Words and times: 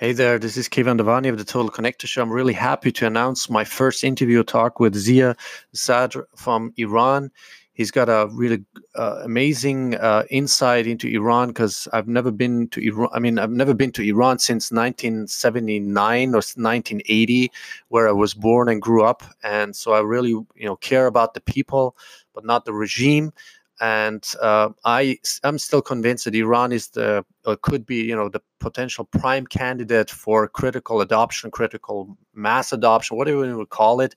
Hey 0.00 0.12
there, 0.12 0.38
this 0.38 0.56
is 0.56 0.68
Keyvan 0.68 1.00
Davani 1.00 1.28
of 1.28 1.38
the 1.38 1.44
Total 1.44 1.72
Connector 1.72 2.06
Show. 2.06 2.22
I'm 2.22 2.30
really 2.30 2.52
happy 2.52 2.92
to 2.92 3.06
announce 3.08 3.50
my 3.50 3.64
first 3.64 4.04
interview 4.04 4.44
talk 4.44 4.78
with 4.78 4.94
Ziya 4.94 5.36
Sadr 5.72 6.20
from 6.36 6.72
Iran. 6.76 7.32
He's 7.72 7.90
got 7.90 8.08
a 8.08 8.28
really 8.30 8.64
uh, 8.94 9.22
amazing 9.24 9.96
uh, 9.96 10.22
insight 10.30 10.86
into 10.86 11.08
Iran 11.08 11.48
because 11.48 11.88
I've 11.92 12.06
never 12.06 12.30
been 12.30 12.68
to 12.68 12.80
Iran. 12.80 13.08
I 13.12 13.18
mean, 13.18 13.40
I've 13.40 13.50
never 13.50 13.74
been 13.74 13.90
to 13.90 14.02
Iran 14.02 14.38
since 14.38 14.70
1979 14.70 16.28
or 16.28 16.32
1980, 16.32 17.50
where 17.88 18.08
I 18.08 18.12
was 18.12 18.34
born 18.34 18.68
and 18.68 18.80
grew 18.80 19.02
up. 19.02 19.24
And 19.42 19.74
so 19.74 19.94
I 19.94 20.00
really, 20.00 20.30
you 20.30 20.46
know, 20.58 20.76
care 20.76 21.08
about 21.08 21.34
the 21.34 21.40
people, 21.40 21.96
but 22.34 22.44
not 22.44 22.66
the 22.66 22.72
regime 22.72 23.32
and 23.80 24.34
uh, 24.40 24.70
I 24.84 25.18
I'm 25.44 25.58
still 25.58 25.82
convinced 25.82 26.24
that 26.24 26.34
Iran 26.34 26.72
is 26.72 26.88
the 26.88 27.24
could 27.62 27.86
be 27.86 28.02
you 28.02 28.16
know 28.16 28.28
the 28.28 28.42
potential 28.60 29.04
prime 29.04 29.46
candidate 29.46 30.10
for 30.10 30.48
critical 30.48 31.00
adoption, 31.00 31.50
critical 31.50 32.16
mass 32.34 32.72
adoption, 32.72 33.16
whatever 33.16 33.44
you 33.46 33.56
would 33.56 33.70
call 33.70 34.00
it. 34.00 34.14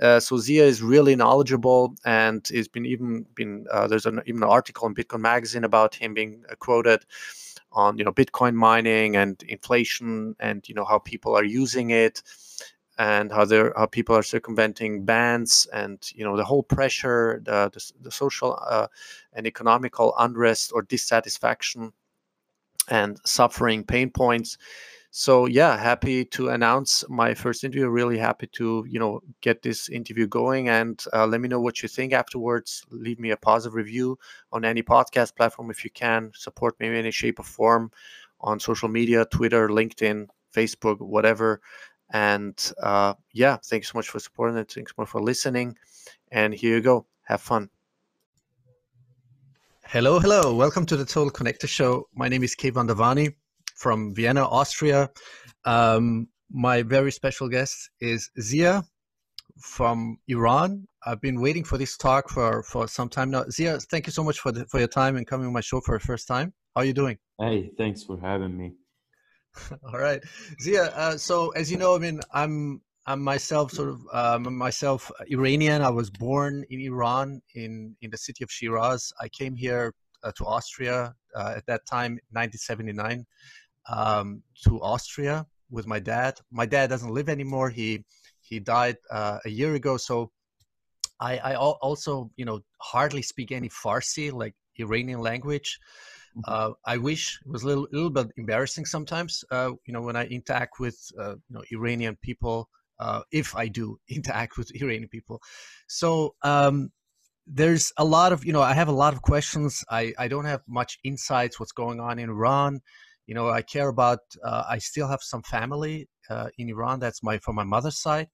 Uh, 0.00 0.20
so 0.20 0.36
Ziya 0.36 0.62
is 0.62 0.80
really 0.80 1.16
knowledgeable, 1.16 1.94
and 2.04 2.46
has 2.54 2.68
been 2.68 2.86
even 2.86 3.26
been 3.34 3.66
uh, 3.72 3.86
there's 3.88 4.06
an 4.06 4.20
even 4.26 4.42
an 4.42 4.48
article 4.48 4.86
in 4.86 4.94
Bitcoin 4.94 5.20
Magazine 5.20 5.64
about 5.64 5.94
him 5.94 6.14
being 6.14 6.44
uh, 6.50 6.54
quoted 6.54 7.04
on 7.72 7.98
you 7.98 8.04
know 8.04 8.12
Bitcoin 8.12 8.54
mining 8.54 9.16
and 9.16 9.42
inflation, 9.42 10.36
and 10.40 10.68
you 10.68 10.74
know 10.74 10.84
how 10.84 10.98
people 10.98 11.36
are 11.36 11.44
using 11.44 11.90
it 11.90 12.22
and 12.98 13.30
how 13.30 13.44
they 13.44 13.62
how 13.76 13.86
people 13.86 14.14
are 14.14 14.22
circumventing 14.22 15.04
bans 15.04 15.66
and 15.72 16.10
you 16.14 16.24
know 16.24 16.36
the 16.36 16.44
whole 16.44 16.62
pressure 16.62 17.40
the 17.44 17.70
the, 17.72 17.92
the 18.02 18.10
social 18.10 18.58
uh, 18.66 18.86
and 19.32 19.46
economical 19.46 20.14
unrest 20.18 20.72
or 20.74 20.82
dissatisfaction 20.82 21.92
and 22.88 23.18
suffering 23.24 23.84
pain 23.84 24.10
points. 24.10 24.58
So 25.10 25.46
yeah 25.46 25.76
happy 25.76 26.24
to 26.26 26.48
announce 26.50 27.04
my 27.08 27.34
first 27.34 27.64
interview. 27.64 27.88
Really 27.88 28.18
happy 28.18 28.48
to 28.48 28.84
you 28.88 28.98
know 28.98 29.20
get 29.40 29.62
this 29.62 29.88
interview 29.88 30.26
going. 30.26 30.68
And 30.68 31.02
uh, 31.12 31.26
let 31.26 31.40
me 31.40 31.48
know 31.48 31.60
what 31.60 31.82
you 31.82 31.88
think 31.88 32.12
afterwards. 32.12 32.84
Leave 32.90 33.18
me 33.20 33.30
a 33.30 33.36
positive 33.36 33.74
review 33.74 34.18
on 34.52 34.64
any 34.64 34.82
podcast 34.82 35.36
platform 35.36 35.70
if 35.70 35.84
you 35.84 35.90
can. 35.90 36.32
Support 36.34 36.78
me 36.80 36.88
in 36.88 36.94
any 36.94 37.10
shape 37.12 37.38
or 37.38 37.44
form 37.44 37.90
on 38.40 38.60
social 38.60 38.88
media 38.88 39.24
twitter 39.26 39.68
linkedin 39.68 40.26
facebook 40.54 41.00
whatever 41.00 41.60
and 42.10 42.72
uh, 42.82 43.14
yeah, 43.32 43.56
thanks 43.64 43.90
so 43.92 43.98
much 43.98 44.08
for 44.08 44.18
supporting 44.18 44.56
it. 44.56 44.72
Thanks 44.72 44.92
more 44.96 45.06
for 45.06 45.20
listening. 45.20 45.76
And 46.30 46.54
here 46.54 46.76
you 46.76 46.80
go. 46.80 47.06
Have 47.24 47.40
fun. 47.40 47.70
Hello, 49.84 50.18
hello. 50.18 50.54
Welcome 50.54 50.84
to 50.86 50.96
the 50.96 51.04
Total 51.04 51.30
Connector 51.30 51.68
Show. 51.68 52.08
My 52.14 52.28
name 52.28 52.42
is 52.42 52.54
Keyvan 52.54 52.88
Davani 52.88 53.34
from 53.74 54.14
Vienna, 54.14 54.44
Austria. 54.46 55.10
Um, 55.64 56.28
my 56.50 56.82
very 56.82 57.12
special 57.12 57.48
guest 57.48 57.90
is 58.00 58.30
Ziya 58.38 58.84
from 59.58 60.18
Iran. 60.28 60.86
I've 61.06 61.20
been 61.20 61.40
waiting 61.40 61.64
for 61.64 61.78
this 61.78 61.96
talk 61.96 62.28
for, 62.28 62.62
for 62.62 62.88
some 62.88 63.08
time 63.08 63.30
now. 63.30 63.44
Ziya, 63.44 63.82
thank 63.90 64.06
you 64.06 64.12
so 64.12 64.22
much 64.22 64.40
for 64.40 64.52
the, 64.52 64.66
for 64.66 64.78
your 64.78 64.88
time 64.88 65.16
and 65.16 65.26
coming 65.26 65.46
on 65.46 65.52
my 65.52 65.60
show 65.60 65.80
for 65.80 65.98
the 65.98 66.04
first 66.04 66.28
time. 66.28 66.52
How 66.74 66.82
are 66.82 66.84
you 66.84 66.92
doing? 66.92 67.18
Hey, 67.38 67.70
thanks 67.78 68.02
for 68.02 68.18
having 68.18 68.56
me. 68.56 68.72
All 69.92 69.98
right, 69.98 70.22
Ziya. 70.62 70.92
Uh, 70.94 71.16
so 71.16 71.50
as 71.50 71.70
you 71.70 71.76
know, 71.76 71.94
I 71.94 71.98
mean, 71.98 72.20
I'm 72.32 72.80
I'm 73.06 73.22
myself 73.22 73.72
sort 73.72 73.90
of 73.90 74.00
um, 74.12 74.56
myself 74.56 75.10
Iranian. 75.28 75.82
I 75.82 75.90
was 75.90 76.10
born 76.10 76.64
in 76.70 76.80
Iran 76.80 77.40
in 77.54 77.96
in 78.02 78.10
the 78.10 78.18
city 78.18 78.44
of 78.44 78.50
Shiraz. 78.50 79.12
I 79.20 79.28
came 79.28 79.54
here 79.56 79.94
uh, 80.22 80.32
to 80.36 80.44
Austria 80.44 81.14
uh, 81.34 81.54
at 81.56 81.66
that 81.66 81.86
time, 81.86 82.12
1979, 82.32 83.24
um, 83.88 84.42
to 84.64 84.80
Austria 84.80 85.46
with 85.70 85.86
my 85.86 85.98
dad. 85.98 86.38
My 86.50 86.66
dad 86.66 86.88
doesn't 86.90 87.12
live 87.12 87.28
anymore. 87.28 87.70
He 87.70 88.04
he 88.40 88.60
died 88.60 88.96
uh, 89.10 89.38
a 89.44 89.50
year 89.50 89.74
ago. 89.74 89.96
So 89.96 90.30
I 91.20 91.38
I 91.38 91.54
also 91.56 92.30
you 92.36 92.44
know 92.44 92.60
hardly 92.78 93.22
speak 93.22 93.52
any 93.52 93.68
Farsi 93.68 94.32
like 94.32 94.54
Iranian 94.76 95.20
language. 95.20 95.78
Uh, 96.44 96.72
I 96.84 96.98
wish 96.98 97.40
it 97.44 97.50
was 97.50 97.62
a 97.62 97.66
little, 97.66 97.88
little 97.90 98.10
bit 98.10 98.28
embarrassing 98.36 98.86
sometimes. 98.86 99.44
Uh, 99.50 99.72
you 99.86 99.92
know, 99.92 100.02
when 100.02 100.16
I 100.16 100.26
interact 100.26 100.78
with 100.78 100.96
uh, 101.18 101.34
you 101.48 101.54
know 101.54 101.62
Iranian 101.72 102.16
people, 102.22 102.68
uh, 103.00 103.22
if 103.32 103.56
I 103.56 103.68
do 103.68 103.98
interact 104.08 104.56
with 104.56 104.70
Iranian 104.74 105.08
people, 105.08 105.40
so 105.86 106.34
um, 106.42 106.90
there's 107.46 107.92
a 107.96 108.04
lot 108.04 108.32
of 108.32 108.44
you 108.44 108.52
know 108.52 108.62
I 108.62 108.74
have 108.74 108.88
a 108.88 108.92
lot 108.92 109.14
of 109.14 109.22
questions. 109.22 109.84
I 109.90 110.12
I 110.18 110.28
don't 110.28 110.44
have 110.44 110.62
much 110.68 110.98
insights 111.04 111.58
what's 111.58 111.72
going 111.72 112.00
on 112.00 112.18
in 112.18 112.28
Iran. 112.30 112.80
You 113.26 113.34
know, 113.34 113.50
I 113.50 113.62
care 113.62 113.88
about. 113.88 114.20
Uh, 114.44 114.64
I 114.68 114.78
still 114.78 115.08
have 115.08 115.22
some 115.22 115.42
family 115.42 116.08
uh, 116.30 116.48
in 116.56 116.68
Iran. 116.68 117.00
That's 117.00 117.22
my 117.22 117.38
from 117.38 117.56
my 117.56 117.64
mother's 117.64 117.98
side, 117.98 118.28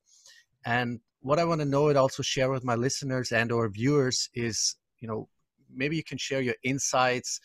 and 0.66 1.00
what 1.20 1.38
I 1.38 1.44
want 1.44 1.62
to 1.62 1.64
know 1.64 1.88
and 1.88 1.97
also 1.97 2.22
share 2.22 2.50
with 2.50 2.64
my 2.64 2.75
listeners 2.75 3.32
and 3.32 3.50
or 3.50 3.66
viewers 3.70 4.28
is 4.34 4.76
you 5.00 5.09
know 5.09 5.28
maybe 5.75 5.97
you 5.97 6.04
can 6.04 6.19
share 6.19 6.43
your 6.43 6.54
insights 6.62 7.41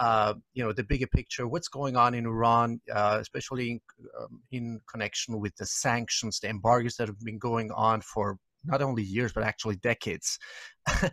uh, 0.00 0.34
you 0.54 0.64
know 0.64 0.72
the 0.72 0.82
bigger 0.82 1.06
picture 1.06 1.46
what's 1.46 1.68
going 1.68 1.96
on 1.96 2.14
in 2.14 2.26
iran 2.26 2.80
uh, 2.92 3.18
especially 3.20 3.70
in, 3.70 3.80
um, 4.20 4.42
in, 4.50 4.80
connection 4.90 5.38
with 5.40 5.54
the 5.56 5.66
sanctions 5.66 6.40
the 6.40 6.48
embargoes 6.48 6.96
that 6.96 7.08
have 7.08 7.20
been 7.20 7.38
going 7.38 7.70
on 7.72 8.00
for 8.00 8.38
not 8.64 8.82
only 8.82 9.02
years 9.02 9.32
but 9.32 9.44
actually 9.44 9.76
decades. 9.76 10.38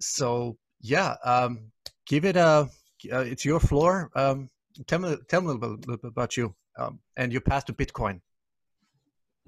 So 0.00 0.56
yeah 0.80 1.16
um, 1.24 1.72
give 2.06 2.24
it 2.24 2.36
a 2.36 2.68
uh, 3.12 3.20
it's 3.20 3.44
your 3.44 3.60
floor. 3.60 4.10
Um, 4.14 4.48
tell 4.86 5.00
me 5.00 5.16
tell 5.28 5.40
me 5.40 5.50
a 5.50 5.52
little 5.54 5.76
bit, 5.76 6.00
about 6.04 6.36
you 6.36 6.54
um, 6.78 7.00
and 7.16 7.32
your 7.32 7.40
path 7.40 7.64
to 7.66 7.72
bitcoin. 7.72 8.20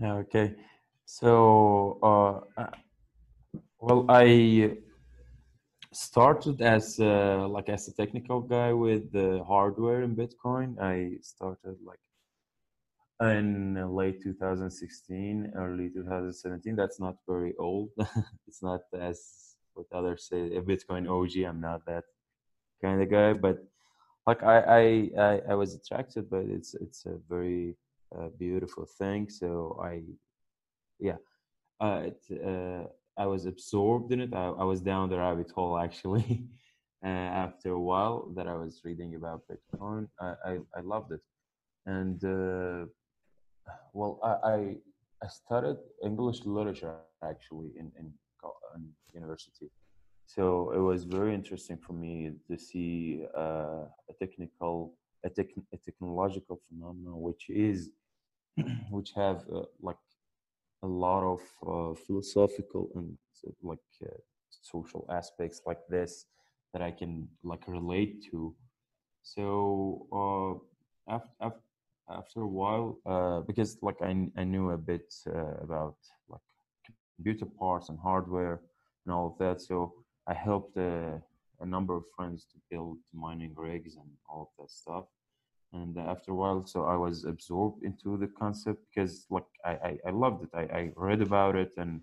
Okay. 0.02 0.54
So 1.04 1.98
uh, 2.02 2.60
uh, 2.60 2.70
well 3.78 4.06
i 4.08 4.76
started 5.92 6.62
as 6.62 7.00
uh, 7.00 7.46
like 7.48 7.68
as 7.68 7.88
a 7.88 7.94
technical 7.94 8.40
guy 8.40 8.72
with 8.72 9.12
the 9.12 9.42
hardware 9.46 10.02
in 10.02 10.14
Bitcoin. 10.14 10.78
I 10.80 11.18
started 11.22 11.76
like 11.84 11.98
in 13.20 13.74
late 13.94 14.22
2016, 14.22 15.52
early 15.56 15.90
2017. 15.90 16.76
That's 16.76 17.00
not 17.00 17.16
very 17.28 17.54
old. 17.58 17.90
it's 18.46 18.62
not 18.62 18.82
as 18.98 19.56
what 19.74 19.86
others 19.92 20.28
say 20.28 20.56
a 20.56 20.62
Bitcoin 20.62 21.08
OG. 21.08 21.44
I'm 21.44 21.60
not 21.60 21.84
that 21.86 22.04
kind 22.82 23.02
of 23.02 23.10
guy, 23.10 23.32
but 23.32 23.58
like 24.26 24.42
I 24.42 24.60
I 24.60 25.10
I, 25.18 25.40
I 25.50 25.54
was 25.54 25.74
attracted, 25.74 26.30
but 26.30 26.44
it's 26.44 26.74
it's 26.74 27.04
a 27.06 27.16
very 27.28 27.76
uh, 28.16 28.28
beautiful 28.38 28.86
thing. 28.86 29.28
So 29.28 29.80
I 29.82 30.02
yeah. 30.98 31.16
Uh, 31.80 32.02
it, 32.04 32.22
uh, 32.44 32.84
I 33.22 33.26
was 33.26 33.44
absorbed 33.44 34.12
in 34.14 34.20
it. 34.20 34.32
I, 34.32 34.46
I 34.62 34.64
was 34.64 34.80
down 34.80 35.10
the 35.10 35.18
rabbit 35.18 35.50
hole 35.54 35.76
actually. 35.78 36.28
uh, 37.04 37.30
after 37.44 37.68
a 37.72 37.84
while 37.90 38.18
that 38.36 38.46
I 38.46 38.54
was 38.54 38.80
reading 38.82 39.14
about 39.14 39.42
Bitcoin, 39.50 40.08
I, 40.20 40.28
I, 40.50 40.52
I 40.78 40.80
loved 40.92 41.12
it. 41.12 41.20
And 41.84 42.18
uh, 42.24 42.86
well, 43.92 44.12
I, 44.22 44.76
I 45.22 45.28
studied 45.28 45.80
English 46.02 46.40
literature 46.44 46.96
actually 47.22 47.70
in, 47.80 47.92
in, 47.98 48.06
in 48.74 48.82
university. 49.12 49.68
So 50.26 50.72
it 50.72 50.78
was 50.78 51.04
very 51.04 51.34
interesting 51.34 51.78
for 51.86 51.92
me 51.92 52.30
to 52.48 52.56
see 52.56 53.24
uh, 53.36 53.84
a 54.10 54.14
technical, 54.18 54.94
a, 55.24 55.28
tech, 55.28 55.48
a 55.74 55.76
technological 55.76 56.60
phenomenon, 56.68 57.20
which 57.20 57.50
is, 57.50 57.90
which 58.90 59.10
have 59.16 59.44
uh, 59.54 59.64
like 59.82 59.96
a 60.82 60.86
lot 60.86 61.22
of 61.22 61.40
uh, 61.66 61.94
philosophical 62.06 62.90
and 62.94 63.16
uh, 63.46 63.50
like 63.62 63.78
uh, 64.04 64.08
social 64.62 65.06
aspects 65.10 65.62
like 65.66 65.80
this 65.88 66.26
that 66.72 66.82
I 66.82 66.90
can 66.90 67.28
like 67.42 67.66
relate 67.66 68.24
to. 68.30 68.54
So 69.22 70.62
uh, 71.08 71.12
after, 71.14 71.56
after 72.08 72.40
a 72.42 72.46
while, 72.46 72.98
uh, 73.06 73.40
because 73.40 73.76
like 73.82 74.00
I, 74.02 74.28
I 74.36 74.44
knew 74.44 74.70
a 74.70 74.78
bit 74.78 75.12
uh, 75.26 75.54
about 75.62 75.96
like 76.28 76.40
computer 77.16 77.46
parts 77.46 77.88
and 77.88 77.98
hardware 77.98 78.60
and 79.04 79.14
all 79.14 79.26
of 79.26 79.38
that, 79.38 79.60
so 79.60 79.92
I 80.26 80.34
helped 80.34 80.76
a 80.76 81.20
number 81.64 81.94
of 81.96 82.04
friends 82.16 82.46
to 82.52 82.58
build 82.70 82.98
mining 83.12 83.54
rigs 83.54 83.96
and 83.96 84.08
all 84.28 84.42
of 84.42 84.62
that 84.62 84.70
stuff 84.70 85.04
and 85.72 85.96
after 85.98 86.32
a 86.32 86.34
while 86.34 86.66
so 86.66 86.84
i 86.84 86.96
was 86.96 87.24
absorbed 87.24 87.84
into 87.84 88.16
the 88.16 88.26
concept 88.26 88.80
because 88.88 89.26
like 89.30 89.44
i 89.64 89.70
i, 89.70 89.98
I 90.06 90.10
loved 90.10 90.44
it. 90.44 90.50
I, 90.54 90.62
I 90.78 90.92
read 90.96 91.22
about 91.22 91.56
it 91.56 91.72
and 91.76 92.00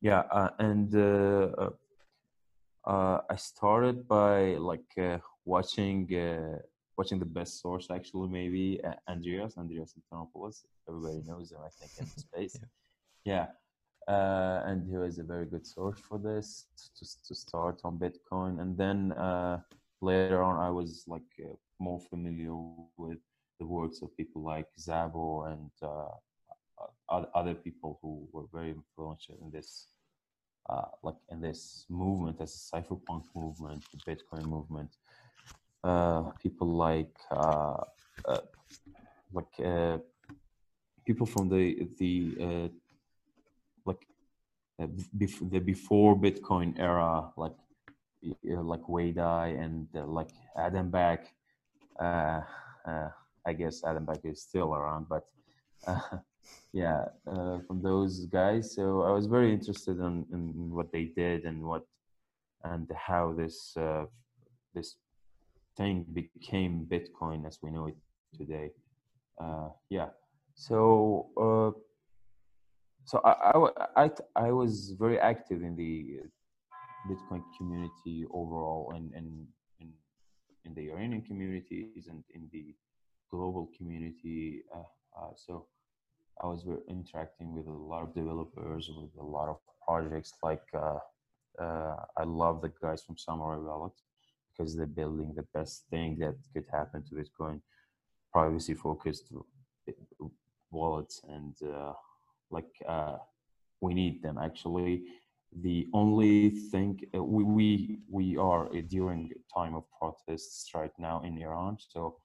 yeah 0.00 0.22
uh, 0.30 0.50
and 0.58 0.94
uh, 0.94 1.48
uh, 1.58 1.70
uh 2.86 3.20
i 3.30 3.36
started 3.36 4.08
by 4.08 4.56
like 4.56 4.90
uh, 4.98 5.18
watching 5.44 6.12
uh, 6.14 6.58
watching 6.98 7.18
the 7.18 7.32
best 7.38 7.60
source 7.60 7.88
actually 7.90 8.28
maybe 8.28 8.80
andreas 9.08 9.56
andreas 9.56 9.94
antonopoulos. 9.98 10.64
Everybody 10.88 11.22
knows 11.26 11.52
him 11.52 11.58
i 11.64 11.70
think 11.78 11.92
in 12.00 12.06
the 12.14 12.20
space 12.20 12.58
yeah, 13.24 13.46
yeah. 14.08 14.68
and 14.68 14.88
he 14.90 14.96
was 14.96 15.18
a 15.18 15.22
very 15.22 15.46
good 15.46 15.66
source 15.66 16.00
for 16.00 16.18
this 16.18 16.66
to, 16.98 17.04
to 17.26 17.34
start 17.34 17.80
on 17.84 17.98
bitcoin. 17.98 18.60
And 18.60 18.76
then 18.76 19.14
later 20.00 20.42
on 20.42 20.56
i 20.58 20.68
was 20.68 21.04
like 21.06 21.30
more 21.82 22.00
familiar 22.12 22.54
with 22.96 23.18
the 23.58 23.66
works 23.66 24.02
of 24.02 24.16
people 24.16 24.42
like 24.42 24.68
Szabo 24.78 25.52
and 25.52 25.70
uh, 25.82 26.14
other 27.08 27.54
people 27.54 27.98
who 28.00 28.28
were 28.32 28.46
very 28.52 28.70
influential 28.70 29.36
in 29.42 29.50
this, 29.50 29.88
uh, 30.70 30.88
like 31.02 31.20
in 31.30 31.40
this 31.40 31.84
movement, 31.88 32.40
as 32.40 32.52
a 32.54 32.76
cypherpunk 32.76 33.24
movement, 33.34 33.84
the 33.92 33.98
Bitcoin 34.08 34.46
movement. 34.46 34.90
Uh, 35.84 36.22
people 36.40 36.68
like 36.68 37.16
uh, 37.30 37.82
uh, 38.24 38.38
like 39.32 39.54
uh, 39.64 39.98
people 41.04 41.26
from 41.26 41.48
the 41.48 41.88
the 41.98 42.70
like 43.84 44.06
the 44.78 45.58
before 45.60 46.16
Bitcoin 46.16 46.78
era, 46.78 47.32
like 47.36 47.56
like 48.42 48.88
Wei 48.88 49.10
Dai 49.10 49.48
and 49.48 49.88
like 49.92 50.30
Adam 50.56 50.90
Back. 50.90 51.34
I 52.00 53.52
guess 53.56 53.82
Adam 53.84 54.04
Back 54.04 54.20
is 54.24 54.42
still 54.42 54.74
around, 54.74 55.06
but 55.08 55.24
yeah, 56.72 57.04
uh, 57.26 57.58
from 57.66 57.82
those 57.82 58.26
guys. 58.26 58.74
So 58.74 59.02
I 59.02 59.10
was 59.10 59.26
very 59.26 59.52
interested 59.52 59.98
in, 59.98 60.26
in 60.32 60.70
what 60.70 60.92
they 60.92 61.04
did 61.04 61.44
and 61.44 61.62
what 61.62 61.84
and 62.64 62.90
how 62.94 63.32
this 63.32 63.76
uh, 63.76 64.04
this 64.74 64.96
thing 65.76 66.06
became 66.12 66.86
Bitcoin 66.90 67.46
as 67.46 67.58
we 67.62 67.70
know 67.70 67.88
it 67.88 67.96
today. 68.36 68.70
Uh, 69.42 69.68
yeah. 69.90 70.08
So 70.54 71.30
uh, 71.36 71.78
so 73.04 73.20
I, 73.24 73.32
I, 73.96 74.04
I, 74.04 74.10
I 74.36 74.52
was 74.52 74.94
very 74.98 75.18
active 75.18 75.62
in 75.62 75.74
the 75.74 76.20
Bitcoin 77.10 77.42
community 77.58 78.24
overall 78.32 78.92
and, 78.94 79.12
and 79.12 79.46
in, 80.64 80.74
the 80.74 80.90
Iranian 80.90 81.22
communities 81.22 82.06
and 82.08 82.22
in 82.34 82.48
the 82.52 82.74
global 83.30 83.70
community. 83.76 84.62
Uh, 84.74 84.80
uh, 85.18 85.30
so 85.36 85.66
I 86.42 86.46
was 86.46 86.66
interacting 86.88 87.54
with 87.54 87.66
a 87.66 87.70
lot 87.70 88.02
of 88.02 88.14
developers, 88.14 88.88
with 88.88 89.10
a 89.20 89.24
lot 89.24 89.48
of 89.48 89.58
projects. 89.86 90.32
Like 90.42 90.62
uh, 90.74 90.98
I 92.16 92.24
love 92.24 92.62
the 92.62 92.72
guys 92.80 93.02
from 93.02 93.16
Samurai 93.16 93.58
Wallet 93.58 93.92
because 94.50 94.76
they're 94.76 94.86
building 94.86 95.32
the 95.34 95.46
best 95.54 95.84
thing 95.90 96.18
that 96.18 96.34
could 96.52 96.66
happen 96.70 97.02
to 97.04 97.14
Bitcoin, 97.14 97.60
privacy-focused 98.32 99.32
wallets, 100.70 101.20
and 101.28 101.54
uh, 101.74 101.92
like 102.50 102.70
uh, 102.88 103.16
we 103.80 103.94
need 103.94 104.22
them 104.22 104.38
actually. 104.38 105.04
The 105.60 105.86
only 105.92 106.50
thing 106.50 107.00
uh, 107.14 107.22
we 107.22 107.44
we 107.44 107.98
we 108.08 108.36
are 108.38 108.68
during 108.88 109.30
time 109.54 109.74
of 109.74 109.84
protests 109.98 110.70
right 110.74 110.92
now 110.98 111.22
in 111.22 111.36
Iran, 111.36 111.76
so 111.78 112.16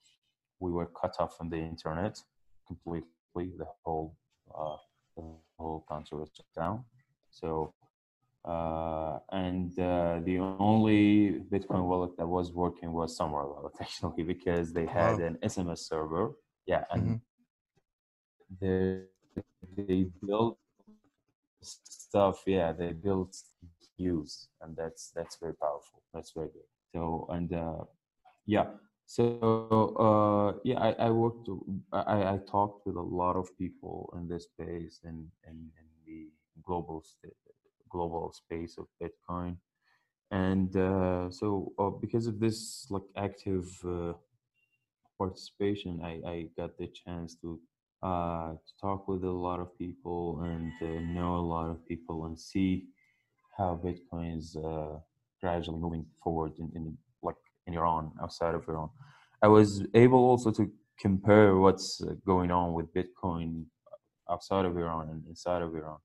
we 0.60 0.72
were 0.72 0.88
cut 1.02 1.16
off 1.20 1.36
from 1.38 1.50
the 1.50 1.58
internet 1.58 2.18
completely 2.66 3.54
the 3.58 3.68
whole 3.84 4.16
uh, 4.58 4.78
the 5.16 5.24
whole 5.58 5.86
country 5.90 6.18
was 6.18 6.30
shut 6.36 6.46
down. 6.56 6.86
So 7.32 7.74
uh, 8.46 9.20
and 9.32 9.78
uh, 9.78 10.22
the 10.24 10.40
only 10.40 11.42
Bitcoin 11.52 11.84
wallet 11.86 12.16
that 12.18 12.28
was 12.28 12.54
working 12.54 12.94
was 12.94 13.18
Samurai 13.18 13.44
Wallet 13.52 13.74
actually 13.82 14.24
because 14.24 14.72
they 14.72 14.86
had 14.86 15.20
wow. 15.20 15.26
an 15.26 15.38
SMS 15.44 15.80
server. 15.80 16.32
Yeah, 16.66 16.84
and 16.92 17.22
mm-hmm. 18.62 18.66
they 18.66 19.02
they 19.76 20.06
built 20.26 20.58
stuff. 22.10 22.44
Yeah, 22.46 22.72
they 22.72 22.94
built 22.94 23.36
use, 23.98 24.48
and 24.62 24.76
that's 24.76 25.12
that's 25.16 25.38
very 25.42 25.56
powerful. 25.56 26.02
That's 26.14 26.32
very 26.32 26.48
good. 26.48 26.70
So 26.94 27.28
and 27.30 27.54
uh, 27.54 27.84
yeah, 28.46 28.68
so 29.06 29.96
uh, 29.98 30.60
yeah, 30.64 30.80
I, 30.80 31.08
I 31.08 31.10
worked. 31.10 31.50
I, 31.92 32.34
I 32.34 32.40
talked 32.50 32.86
with 32.86 32.96
a 32.96 33.02
lot 33.02 33.36
of 33.36 33.56
people 33.58 34.14
in 34.18 34.28
this 34.28 34.46
space 34.46 35.00
and 35.04 35.28
in, 35.48 35.70
the 36.06 36.28
global 36.64 37.04
global 37.90 38.34
space 38.34 38.78
of 38.78 38.88
Bitcoin, 39.02 39.58
and 40.32 40.76
uh, 40.76 41.30
so 41.30 41.74
uh, 41.80 41.90
because 41.90 42.28
of 42.28 42.40
this 42.40 42.88
like 42.90 43.08
active 43.18 43.68
uh, 43.86 44.14
participation, 45.18 46.02
I, 46.04 46.22
I 46.30 46.48
got 46.58 46.78
the 46.78 46.88
chance 46.88 47.36
to 47.42 47.60
uh, 48.04 48.52
to 48.52 48.74
talk 48.80 49.08
with 49.08 49.24
a 49.24 49.30
lot 49.30 49.60
of 49.60 49.78
people 49.78 50.42
and 50.44 50.72
uh, 50.82 51.02
know 51.14 51.36
a 51.36 51.46
lot 51.56 51.70
of 51.70 51.86
people 51.88 52.26
and 52.26 52.40
see 52.40 52.86
how 53.58 53.80
Bitcoin 53.84 54.38
is 54.38 54.56
gradually 55.42 55.80
moving 55.80 56.06
forward 56.24 56.52
in, 56.60 56.72
in 56.76 56.98
in 57.68 57.74
Iran, 57.74 58.12
outside 58.22 58.56
of 58.56 58.68
Iran. 58.68 58.90
I 59.42 59.48
was 59.48 59.86
able 59.94 60.20
also 60.20 60.52
to 60.52 60.72
compare 61.00 61.56
what's 61.56 62.02
uh, 62.02 62.14
going 62.26 62.50
on 62.50 62.74
with 62.74 62.88
Bitcoin 62.94 63.66
outside 64.30 64.66
of 64.66 64.76
Iran 64.78 65.10
and 65.10 65.24
inside 65.28 65.62
of 65.62 65.76
Iran, 65.76 66.00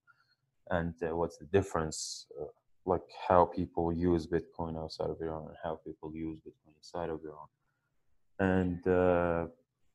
and 0.71 0.95
uh, 1.03 1.17
what's 1.17 1.39
the 1.39 1.47
difference, 1.47 2.27
uh, 2.41 2.45
like 2.85 3.03
how 3.29 3.47
people 3.47 3.93
use 3.93 4.27
Bitcoin 4.27 4.77
outside 4.77 5.09
of 5.09 5.17
Iran 5.21 5.47
and 5.49 5.57
how 5.63 5.81
people 5.87 6.13
use 6.15 6.39
Bitcoin 6.47 6.75
inside 6.77 7.09
of 7.09 7.21
Iran. 7.25 7.49
And 8.39 8.87
uh, 8.87 9.47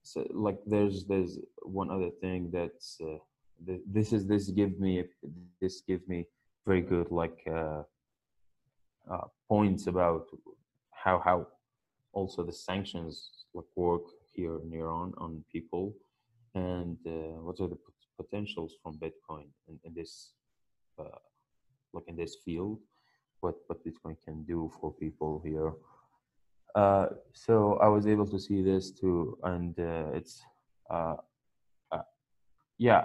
so, 0.07 0.25
like, 0.31 0.59
there's 0.65 1.05
there's 1.05 1.37
one 1.63 1.89
other 1.91 2.11
thing 2.21 2.49
that's 2.49 2.97
uh, 3.01 3.17
this 3.97 4.13
is 4.13 4.25
this 4.25 4.49
give 4.49 4.79
me 4.79 5.03
this 5.59 5.81
give 5.81 6.07
me 6.07 6.25
very 6.65 6.81
good 6.81 7.11
like 7.11 7.39
uh, 7.45 7.83
points 9.49 9.87
about 9.87 10.25
how 10.91 11.19
how 11.19 11.47
also 12.13 12.45
the 12.45 12.53
sanctions 12.53 13.45
like 13.53 13.71
work 13.75 14.05
here 14.33 14.55
in 14.63 14.73
Iran 14.73 15.13
on 15.17 15.43
people, 15.51 15.93
and 16.55 16.97
uh, 17.05 17.37
what 17.45 17.59
are 17.59 17.67
the 17.67 17.79
potentials 18.15 18.75
from 18.81 18.97
Bitcoin 18.97 19.47
in, 19.67 19.77
in 19.83 19.93
this 19.93 20.31
uh, 20.97 21.19
like 21.91 22.07
in 22.07 22.15
this 22.15 22.37
field, 22.45 22.79
what 23.41 23.55
what 23.67 23.85
Bitcoin 23.85 24.15
can 24.23 24.43
do 24.43 24.71
for 24.79 24.93
people 24.93 25.41
here. 25.43 25.73
Uh, 26.75 27.07
so 27.33 27.79
I 27.81 27.87
was 27.87 28.07
able 28.07 28.27
to 28.27 28.39
see 28.39 28.61
this 28.61 28.91
too, 28.91 29.37
and 29.43 29.77
uh, 29.79 30.11
it's 30.13 30.41
uh, 30.89 31.15
uh, 31.91 32.03
yeah. 32.77 33.03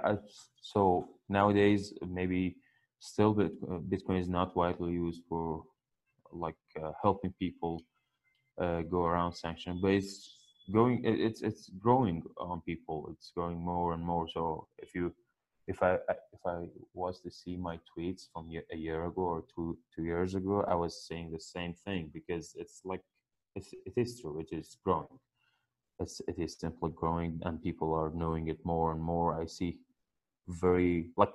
so 0.60 1.08
nowadays 1.28 1.94
maybe 2.06 2.56
still 3.00 3.34
Bitcoin 3.34 4.20
is 4.20 4.28
not 4.28 4.54
widely 4.56 4.92
used 4.92 5.22
for 5.28 5.64
like 6.32 6.56
helping 7.02 7.32
people 7.38 7.82
uh, 8.60 8.82
go 8.82 9.04
around 9.04 9.32
sanction, 9.32 9.78
but 9.80 9.92
it's 9.92 10.36
going 10.72 11.02
it's 11.04 11.42
it's 11.42 11.70
growing 11.78 12.22
on 12.38 12.60
people. 12.62 13.08
It's 13.12 13.32
growing 13.34 13.58
more 13.58 13.94
and 13.94 14.02
more. 14.02 14.28
So 14.28 14.68
if 14.78 14.94
you 14.94 15.12
if 15.66 15.82
I 15.82 15.94
if 16.32 16.40
I 16.46 16.66
was 16.94 17.20
to 17.20 17.30
see 17.30 17.56
my 17.56 17.78
tweets 17.90 18.26
from 18.32 18.50
a 18.72 18.76
year 18.76 19.04
ago 19.06 19.22
or 19.22 19.44
two 19.54 19.78
two 19.94 20.04
years 20.04 20.34
ago, 20.34 20.64
I 20.68 20.74
was 20.74 21.06
saying 21.06 21.30
the 21.32 21.40
same 21.40 21.74
thing 21.84 22.10
because 22.12 22.54
it's 22.58 22.80
like 22.84 23.02
it's, 23.54 23.72
it 23.86 23.94
is 23.96 24.20
true. 24.20 24.40
It 24.40 24.52
is 24.52 24.76
growing. 24.84 25.18
It's 26.00 26.20
it 26.28 26.38
is 26.38 26.58
simply 26.58 26.90
growing, 26.94 27.40
and 27.44 27.62
people 27.62 27.94
are 27.94 28.10
knowing 28.14 28.48
it 28.48 28.58
more 28.64 28.92
and 28.92 29.00
more. 29.02 29.40
I 29.40 29.46
see 29.46 29.78
very 30.48 31.10
like 31.16 31.32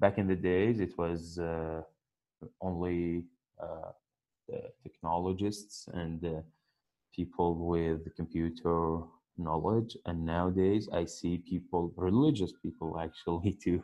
back 0.00 0.18
in 0.18 0.26
the 0.28 0.36
days, 0.36 0.80
it 0.80 0.96
was 0.98 1.38
uh, 1.38 1.82
only 2.60 3.24
uh, 3.62 3.92
technologists 4.82 5.88
and 5.94 6.24
uh, 6.24 6.40
people 7.14 7.54
with 7.66 8.14
computer 8.16 8.98
knowledge 9.36 9.96
and 10.06 10.24
nowadays 10.24 10.88
i 10.92 11.04
see 11.04 11.38
people 11.38 11.92
religious 11.96 12.52
people 12.62 12.98
actually 13.06 13.52
too 13.52 13.82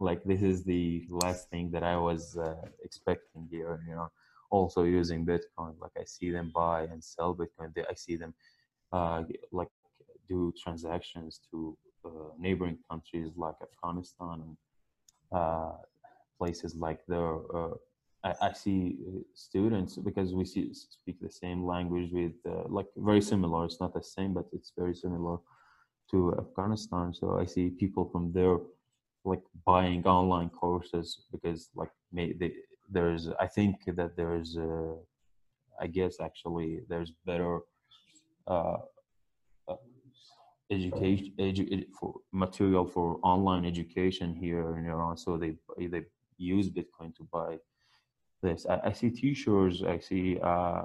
like 0.00 0.22
this 0.24 0.42
is 0.42 0.64
the 0.64 1.04
last 1.10 1.50
thing 1.50 1.70
that 1.70 1.82
i 1.82 1.96
was 1.96 2.36
uh, 2.36 2.54
expecting 2.84 3.46
here 3.50 3.80
you 3.88 3.94
know 3.94 4.10
also 4.50 4.82
using 4.84 5.24
bitcoin 5.24 5.74
like 5.80 5.92
i 5.98 6.04
see 6.04 6.30
them 6.30 6.50
buy 6.54 6.82
and 6.82 7.02
sell 7.02 7.34
bitcoin 7.34 7.72
i 7.90 7.94
see 7.94 8.16
them 8.16 8.34
uh, 8.92 9.22
like 9.52 9.68
do 10.28 10.52
transactions 10.62 11.40
to 11.50 11.76
uh, 12.04 12.30
neighboring 12.38 12.78
countries 12.90 13.30
like 13.36 13.54
afghanistan 13.62 14.42
and 14.44 14.56
uh, 15.32 15.72
places 16.38 16.74
like 16.76 17.00
there 17.08 17.36
uh, 17.54 17.74
I, 18.26 18.48
I 18.48 18.52
see 18.52 18.96
uh, 19.06 19.20
students 19.34 19.96
because 19.96 20.34
we 20.34 20.44
see 20.44 20.72
speak 20.74 21.20
the 21.20 21.30
same 21.30 21.64
language 21.64 22.10
with 22.12 22.34
uh, 22.48 22.64
like 22.68 22.86
very 22.96 23.22
similar. 23.22 23.64
It's 23.64 23.80
not 23.80 23.94
the 23.94 24.02
same, 24.02 24.34
but 24.34 24.46
it's 24.52 24.72
very 24.76 24.94
similar 24.94 25.38
to 26.10 26.34
Afghanistan. 26.38 27.14
So 27.14 27.38
I 27.38 27.46
see 27.46 27.70
people 27.70 28.08
from 28.12 28.32
there 28.32 28.56
like 29.24 29.42
buying 29.64 30.04
online 30.06 30.50
courses 30.50 31.22
because 31.32 31.68
like 31.74 31.90
may, 32.12 32.32
they, 32.32 32.52
there's 32.90 33.28
I 33.40 33.46
think 33.46 33.76
that 33.86 34.16
there's 34.16 34.56
uh, 34.56 34.94
I 35.80 35.86
guess 35.86 36.20
actually 36.20 36.80
there's 36.88 37.12
better 37.24 37.60
uh, 38.46 38.78
uh, 39.68 39.76
education 40.70 41.32
edu- 41.38 41.86
for 41.98 42.14
material 42.32 42.86
for 42.86 43.18
online 43.22 43.64
education 43.64 44.34
here 44.34 44.76
in 44.78 44.86
Iran. 44.86 45.16
So 45.16 45.36
they 45.36 45.56
they 45.78 46.04
use 46.38 46.70
Bitcoin 46.70 47.14
to 47.16 47.24
buy 47.32 47.58
this. 48.42 48.66
I, 48.66 48.80
I 48.88 48.92
see 48.92 49.10
T-shirts. 49.10 49.82
I 49.82 49.98
see 49.98 50.38
uh, 50.42 50.82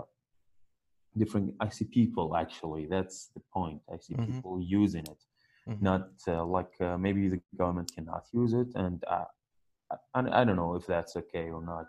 different. 1.17 1.53
I 1.59 1.69
see 1.69 1.85
people 1.85 2.35
actually. 2.35 2.87
That's 2.87 3.27
the 3.35 3.41
point. 3.53 3.81
I 3.93 3.97
see 3.97 4.15
Mhm. 4.15 4.25
people 4.25 4.61
using 4.61 5.05
it, 5.07 5.21
Mhm. 5.67 5.81
not 5.81 6.09
uh, 6.27 6.45
like 6.45 6.73
uh, 6.81 6.97
maybe 6.97 7.27
the 7.29 7.41
government 7.57 7.91
cannot 7.95 8.23
use 8.33 8.53
it, 8.53 8.69
and 8.75 9.03
uh, 9.07 9.25
I, 10.13 10.41
I 10.41 10.43
don't 10.43 10.55
know 10.55 10.75
if 10.75 10.85
that's 10.85 11.15
okay 11.15 11.49
or 11.49 11.63
not. 11.63 11.85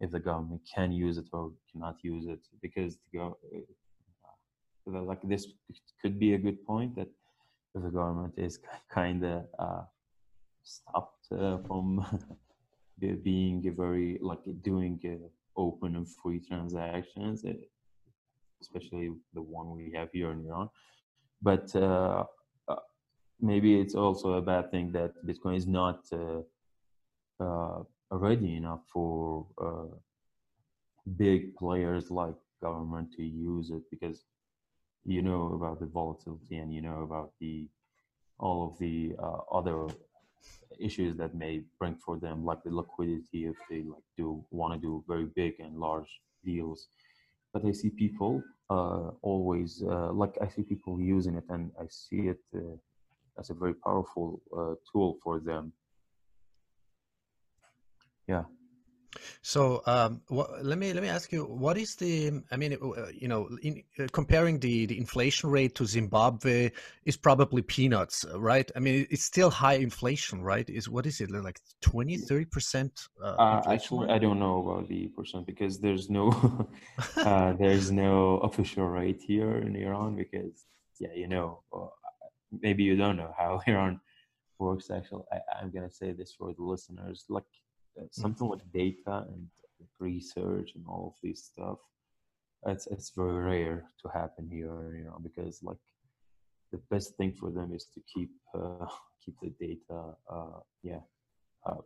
If 0.00 0.10
the 0.12 0.20
government 0.20 0.62
can 0.72 0.92
use 0.92 1.18
it 1.18 1.26
or 1.32 1.52
cannot 1.72 1.96
use 2.02 2.26
it, 2.26 2.40
because 2.62 2.98
go- 3.12 3.38
uh, 4.86 5.02
like 5.02 5.20
this 5.22 5.46
could 6.00 6.18
be 6.18 6.34
a 6.34 6.38
good 6.38 6.64
point 6.64 6.94
that 6.96 7.08
if 7.74 7.82
the 7.82 7.90
government 7.90 8.34
is 8.36 8.58
kind 8.90 9.24
of 9.24 9.44
uh, 9.58 9.82
stopped 10.62 11.26
uh, 11.32 11.58
from 11.66 12.04
being 13.22 13.66
a 13.66 13.70
very 13.72 14.18
like 14.20 14.40
doing 14.62 15.00
uh, 15.04 15.60
open 15.60 15.96
and 15.96 16.06
free 16.22 16.40
transactions, 16.40 17.44
eh, 17.44 17.54
especially 18.62 19.10
the 19.34 19.42
one 19.42 19.70
we 19.70 19.92
have 19.94 20.08
here 20.12 20.30
in 20.32 20.46
Iran. 20.46 20.68
But 21.42 21.74
uh, 21.76 22.24
uh, 22.68 22.76
maybe 23.40 23.80
it's 23.80 23.94
also 23.94 24.34
a 24.34 24.42
bad 24.42 24.70
thing 24.70 24.92
that 24.92 25.12
Bitcoin 25.26 25.56
is 25.56 25.66
not 25.66 26.00
uh, 26.12 26.16
uh, 26.16 26.42
ready 28.10 28.56
enough 28.56 28.80
for 28.92 29.46
uh, 29.62 29.96
big 31.16 31.54
players 31.56 32.10
like 32.10 32.34
government 32.62 33.08
to 33.16 33.22
use 33.22 33.70
it 33.70 33.82
because 33.90 34.24
you 35.04 35.22
know 35.22 35.52
about 35.54 35.80
the 35.80 35.86
volatility 35.86 36.56
and 36.56 36.74
you 36.74 36.82
know 36.82 37.02
about 37.02 37.32
the 37.40 37.66
all 38.38 38.68
of 38.68 38.78
the 38.78 39.14
uh, 39.18 39.38
other 39.52 39.86
issues 40.78 41.16
that 41.16 41.34
may 41.34 41.62
bring 41.78 41.96
for 41.96 42.18
them 42.18 42.44
like 42.44 42.62
the 42.62 42.70
liquidity 42.70 43.46
if 43.46 43.56
they 43.70 43.82
like 43.82 44.02
do 44.16 44.44
want 44.50 44.74
to 44.74 44.78
do 44.80 45.04
very 45.08 45.26
big 45.34 45.54
and 45.60 45.78
large 45.78 46.20
deals. 46.44 46.88
But 47.52 47.64
i 47.64 47.72
see 47.72 47.90
people 47.90 48.42
uh, 48.70 49.10
always 49.22 49.82
uh, 49.82 50.12
like 50.12 50.36
i 50.40 50.48
see 50.48 50.62
people 50.62 51.00
using 51.00 51.36
it 51.36 51.44
and 51.48 51.70
i 51.80 51.86
see 51.88 52.28
it 52.28 52.40
uh, 52.54 52.76
as 53.38 53.50
a 53.50 53.54
very 53.54 53.74
powerful 53.74 54.42
uh, 54.56 54.74
tool 54.92 55.18
for 55.22 55.40
them 55.40 55.72
yeah 58.28 58.44
So 59.42 59.82
um, 59.86 60.22
let 60.62 60.78
me 60.78 60.92
let 60.92 61.02
me 61.02 61.08
ask 61.08 61.32
you, 61.32 61.44
what 61.44 61.76
is 61.78 61.94
the? 61.96 62.42
I 62.50 62.56
mean, 62.56 62.74
uh, 62.74 63.08
you 63.12 63.28
know, 63.28 63.48
in, 63.62 63.82
uh, 63.98 64.06
comparing 64.12 64.58
the 64.60 64.86
the 64.86 64.98
inflation 64.98 65.50
rate 65.50 65.74
to 65.76 65.86
Zimbabwe 65.86 66.70
is 67.04 67.16
probably 67.16 67.62
peanuts, 67.62 68.24
uh, 68.24 68.40
right? 68.40 68.70
I 68.76 68.80
mean, 68.80 69.06
it's 69.10 69.24
still 69.24 69.50
high 69.50 69.74
inflation, 69.74 70.42
right? 70.42 70.68
Is 70.68 70.88
what 70.88 71.06
is 71.06 71.20
it 71.20 71.30
like 71.30 71.60
20, 71.80 72.16
30 72.16 72.44
percent? 72.44 72.92
Uh, 73.22 73.36
Uh, 73.38 73.62
actually, 73.66 74.06
rate? 74.06 74.14
I 74.14 74.18
don't 74.18 74.38
know 74.38 74.56
about 74.62 74.88
the 74.88 75.08
percent 75.08 75.46
because 75.46 75.80
there's 75.80 76.10
no 76.10 76.30
uh, 77.16 77.52
there's 77.54 77.90
no 77.90 78.38
official 78.48 78.86
rate 78.86 79.22
here 79.22 79.58
in 79.58 79.76
Iran 79.76 80.16
because 80.16 80.66
yeah, 81.00 81.14
you 81.14 81.28
know, 81.28 81.62
maybe 82.60 82.82
you 82.82 82.96
don't 82.96 83.16
know 83.16 83.32
how 83.38 83.60
Iran 83.66 84.00
works. 84.58 84.90
Actually, 84.90 85.24
I, 85.32 85.38
I'm 85.60 85.70
gonna 85.70 85.90
say 85.90 86.12
this 86.12 86.32
for 86.38 86.52
the 86.52 86.62
listeners, 86.62 87.24
like 87.28 87.44
something 88.10 88.48
like 88.48 88.72
data 88.72 89.26
and 89.28 89.48
research 89.98 90.72
and 90.74 90.84
all 90.86 91.14
of 91.14 91.20
this 91.22 91.44
stuff. 91.44 91.78
It's 92.66 92.86
it's 92.88 93.10
very 93.10 93.44
rare 93.44 93.84
to 94.02 94.08
happen 94.08 94.48
here 94.50 94.94
in 94.94 95.06
Iran 95.06 95.22
because 95.22 95.60
like 95.62 95.78
the 96.72 96.80
best 96.90 97.16
thing 97.16 97.32
for 97.32 97.50
them 97.50 97.72
is 97.74 97.86
to 97.94 98.00
keep 98.12 98.30
uh, 98.54 98.86
keep 99.24 99.36
the 99.40 99.52
data 99.60 100.14
uh, 100.30 100.60
yeah 100.82 101.00
uh, 101.66 101.82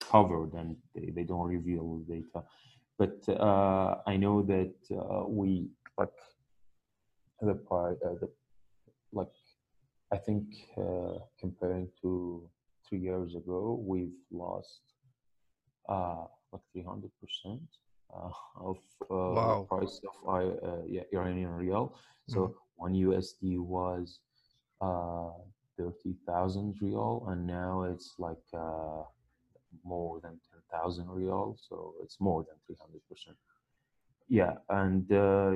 covered 0.00 0.52
and 0.54 0.76
they, 0.94 1.10
they 1.14 1.24
don't 1.24 1.48
reveal 1.48 2.02
the 2.08 2.14
data 2.14 2.44
but 2.98 3.16
uh, 3.40 3.96
i 4.06 4.16
know 4.16 4.42
that 4.42 4.74
uh, 4.96 5.24
we 5.26 5.68
like 5.98 6.08
the 7.40 7.54
part 7.54 7.98
uh, 8.04 8.14
the 8.20 8.28
like 9.12 9.28
i 10.12 10.16
think 10.16 10.44
comparing 11.38 11.88
to 12.00 12.48
three 12.88 12.98
years 12.98 13.34
ago 13.34 13.82
we've 13.86 14.20
lost 14.30 14.80
uh, 15.88 16.24
like 16.52 16.62
300 16.72 17.10
percent 17.20 17.62
uh, 18.14 18.30
of 18.60 18.76
uh, 19.10 19.46
the 19.50 19.56
Wow. 19.56 19.66
price 19.68 20.00
of 20.08 20.28
I- 20.28 20.66
uh, 20.66 20.82
yeah, 20.86 21.02
iranian 21.12 21.50
rial 21.56 21.94
so 22.26 22.40
Mhm. 22.48 22.54
one 22.76 22.94
usd 22.94 23.58
was 23.58 24.20
uh, 24.80 25.30
30,000 25.78 26.74
rial 26.82 27.24
and 27.28 27.46
now 27.46 27.82
it's 27.82 28.14
like 28.18 28.46
uh, 28.54 29.02
more 29.84 30.20
than 30.22 30.38
10,000 30.72 31.06
rial 31.08 31.56
so 31.68 31.94
it's 32.02 32.20
more 32.20 32.44
than 32.48 32.56
300% 32.76 33.36
yeah 34.28 34.54
and 34.68 35.10
uh, 35.12 35.52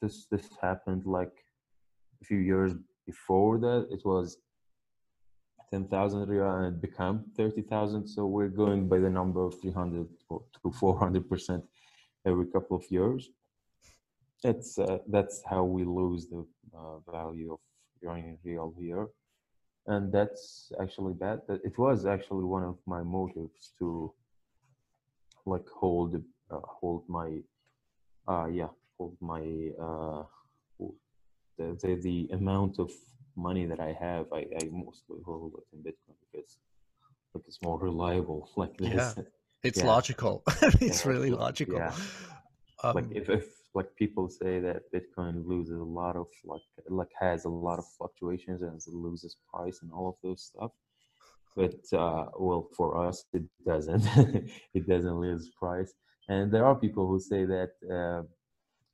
this 0.00 0.26
this 0.30 0.48
happened 0.60 1.04
like 1.06 1.32
a 2.22 2.24
few 2.24 2.38
years 2.38 2.72
before 3.06 3.58
that 3.58 3.86
it 3.90 4.02
was 4.04 4.38
10,000 5.72 6.28
rial 6.28 6.56
and 6.56 6.74
it 6.74 6.80
became 6.80 7.24
30,000 7.36 8.06
so 8.06 8.26
we're 8.26 8.48
going 8.48 8.88
by 8.88 8.98
the 8.98 9.08
number 9.08 9.42
of 9.44 9.60
300 9.60 10.06
or 10.28 10.42
to 10.62 10.70
400% 10.70 11.62
every 12.26 12.46
couple 12.46 12.76
of 12.76 12.84
years. 12.90 13.30
It's 14.42 14.78
uh, 14.78 14.98
that's 15.06 15.42
how 15.48 15.64
we 15.64 15.84
lose 15.84 16.26
the 16.26 16.44
uh, 16.74 16.98
value 17.10 17.52
of 17.52 17.60
Iranian 18.02 18.38
rial 18.44 18.74
here. 18.78 19.08
And 19.86 20.12
that's 20.12 20.72
actually 20.80 21.14
bad 21.14 21.40
it 21.48 21.76
was 21.78 22.06
actually 22.06 22.44
one 22.44 22.64
of 22.64 22.78
my 22.86 23.02
motives 23.02 23.72
to 23.78 24.12
like 25.46 25.68
hold 25.68 26.22
uh, 26.50 26.60
hold 26.80 27.02
my 27.08 27.38
uh 28.28 28.46
yeah 28.46 28.68
hold 28.98 29.16
my 29.20 29.42
uh 29.80 30.22
the, 31.58 31.76
the 31.82 31.94
the 32.02 32.28
amount 32.32 32.78
of 32.78 32.90
money 33.36 33.64
that 33.66 33.80
i 33.80 33.92
have 33.92 34.26
i 34.32 34.38
i 34.60 34.64
mostly 34.70 35.18
hold 35.24 35.52
it 35.58 35.66
in 35.76 35.82
bitcoin 35.82 36.16
because 36.32 36.58
like 37.34 37.44
it's 37.46 37.62
more 37.62 37.78
reliable 37.78 38.48
like 38.56 38.76
this 38.78 39.14
Yeah. 39.16 39.24
It's 39.62 39.78
Yeah. 39.78 39.86
logical. 39.94 40.42
it's 40.80 41.04
Yeah, 41.04 41.12
really 41.12 41.30
logical. 41.30 41.76
yeah. 41.78 41.92
Um, 42.82 42.94
like 42.96 43.08
if, 43.20 43.28
if 43.28 43.44
like 43.74 43.94
people 43.96 44.26
say 44.40 44.58
that 44.66 44.78
bitcoin 44.94 45.46
loses 45.46 45.78
a 45.78 45.90
lot 46.00 46.16
of 46.16 46.26
like 46.52 46.62
like 46.88 47.12
has 47.20 47.44
a 47.44 47.48
lot 47.66 47.78
of 47.78 47.84
fluctuations 47.98 48.62
and 48.62 48.74
it 48.80 48.94
loses 49.06 49.36
price 49.52 49.78
and 49.82 49.90
all 49.92 50.08
of 50.08 50.16
those 50.24 50.42
stuff 50.50 50.72
but 51.56 51.74
uh 51.92 52.24
well 52.38 52.62
for 52.76 52.88
us 53.06 53.16
it 53.34 53.42
doesn't 53.66 54.04
it 54.78 54.84
doesn't 54.88 55.18
lose 55.26 55.50
price 55.62 55.92
and 56.30 56.50
there 56.52 56.64
are 56.64 56.74
people 56.86 57.06
who 57.06 57.18
say 57.20 57.44
that 57.44 57.72
uh, 57.98 58.22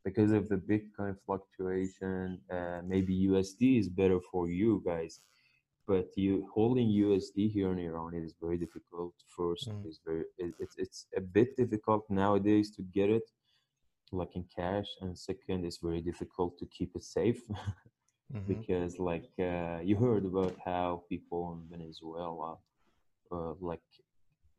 because 0.06 0.32
of 0.38 0.44
the 0.52 0.60
bitcoin 0.70 1.14
fluctuation 1.26 2.22
uh, 2.56 2.80
maybe 2.92 3.14
usd 3.30 3.60
is 3.80 3.88
better 4.00 4.20
for 4.30 4.42
you 4.60 4.72
guys 4.92 5.14
but 5.88 6.06
you 6.16 6.32
holding 6.54 6.88
usd 7.06 7.36
here 7.56 7.70
in 7.72 7.78
iran 7.90 8.12
is 8.14 8.34
very 8.44 8.58
difficult 8.64 9.14
first 9.36 9.66
Mm. 9.68 9.84
it's 9.86 10.00
very 10.08 10.24
it, 10.44 10.52
it's 10.64 10.76
it's 10.84 11.00
a 11.20 11.22
bit 11.36 11.50
difficult 11.62 12.02
nowadays 12.22 12.68
to 12.76 12.82
get 12.98 13.08
it 13.18 13.26
like 14.20 14.32
in 14.38 14.44
cash 14.60 14.88
and 15.02 15.18
second 15.30 15.58
it's 15.66 15.80
very 15.88 16.02
difficult 16.10 16.52
to 16.60 16.66
keep 16.76 16.90
it 16.98 17.04
safe 17.18 17.42
mhm. 18.36 18.46
because 18.52 18.92
like 19.10 19.30
uh, 19.50 19.78
you 19.88 19.96
heard 20.06 20.24
about 20.32 20.54
how 20.70 20.88
people 21.12 21.42
in 21.54 21.60
venezuela 21.72 22.50
uh, 23.32 23.52
like 23.70 23.88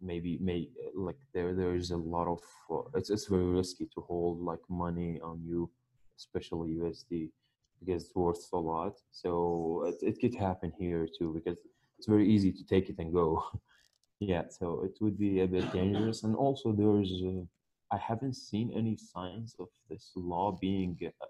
maybe 0.01 0.37
may 0.41 0.69
like 0.95 1.17
there 1.33 1.53
there's 1.53 1.91
a 1.91 1.97
lot 1.97 2.27
of 2.27 2.41
uh, 2.71 2.97
it's, 2.97 3.09
it's 3.09 3.27
very 3.27 3.45
risky 3.45 3.85
to 3.85 4.01
hold 4.01 4.39
like 4.39 4.59
money 4.69 5.19
on 5.23 5.41
you 5.43 5.69
especially 6.17 6.75
usd 6.75 7.29
because 7.79 8.05
it's 8.05 8.15
worth 8.15 8.47
a 8.53 8.57
lot. 8.57 8.97
So 9.11 9.83
it, 9.87 9.97
it 10.01 10.19
could 10.19 10.35
happen 10.35 10.73
here 10.77 11.07
too 11.17 11.33
because 11.33 11.57
it's 11.97 12.07
very 12.07 12.27
easy 12.27 12.51
to 12.51 12.65
take 12.65 12.89
it 12.89 12.99
and 12.99 13.13
go. 13.13 13.43
Yeah 14.19 14.45
so 14.49 14.81
it 14.83 14.97
would 14.99 15.19
be 15.19 15.41
a 15.41 15.47
bit 15.47 15.71
dangerous. 15.71 16.23
And 16.23 16.35
also 16.35 16.71
there's 16.71 17.11
uh, 17.23 17.43
i 17.95 17.97
haven't 18.09 18.35
seen 18.35 18.67
any 18.75 18.97
signs 18.97 19.55
of 19.59 19.69
this 19.89 20.09
law 20.15 20.57
being 20.59 20.97
uh, 21.05 21.27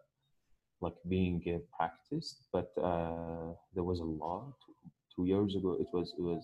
like 0.80 0.96
being 1.10 1.44
uh, 1.54 1.60
practiced 1.78 2.38
but 2.54 2.70
uh, 2.82 3.52
there 3.76 3.84
was 3.84 4.00
a 4.00 4.10
law 4.24 4.40
two, 4.64 4.74
two 5.14 5.26
years 5.26 5.58
ago. 5.58 5.72
It 5.84 5.90
was 5.92 6.14
it 6.18 6.24
was 6.32 6.44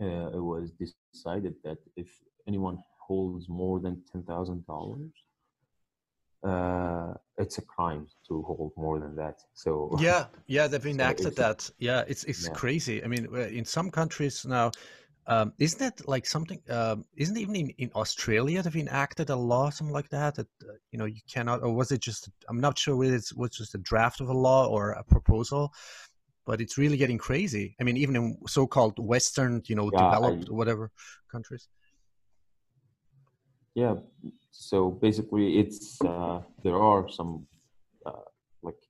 uh, 0.00 0.28
it 0.38 0.42
was 0.52 0.70
decided 1.12 1.54
that 1.64 1.78
if 1.96 2.08
anyone 2.46 2.78
holds 3.06 3.48
more 3.48 3.80
than 3.80 4.02
ten 4.12 4.22
thousand 4.22 4.66
dollars, 4.66 5.12
uh, 6.44 7.14
it's 7.38 7.58
a 7.58 7.62
crime 7.62 8.06
to 8.28 8.42
hold 8.42 8.72
more 8.76 8.98
than 9.00 9.14
that. 9.16 9.36
So 9.54 9.90
Yeah, 10.00 10.26
yeah, 10.46 10.66
they've 10.68 10.86
enacted 10.86 11.26
it's- 11.28 11.36
that. 11.36 11.70
Yeah, 11.78 12.04
it's 12.06 12.24
it's 12.24 12.46
Yeah. 12.46 12.52
crazy. 12.54 13.02
I 13.04 13.08
mean, 13.08 13.26
uh, 13.32 13.48
in 13.60 13.64
some 13.64 13.90
countries 13.90 14.44
now, 14.44 14.70
um, 15.26 15.52
isn't 15.58 15.82
it 15.82 16.08
like 16.08 16.24
something? 16.26 16.60
Um, 16.70 17.04
isn't 17.16 17.36
even 17.36 17.54
in, 17.56 17.68
in 17.78 17.90
Australia 17.94 18.62
they've 18.62 18.76
enacted 18.88 19.28
a 19.30 19.36
law, 19.36 19.68
something 19.70 19.92
like 19.92 20.08
that? 20.10 20.36
That 20.36 20.46
uh, 20.62 20.72
you 20.92 20.98
know 20.98 21.04
you 21.04 21.20
cannot, 21.34 21.62
or 21.62 21.72
was 21.74 21.90
it 21.92 22.00
just? 22.00 22.30
I'm 22.48 22.60
not 22.60 22.78
sure 22.78 22.96
whether 22.96 23.16
it 23.16 23.30
was 23.36 23.50
just 23.50 23.74
a 23.74 23.78
draft 23.78 24.20
of 24.20 24.28
a 24.30 24.38
law 24.48 24.66
or 24.66 24.92
a 24.92 25.04
proposal, 25.04 25.72
but 26.48 26.62
it's 26.62 26.78
really 26.78 26.96
getting 26.96 27.18
crazy. 27.18 27.76
I 27.78 27.84
mean, 27.84 27.98
even 27.98 28.16
in 28.16 28.38
so-called 28.46 28.98
Western, 28.98 29.62
you 29.66 29.76
know, 29.76 29.90
Yeah, 29.92 29.98
I- 30.00 30.04
developed 30.14 30.50
whatever 30.58 30.90
countries. 31.30 31.68
yeah, 33.74 33.94
so 34.50 34.76
basically, 35.06 35.46
it's 35.60 36.02
uh, 36.02 36.40
there 36.64 36.80
are 36.90 37.02
some 37.18 37.46
uh, 38.08 38.24
like 38.66 38.80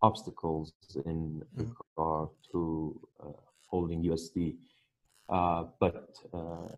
obstacles 0.00 0.72
in 1.10 1.42
Mhm. 1.58 1.74
regard 1.74 2.28
to 2.52 2.60
uh, 3.22 3.40
holding 3.70 4.00
USD, 4.10 4.36
uh, 5.36 5.62
but 5.82 6.08
uh, 6.38 6.68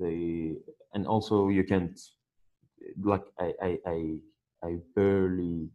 they 0.00 0.56
and 0.94 1.02
also 1.06 1.34
you 1.56 1.64
can't 1.72 1.96
like 3.12 3.26
I 3.46 3.48
I 3.68 3.70
I, 3.96 3.98
I 4.68 4.70
barely 4.96 5.68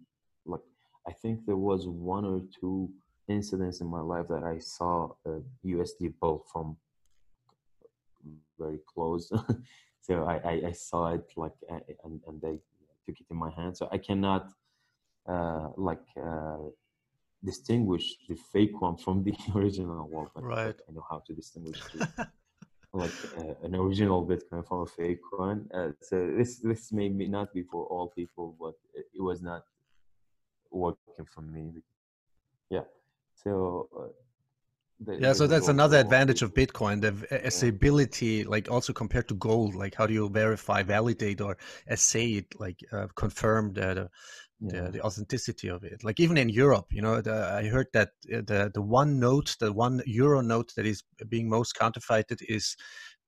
like 0.53 0.67
I 1.11 1.13
think 1.21 1.35
there 1.45 1.61
was 1.71 1.81
one 2.13 2.25
or 2.33 2.39
two 2.59 2.77
incidents 3.27 3.81
in 3.81 3.87
my 3.87 4.01
life 4.01 4.27
that 4.29 4.43
I 4.43 4.59
saw 4.59 5.11
a 5.25 5.41
USD 5.65 6.13
bull 6.19 6.45
from 6.51 6.77
very 8.59 8.79
close. 8.93 9.31
so 10.01 10.23
I, 10.23 10.35
I, 10.37 10.61
I 10.67 10.71
saw 10.71 11.13
it 11.13 11.25
like 11.35 11.53
uh, 11.71 11.79
and, 12.03 12.21
and 12.27 12.41
they 12.41 12.59
took 13.05 13.19
it 13.19 13.25
in 13.29 13.37
my 13.37 13.51
hand. 13.51 13.77
So 13.77 13.89
I 13.91 13.97
cannot 13.97 14.49
uh, 15.27 15.69
like 15.77 16.03
uh, 16.21 16.57
distinguish 17.43 18.15
the 18.27 18.35
fake 18.35 18.79
one 18.81 18.97
from 18.97 19.23
the 19.23 19.33
original 19.55 20.07
one. 20.07 20.27
But 20.33 20.43
Right. 20.43 20.75
I 20.87 20.91
know 20.93 21.05
how 21.09 21.23
to 21.27 21.33
distinguish 21.33 21.79
the, 21.93 22.07
like 22.93 23.11
uh, 23.37 23.65
an 23.65 23.75
original 23.75 24.25
Bitcoin 24.25 24.65
from 24.67 24.81
a 24.81 24.85
fake 24.85 25.21
one. 25.31 25.69
Uh, 25.73 25.89
so 26.01 26.31
this 26.37 26.59
this 26.59 26.91
may 26.91 27.09
be 27.09 27.27
not 27.27 27.53
be 27.53 27.63
for 27.63 27.85
all 27.85 28.07
people, 28.07 28.55
but 28.59 28.75
it 28.95 29.21
was 29.21 29.41
not 29.41 29.63
working 30.71 31.25
for 31.25 31.41
me. 31.41 31.71
Yeah. 32.69 32.85
So. 33.43 33.89
Uh, 33.97 34.07
the- 35.05 35.19
Yeah, 35.19 35.33
so 35.33 35.45
that's 35.47 35.67
another 35.67 35.97
advantage 35.99 36.41
of. 36.41 36.53
Bitcoin, 36.53 37.01
the 37.01 37.11
assayability, 37.49 38.45
like 38.47 38.71
also 38.71 38.93
compared 38.93 39.27
to 39.27 39.35
gold. 39.35 39.75
Like, 39.75 39.93
how 39.95 40.07
do 40.07 40.13
you 40.13 40.29
verify, 40.29 40.83
validate, 40.83 41.41
or 41.41 41.57
assay 41.89 42.27
it? 42.39 42.59
Like, 42.59 42.79
uh, 42.91 43.07
confirm 43.15 43.73
the, 43.73 43.87
the 43.95 44.09
Yeah. 44.61 44.85
the, 44.85 44.91
the 44.91 45.01
authenticity 45.01 45.67
of 45.69 45.83
it. 45.83 46.03
Like 46.03 46.19
even 46.19 46.37
in 46.37 46.49
Europe, 46.49 46.87
you 46.91 47.01
know, 47.01 47.21
the, 47.21 47.35
I 47.61 47.67
heard 47.67 47.87
that 47.93 48.09
uh, 48.33 48.41
the 48.51 48.71
the 48.73 48.81
one 48.81 49.19
note, 49.19 49.49
the 49.59 49.71
one 49.71 50.01
euro 50.05 50.41
note 50.41 50.73
that 50.75 50.85
is 50.85 51.03
being 51.27 51.49
most 51.49 51.73
counterfeited 51.73 52.39
is 52.47 52.75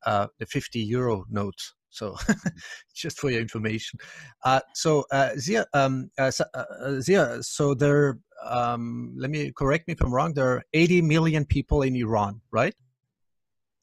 uh, 0.05 0.27
the 0.39 0.45
50 0.45 0.79
euro 0.79 1.25
note. 1.29 1.61
So 1.89 2.15
just 2.95 3.19
for 3.19 3.29
your 3.29 3.41
information. 3.41 3.99
Uh, 4.45 4.61
so 4.73 5.03
uh, 5.11 5.31
Ziya, 5.35 5.65
um, 5.73 6.09
uh, 6.17 6.31
uh, 6.39 6.57
uh, 6.57 6.87
Ziya, 7.01 7.43
so 7.43 7.73
there, 7.73 8.19
um, 8.43 9.13
let 9.17 9.29
me 9.29 9.51
correct 9.51 9.87
me 9.87 9.93
if 9.93 10.01
I'm 10.01 10.13
wrong. 10.13 10.33
There 10.33 10.47
are 10.47 10.63
80 10.73 11.01
million 11.01 11.45
people 11.45 11.81
in 11.81 11.95
Iran, 11.95 12.41
right? 12.51 12.75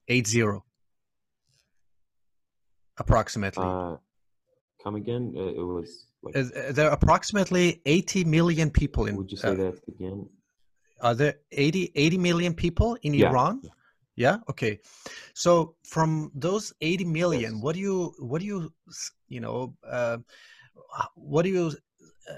Eight 0.09 0.27
zero, 0.27 0.65
approximately. 2.99 3.65
Uh, 3.67 3.97
come 4.83 4.97
again? 4.97 5.35
Uh, 5.37 5.47
it 5.47 5.65
was 5.65 6.07
like. 6.23 6.37
Uh, 6.37 6.73
there 6.73 6.89
are 6.89 6.93
approximately 6.93 7.81
80 7.87 8.25
million 8.25 8.71
people 8.71 9.07
in. 9.07 9.17
would 9.17 9.31
you 9.31 9.39
say 9.39 9.49
uh, 9.49 9.55
that 9.55 9.81
again? 9.89 10.29
are 11.01 11.15
there 11.15 11.35
80, 11.53 11.93
80 11.95 12.19
million 12.19 12.55
people 12.55 12.97
in 13.03 13.15
Yeah, 13.15 13.31
Iran? 13.31 13.61
yeah. 13.63 13.71
Yeah. 14.17 14.37
Okay. 14.49 14.79
So 15.35 15.75
from 15.85 16.31
those 16.35 16.73
80 16.81 17.05
million, 17.05 17.55
Yes. 17.55 17.63
what 17.63 17.75
do 17.75 17.81
you 17.81 18.15
what 18.19 18.41
do 18.41 18.47
you 18.47 18.73
you 19.29 19.41
know 19.41 19.75
uh, 19.89 20.19
what 21.17 21.43
do 21.43 21.51
you 21.51 21.67
uh, 21.67 21.73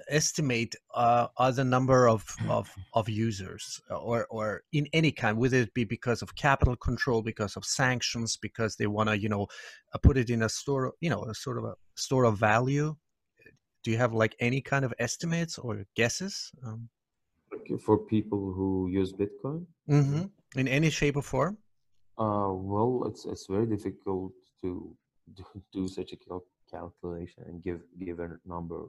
estimate 0.08 0.74
uh, 0.94 1.26
are 1.36 1.52
the 1.52 1.64
number 1.64 2.08
of 2.08 2.24
of 2.48 2.70
of 2.94 3.08
users 3.08 3.80
uh, 3.90 3.96
or 3.96 4.26
or 4.30 4.62
in 4.72 4.86
any 4.92 5.12
kind, 5.12 5.38
whether 5.38 5.58
it 5.58 5.74
be 5.74 5.84
because 5.84 6.22
of 6.22 6.34
capital 6.34 6.76
control, 6.76 7.22
because 7.22 7.56
of 7.56 7.64
sanctions, 7.64 8.36
because 8.36 8.76
they 8.76 8.86
want 8.86 9.08
to 9.08 9.18
you 9.18 9.28
know 9.28 9.46
uh, 9.94 9.98
put 9.98 10.16
it 10.16 10.30
in 10.30 10.42
a 10.42 10.48
store, 10.48 10.92
you 11.00 11.10
know, 11.10 11.24
a 11.24 11.34
sort 11.34 11.58
of 11.58 11.64
a 11.64 11.74
store 11.94 12.24
of 12.24 12.38
value. 12.38 12.96
Do 13.84 13.90
you 13.92 13.98
have 13.98 14.12
like 14.12 14.34
any 14.40 14.60
kind 14.60 14.84
of 14.84 14.92
estimates 14.98 15.58
or 15.58 15.84
guesses? 15.94 16.50
Um, 16.64 16.88
Like 17.52 17.80
for 17.80 17.96
people 17.98 18.52
who 18.56 18.88
use 19.00 19.12
Bitcoin? 19.12 19.66
mhm, 19.88 20.30
In 20.56 20.66
any 20.68 20.90
shape 20.90 21.16
or 21.16 21.22
form? 21.22 21.58
Uh, 22.18 22.50
well, 22.52 23.04
it's 23.08 23.24
it's 23.26 23.46
very 23.46 23.66
difficult 23.66 24.32
to 24.62 24.96
do, 25.36 25.44
do 25.72 25.86
such 25.88 26.12
a 26.12 26.16
cal- 26.16 26.46
calculation 26.70 27.44
and 27.48 27.62
give 27.62 27.80
give 28.04 28.18
a 28.20 28.28
number. 28.44 28.80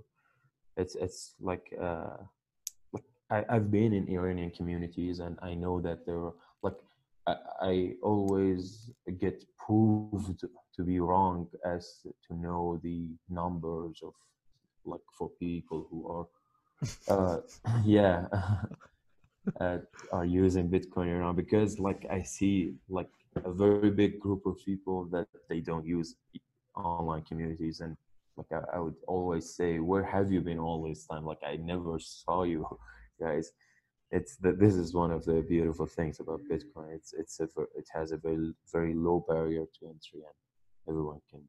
It's 0.78 0.96
it's 0.96 1.34
like 1.42 1.74
uh, 1.82 2.18
like 2.94 3.04
I, 3.30 3.44
I've 3.50 3.72
been 3.72 3.94
in 3.94 4.08
Iranian 4.08 4.52
communities 4.52 5.20
and 5.20 5.38
I 5.42 5.54
know 5.54 5.82
that 5.82 6.06
there 6.06 6.20
are 6.20 6.34
like 6.62 6.78
I, 7.28 7.36
I 7.62 7.94
always 8.02 8.92
get 9.20 9.44
proved 9.58 10.46
to 10.76 10.84
be 10.84 11.00
wrong 11.00 11.48
as 11.66 12.06
to 12.28 12.36
know 12.36 12.80
the 12.84 13.10
numbers 13.30 14.00
of 14.04 14.14
like 14.86 15.02
for 15.18 15.30
people 15.40 15.88
who 15.90 16.00
are 16.14 16.26
uh 17.10 17.42
yeah 17.84 18.28
uh, 19.60 19.78
are 20.12 20.26
using 20.26 20.70
Bitcoin 20.70 21.08
around 21.08 21.36
because 21.36 21.80
like 21.80 22.06
I 22.10 22.22
see 22.22 22.76
like 22.90 23.10
a 23.46 23.52
very 23.52 23.90
big 23.90 24.20
group 24.20 24.46
of 24.46 24.58
people 24.64 25.06
that 25.06 25.28
they 25.50 25.60
don't 25.60 25.86
use 25.86 26.16
online 26.76 27.24
communities 27.24 27.80
and 27.82 27.98
like 28.38 28.52
I, 28.52 28.78
I 28.78 28.80
would 28.80 28.96
always 29.08 29.56
say 29.56 29.80
where 29.80 30.04
have 30.04 30.32
you 30.32 30.42
been 30.42 30.60
all 30.60 30.88
this 30.88 31.06
time? 31.06 31.26
Like 31.26 31.44
I 31.46 31.58
never 31.58 32.00
saw 32.00 32.44
you 32.44 32.66
guys. 33.20 33.52
It's 34.12 34.38
that 34.38 34.60
this 34.60 34.76
is 34.76 34.94
one 34.94 35.12
of 35.12 35.26
the 35.26 35.42
beautiful 35.42 35.86
things 35.86 36.20
about 36.20 36.42
Bitcoin. 36.50 36.96
It's 36.96 37.14
it's 37.14 37.40
a 37.40 37.48
it 37.76 37.88
has 37.94 38.12
a 38.12 38.18
very 38.18 38.54
very 38.72 38.94
low 38.94 39.26
barrier 39.28 39.66
to 39.80 39.86
entry 39.88 40.22
and 40.30 40.38
everyone 40.88 41.20
can 41.30 41.42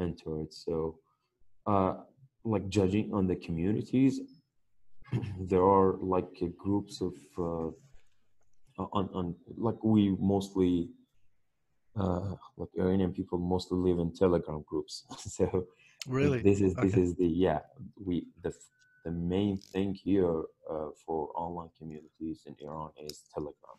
enter 0.00 0.40
it. 0.40 0.54
So 0.54 0.98
uh 1.66 1.94
like 2.44 2.68
judging 2.70 3.12
on 3.12 3.26
the 3.26 3.36
communities 3.36 4.20
there 5.40 5.62
are 5.64 5.96
like 6.00 6.42
groups 6.56 7.00
of 7.00 7.14
uh, 7.38 7.70
on, 8.78 9.08
on 9.12 9.34
like 9.56 9.82
we 9.82 10.16
mostly 10.20 10.88
uh, 11.96 12.34
like 12.56 12.68
Iranian 12.78 13.12
people 13.12 13.38
mostly 13.38 13.78
live 13.78 13.98
in 13.98 14.12
Telegram 14.12 14.62
groups. 14.66 15.04
so 15.18 15.66
Really? 16.06 16.40
this 16.40 16.60
is 16.60 16.74
this 16.76 16.94
Okay. 16.94 17.02
is 17.02 17.14
the 17.16 17.26
yeah 17.26 17.60
we 18.06 18.26
the 18.42 18.52
the 19.04 19.10
main 19.10 19.56
thing 19.56 19.94
here 19.94 20.42
uh, 20.70 20.88
for 21.04 21.30
online 21.34 21.70
communities 21.78 22.42
in 22.46 22.54
Iran 22.66 22.90
is 23.08 23.16
Telegram. 23.34 23.78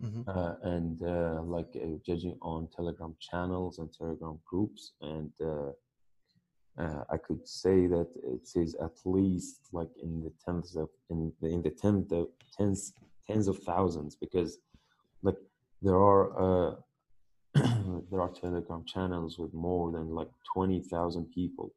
hmm 0.00 0.22
Uh, 0.26 0.54
and 0.74 0.96
uh, 1.02 1.40
like 1.56 1.72
uh, 1.76 1.96
judging 2.08 2.36
on 2.40 2.68
Telegram 2.76 3.12
channels 3.28 3.78
and 3.78 3.88
Telegram 3.92 4.36
groups, 4.50 4.82
and 5.12 5.32
uh, 5.52 5.70
uh, 6.82 7.02
I 7.14 7.16
could 7.26 7.42
say 7.62 7.86
that 7.94 8.08
it 8.34 8.46
is 8.64 8.70
at 8.86 8.96
least 9.04 9.60
like 9.78 9.92
in 10.06 10.12
the 10.24 10.32
tens 10.44 10.76
of 10.82 10.88
in 11.10 11.18
the 11.40 11.48
in 11.56 11.60
the 11.66 11.74
tens 11.82 12.10
of 12.12 12.26
tens 12.56 12.80
tens 13.28 13.46
of 13.52 13.56
thousands 13.70 14.12
because 14.24 14.50
like 15.26 15.38
there 15.84 16.00
are 16.10 16.24
uh, 16.44 16.72
there 18.10 18.20
are 18.20 18.30
Telegram 18.30 18.84
channels 18.86 19.38
with 19.38 19.52
more 19.52 19.90
than 19.92 20.10
like 20.10 20.30
twenty 20.52 20.80
thousand 20.80 21.26
people 21.32 21.72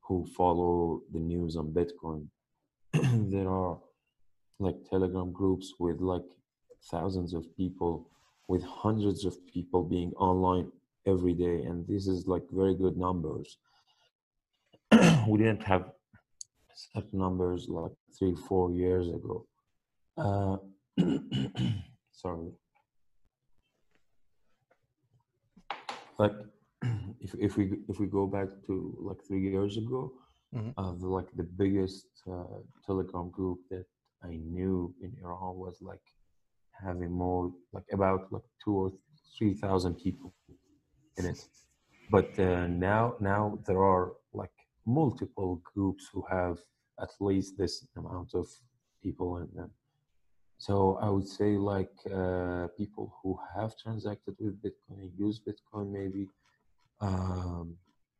who 0.00 0.26
follow 0.36 1.02
the 1.12 1.18
news 1.18 1.56
on 1.56 1.72
Bitcoin. 1.72 2.26
there 3.30 3.48
are 3.48 3.78
like 4.58 4.76
Telegram 4.88 5.32
groups 5.32 5.74
with 5.78 6.00
like 6.00 6.24
thousands 6.90 7.34
of 7.34 7.44
people, 7.56 8.08
with 8.48 8.62
hundreds 8.62 9.24
of 9.24 9.34
people 9.46 9.82
being 9.82 10.12
online 10.12 10.70
every 11.06 11.34
day, 11.34 11.62
and 11.62 11.86
this 11.86 12.06
is 12.06 12.26
like 12.26 12.42
very 12.50 12.74
good 12.74 12.96
numbers. 12.96 13.58
we 15.28 15.38
didn't 15.38 15.62
have 15.62 15.90
such 16.74 17.06
numbers 17.12 17.66
like 17.68 17.92
three, 18.18 18.34
four 18.48 18.70
years 18.72 19.08
ago. 19.08 19.46
Uh, 20.16 20.56
sorry. 22.12 22.50
Like 26.18 26.32
if 27.20 27.34
if 27.38 27.56
we 27.56 27.64
if 27.88 27.98
we 28.00 28.06
go 28.06 28.26
back 28.26 28.48
to 28.66 28.74
like 29.08 29.20
three 29.26 29.42
years 29.50 29.76
ago, 29.76 30.12
Mhm. 30.54 30.72
uh, 30.78 30.92
the, 31.00 31.08
like 31.18 31.30
the 31.40 31.42
biggest 31.62 32.06
uh, 32.30 32.58
Telegram 32.86 33.28
group 33.30 33.58
that 33.70 33.84
I 34.22 34.36
knew 34.54 34.94
in 35.02 35.10
Iran 35.22 35.56
was 35.64 35.76
like 35.82 36.06
having 36.86 37.10
more 37.10 37.52
like 37.72 37.88
about 37.92 38.20
like 38.32 38.46
two 38.62 38.74
or 38.82 38.88
three 39.36 39.54
thousand 39.54 39.94
people 40.04 40.32
in 41.18 41.24
it. 41.26 41.40
But 42.10 42.30
uh, 42.38 42.66
now 42.68 43.02
now 43.20 43.58
there 43.66 43.82
are 43.92 44.06
like 44.32 44.56
multiple 44.86 45.60
groups 45.74 46.04
who 46.12 46.22
have 46.30 46.56
at 47.04 47.10
least 47.20 47.58
this 47.58 47.74
amount 47.96 48.30
of 48.34 48.46
people 49.02 49.28
in 49.42 49.48
them. 49.58 49.70
So 50.58 50.98
I 51.02 51.08
would 51.10 51.28
say 51.28 51.56
like 51.56 51.92
uh, 52.12 52.68
people 52.76 53.14
who 53.22 53.38
have 53.54 53.76
transacted 53.76 54.36
with 54.40 54.60
Bitcoin 54.62 55.10
use 55.18 55.40
Bitcoin 55.40 55.90
maybe 55.92 56.28
um, 57.00 57.76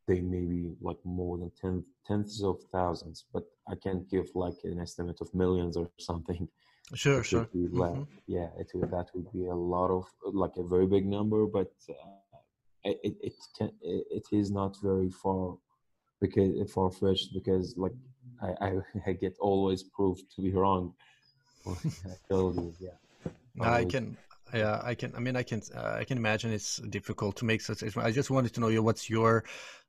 they 0.06 0.20
may 0.20 0.44
be 0.44 0.74
like 0.80 0.98
more 1.04 1.38
than 1.38 1.50
ten, 1.60 1.84
tenths 2.06 2.42
of 2.42 2.60
thousands, 2.70 3.24
but 3.32 3.44
I 3.68 3.74
can't 3.74 4.08
give 4.10 4.26
like 4.34 4.58
an 4.64 4.80
estimate 4.80 5.18
of 5.20 5.34
millions 5.34 5.76
or 5.76 5.90
something. 5.98 6.48
Sure, 6.94 7.18
It 7.18 7.24
sure. 7.26 7.48
la- 7.54 7.88
Mhm. 7.96 8.06
yeah, 8.26 8.48
it 8.58 8.70
would, 8.74 8.90
that 8.92 9.08
would 9.14 9.32
be 9.32 9.46
a 9.46 9.54
lot 9.54 9.90
of 9.90 10.04
like 10.32 10.56
a 10.58 10.62
very 10.62 10.86
big 10.86 11.06
number, 11.06 11.46
but 11.46 11.72
uh, 11.90 12.38
it 12.84 13.16
it 13.28 13.34
can 13.58 13.70
it 13.82 14.26
is 14.30 14.50
not 14.50 14.76
very 14.82 15.10
far 15.10 15.56
because 16.20 16.70
far 16.72 16.90
fetched 16.92 17.30
because 17.34 17.74
like 17.76 17.96
I, 18.42 18.50
I, 18.66 18.70
I 19.06 19.12
get 19.14 19.36
always 19.40 19.82
proved 19.82 20.24
to 20.36 20.42
be 20.42 20.52
wrong. 20.52 20.94
You, 22.30 22.74
yeah. 22.80 22.90
I 23.60 23.84
can 23.84 24.16
yeah 24.54 24.80
i 24.84 24.94
can 24.94 25.12
i 25.16 25.18
mean 25.18 25.36
i 25.36 25.42
can 25.42 25.60
uh, 25.74 25.96
i 25.98 26.04
can 26.04 26.18
imagine 26.18 26.52
it's 26.52 26.76
difficult 26.90 27.36
to 27.36 27.44
make 27.44 27.60
such 27.60 27.82
i 27.96 28.10
just 28.10 28.30
wanted 28.30 28.54
to 28.54 28.60
know 28.60 28.68
you 28.68 28.82
what's 28.82 29.10
your 29.10 29.44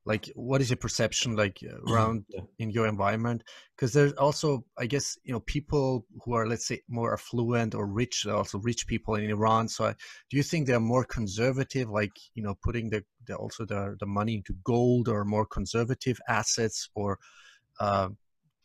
like 0.06 0.32
what 0.36 0.62
is 0.62 0.70
your 0.70 0.78
perception 0.78 1.36
like 1.36 1.60
around 1.88 2.26
yeah. 2.30 2.42
in 2.60 2.72
your 2.72 2.88
environment 2.88 3.44
because 3.76 3.94
there's 3.94 4.13
also 4.13 4.66
i 4.80 4.86
guess 4.86 5.18
you 5.24 5.32
know 5.32 5.42
people 5.42 6.06
who 6.24 6.34
are 6.34 6.48
let's 6.48 6.68
say 6.68 6.82
more 6.90 7.13
affluent 7.13 7.76
or 7.76 7.86
rich 7.86 8.26
also 8.26 8.58
rich 8.60 8.88
people 8.88 9.16
in 9.16 9.30
iran 9.30 9.68
so 9.68 9.86
I, 9.86 9.94
do 10.30 10.38
you 10.38 10.44
think 10.44 10.66
they're 10.66 10.80
more 10.80 11.06
conservative 11.06 11.90
like 11.90 12.13
you 12.34 12.42
know 12.42 12.56
putting 12.63 12.90
the, 12.90 13.04
the 13.28 13.36
also 13.36 13.66
the, 13.66 13.96
the 14.00 14.08
money 14.08 14.36
into 14.36 14.56
gold 14.63 15.08
or 15.08 15.24
more 15.24 15.46
conservative 15.46 16.20
assets 16.28 16.90
or 16.96 17.20
uh, 17.80 18.10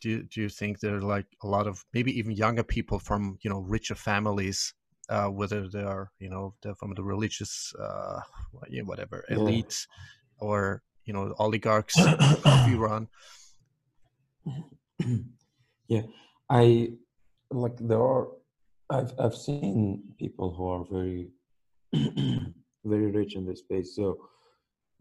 do, 0.03 0.23
do 0.23 0.41
you 0.41 0.49
think 0.49 0.79
there 0.79 0.97
are 0.97 1.01
like 1.15 1.25
a 1.43 1.47
lot 1.47 1.65
of 1.65 1.83
maybe 1.93 2.11
even 2.19 2.31
younger 2.31 2.63
people 2.63 2.99
from 2.99 3.37
you 3.43 3.49
know 3.49 3.59
richer 3.59 3.95
families 3.95 4.73
uh, 5.09 5.27
whether 5.27 5.67
they 5.67 5.81
are 5.81 6.11
you 6.19 6.29
know 6.29 6.53
they're 6.61 6.75
from 6.75 6.93
the 6.93 7.03
religious 7.03 7.73
uh, 7.79 8.19
whatever 8.83 9.23
elite 9.29 9.75
yeah. 9.87 10.47
or 10.47 10.81
you 11.05 11.13
know 11.13 11.33
oligarchs 11.39 11.95
of 12.45 12.67
Iran. 12.75 13.07
Yeah, 15.89 16.03
I 16.49 16.93
like 17.51 17.77
there 17.77 18.01
are. 18.01 18.29
I've 18.89 19.11
I've 19.19 19.35
seen 19.35 20.01
people 20.17 20.55
who 20.55 20.65
are 20.73 20.85
very 20.89 21.27
very 22.85 23.11
rich 23.11 23.35
in 23.35 23.45
this 23.45 23.59
space, 23.59 23.93
so 23.93 24.17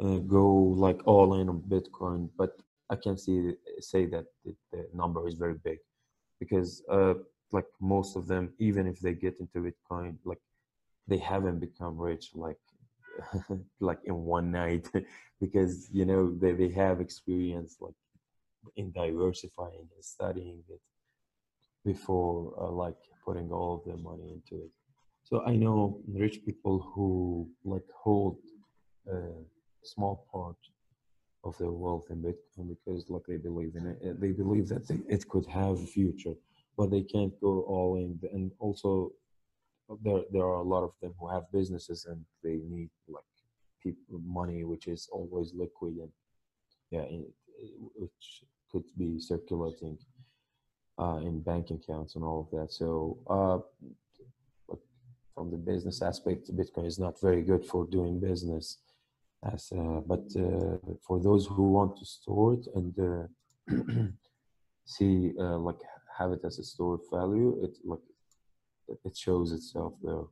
uh, 0.02 0.18
go 0.18 0.44
like 0.86 1.00
all 1.06 1.40
in 1.40 1.48
on 1.48 1.62
Bitcoin. 1.74 2.30
But 2.36 2.58
I 2.92 2.96
can 2.96 3.16
see 3.16 3.54
say 3.80 4.04
that 4.06 4.26
the, 4.44 4.54
number 4.92 5.26
is 5.26 5.34
very 5.34 5.58
big 5.68 5.78
because 6.38 6.82
uh, 6.90 7.14
like 7.50 7.70
most 7.80 8.16
of 8.16 8.26
them, 8.26 8.52
even 8.58 8.86
if 8.86 9.00
they 9.00 9.14
get 9.14 9.34
into 9.40 9.58
Bitcoin, 9.66 10.16
like 10.24 10.42
they 11.08 11.18
haven't 11.18 11.58
become 11.58 11.96
rich 11.98 12.26
like 12.34 12.62
like 13.80 14.00
in 14.04 14.16
one 14.36 14.50
night 14.50 14.88
because 15.40 15.88
you 15.90 16.04
know 16.04 16.22
they, 16.40 16.52
they 16.52 16.68
have 16.68 17.00
experience 17.00 17.76
like 17.80 17.98
in 18.76 18.92
diversifying 18.92 19.88
and 19.94 20.04
studying 20.04 20.62
it 20.68 20.80
before 21.84 22.54
uh, 22.60 22.70
like 22.70 23.00
putting 23.24 23.50
all 23.50 23.76
of 23.76 23.84
their 23.86 24.02
money 24.10 24.28
into 24.36 24.64
it. 24.64 24.70
So 25.24 25.42
i 25.46 25.54
know 25.62 26.00
rich 26.24 26.44
people 26.44 26.76
who 26.92 27.48
like 27.64 27.88
hold 28.04 28.36
a 29.10 29.16
small 29.82 30.26
part 30.32 30.56
of 31.44 31.56
their 31.58 31.70
wealth 31.70 32.06
in 32.10 32.22
bitcoin 32.22 32.68
because 32.68 33.08
like 33.08 33.22
they 33.26 33.36
believe 33.36 33.74
in 33.76 33.86
it 33.86 34.20
they 34.20 34.32
believe 34.32 34.68
that 34.68 34.86
they, 34.86 34.98
it 35.08 35.28
could 35.28 35.46
have 35.46 35.78
a 35.80 35.86
future 35.86 36.34
but 36.76 36.90
they 36.90 37.02
can't 37.02 37.38
go 37.40 37.62
all 37.62 37.96
in 37.96 38.18
and 38.32 38.50
also 38.58 39.12
there 40.04 40.22
there 40.32 40.44
are 40.44 40.62
a 40.66 40.70
lot 40.74 40.84
of 40.84 40.92
them 41.00 41.12
who 41.18 41.28
have 41.28 41.50
businesses 41.52 42.06
and 42.06 42.24
they 42.42 42.60
need 42.68 42.90
like 43.08 43.24
people 43.82 44.20
money 44.24 44.64
which 44.64 44.86
is 44.86 45.08
always 45.12 45.52
liquid 45.54 45.94
and 45.96 46.10
yeah 46.90 47.04
which 47.94 48.44
could 48.70 48.84
be 48.96 49.20
circulating 49.20 49.98
uh, 50.98 51.16
in 51.22 51.40
bank 51.40 51.70
accounts 51.70 52.14
and 52.14 52.24
all 52.24 52.40
of 52.40 52.58
that. 52.58 52.72
So 52.72 53.18
uh, 53.28 53.58
from 55.34 55.50
the 55.50 55.56
business 55.56 56.02
aspect 56.02 56.54
bitcoin 56.54 56.86
is 56.86 56.98
not 56.98 57.20
very 57.20 57.42
good 57.42 57.64
for 57.64 57.86
doing 57.86 58.20
business 58.20 58.78
as 59.44 59.72
uh, 59.72 60.00
but 60.06 60.24
uh, 60.36 60.76
for 61.06 61.20
those 61.20 61.46
who 61.46 61.70
want 61.72 61.96
to 61.96 62.04
store 62.04 62.54
it 62.54 62.66
and 62.74 62.94
uh, 62.98 63.26
see 64.84 65.32
uh, 65.38 65.58
like 65.58 65.80
have 66.18 66.32
it 66.32 66.40
as 66.44 66.58
a 66.58 66.64
stored 66.64 67.00
value 67.12 67.58
it 67.64 67.76
like 67.84 68.00
it 69.04 69.16
shows 69.16 69.52
itself 69.52 69.94
there. 70.02 70.24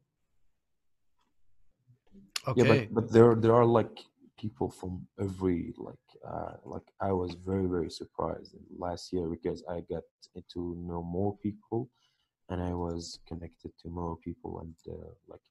Okay. 2.49 2.57
Yeah, 2.57 2.65
but 2.65 2.95
but 2.95 3.13
there 3.13 3.35
there 3.35 3.55
are 3.55 3.67
like 3.67 3.99
people 4.39 4.71
from 4.71 5.07
every 5.21 5.75
like 5.77 6.09
uh, 6.27 6.55
like 6.65 6.89
I 7.01 7.13
was 7.13 7.35
very 7.35 7.67
very 7.67 7.91
surprised 7.91 8.55
last 8.79 9.13
year 9.13 9.29
because 9.29 9.63
I 9.69 9.81
got 9.81 10.05
to 10.55 10.77
know 10.89 11.03
more 11.03 11.37
people 11.43 11.91
and 12.49 12.63
I 12.63 12.73
was 12.73 13.19
connected 13.29 13.73
to 13.83 13.89
more 13.89 14.17
people 14.25 14.61
and 14.61 14.75
uh, 14.89 15.13
like 15.29 15.47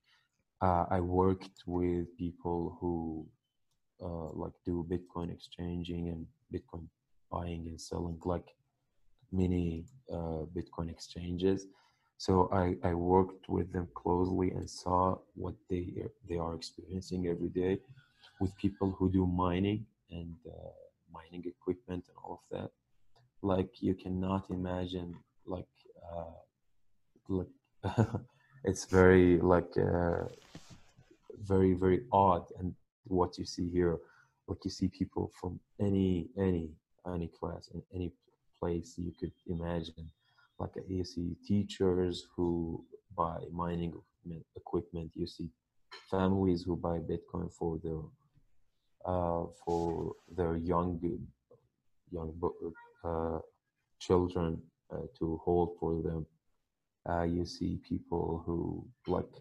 uh, 0.61 0.85
I 0.89 0.99
worked 0.99 1.63
with 1.65 2.05
people 2.17 2.77
who 2.79 3.27
uh, 4.03 4.29
like 4.33 4.53
do 4.65 4.85
Bitcoin 4.89 5.31
exchanging 5.31 6.09
and 6.09 6.25
Bitcoin 6.53 6.87
buying 7.31 7.67
and 7.67 7.79
selling 7.79 8.19
like 8.25 8.47
many 9.31 9.85
uh, 10.11 10.45
Bitcoin 10.55 10.89
exchanges 10.89 11.67
so 12.19 12.49
I, 12.51 12.75
I 12.85 12.93
worked 12.95 13.47
with 13.47 13.71
them 13.71 13.87
closely 13.93 14.51
and 14.51 14.69
saw 14.69 15.19
what 15.35 15.55
they 15.69 16.03
they 16.27 16.35
are 16.35 16.53
experiencing 16.53 17.27
every 17.27 17.47
day 17.47 17.79
with 18.41 18.53
people 18.57 18.91
who 18.91 19.09
do 19.09 19.25
mining 19.25 19.85
and 20.11 20.35
uh, 20.45 20.81
mining 21.13 21.45
equipment 21.45 22.03
and 22.09 22.17
all 22.21 22.41
of 22.41 22.45
that. 22.51 22.71
Like 23.41 23.81
you 23.81 23.93
cannot 23.95 24.49
imagine 24.49 25.15
like 25.45 25.73
uh, 26.11 26.39
like 27.29 27.53
it's 28.65 28.83
very 28.83 29.39
like 29.39 29.71
uh, 29.77 30.25
very 31.41 31.73
very 31.73 32.01
odd 32.11 32.45
and 32.59 32.75
what 33.09 33.37
you 33.37 33.45
see 33.45 33.69
here 33.69 33.97
like 34.47 34.65
you 34.65 34.71
see 34.71 34.87
people 34.87 35.31
from 35.39 35.59
any 35.79 36.27
any 36.37 36.69
any 37.13 37.27
class 37.27 37.69
in 37.73 37.81
any 37.93 38.11
place 38.59 38.95
you 38.97 39.13
could 39.19 39.31
imagine. 39.47 40.09
Like 40.57 40.71
you 40.87 41.03
see 41.03 41.35
teachers 41.47 42.25
who 42.35 42.83
buy 43.15 43.39
mining 43.51 43.93
equipment 44.55 45.11
you 45.15 45.25
see 45.25 45.49
families 46.09 46.63
who 46.63 46.75
buy 46.75 46.99
bitcoin 46.99 47.51
for 47.53 47.79
their 47.83 48.01
uh, 49.05 49.45
for 49.63 50.13
their 50.35 50.55
young 50.57 50.99
young 52.11 52.33
uh, 53.03 53.39
children 53.99 54.61
uh, 54.91 55.05
to 55.17 55.39
hold 55.43 55.77
for 55.79 56.01
them. 56.01 56.25
Uh, 57.09 57.23
you 57.23 57.45
see 57.45 57.79
people 57.87 58.43
who 58.45 58.85
like 59.07 59.31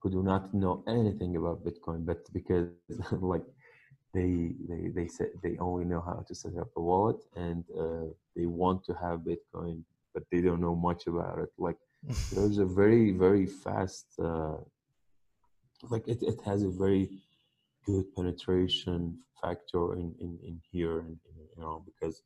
who 0.00 0.10
do 0.10 0.22
not 0.22 0.52
know 0.54 0.82
anything 0.86 1.36
about 1.36 1.64
bitcoin 1.64 2.04
but 2.04 2.20
because 2.32 2.68
like 3.12 3.44
they 4.14 4.52
they 4.68 4.88
they 4.88 5.06
say 5.06 5.26
they 5.42 5.56
only 5.58 5.84
know 5.84 6.00
how 6.00 6.24
to 6.26 6.34
set 6.34 6.56
up 6.56 6.70
a 6.76 6.80
wallet 6.80 7.20
and 7.36 7.64
uh, 7.78 8.06
they 8.34 8.46
want 8.46 8.84
to 8.84 8.94
have 8.94 9.20
bitcoin 9.20 9.82
but 10.18 10.24
they 10.32 10.40
don't 10.40 10.60
know 10.60 10.74
much 10.74 11.06
about 11.06 11.38
it. 11.38 11.50
Like 11.58 11.76
there's 12.32 12.58
a 12.58 12.64
very 12.64 13.12
very 13.12 13.46
fast, 13.46 14.06
uh, 14.22 14.56
like 15.90 16.06
it, 16.08 16.22
it 16.22 16.40
has 16.44 16.62
a 16.62 16.68
very 16.68 17.10
good 17.86 18.04
penetration 18.14 19.18
factor 19.40 19.94
in 19.94 20.14
in, 20.20 20.38
in 20.42 20.60
here 20.70 21.00
and 21.00 21.16
you 21.56 21.62
know 21.62 21.84
because 21.88 22.22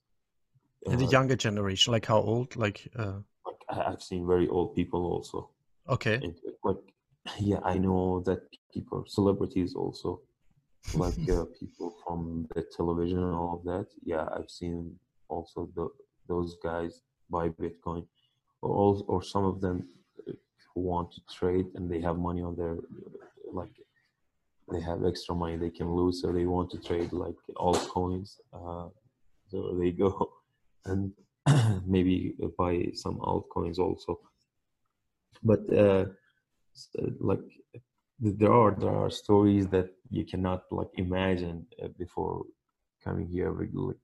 uh, 0.86 0.92
in 0.92 0.98
the 0.98 1.06
younger 1.06 1.36
generation, 1.36 1.92
like 1.92 2.06
how 2.06 2.18
old? 2.18 2.56
Like, 2.56 2.88
uh... 2.96 3.18
like 3.46 3.62
I've 3.68 4.02
seen 4.02 4.26
very 4.26 4.48
old 4.48 4.74
people 4.74 5.04
also. 5.06 5.50
Okay. 5.88 6.14
And, 6.14 6.34
like 6.64 6.82
yeah, 7.38 7.60
I 7.64 7.78
know 7.78 8.22
that 8.26 8.40
people, 8.72 9.04
celebrities 9.06 9.74
also, 9.74 10.20
like 10.94 11.28
uh, 11.30 11.44
people 11.60 11.94
from 12.04 12.48
the 12.54 12.64
television 12.76 13.18
and 13.18 13.34
all 13.34 13.58
of 13.58 13.64
that. 13.64 13.86
Yeah, 14.04 14.26
I've 14.36 14.50
seen 14.50 14.96
also 15.28 15.68
the, 15.74 15.88
those 16.28 16.56
guys 16.62 17.02
buy 17.30 17.48
Bitcoin, 17.48 18.06
or 18.60 19.02
or 19.06 19.22
some 19.22 19.44
of 19.44 19.60
them 19.60 19.88
who 20.74 20.80
want 20.80 21.12
to 21.12 21.20
trade 21.32 21.66
and 21.74 21.90
they 21.90 22.00
have 22.00 22.16
money 22.18 22.42
on 22.42 22.56
their 22.56 22.76
like 23.52 23.72
they 24.70 24.80
have 24.80 25.04
extra 25.04 25.34
money 25.34 25.56
they 25.56 25.70
can 25.70 25.90
lose, 25.94 26.22
so 26.22 26.32
they 26.32 26.46
want 26.46 26.70
to 26.70 26.78
trade 26.78 27.12
like 27.12 27.34
altcoins. 27.56 28.36
Uh, 28.52 28.88
so 29.48 29.76
they 29.78 29.90
go 29.90 30.32
and 30.86 31.12
maybe 31.86 32.34
buy 32.58 32.86
some 32.94 33.18
altcoins 33.18 33.78
also. 33.78 34.20
But 35.42 35.60
uh, 35.76 36.04
like 37.20 37.46
there 38.18 38.52
are 38.52 38.74
there 38.78 38.96
are 39.02 39.10
stories 39.10 39.66
that 39.68 39.88
you 40.10 40.24
cannot 40.24 40.62
like 40.70 40.88
imagine 40.94 41.66
uh, 41.82 41.88
before 41.98 42.44
coming 43.04 43.26
here 43.26 43.50
regularly. 43.50 43.96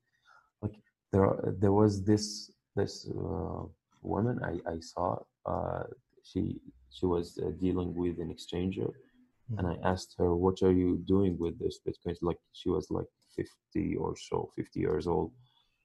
Like 0.62 0.76
there 1.12 1.24
are, 1.24 1.54
there 1.58 1.72
was 1.72 2.04
this 2.04 2.50
this 2.74 3.08
uh, 3.10 3.62
woman 4.02 4.40
I, 4.44 4.54
I 4.74 4.80
saw, 4.80 5.18
uh, 5.46 5.84
she 6.22 6.60
she 6.90 7.06
was 7.06 7.38
uh, 7.38 7.50
dealing 7.60 7.94
with 7.94 8.18
an 8.18 8.34
exchanger, 8.34 8.90
mm-hmm. 8.90 9.58
and 9.58 9.68
I 9.68 9.76
asked 9.88 10.14
her, 10.18 10.34
"What 10.34 10.62
are 10.62 10.72
you 10.72 11.02
doing 11.06 11.38
with 11.38 11.58
this 11.58 11.78
Bitcoin?" 11.86 12.16
Like 12.22 12.38
she 12.52 12.70
was 12.70 12.90
like 12.90 13.10
fifty 13.36 13.96
or 13.96 14.16
so, 14.16 14.50
fifty 14.56 14.80
years 14.80 15.06
old. 15.06 15.32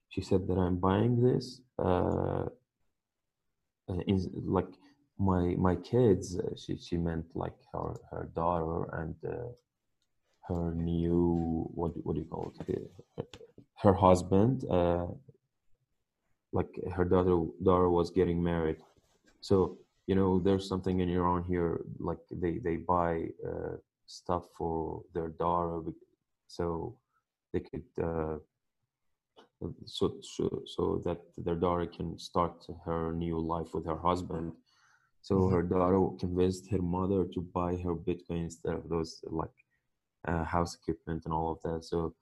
She 0.09 0.21
said 0.21 0.47
that 0.47 0.57
I'm 0.57 0.77
buying 0.77 1.21
this. 1.21 1.61
Uh, 1.77 2.45
in, 4.07 4.17
like 4.45 4.67
my 5.19 5.55
my 5.57 5.75
kids, 5.75 6.37
uh, 6.37 6.55
she 6.55 6.77
she 6.77 6.97
meant 6.97 7.25
like 7.35 7.55
her 7.73 7.93
her 8.11 8.29
daughter 8.35 8.89
and 8.99 9.15
uh, 9.27 9.51
her 10.47 10.73
new 10.73 11.69
what 11.73 11.91
what 12.05 12.15
do 12.15 12.21
you 12.21 12.27
call 12.27 12.53
it? 12.67 12.91
Her, 13.17 13.25
her 13.83 13.93
husband, 13.93 14.65
uh, 14.69 15.07
like 16.51 16.69
her 16.95 17.05
daughter 17.05 17.45
daughter 17.63 17.89
was 17.89 18.09
getting 18.09 18.41
married, 18.41 18.77
so 19.41 19.77
you 20.07 20.15
know 20.15 20.39
there's 20.39 20.67
something 20.67 20.99
in 20.99 21.09
Iran 21.09 21.43
here 21.43 21.81
like 21.99 22.19
they 22.31 22.57
they 22.57 22.77
buy 22.77 23.27
uh, 23.47 23.77
stuff 24.07 24.45
for 24.57 25.03
their 25.13 25.29
daughter 25.29 25.91
so 26.47 26.95
they 27.53 27.59
could 27.61 27.83
uh, 28.01 28.37
so, 29.85 30.15
so 30.21 30.63
so 30.65 31.01
that 31.05 31.19
their 31.37 31.55
daughter 31.55 31.85
can 31.85 32.17
start 32.19 32.65
her 32.85 33.13
new 33.13 33.39
life 33.39 33.73
with 33.73 33.85
her 33.85 33.97
husband 33.97 34.51
so 35.23 35.35
mm-hmm. 35.35 35.55
her 35.55 35.63
daughter 35.63 35.99
convinced 36.19 36.69
her 36.69 36.81
mother 36.81 37.25
to 37.33 37.41
buy 37.41 37.71
her 37.77 37.95
bitcoin 37.95 38.43
instead 38.49 38.75
of 38.75 38.87
those 38.89 39.21
like 39.41 39.57
uh, 40.27 40.43
house 40.43 40.75
equipment 40.75 41.23
and 41.25 41.33
all 41.33 41.51
of 41.51 41.59
that 41.63 41.83
so 41.83 42.13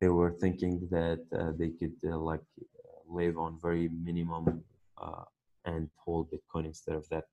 they 0.00 0.08
were 0.08 0.32
thinking 0.32 0.86
that 0.90 1.20
uh, 1.40 1.52
they 1.58 1.70
could 1.70 1.94
uh, 2.04 2.18
like 2.18 2.44
live 3.08 3.38
on 3.38 3.58
very 3.62 3.88
minimum 3.88 4.62
uh, 5.02 5.24
and 5.64 5.88
hold 6.04 6.28
bitcoin 6.30 6.66
instead 6.66 6.94
of 6.94 7.08
that 7.08 7.24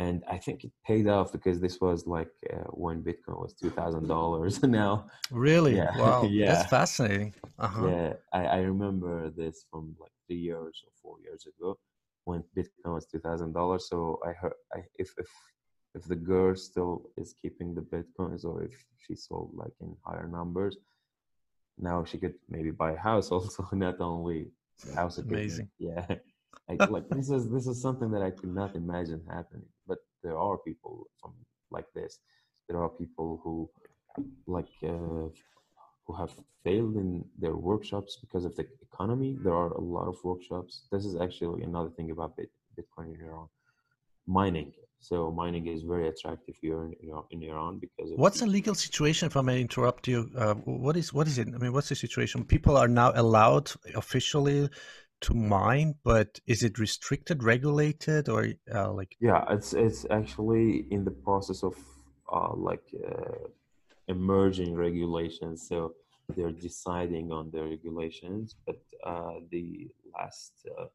and 0.00 0.24
I 0.28 0.38
think 0.38 0.64
it 0.64 0.72
paid 0.84 1.06
off 1.06 1.30
because 1.30 1.60
this 1.60 1.80
was 1.80 2.06
like 2.06 2.30
uh, 2.52 2.64
when 2.70 3.02
Bitcoin 3.02 3.40
was 3.40 3.54
two 3.54 3.70
thousand 3.70 4.08
dollars. 4.08 4.60
now, 4.64 5.06
really, 5.30 5.76
yeah. 5.76 5.96
wow, 5.96 6.24
yeah, 6.28 6.54
that's 6.54 6.68
fascinating. 6.68 7.32
Uh-huh. 7.60 7.86
Yeah, 7.86 8.12
I, 8.32 8.44
I 8.46 8.56
remember 8.62 9.30
this 9.30 9.66
from 9.70 9.94
like 10.00 10.10
three 10.26 10.38
years 10.38 10.82
or 10.84 10.90
four 11.00 11.16
years 11.22 11.46
ago 11.46 11.78
when 12.24 12.42
Bitcoin 12.56 12.94
was 12.94 13.06
two 13.06 13.18
thousand 13.20 13.52
dollars. 13.52 13.88
So 13.88 14.20
I 14.26 14.32
heard 14.32 14.54
I, 14.72 14.80
if 14.98 15.10
if 15.18 15.28
if 15.94 16.04
the 16.04 16.16
girl 16.16 16.56
still 16.56 17.10
is 17.16 17.34
keeping 17.40 17.74
the 17.74 17.80
bitcoins 17.80 18.44
or 18.44 18.62
if 18.64 18.72
she 18.98 19.14
sold 19.14 19.50
like 19.54 19.72
in 19.80 19.96
higher 20.04 20.26
numbers, 20.26 20.76
now 21.78 22.04
she 22.04 22.18
could 22.18 22.34
maybe 22.48 22.70
buy 22.70 22.92
a 22.92 22.98
house 22.98 23.30
also, 23.34 23.66
not 23.72 24.00
only 24.00 24.50
house. 24.94 25.18
Amazing. 25.18 25.68
Yeah. 25.78 26.06
I, 26.70 26.82
like 26.86 27.08
this 27.10 27.28
is 27.28 27.50
this 27.50 27.66
is 27.66 27.82
something 27.82 28.10
that 28.12 28.22
I 28.22 28.30
could 28.30 28.54
not 28.54 28.74
imagine 28.74 29.20
happening. 29.28 29.66
But 29.86 29.98
there 30.22 30.38
are 30.38 30.56
people 30.56 31.06
from 31.20 31.34
like 31.70 31.86
this. 31.94 32.20
There 32.68 32.80
are 32.82 32.88
people 32.88 33.40
who 33.44 33.68
like 34.46 34.70
uh, 34.82 35.28
who 36.06 36.14
have 36.14 36.32
failed 36.62 36.96
in 36.96 37.24
their 37.38 37.56
workshops 37.56 38.18
because 38.20 38.44
of 38.44 38.54
the 38.56 38.66
economy. 38.82 39.36
There 39.42 39.54
are 39.54 39.72
a 39.72 39.80
lot 39.80 40.08
of 40.08 40.16
workshops. 40.22 40.82
This 40.92 41.04
is 41.04 41.16
actually 41.16 41.62
another 41.62 41.90
thing 41.90 42.10
about 42.10 42.36
Bitcoin 42.36 43.14
in 43.14 43.20
Iran, 43.20 43.48
mining. 44.26 44.72
So 45.00 45.30
mining 45.30 45.66
is 45.66 45.82
very 45.82 46.08
attractive 46.08 46.56
here 46.60 46.84
in, 46.84 46.94
in 47.30 47.42
Iran 47.42 47.78
because. 47.78 48.10
what's 48.16 48.40
the 48.40 48.46
legal 48.46 48.74
situation? 48.74 49.26
If 49.26 49.36
I 49.36 49.42
may 49.42 49.60
interrupt 49.60 50.08
you, 50.08 50.30
uh, 50.36 50.54
what 50.64 50.96
is 50.96 51.12
what 51.12 51.26
is 51.26 51.36
it? 51.38 51.48
I 51.54 51.58
mean, 51.58 51.72
what's 51.74 51.90
the 51.90 51.94
situation? 51.94 52.44
People 52.44 52.76
are 52.76 52.88
now 52.88 53.12
allowed 53.14 53.70
officially 53.94 54.70
to 55.20 55.34
mine, 55.34 55.94
but 56.04 56.40
is 56.46 56.62
it 56.62 56.78
restricted, 56.78 57.42
regulated, 57.42 58.30
or 58.30 58.48
uh, 58.74 58.92
like? 58.92 59.14
Yeah, 59.20 59.44
it's 59.50 59.74
it's 59.74 60.06
actually 60.10 60.86
in 60.90 61.04
the 61.04 61.10
process 61.10 61.62
of 61.62 61.74
uh, 62.32 62.54
like 62.54 62.86
uh, 63.06 63.48
emerging 64.08 64.74
regulations. 64.74 65.66
So 65.68 65.94
they're 66.36 66.52
deciding 66.52 67.32
on 67.32 67.50
the 67.50 67.62
regulations, 67.62 68.56
but 68.66 68.80
uh, 69.04 69.40
the 69.50 69.88
last 70.14 70.52
uh, 70.78 70.86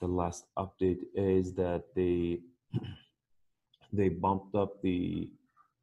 the 0.00 0.06
last 0.06 0.46
update 0.56 1.00
is 1.14 1.52
that 1.54 1.84
they 1.94 2.40
they 3.92 4.08
bumped 4.08 4.54
up 4.54 4.80
the 4.82 5.30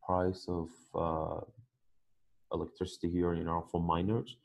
price 0.05 0.47
of 0.47 0.69
uh, 0.95 1.41
electricity 2.53 3.09
here 3.09 3.33
in 3.33 3.41
Iran 3.41 3.63
for 3.69 3.81
miners 3.81 4.37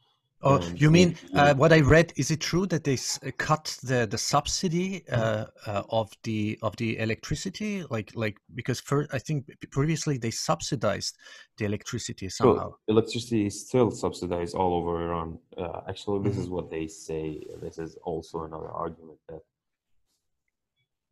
Oh, 0.45 0.61
you 0.75 0.91
mean 0.91 1.17
uh, 1.35 1.55
what 1.55 1.73
I 1.73 1.81
read? 1.81 2.13
Is 2.17 2.31
it 2.33 2.41
true 2.41 2.67
that 2.67 2.83
they 2.83 2.95
uh, 2.95 3.31
cut 3.39 3.79
the 3.85 4.07
the 4.07 4.19
subsidy 4.19 5.05
uh, 5.09 5.47
uh, 5.67 5.83
of 5.91 6.11
the 6.25 6.59
of 6.63 6.75
the 6.77 6.99
electricity? 6.99 7.85
Like 7.91 8.11
like 8.17 8.37
because 8.55 8.81
for 8.81 9.07
I 9.13 9.19
think 9.19 9.47
previously 9.71 10.19
they 10.19 10.33
subsidized 10.33 11.17
the 11.59 11.65
electricity 11.65 12.29
somehow. 12.29 12.71
So 12.71 12.79
electricity 12.89 13.47
is 13.47 13.61
still 13.67 13.91
subsidized 13.93 14.55
all 14.57 14.75
over 14.75 15.05
Iran. 15.05 15.39
Uh, 15.57 15.83
actually, 15.89 16.23
this 16.25 16.33
mm-hmm. 16.33 16.43
is 16.43 16.49
what 16.51 16.71
they 16.71 16.89
say. 16.89 17.41
This 17.61 17.79
is 17.79 17.97
also 18.03 18.45
another 18.45 18.71
argument 18.71 19.19
that 19.29 19.43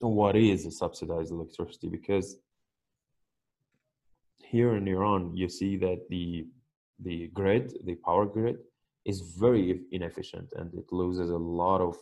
what 0.00 0.34
is 0.34 0.66
a 0.66 0.72
subsidized 0.72 1.30
electricity? 1.30 1.88
Because 1.88 2.36
here 4.38 4.74
in 4.74 4.88
Iran, 4.88 5.36
you 5.36 5.48
see 5.48 5.76
that 5.76 6.08
the 6.08 6.46
the 6.98 7.28
grid, 7.28 7.72
the 7.84 7.94
power 7.94 8.26
grid 8.26 8.58
is 9.04 9.20
very 9.20 9.80
inefficient 9.92 10.52
and 10.56 10.72
it 10.74 10.86
loses 10.92 11.30
a 11.30 11.36
lot 11.36 11.80
of 11.80 11.96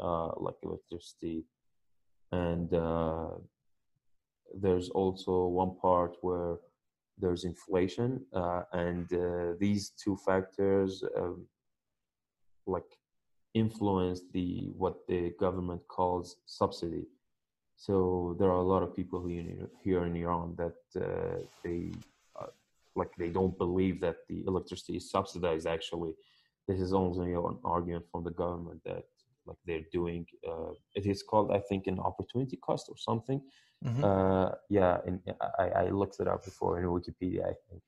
uh, 0.00 0.32
like 0.36 0.56
electricity. 0.62 1.44
And 2.32 2.72
uh, 2.74 3.30
there's 4.54 4.90
also 4.90 5.46
one 5.46 5.76
part 5.80 6.16
where 6.20 6.56
there's 7.18 7.44
inflation 7.44 8.24
uh, 8.32 8.62
and 8.72 9.12
uh, 9.12 9.54
these 9.58 9.90
two 9.90 10.16
factors 10.16 11.04
um, 11.16 11.46
like 12.66 12.98
influence 13.54 14.22
the 14.32 14.72
what 14.76 15.06
the 15.06 15.32
government 15.38 15.80
calls 15.88 16.36
subsidy. 16.46 17.06
So 17.76 18.36
there 18.38 18.48
are 18.48 18.58
a 18.58 18.62
lot 18.62 18.82
of 18.82 18.94
people 18.94 19.26
here, 19.26 19.68
here 19.82 20.04
in 20.04 20.16
iran 20.16 20.56
that 20.56 20.78
uh, 21.00 21.38
they 21.62 21.92
uh, 22.40 22.46
like 22.96 23.10
they 23.16 23.28
don't 23.28 23.56
believe 23.58 24.00
that 24.00 24.16
the 24.28 24.44
electricity 24.46 24.96
is 24.96 25.10
subsidized 25.10 25.66
actually 25.66 26.14
this 26.68 26.80
is 26.80 26.92
only 26.92 27.32
an 27.34 27.58
argument 27.64 28.04
from 28.10 28.24
the 28.24 28.30
government 28.30 28.80
that 28.84 29.04
like 29.46 29.56
they're 29.66 29.88
doing 29.92 30.26
uh, 30.48 30.72
it 30.94 31.06
is 31.06 31.22
called 31.22 31.50
i 31.52 31.60
think 31.68 31.86
an 31.86 31.98
opportunity 31.98 32.56
cost 32.56 32.86
or 32.88 32.96
something. 32.96 33.40
Mm-hmm. 33.84 34.04
uh, 34.04 34.50
yeah 34.70 34.96
and 35.06 35.20
I, 35.58 35.66
I 35.82 35.84
looked 35.90 36.18
it 36.18 36.26
up 36.26 36.42
before 36.42 36.78
in 36.78 36.86
wikipedia 36.86 37.42
i 37.52 37.54
think. 37.64 37.82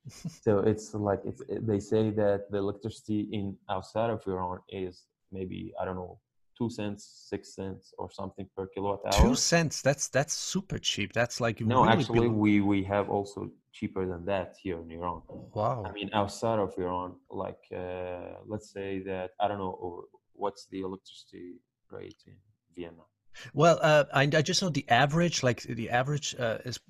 So 0.45 0.59
it's 0.59 0.93
like 0.93 1.23
it's 1.25 1.43
they 1.49 1.81
say 1.81 2.11
that 2.11 2.51
the 2.51 2.59
electricity 2.59 3.21
in 3.33 3.57
outside 3.71 4.11
of 4.11 4.21
iran 4.27 4.59
is 4.69 5.05
maybe 5.33 5.73
i 5.81 5.87
don't 5.87 5.97
know 5.97 6.19
two 6.59 6.71
cents 6.71 7.27
six 7.31 7.55
cents 7.55 7.95
or 7.99 8.11
something 8.11 8.47
per 8.57 8.67
kilowatt 8.67 9.01
hour. 9.07 9.29
Two 9.29 9.35
cents? 9.35 9.83
That's 9.83 10.09
that's 10.09 10.35
super 10.35 10.79
cheap. 10.79 11.12
That's 11.12 11.41
like 11.41 11.61
no 11.61 11.83
really 11.83 11.93
actually 11.93 12.29
we 12.29 12.61
we 12.61 12.83
have 12.85 13.11
also 13.11 13.51
cheaper 13.79 14.07
than 14.07 14.25
that 14.25 14.57
here 14.62 14.79
in 14.81 14.91
Iran. 14.91 15.21
Wow. 15.55 15.85
I 15.87 15.93
mean, 15.93 16.11
outside 16.12 16.59
of 16.59 16.73
Iran, 16.79 17.11
like 17.31 17.62
uh, 17.75 18.41
let's 18.47 18.71
say 18.73 18.91
that 19.11 19.31
I 19.41 19.49
don't 19.49 19.59
know 19.59 20.05
what's 20.33 20.67
the 20.73 20.81
electricity 20.81 21.47
rate 21.91 22.23
in 22.27 22.37
Vienna. 22.75 23.05
Well, 23.53 23.79
uh, 23.83 24.05
I, 24.15 24.23
I, 24.23 24.41
just 24.41 24.62
know 24.62 24.71
the 24.71 24.89
average, 24.89 25.43
like 25.43 25.61
the 25.62 25.91
average 25.91 26.35
uh, 26.39 26.59
is, 26.65 26.81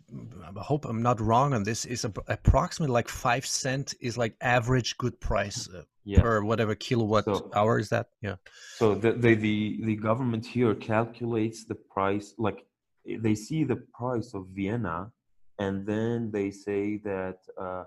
I 0.57 0.61
hope 0.61 0.85
I'm 0.85 1.03
not 1.03 1.21
wrong 1.21 1.53
on 1.55 1.65
this, 1.65 1.85
is 1.85 2.05
approximately 2.05 2.93
like 2.93 3.09
five 3.09 3.45
cent 3.45 3.95
is 4.01 4.17
like 4.17 4.37
average 4.41 4.97
good 4.97 5.19
price 5.19 5.69
uh, 5.69 5.83
yeah. 6.05 6.21
per 6.21 6.45
whatever 6.45 6.77
kilowatt 6.77 7.25
so, 7.25 7.51
hour 7.53 7.81
is 7.81 7.89
that? 7.89 8.11
Yeah. 8.23 8.37
So 8.77 8.95
the, 8.95 9.13
the, 9.13 9.35
the, 9.35 9.81
the 9.87 9.97
government 9.97 10.47
here 10.47 10.73
calculates 10.77 11.65
the 11.65 11.75
price, 11.75 12.35
like 12.39 12.65
they 13.05 13.35
see 13.35 13.65
the 13.65 13.83
price 13.99 14.33
of 14.33 14.47
Vienna 14.53 15.11
and 15.59 15.87
then 15.87 16.31
they 16.31 16.51
say 16.51 16.99
that 16.99 17.39
uh, 17.59 17.85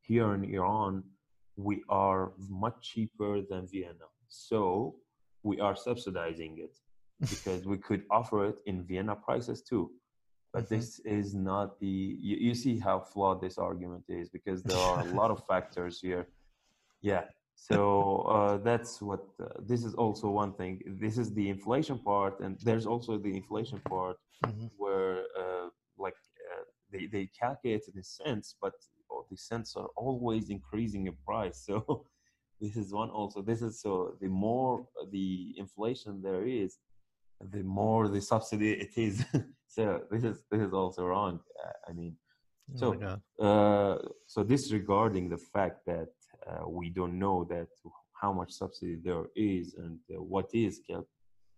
here 0.00 0.34
in 0.34 0.44
Iran 0.44 1.04
we 1.56 1.82
are 1.88 2.32
much 2.48 2.76
cheaper 2.80 3.40
than 3.42 3.68
Vienna, 3.68 4.08
so 4.28 4.96
we 5.42 5.60
are 5.60 5.76
subsidizing 5.76 6.58
it 6.58 6.76
because 7.20 7.66
we 7.66 7.76
could 7.76 8.04
offer 8.10 8.46
it 8.46 8.58
in 8.66 8.84
Vienna 8.84 9.14
prices 9.14 9.62
too. 9.62 9.90
But 10.52 10.64
mm-hmm. 10.64 10.76
this 10.76 10.98
is 11.00 11.34
not 11.34 11.78
the. 11.80 11.86
You, 12.20 12.36
you, 12.36 12.54
see 12.54 12.78
how 12.78 13.00
flawed 13.00 13.40
this 13.40 13.58
argument 13.58 14.04
is 14.08 14.28
because 14.28 14.62
there 14.62 14.78
are 14.78 15.00
a 15.00 15.14
lot 15.14 15.30
of 15.30 15.46
factors 15.50 16.00
here. 16.00 16.28
Yeah, 17.00 17.24
so 17.54 18.22
uh, 18.22 18.56
that's 18.58 19.00
what 19.00 19.24
uh, 19.40 19.46
this 19.60 19.84
is 19.84 19.94
also 19.94 20.28
one 20.28 20.52
thing 20.52 20.80
this 21.00 21.16
is 21.18 21.32
the 21.34 21.48
inflation 21.48 21.98
part 21.98 22.40
and 22.40 22.58
there's 22.64 22.86
also 22.86 23.18
the 23.18 23.34
inflation 23.36 23.80
part 23.88 24.16
mm-hmm. 24.44 24.66
where 24.78 25.18
uh, 25.38 25.51
they, 27.10 27.18
they 27.18 27.30
calculate 27.38 27.82
in 27.94 28.02
cents, 28.02 28.56
but 28.60 28.72
oh, 29.10 29.24
the 29.30 29.36
cents 29.36 29.74
are 29.76 29.88
always 29.96 30.50
increasing 30.50 31.06
in 31.06 31.16
price. 31.26 31.68
So 31.72 32.06
this 32.60 32.76
is 32.76 32.92
one 32.92 33.10
also. 33.10 33.42
This 33.42 33.60
is 33.60 33.80
so 33.80 34.14
the 34.20 34.28
more 34.28 34.86
the 35.10 35.54
inflation 35.56 36.22
there 36.22 36.46
is, 36.46 36.78
the 37.40 37.62
more 37.64 38.08
the 38.08 38.20
subsidy 38.20 38.72
it 38.72 38.96
is. 38.96 39.24
so 39.66 40.02
this 40.10 40.22
is 40.22 40.44
this 40.50 40.60
is 40.60 40.72
also 40.72 41.04
wrong. 41.04 41.40
I 41.88 41.92
mean, 41.92 42.16
oh 42.74 42.78
so 42.78 43.18
oh 43.40 43.44
uh, 43.44 43.98
so 44.26 44.44
disregarding 44.44 45.28
the 45.28 45.38
fact 45.38 45.84
that 45.86 46.12
uh, 46.48 46.68
we 46.68 46.90
don't 46.90 47.18
know 47.18 47.44
that 47.50 47.68
how 48.12 48.32
much 48.32 48.52
subsidy 48.52 48.96
there 49.02 49.26
is 49.34 49.74
and 49.74 49.98
uh, 50.14 50.22
what 50.22 50.48
is 50.52 50.80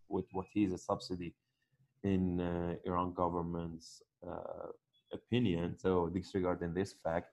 with 0.08 0.24
what 0.32 0.46
is 0.54 0.72
a 0.72 0.78
subsidy 0.78 1.34
in 2.02 2.40
uh, 2.40 2.74
Iran 2.84 3.12
government's 3.14 4.02
uh, 4.26 4.68
opinion, 5.14 5.76
so 5.78 6.08
disregarding 6.08 6.74
this 6.74 6.94
fact, 7.04 7.30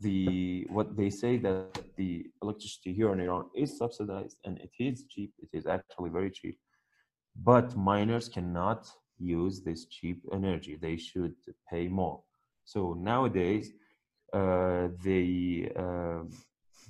the 0.00 0.66
what 0.70 0.96
they 0.96 1.10
say 1.10 1.36
that 1.38 1.78
the 1.96 2.26
electricity 2.42 2.92
here 2.94 3.12
in 3.12 3.20
Iran 3.20 3.44
is 3.54 3.76
subsidized 3.76 4.38
and 4.44 4.58
it 4.58 4.72
is 4.78 5.04
cheap. 5.12 5.30
It 5.44 5.50
is 5.52 5.66
actually 5.66 6.10
very 6.10 6.30
cheap, 6.30 6.56
but 7.50 7.76
miners 7.76 8.28
cannot 8.28 8.90
use 9.18 9.60
this 9.60 9.80
cheap 9.86 10.18
energy. 10.32 10.74
They 10.80 10.96
should 10.96 11.34
pay 11.70 11.88
more. 11.88 12.22
So 12.64 12.94
nowadays, 12.94 13.72
uh, 14.32 14.88
they 15.04 15.70
uh, 15.84 16.22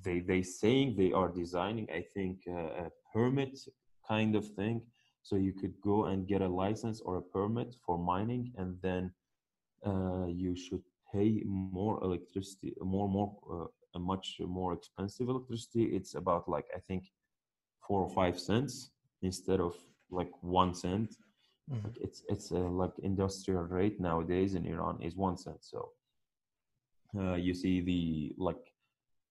they 0.05 0.21
they 0.21 0.43
saying 0.43 0.95
they 0.97 1.13
are 1.13 1.29
designing. 1.29 1.87
I 2.01 2.03
think 2.15 2.37
uh, 2.49 2.85
a 2.87 2.91
permit 3.13 3.59
kind 4.07 4.37
of 4.37 4.47
thing. 4.59 4.83
So 5.23 5.37
you 5.37 5.53
could 5.53 5.75
go 5.83 6.07
and 6.07 6.27
get 6.27 6.41
a 6.43 6.49
license 6.49 7.01
or 7.01 7.17
a 7.17 7.23
permit 7.23 7.77
for 7.85 7.99
mining, 7.99 8.53
and 8.57 8.79
then 8.83 9.13
uh, 9.87 10.27
you 10.27 10.55
should 10.57 10.83
pay 11.13 11.43
more 11.47 12.03
electricity, 12.03 12.75
more 12.81 13.09
more 13.09 13.37
uh, 13.53 13.67
a 13.95 13.99
much 13.99 14.37
more 14.41 14.73
expensive 14.73 15.29
electricity. 15.29 15.85
It's 15.85 16.15
about 16.15 16.49
like 16.49 16.67
I 16.75 16.81
think 16.81 17.05
four 17.87 18.03
or 18.03 18.11
five 18.11 18.39
cents 18.39 18.91
instead 19.23 19.61
of 19.61 19.75
like 20.11 20.31
one 20.43 20.75
cent. 20.75 21.17
Mm-hmm. 21.71 21.87
Like 21.87 21.97
it's 22.01 22.23
it's 22.29 22.51
like 22.51 22.93
industrial 23.03 23.65
rate 23.65 24.01
nowadays 24.01 24.55
in 24.55 24.67
Iran 24.67 24.99
is 25.03 25.17
one 25.17 25.37
cent. 25.37 25.59
So 25.61 25.91
uh, 27.19 27.35
you 27.35 27.55
see 27.55 27.81
the 27.81 28.35
like 28.39 28.73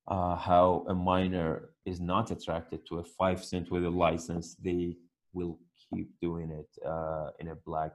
uh, 0.08 0.36
how 0.36 0.86
a 0.90 0.94
miner 0.94 1.70
is 1.86 2.00
not 2.00 2.32
attracted 2.32 2.86
to 2.88 3.00
a 3.00 3.04
five 3.04 3.44
cent 3.44 3.72
with 3.72 3.86
a 3.86 3.90
license. 3.90 4.56
They 4.56 4.98
will 5.34 5.60
keep 5.94 6.10
doing 6.22 6.52
it 6.52 6.86
uh, 6.86 7.30
in 7.40 7.50
a 7.50 7.56
black 7.56 7.94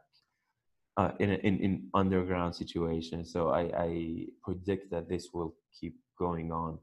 uh, 0.97 1.11
in, 1.19 1.31
in 1.31 1.59
in 1.59 1.89
underground 1.95 2.55
situation. 2.55 3.25
So 3.25 3.49
I, 3.51 3.63
I 3.77 4.27
predict 4.43 4.91
that 4.91 5.09
this 5.09 5.29
will 5.33 5.55
keep 5.79 5.97
going 6.19 6.53
on 6.53 6.79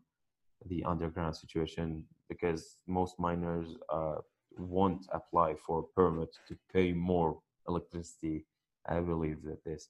the 0.67 0.83
underground 0.83 1.35
situation 1.35 2.03
because 2.29 2.77
most 2.87 3.19
miners 3.19 3.69
uh, 3.91 4.15
won't 4.57 5.07
apply 5.13 5.55
for 5.65 5.83
permit 5.95 6.29
to 6.47 6.55
pay 6.73 6.91
more 6.93 7.39
electricity. 7.67 8.45
I 8.87 8.99
believe 8.99 9.43
that 9.43 9.63
this, 9.63 9.89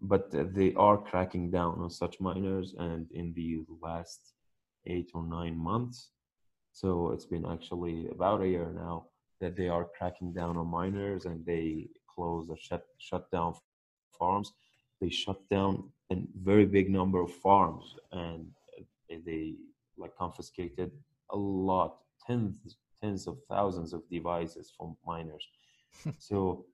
but 0.00 0.30
they 0.30 0.74
are 0.74 0.98
cracking 0.98 1.50
down 1.50 1.78
on 1.80 1.90
such 1.90 2.20
miners, 2.20 2.74
and 2.78 3.06
in 3.12 3.32
the 3.34 3.64
last 3.80 4.34
eight 4.86 5.10
or 5.14 5.24
nine 5.24 5.56
months, 5.56 6.10
so 6.72 7.12
it's 7.12 7.26
been 7.26 7.46
actually 7.46 8.08
about 8.08 8.40
a 8.42 8.48
year 8.48 8.72
now 8.74 9.06
that 9.40 9.56
they 9.56 9.68
are 9.68 9.86
cracking 9.96 10.32
down 10.32 10.56
on 10.56 10.66
miners 10.66 11.26
and 11.26 11.44
they 11.44 11.88
close 12.14 12.48
or 12.48 12.56
shut 12.56 12.84
shut 12.98 13.30
down 13.30 13.54
farms. 14.18 14.52
They 15.00 15.10
shut 15.10 15.40
down 15.48 15.90
a 16.10 16.16
very 16.42 16.66
big 16.66 16.90
number 16.90 17.20
of 17.20 17.32
farms 17.32 17.96
and 18.12 18.46
they 19.26 19.54
like 19.96 20.16
confiscated 20.16 20.90
a 21.30 21.36
lot, 21.36 21.98
tens 22.26 22.76
tens 23.00 23.26
of 23.26 23.38
thousands 23.48 23.92
of 23.92 24.08
devices 24.08 24.72
from 24.76 24.96
miners. 25.06 25.46
so 26.18 26.64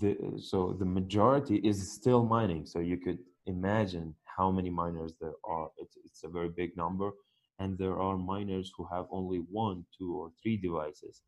the 0.00 0.16
so 0.38 0.76
the 0.78 0.84
majority 0.84 1.56
is 1.56 1.92
still 1.92 2.24
mining. 2.24 2.64
So 2.66 2.78
you 2.78 2.96
could 2.96 3.18
imagine 3.46 4.14
how 4.24 4.50
many 4.50 4.70
miners 4.70 5.12
there 5.20 5.34
are. 5.44 5.68
It's 5.78 5.96
it's 6.04 6.24
a 6.24 6.28
very 6.28 6.48
big 6.48 6.76
number, 6.76 7.10
and 7.58 7.76
there 7.76 7.98
are 8.00 8.16
miners 8.16 8.72
who 8.76 8.86
have 8.92 9.06
only 9.10 9.38
one, 9.50 9.84
two, 9.96 10.14
or 10.16 10.30
three 10.40 10.56
devices. 10.56 11.22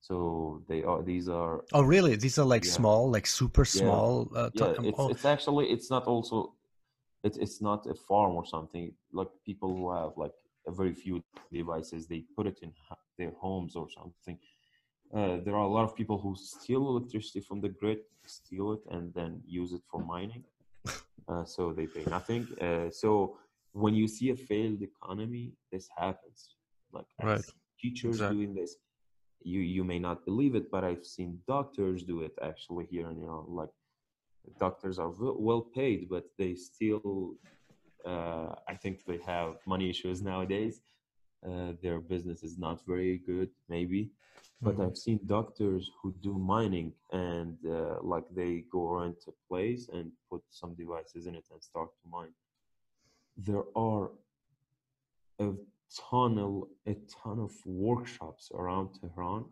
So 0.00 0.62
they 0.68 0.82
are 0.82 1.02
these 1.02 1.28
are. 1.28 1.64
Oh 1.72 1.82
really? 1.82 2.16
These 2.16 2.38
are 2.38 2.46
like 2.46 2.64
yeah. 2.64 2.72
small, 2.72 3.10
like 3.10 3.26
super 3.26 3.64
small. 3.64 4.30
Yeah, 4.32 4.40
uh, 4.40 4.50
yeah 4.54 4.74
it's, 4.82 4.98
oh. 4.98 5.08
it's 5.08 5.24
actually 5.24 5.66
it's 5.66 5.90
not 5.90 6.04
also 6.06 6.54
it's 7.22 7.38
it's 7.38 7.60
not 7.60 7.86
a 7.86 7.94
farm 7.94 8.32
or 8.32 8.46
something 8.46 8.92
like 9.12 9.28
people 9.44 9.68
who 9.76 9.92
have 9.92 10.12
like 10.16 10.32
a 10.66 10.72
very 10.72 10.94
few 10.94 11.22
devices 11.52 12.06
they 12.06 12.24
put 12.36 12.46
it 12.46 12.58
in 12.62 12.72
their 13.18 13.32
homes 13.40 13.76
or 13.76 13.88
something 13.90 14.38
uh, 15.14 15.38
there 15.44 15.54
are 15.54 15.64
a 15.64 15.72
lot 15.76 15.84
of 15.84 15.96
people 15.96 16.18
who 16.18 16.34
steal 16.36 16.88
electricity 16.88 17.40
from 17.40 17.60
the 17.60 17.68
grid 17.68 17.98
steal 18.26 18.72
it 18.72 18.80
and 18.90 19.12
then 19.14 19.40
use 19.46 19.72
it 19.72 19.82
for 19.90 20.00
mining 20.02 20.44
uh, 21.28 21.44
so 21.44 21.72
they 21.72 21.86
pay 21.86 22.04
nothing 22.10 22.46
uh, 22.60 22.90
so 22.90 23.36
when 23.72 23.94
you 23.94 24.08
see 24.08 24.30
a 24.30 24.36
failed 24.36 24.80
economy 24.82 25.52
this 25.72 25.88
happens 25.96 26.56
like 26.92 27.06
right. 27.22 27.44
teachers 27.80 28.16
exactly. 28.16 28.36
doing 28.36 28.54
this 28.54 28.76
you 29.42 29.60
you 29.60 29.84
may 29.84 29.98
not 29.98 30.24
believe 30.24 30.54
it 30.54 30.70
but 30.70 30.84
i've 30.84 31.04
seen 31.04 31.38
doctors 31.46 32.02
do 32.02 32.22
it 32.22 32.32
actually 32.42 32.86
here 32.90 33.08
and 33.08 33.18
you 33.18 33.26
know 33.26 33.44
like 33.48 33.70
doctors 34.58 34.98
are 34.98 35.12
well 35.18 35.60
paid 35.60 36.08
but 36.08 36.24
they 36.38 36.54
still 36.54 37.34
uh, 38.06 38.54
i 38.68 38.74
think 38.74 39.04
they 39.04 39.18
have 39.18 39.56
money 39.66 39.90
issues 39.90 40.22
nowadays. 40.32 40.80
Uh, 41.46 41.72
their 41.82 42.00
business 42.00 42.42
is 42.42 42.58
not 42.58 42.84
very 42.86 43.16
good 43.26 43.48
maybe. 43.70 44.10
But 44.60 44.74
mm-hmm. 44.74 44.82
i've 44.82 44.98
seen 44.98 45.20
doctors 45.24 45.90
who 46.02 46.14
do 46.20 46.34
mining 46.34 46.92
and 47.12 47.56
uh, 47.66 47.96
like 48.02 48.24
they 48.34 48.64
go 48.70 48.90
around 48.90 49.14
to 49.24 49.32
place 49.48 49.88
and 49.90 50.12
put 50.30 50.42
some 50.50 50.74
devices 50.74 51.26
in 51.26 51.34
it 51.34 51.46
and 51.50 51.62
start 51.62 51.88
to 52.02 52.08
mine. 52.10 52.34
There 53.38 53.64
are 53.74 54.10
a 55.38 55.52
ton 55.98 56.38
a 56.86 56.94
ton 57.22 57.38
of 57.40 57.52
workshops 57.66 58.50
around 58.54 58.88
tehran 59.00 59.44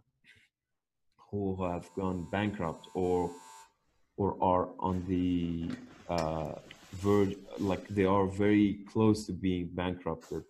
who 1.31 1.63
have 1.65 1.89
gone 1.95 2.27
bankrupt 2.31 2.89
or 2.95 3.31
or 4.17 4.37
are 4.43 4.69
on 4.81 5.05
the 5.07 5.71
uh, 6.09 6.55
verge, 6.95 7.37
like 7.59 7.87
they 7.89 8.05
are 8.05 8.27
very 8.27 8.81
close 8.93 9.27
to 9.27 9.33
being 9.33 9.71
bankrupted. 9.73 10.43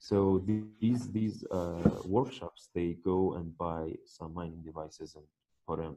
So 0.00 0.42
these 0.80 1.10
these 1.12 1.44
uh, 1.50 2.00
workshops, 2.04 2.68
they 2.74 2.96
go 3.04 3.34
and 3.34 3.56
buy 3.56 3.94
some 4.06 4.34
mining 4.34 4.62
devices 4.64 5.14
and 5.14 5.24
put 5.66 5.78
them 5.78 5.96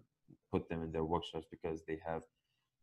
put 0.51 0.69
them 0.69 0.83
in 0.83 0.91
their 0.91 1.05
workshops 1.05 1.45
because 1.49 1.83
they 1.87 1.99
have 2.05 2.23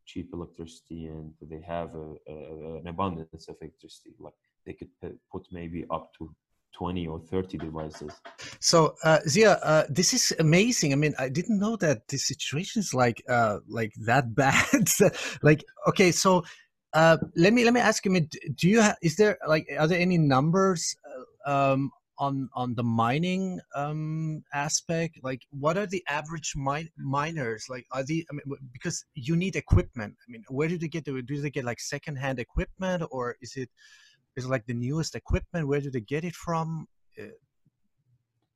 cheap 0.04 0.30
electricity 0.32 1.06
and 1.06 1.34
they 1.42 1.60
have 1.60 1.94
a, 1.94 2.08
a, 2.32 2.76
an 2.80 2.86
abundance 2.86 3.48
of 3.48 3.56
electricity. 3.60 4.14
Like 4.18 4.34
they 4.68 4.74
could 4.74 4.90
put 5.32 5.46
maybe 5.50 5.86
up 5.90 6.12
to 6.18 6.30
20 6.74 7.06
or 7.08 7.18
30 7.18 7.56
devices. 7.56 8.12
So, 8.60 8.94
uh, 9.02 9.20
Ziya, 9.26 9.58
uh, 9.62 9.84
this 9.88 10.12
is 10.12 10.32
amazing. 10.38 10.92
I 10.92 10.96
mean, 10.96 11.14
I 11.18 11.28
didn't 11.30 11.58
know 11.58 11.76
that 11.76 12.06
the 12.08 12.18
situation 12.18 12.80
is 12.80 12.92
like 12.92 13.22
uh, 13.28 13.58
like 13.66 13.92
that 14.04 14.34
bad. 14.42 14.88
like, 15.42 15.64
okay, 15.88 16.12
so 16.12 16.44
uh, 16.92 17.16
let 17.34 17.52
me 17.52 17.64
let 17.64 17.72
me 17.72 17.80
ask 17.80 18.04
you. 18.04 18.12
I 18.12 18.14
mean, 18.14 18.28
do 18.54 18.68
you 18.68 18.80
have? 18.82 18.96
Is 19.02 19.16
there 19.16 19.38
like 19.48 19.66
are 19.78 19.88
there 19.88 19.98
any 19.98 20.18
numbers 20.18 20.94
uh, 21.46 21.72
um, 21.72 21.90
on 22.18 22.48
on 22.54 22.74
the 22.74 22.84
mining 22.84 23.60
um, 23.74 24.44
aspect? 24.52 25.18
Like, 25.22 25.42
what 25.50 25.78
are 25.78 25.86
the 25.86 26.04
average 26.08 26.52
mi- 26.56 26.92
miners? 26.98 27.66
Like, 27.68 27.86
are 27.90 28.04
the 28.04 28.26
I 28.30 28.34
mean, 28.34 28.44
because 28.72 29.04
you 29.14 29.34
need 29.34 29.56
equipment. 29.56 30.14
I 30.20 30.26
mean, 30.30 30.44
where 30.48 30.68
do 30.68 30.78
they 30.78 30.88
get? 30.88 31.04
Do 31.04 31.40
they 31.40 31.50
get 31.50 31.64
like 31.64 31.80
secondhand 31.80 32.38
equipment, 32.38 33.02
or 33.10 33.36
is 33.40 33.54
it? 33.56 33.70
Is 34.36 34.46
like 34.46 34.66
the 34.66 34.74
newest 34.74 35.14
equipment 35.14 35.66
where 35.66 35.80
do 35.80 35.90
they 35.90 36.00
get 36.00 36.24
it 36.24 36.34
from? 36.34 36.86
Uh, 37.18 37.34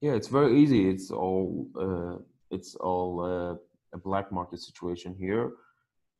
yeah 0.00 0.12
it's 0.12 0.28
very 0.28 0.60
easy. 0.60 0.88
It's 0.88 1.10
all 1.10 1.66
uh, 1.78 2.16
it's 2.50 2.74
all 2.74 3.10
uh, 3.24 3.54
a 3.96 3.98
black 3.98 4.30
market 4.32 4.60
situation 4.60 5.14
here. 5.18 5.52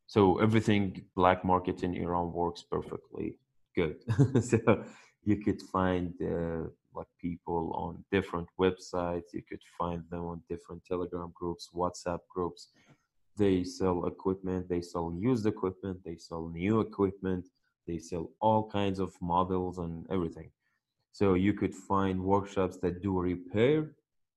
So 0.06 0.38
everything 0.40 1.02
black 1.14 1.44
market 1.44 1.82
in 1.82 1.94
iran 1.94 2.32
works 2.32 2.62
perfectly 2.62 3.36
good. 3.76 3.96
So 4.50 4.58
you 5.24 5.36
could 5.44 5.62
find 5.62 6.12
uh, 6.20 6.64
like 6.94 7.12
people 7.20 7.72
on 7.84 8.04
different 8.10 8.48
websites. 8.60 9.28
You 9.32 9.42
could 9.48 9.62
find 9.78 10.02
them 10.10 10.24
on 10.32 10.42
different 10.48 10.84
telegram 10.84 11.30
groups 11.34 11.70
whatsapp 11.74 12.20
groups. 12.34 12.68
They 13.36 13.64
sell 13.64 14.06
equipment 14.06 14.68
they 14.68 14.82
sell 14.82 15.08
used 15.18 15.46
equipment 15.46 15.98
they 16.04 16.16
sell 16.16 16.48
new 16.48 16.80
equipment 16.80 17.44
they 17.86 17.98
sell 17.98 18.30
all 18.40 18.68
kinds 18.68 18.98
of 18.98 19.14
models 19.20 19.78
and 19.78 20.06
everything. 20.10 20.50
So 21.12 21.34
you 21.34 21.52
could 21.52 21.74
find 21.74 22.22
workshops 22.22 22.78
that 22.78 23.02
do 23.02 23.18
repair. 23.18 23.90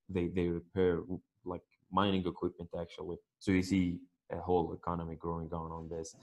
They 0.09 0.27
they 0.27 0.47
repair 0.47 1.01
like 1.45 1.63
mining 1.91 2.25
equipment 2.25 2.69
actually. 2.79 3.17
So 3.39 3.51
you 3.51 3.63
see 3.63 3.99
a 4.31 4.37
whole 4.37 4.73
economy 4.73 5.15
growing 5.15 5.51
on 5.53 5.71
on 5.71 5.89
this. 5.89 6.15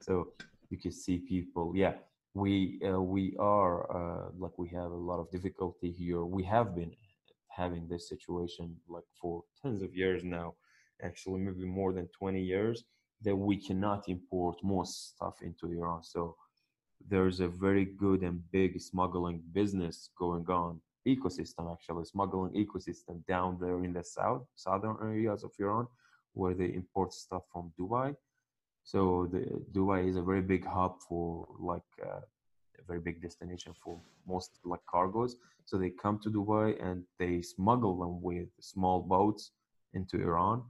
So 0.00 0.28
you 0.70 0.78
can 0.78 0.92
see 0.92 1.18
people. 1.18 1.72
Yeah, 1.76 1.94
we 2.34 2.80
uh, 2.88 3.00
we 3.00 3.36
are 3.38 3.76
uh, 3.98 4.30
like 4.38 4.56
we 4.58 4.68
have 4.70 4.90
a 4.92 5.02
lot 5.10 5.20
of 5.20 5.30
difficulty 5.30 5.90
here. 5.90 6.24
We 6.24 6.44
have 6.44 6.74
been 6.74 6.92
having 7.48 7.88
this 7.88 8.08
situation 8.08 8.76
like 8.88 9.08
for 9.20 9.42
tens 9.60 9.82
of 9.82 9.94
years 9.94 10.22
now, 10.24 10.54
actually 11.02 11.40
maybe 11.40 11.64
more 11.64 11.92
than 11.92 12.06
20 12.08 12.40
years 12.40 12.84
that 13.22 13.34
we 13.34 13.56
cannot 13.56 14.08
import 14.08 14.56
more 14.62 14.86
stuff 14.86 15.42
into 15.42 15.66
Iran. 15.72 16.02
So 16.04 16.36
there's 17.06 17.40
a 17.40 17.48
very 17.48 17.84
good 17.84 18.22
and 18.22 18.40
big 18.50 18.80
smuggling 18.80 19.42
business 19.52 20.10
going 20.18 20.46
on 20.48 20.80
ecosystem 21.06 21.72
actually 21.72 22.04
smuggling 22.04 22.52
ecosystem 22.52 23.24
down 23.26 23.58
there 23.60 23.84
in 23.84 23.92
the 23.92 24.04
south 24.04 24.44
southern 24.54 24.96
areas 25.02 25.44
of 25.44 25.50
iran 25.58 25.86
where 26.34 26.54
they 26.54 26.72
import 26.74 27.12
stuff 27.12 27.42
from 27.52 27.72
dubai 27.78 28.14
so 28.84 29.28
the 29.32 29.40
dubai 29.72 30.08
is 30.08 30.16
a 30.16 30.22
very 30.22 30.42
big 30.42 30.64
hub 30.64 31.00
for 31.08 31.46
like 31.58 31.90
uh, 32.04 32.20
a 32.78 32.84
very 32.86 33.00
big 33.00 33.20
destination 33.20 33.72
for 33.74 34.00
most 34.26 34.58
like 34.64 34.80
cargos. 34.92 35.32
So 35.64 35.76
they 35.78 35.90
come 35.90 36.18
to 36.20 36.30
Dubai 36.30 36.82
and 36.84 37.04
they 37.18 37.42
smuggle 37.42 37.98
them 37.98 38.22
with 38.22 38.48
small 38.60 39.00
boats 39.00 39.52
into 39.94 40.16
Iran, 40.20 40.62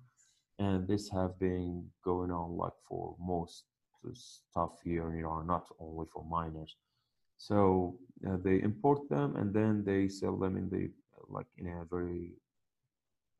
and 0.59 0.87
this 0.89 1.09
have 1.11 1.39
been 1.39 1.87
going 2.05 2.31
on 2.31 2.57
like 2.57 2.79
for 2.89 3.15
most 3.21 3.65
stuff 4.15 4.73
here 4.83 5.09
in 5.11 5.19
Iran, 5.19 5.47
not 5.47 5.67
only 5.79 6.07
for 6.13 6.25
miners. 6.25 6.77
So 7.37 7.99
uh, 8.29 8.37
they 8.43 8.63
import 8.63 9.09
them 9.09 9.37
and 9.37 9.55
then 9.55 9.85
they 9.85 10.09
sell 10.09 10.37
them 10.37 10.57
in 10.57 10.69
the 10.69 10.91
like 11.29 11.47
in 11.59 11.69
a 11.69 11.85
very. 11.85 12.33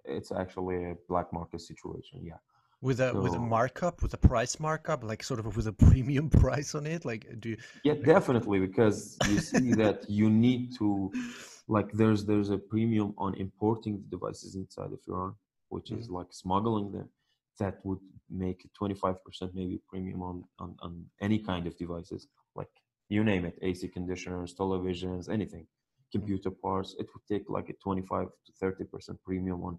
It's 0.05 0.33
actually 0.33 0.91
a 0.91 0.97
black 1.09 1.33
market 1.33 1.61
situation. 1.61 2.21
Yeah 2.23 2.41
with 2.81 3.01
a 3.01 3.11
so, 3.11 3.21
with 3.21 3.35
a 3.35 3.39
markup 3.39 4.03
with 4.03 4.15
a 4.15 4.17
price 4.17 4.61
markup 4.61 5.03
like 5.03 5.23
sort 5.23 5.41
of 5.41 5.57
with 5.57 5.67
a 5.67 5.73
premium 5.87 6.31
price 6.31 6.75
on 6.75 6.87
it 6.87 7.05
like 7.05 7.27
do 7.41 7.51
you 7.51 7.57
yeah 7.85 7.95
definitely 7.95 8.59
because 8.59 9.17
you 9.29 9.39
see 9.39 9.73
that 9.83 10.09
you 10.09 10.31
need 10.31 10.73
to 10.77 11.11
like 11.67 11.91
there's 11.93 12.25
there's 12.25 12.51
a 12.51 12.59
premium 12.59 13.15
on 13.19 13.35
importing 13.35 13.97
the 13.97 14.17
devices 14.17 14.55
inside 14.55 14.93
of 14.93 15.01
iran 15.09 15.35
which 15.71 15.91
is 15.91 16.07
mm-hmm. 16.07 16.17
like 16.17 16.29
smuggling 16.31 16.93
them 16.93 17.09
that 17.59 17.77
would 17.85 18.01
make 18.31 18.69
25% 18.81 19.17
maybe 19.55 19.81
premium 19.89 20.23
on, 20.23 20.45
on 20.59 20.77
on 20.83 21.05
any 21.21 21.39
kind 21.39 21.67
of 21.67 21.77
devices 21.79 22.29
like 22.55 22.69
you 23.09 23.25
name 23.25 23.45
it 23.47 23.59
ac 23.63 23.89
conditioners 23.89 24.55
televisions 24.55 25.29
anything 25.31 25.67
computer 26.13 26.51
parts 26.51 26.95
it 26.99 27.07
would 27.13 27.27
take 27.31 27.49
like 27.49 27.69
a 27.69 27.75
25 27.75 28.27
to 28.47 28.53
30% 28.65 29.19
premium 29.25 29.63
on 29.63 29.79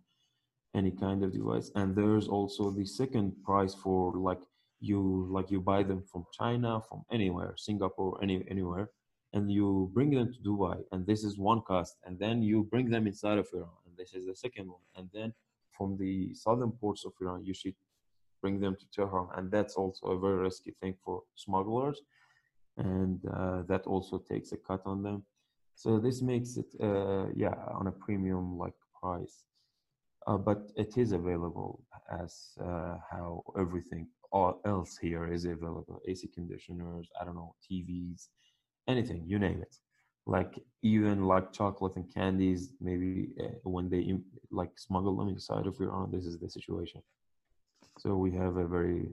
any 0.76 0.92
kind 0.92 1.24
of 1.24 1.34
device. 1.34 1.72
And 1.76 1.96
there's 1.96 2.28
also 2.28 2.70
the 2.70 2.86
second 2.86 3.34
price 3.44 3.74
for 3.74 4.14
like 4.16 4.42
you 4.80 5.28
like 5.30 5.52
you 5.52 5.60
buy 5.60 5.84
them 5.84 6.02
from 6.10 6.26
china 6.32 6.82
from 6.88 7.04
anywhere 7.12 7.54
singapore 7.58 8.18
any 8.24 8.44
anywhere 8.50 8.90
and 9.34 9.52
you 9.52 9.92
bring 9.94 10.10
them 10.12 10.32
to 10.32 10.40
dubai 10.40 10.78
and 10.92 11.06
this 11.06 11.24
is 11.24 11.38
one 11.38 11.62
cost 11.62 11.98
and 12.06 12.18
then 12.18 12.42
you 12.42 12.64
bring 12.64 12.90
them 12.90 13.06
inside 13.06 13.38
of 13.38 13.48
iran 13.54 13.70
and 13.86 13.98
this 13.98 14.14
is 14.14 14.26
the 14.26 14.36
second 14.36 14.68
one 14.70 14.82
and 14.96 15.10
then 15.14 15.34
from 15.80 15.98
the 15.98 16.34
southern 16.34 16.74
ports 16.82 17.06
of 17.06 17.14
iran 17.22 17.46
you 17.46 17.54
should 17.54 17.76
bring 18.42 18.60
them 18.60 18.76
to 18.80 18.86
tehran. 18.96 19.28
And 19.36 19.52
that's 19.52 19.76
also 19.76 20.08
a 20.08 20.20
very 20.20 20.38
risky 20.38 20.74
thing 20.82 20.96
for 21.04 21.24
smugglers. 21.36 22.02
And 22.78 23.20
uh, 23.26 23.64
that 23.68 23.86
also 23.86 24.20
takes 24.20 24.52
a 24.52 24.58
cut 24.58 24.82
on 24.86 25.04
them. 25.04 25.24
So 25.76 26.00
this 26.00 26.22
makes 26.22 26.58
it 26.58 26.72
uh, 26.82 27.28
yeah 27.36 27.56
on 27.80 27.88
a 27.88 27.92
premium 27.92 28.58
like 28.58 28.78
price. 29.00 29.44
Uh, 30.28 30.38
but 30.38 30.72
it 30.76 30.98
is 30.98 31.12
available 31.12 31.84
as 32.24 32.58
uh, 32.62 32.98
how 33.10 33.44
everything 33.58 34.08
else 34.66 34.98
here 35.02 35.26
is 35.32 35.46
available. 35.46 36.02
Ac 36.08 36.28
conditioners 36.28 37.10
i 37.20 37.26
don't 37.26 37.36
know 37.36 37.56
tvs 37.66 38.28
anything 38.88 39.24
you 39.26 39.40
name 39.40 39.62
it 39.62 39.76
like 40.26 40.60
even 40.82 41.26
like 41.26 41.52
chocolate 41.52 41.96
and 41.96 42.14
candies 42.14 42.72
maybe 42.80 43.30
uh, 43.42 43.48
when 43.64 43.90
they 43.90 44.18
like 44.52 44.72
smuggle 44.78 45.16
them 45.18 45.30
inside 45.30 45.66
of 45.66 45.80
iran 45.80 46.12
this 46.12 46.26
is 46.26 46.38
the 46.40 46.50
situation. 46.50 47.02
So 47.98 48.16
we 48.16 48.32
have 48.32 48.58
a 48.58 48.68
very 48.68 49.08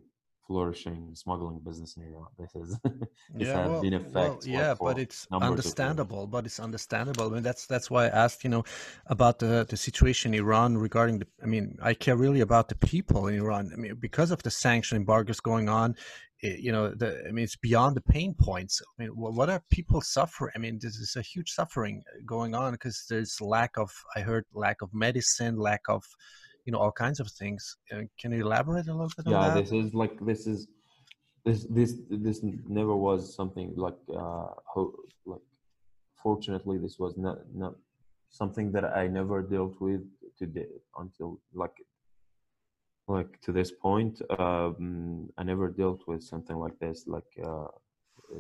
flourishing 0.47 1.11
smuggling 1.15 1.59
business 1.59 1.97
in 1.97 2.05
Iran. 2.05 2.27
This 2.39 2.55
is 2.55 2.79
this 2.85 3.49
yeah, 3.49 3.67
well, 3.67 3.81
been 3.81 4.13
well, 4.13 4.41
yeah, 4.45 4.75
but 4.79 4.99
it's 4.99 5.27
understandable. 5.33 6.27
But 6.27 6.47
it's 6.47 6.61
understandable. 6.61 7.31
I 7.31 7.35
mean, 7.35 7.43
that's 7.43 7.67
that's 7.67 7.91
why 7.91 8.05
I 8.07 8.09
asked, 8.09 8.45
you 8.45 8.51
know, 8.51 8.65
about 9.07 9.39
the 9.39 9.67
the 9.69 9.77
situation 9.77 10.35
in 10.35 10.41
Iran 10.41 10.79
regarding 10.79 11.19
the. 11.19 11.27
I 11.43 11.47
mean, 11.47 11.77
I 11.83 11.95
care 11.95 12.17
really 12.17 12.41
about 12.41 12.69
the 12.69 12.77
people 12.77 13.27
in 13.27 13.37
Iran. 13.37 13.71
I 13.73 13.77
mean, 13.77 13.97
because 13.97 14.31
of 14.31 14.43
the 14.43 14.51
sanction 14.51 14.97
embargoes 14.97 15.41
going 15.41 15.69
on, 15.69 15.97
it, 16.41 16.61
you 16.61 16.73
know, 16.73 16.91
the 16.91 17.25
I 17.27 17.33
mean, 17.33 17.45
it's 17.45 17.57
beyond 17.57 17.97
the 17.97 18.03
pain 18.03 18.35
points. 18.35 18.83
I 18.99 19.03
mean, 19.03 19.11
what 19.11 19.51
are 19.51 19.63
people 19.71 20.01
suffering? 20.01 20.53
I 20.55 20.59
mean, 20.59 20.79
this 20.81 20.97
is 20.97 21.17
a 21.17 21.23
huge 21.23 21.51
suffering 21.51 22.03
eh, 22.15 22.21
going 22.25 22.55
on 22.55 22.73
because 22.73 23.07
there's 23.09 23.41
lack 23.41 23.77
of. 23.77 23.91
I 24.15 24.21
heard 24.21 24.45
lack 24.55 24.83
of 24.83 24.91
medicine, 24.93 25.57
lack 25.57 25.83
of 25.89 26.05
you 26.67 26.73
know 26.73 26.79
all 26.79 26.93
kinds 26.93 27.21
of 27.21 27.29
things. 27.31 27.77
Uh, 27.93 28.03
can 28.21 28.33
you 28.33 28.41
elaborate 28.47 28.89
a 28.89 28.93
little 28.93 29.13
bit? 29.17 29.27
Yeah, 29.27 29.55
this 29.55 29.73
is 29.73 29.95
like 29.95 30.15
this 30.31 30.47
is 30.47 30.67
this 31.45 31.65
this 31.71 31.95
this 32.11 32.39
never 32.69 32.95
was 32.97 33.35
something 33.35 33.73
like 33.77 34.01
uh 34.23 34.49
ho- 34.73 34.99
like 35.25 35.47
fortunately 36.23 36.77
this 36.77 36.99
was 36.99 37.17
not 37.17 37.39
not 37.55 37.75
something 38.31 38.73
that 38.73 38.85
I 38.85 39.07
never 39.07 39.41
dealt 39.43 39.81
with 39.81 40.03
today 40.37 40.73
until 40.99 41.41
like 41.55 41.77
like 43.07 43.41
to 43.43 43.53
this 43.53 43.71
point 43.71 44.21
um 44.41 45.31
I 45.39 45.45
never 45.45 45.69
dealt 45.69 46.03
with 46.09 46.23
something 46.33 46.57
like 46.57 46.77
this 46.81 47.07
like 47.07 47.31
uh 47.51 47.69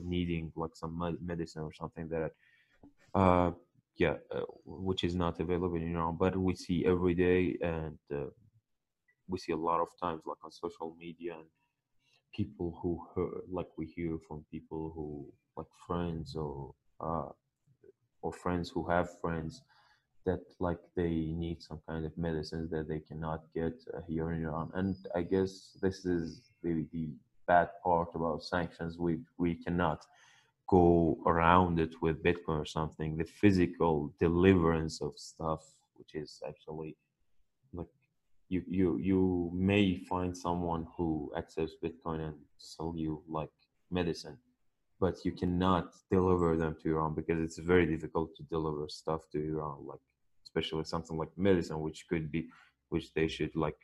needing 0.02 0.52
like 0.56 0.74
some 0.74 0.94
medicine 1.24 1.62
or 1.62 1.72
something 1.72 2.08
that 2.08 2.32
uh 3.14 3.52
yeah, 3.98 4.14
uh, 4.34 4.42
which 4.64 5.04
is 5.04 5.14
not 5.14 5.40
available 5.40 5.76
in 5.76 5.94
Iran, 5.94 6.16
but 6.18 6.36
we 6.36 6.54
see 6.54 6.84
every 6.84 7.14
day, 7.14 7.56
and 7.62 7.98
uh, 8.12 8.26
we 9.28 9.38
see 9.38 9.52
a 9.52 9.56
lot 9.56 9.80
of 9.80 9.88
times, 10.00 10.22
like 10.26 10.38
on 10.44 10.50
social 10.52 10.94
media, 10.98 11.34
and 11.34 11.46
people 12.34 12.78
who 12.82 13.00
like 13.50 13.68
we 13.78 13.86
hear 13.86 14.18
from 14.28 14.44
people 14.50 14.92
who 14.94 15.32
like 15.56 15.66
friends 15.86 16.36
or 16.36 16.74
uh, 17.00 17.28
or 18.22 18.32
friends 18.32 18.70
who 18.70 18.86
have 18.88 19.08
friends 19.20 19.62
that 20.26 20.40
like 20.58 20.80
they 20.96 21.32
need 21.44 21.62
some 21.62 21.80
kind 21.88 22.04
of 22.04 22.16
medicines 22.18 22.70
that 22.70 22.88
they 22.88 22.98
cannot 22.98 23.44
get 23.54 23.74
uh, 23.94 24.00
here 24.06 24.32
in 24.32 24.44
Iran, 24.44 24.70
and 24.74 24.96
I 25.14 25.22
guess 25.22 25.76
this 25.80 26.04
is 26.04 26.50
the 26.62 26.86
the 26.92 27.08
bad 27.46 27.70
part 27.82 28.08
about 28.14 28.42
sanctions. 28.42 28.98
We 28.98 29.20
we 29.38 29.54
cannot 29.54 30.04
go 30.68 31.18
around 31.26 31.78
it 31.78 31.94
with 32.02 32.22
Bitcoin 32.22 32.60
or 32.60 32.64
something, 32.66 33.16
the 33.16 33.24
physical 33.24 34.12
deliverance 34.18 35.00
of 35.00 35.12
stuff, 35.16 35.62
which 35.94 36.14
is 36.14 36.40
actually 36.46 36.96
like 37.72 37.86
you 38.48 38.62
you 38.68 38.98
you 38.98 39.50
may 39.54 39.96
find 39.96 40.36
someone 40.36 40.86
who 40.96 41.32
accepts 41.36 41.74
Bitcoin 41.82 42.20
and 42.28 42.34
sell 42.58 42.92
you 42.96 43.22
like 43.28 43.50
medicine, 43.90 44.38
but 45.00 45.24
you 45.24 45.32
cannot 45.32 45.92
deliver 46.10 46.56
them 46.56 46.76
to 46.82 46.90
Iran 46.90 47.14
because 47.14 47.40
it's 47.40 47.58
very 47.58 47.86
difficult 47.86 48.34
to 48.36 48.42
deliver 48.44 48.88
stuff 48.88 49.22
to 49.32 49.38
Iran, 49.38 49.86
like 49.86 50.00
especially 50.44 50.84
something 50.84 51.16
like 51.16 51.36
medicine, 51.36 51.80
which 51.80 52.06
could 52.08 52.30
be 52.30 52.48
which 52.88 53.12
they 53.14 53.28
should 53.28 53.54
like 53.54 53.78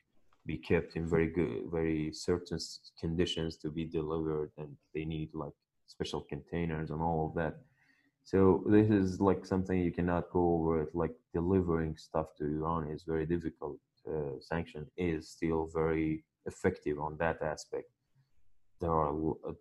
be 0.47 0.57
kept 0.57 0.97
in 0.97 1.09
very 1.09 1.29
good 1.29 1.71
very 1.71 2.13
certain 2.13 2.59
conditions 2.99 3.57
to 3.57 3.71
be 3.71 3.85
delivered 3.85 4.51
and 4.59 4.77
they 4.93 5.05
need 5.05 5.31
like 5.35 5.53
special 5.97 6.23
containers 6.33 6.91
and 6.91 7.01
all 7.03 7.21
of 7.29 7.33
that. 7.41 7.55
So 8.25 8.65
this 8.75 8.89
is 9.01 9.21
like 9.21 9.45
something 9.53 9.79
you 9.79 9.93
cannot 9.99 10.31
go 10.37 10.43
over 10.57 10.83
it. 10.83 10.91
Like 11.03 11.15
delivering 11.39 11.97
stuff 11.97 12.29
to 12.39 12.45
Iran 12.45 12.83
is 12.95 13.03
very 13.13 13.27
difficult. 13.35 13.79
Uh, 14.09 14.35
sanction 14.41 14.87
is 14.97 15.21
still 15.37 15.63
very 15.81 16.25
effective 16.47 16.97
on 17.07 17.17
that 17.19 17.39
aspect. 17.55 17.89
There 18.81 18.91
are 19.03 19.13
uh, 19.49 19.53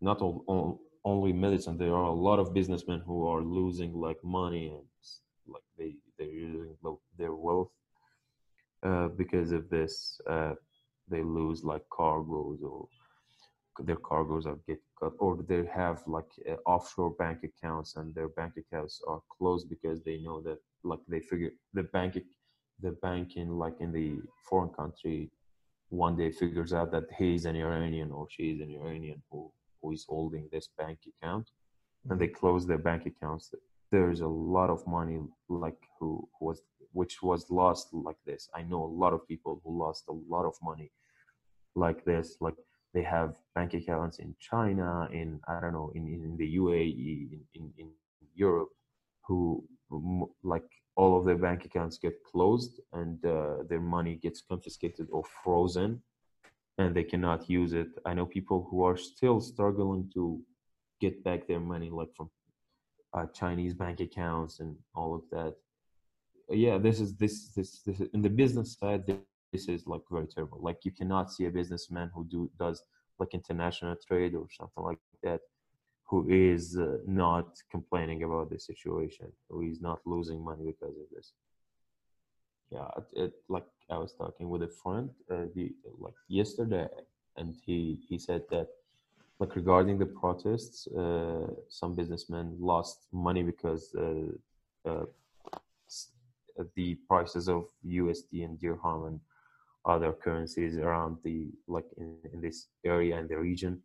not 0.00 0.18
all, 0.20 0.44
all, 0.46 0.80
only 1.04 1.32
medicine. 1.32 1.76
There 1.76 1.96
are 2.00 2.10
a 2.16 2.20
lot 2.28 2.38
of 2.38 2.54
businessmen 2.54 3.00
who 3.06 3.18
are 3.32 3.42
losing 3.42 3.92
like 4.06 4.20
money 4.24 4.64
and 4.76 4.86
like 5.54 5.68
they 5.78 5.90
they're 6.16 6.38
using 6.48 6.76
their 7.18 7.34
wealth 7.34 7.72
uh, 8.88 9.08
because 9.08 9.50
of 9.52 9.68
this. 9.68 10.20
Uh, 10.28 10.54
they 11.08 11.22
lose 11.22 11.62
like 11.64 11.84
cargoes 11.90 12.60
or 12.62 12.88
their 13.80 13.96
cargoes 13.96 14.46
are 14.46 14.58
get 14.66 14.80
cut 14.98 15.12
or 15.18 15.36
they 15.48 15.64
have 15.66 16.02
like 16.06 16.30
uh, 16.48 16.54
offshore 16.66 17.10
bank 17.18 17.40
accounts 17.42 17.96
and 17.96 18.14
their 18.14 18.28
bank 18.28 18.54
accounts 18.56 19.02
are 19.08 19.20
closed 19.36 19.68
because 19.68 20.02
they 20.02 20.18
know 20.18 20.40
that 20.40 20.58
like 20.84 21.00
they 21.08 21.20
figure 21.20 21.50
the 21.72 21.82
bank 21.82 22.18
the 22.80 22.92
bank 23.02 23.36
in 23.36 23.58
like 23.58 23.74
in 23.80 23.92
the 23.92 24.18
foreign 24.48 24.70
country 24.70 25.30
one 25.88 26.16
day 26.16 26.30
figures 26.30 26.72
out 26.72 26.90
that 26.90 27.04
he's 27.18 27.44
an 27.44 27.56
Iranian 27.56 28.10
or 28.10 28.26
she 28.30 28.50
is 28.52 28.60
an 28.60 28.70
Iranian 28.70 29.22
who 29.30 29.50
who 29.80 29.92
is 29.92 30.04
holding 30.08 30.48
this 30.52 30.68
bank 30.78 30.98
account 31.10 31.50
and 32.08 32.20
they 32.20 32.26
mm-hmm. 32.26 32.34
close 32.34 32.66
their 32.66 32.78
bank 32.78 33.06
accounts 33.06 33.52
there's 33.90 34.20
a 34.20 34.26
lot 34.26 34.70
of 34.70 34.86
money 34.86 35.20
like 35.48 35.78
who, 35.98 36.28
who 36.38 36.46
was 36.46 36.62
which 36.92 37.22
was 37.22 37.50
lost 37.50 37.92
like 37.92 38.16
this 38.26 38.48
i 38.54 38.62
know 38.62 38.82
a 38.82 38.94
lot 39.02 39.12
of 39.12 39.26
people 39.26 39.60
who 39.62 39.78
lost 39.84 40.04
a 40.08 40.16
lot 40.28 40.44
of 40.44 40.54
money 40.62 40.90
like 41.74 42.04
this 42.04 42.36
like 42.40 42.54
they 42.94 43.02
have 43.02 43.36
bank 43.54 43.74
accounts 43.74 44.18
in 44.18 44.34
China, 44.40 45.08
in 45.12 45.40
I 45.48 45.60
don't 45.60 45.72
know, 45.72 45.90
in, 45.94 46.06
in 46.06 46.36
the 46.36 46.56
UAE, 46.56 47.32
in, 47.32 47.40
in, 47.54 47.72
in 47.76 47.88
Europe, 48.34 48.70
who 49.26 49.64
like 50.42 50.68
all 50.96 51.18
of 51.18 51.24
their 51.24 51.36
bank 51.36 51.64
accounts 51.64 51.98
get 51.98 52.14
closed 52.24 52.80
and 52.92 53.24
uh, 53.26 53.56
their 53.68 53.80
money 53.80 54.14
gets 54.16 54.40
confiscated 54.40 55.08
or 55.10 55.24
frozen 55.42 56.00
and 56.78 56.94
they 56.94 57.04
cannot 57.04 57.48
use 57.48 57.72
it. 57.72 57.88
I 58.04 58.14
know 58.14 58.26
people 58.26 58.66
who 58.70 58.84
are 58.84 58.96
still 58.96 59.40
struggling 59.40 60.10
to 60.14 60.40
get 61.00 61.22
back 61.24 61.46
their 61.46 61.60
money, 61.60 61.90
like 61.90 62.14
from 62.16 62.30
uh, 63.12 63.26
Chinese 63.34 63.74
bank 63.74 64.00
accounts 64.00 64.60
and 64.60 64.76
all 64.94 65.14
of 65.14 65.22
that. 65.30 65.54
Yeah, 66.48 66.78
this 66.78 67.00
is 67.00 67.14
this 67.16 67.48
this 67.56 67.80
this 67.82 68.00
in 68.12 68.22
the 68.22 68.28
business 68.28 68.76
side 68.78 69.06
this 69.54 69.68
is 69.68 69.86
like 69.86 70.02
very 70.10 70.26
terrible. 70.26 70.58
Like 70.60 70.80
you 70.86 70.90
cannot 70.90 71.32
see 71.32 71.44
a 71.46 71.50
businessman 71.60 72.10
who 72.12 72.22
do 72.34 72.50
does 72.58 72.82
like 73.20 73.32
international 73.40 73.96
trade 74.06 74.34
or 74.34 74.46
something 74.58 74.84
like 74.90 74.98
that 75.22 75.40
who 76.08 76.18
is 76.28 76.76
uh, 76.76 76.98
not 77.06 77.48
complaining 77.70 78.24
about 78.24 78.50
the 78.50 78.58
situation, 78.58 79.28
who 79.48 79.62
is 79.62 79.80
not 79.80 80.00
losing 80.04 80.44
money 80.44 80.64
because 80.72 80.96
of 81.02 81.06
this. 81.14 81.32
Yeah, 82.70 82.88
it, 82.98 83.06
it 83.24 83.32
like 83.48 83.68
I 83.88 83.96
was 84.04 84.12
talking 84.22 84.48
with 84.48 84.62
a 84.64 84.72
friend 84.82 85.10
uh, 85.30 85.46
the 85.54 85.66
like 86.06 86.18
yesterday, 86.28 86.88
and 87.36 87.54
he 87.64 87.78
he 88.08 88.18
said 88.18 88.42
that 88.50 88.68
like 89.40 89.54
regarding 89.54 89.98
the 89.98 90.10
protests, 90.22 90.88
uh, 90.88 91.46
some 91.68 91.94
businessmen 91.94 92.56
lost 92.58 92.98
money 93.12 93.42
because 93.42 93.94
uh, 93.94 94.90
uh, 94.90 95.04
the 96.76 96.88
prices 97.08 97.48
of 97.48 97.62
USD 98.00 98.44
and 98.44 98.60
dirham 98.60 99.04
and 99.08 99.20
other 99.86 100.12
currencies 100.12 100.78
around 100.78 101.18
the 101.24 101.48
like 101.66 101.86
in, 101.98 102.16
in 102.32 102.40
this 102.40 102.68
area 102.84 103.16
and 103.18 103.28
the 103.28 103.38
region 103.38 103.80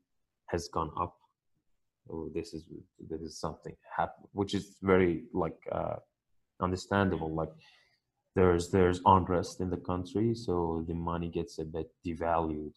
has 0.48 0.68
gone 0.70 0.92
up. 1.00 1.16
So 2.08 2.30
this 2.34 2.54
is 2.54 2.64
this 3.10 3.22
is 3.22 3.40
something 3.40 3.76
happen, 3.96 4.26
which 4.32 4.54
is 4.54 4.78
very 4.82 5.24
like 5.34 5.58
uh, 5.72 5.98
understandable. 6.62 7.34
Like 7.34 7.52
there's 8.36 8.70
there's 8.70 9.02
unrest 9.06 9.60
in 9.60 9.70
the 9.70 9.78
country, 9.78 10.34
so 10.34 10.84
the 10.88 10.96
money 10.96 11.30
gets 11.30 11.60
a 11.60 11.66
bit 11.66 11.92
devalued. 12.06 12.74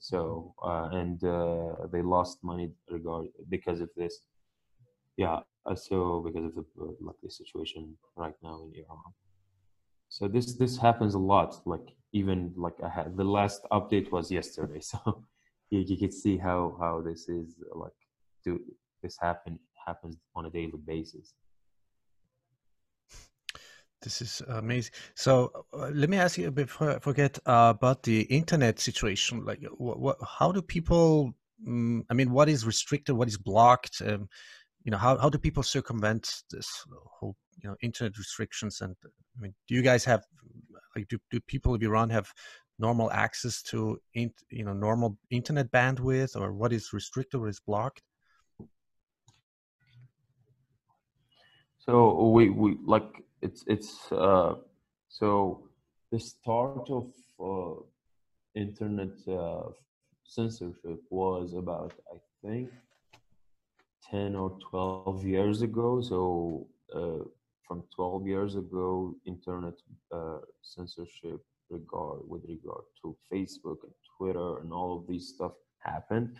So 0.00 0.54
uh, 0.64 0.88
and 0.92 1.22
uh, 1.22 1.86
they 1.92 2.02
lost 2.02 2.38
money 2.42 2.70
regard 2.90 3.26
because 3.48 3.80
of 3.80 3.90
this. 3.96 4.20
Yeah, 5.16 5.40
uh, 5.66 5.74
so 5.74 6.22
because 6.24 6.46
of 6.46 6.54
the 6.54 6.96
like 7.00 7.16
the 7.22 7.30
situation 7.30 7.96
right 8.16 8.36
now 8.42 8.62
in 8.64 8.80
Iran. 8.82 9.12
So 10.08 10.28
this 10.28 10.54
this 10.54 10.76
happens 10.76 11.14
a 11.14 11.18
lot. 11.18 11.60
Like 11.66 11.88
even 12.12 12.52
like 12.56 12.74
I 12.82 12.88
had 12.88 13.16
the 13.16 13.24
last 13.24 13.62
update 13.70 14.10
was 14.10 14.30
yesterday, 14.30 14.80
so 14.92 15.24
you, 15.70 15.80
you 15.86 15.96
can 15.98 16.12
see 16.12 16.36
how 16.36 16.76
how 16.80 17.02
this 17.02 17.28
is 17.28 17.56
like 17.74 17.92
do 18.44 18.60
this 19.02 19.16
happen 19.20 19.58
happens 19.86 20.16
on 20.34 20.46
a 20.46 20.50
daily 20.50 20.80
basis. 20.86 21.34
This 24.00 24.22
is 24.22 24.42
amazing. 24.48 24.92
So 25.16 25.66
uh, 25.72 25.90
let 25.92 26.08
me 26.08 26.18
ask 26.18 26.38
you 26.38 26.50
before 26.52 26.96
I 26.96 26.98
forget 27.00 27.36
uh, 27.46 27.72
about 27.76 28.04
the 28.04 28.22
internet 28.22 28.78
situation. 28.78 29.44
Like, 29.44 29.60
what, 29.76 30.18
how 30.38 30.52
do 30.52 30.62
people? 30.62 31.34
Um, 31.66 32.04
I 32.08 32.14
mean, 32.14 32.30
what 32.30 32.48
is 32.48 32.64
restricted? 32.64 33.16
What 33.16 33.26
is 33.26 33.36
blocked? 33.36 34.00
Um, 34.06 34.28
you 34.84 34.92
know, 34.92 34.98
how 34.98 35.18
how 35.18 35.28
do 35.28 35.38
people 35.38 35.64
circumvent 35.64 36.44
this 36.50 36.68
whole 37.18 37.34
you 37.62 37.68
know 37.68 37.76
internet 37.82 38.16
restrictions? 38.18 38.80
And 38.80 38.96
I 39.04 39.40
mean, 39.40 39.54
do 39.66 39.74
you 39.74 39.82
guys 39.82 40.04
have 40.04 40.24
like 40.94 41.08
do 41.08 41.18
do 41.30 41.40
people 41.40 41.74
of 41.74 41.82
Iran 41.82 42.10
have 42.10 42.32
normal 42.78 43.10
access 43.10 43.62
to 43.62 44.00
in, 44.14 44.32
you 44.50 44.64
know 44.64 44.72
normal 44.72 45.18
internet 45.30 45.70
bandwidth, 45.70 46.36
or 46.40 46.52
what 46.52 46.72
is 46.72 46.92
restricted 46.92 47.40
or 47.40 47.48
is 47.48 47.60
blocked? 47.60 48.02
So 51.78 52.30
we 52.30 52.50
we 52.50 52.76
like 52.84 53.24
it's 53.42 53.64
it's 53.66 54.12
uh, 54.12 54.54
so 55.08 55.62
the 56.10 56.20
start 56.20 56.88
of 56.90 57.06
uh, 57.40 57.80
internet 58.54 59.14
uh, 59.26 59.70
censorship 60.24 61.00
was 61.10 61.54
about 61.54 61.92
I 62.12 62.18
think 62.42 62.70
ten 64.10 64.36
or 64.36 64.58
twelve 64.70 65.24
years 65.24 65.62
ago. 65.62 66.00
So 66.00 66.66
uh, 67.68 67.74
from 67.74 67.84
twelve 67.94 68.26
years 68.26 68.56
ago, 68.56 69.14
internet 69.26 69.74
uh, 70.12 70.38
censorship 70.62 71.40
regard 71.70 72.20
with 72.26 72.42
regard 72.48 72.84
to 73.02 73.16
Facebook 73.32 73.78
and 73.82 73.92
Twitter 74.16 74.58
and 74.58 74.72
all 74.72 74.96
of 74.98 75.06
these 75.06 75.28
stuff 75.28 75.52
happened, 75.78 76.36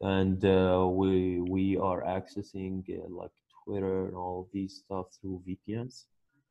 and 0.00 0.44
uh, 0.44 0.86
we 0.88 1.40
we 1.40 1.76
are 1.76 2.02
accessing 2.02 2.84
like 3.08 3.30
Twitter 3.64 4.06
and 4.06 4.16
all 4.16 4.40
of 4.40 4.46
these 4.52 4.82
stuff 4.84 5.06
through 5.20 5.42
VPNs 5.48 6.04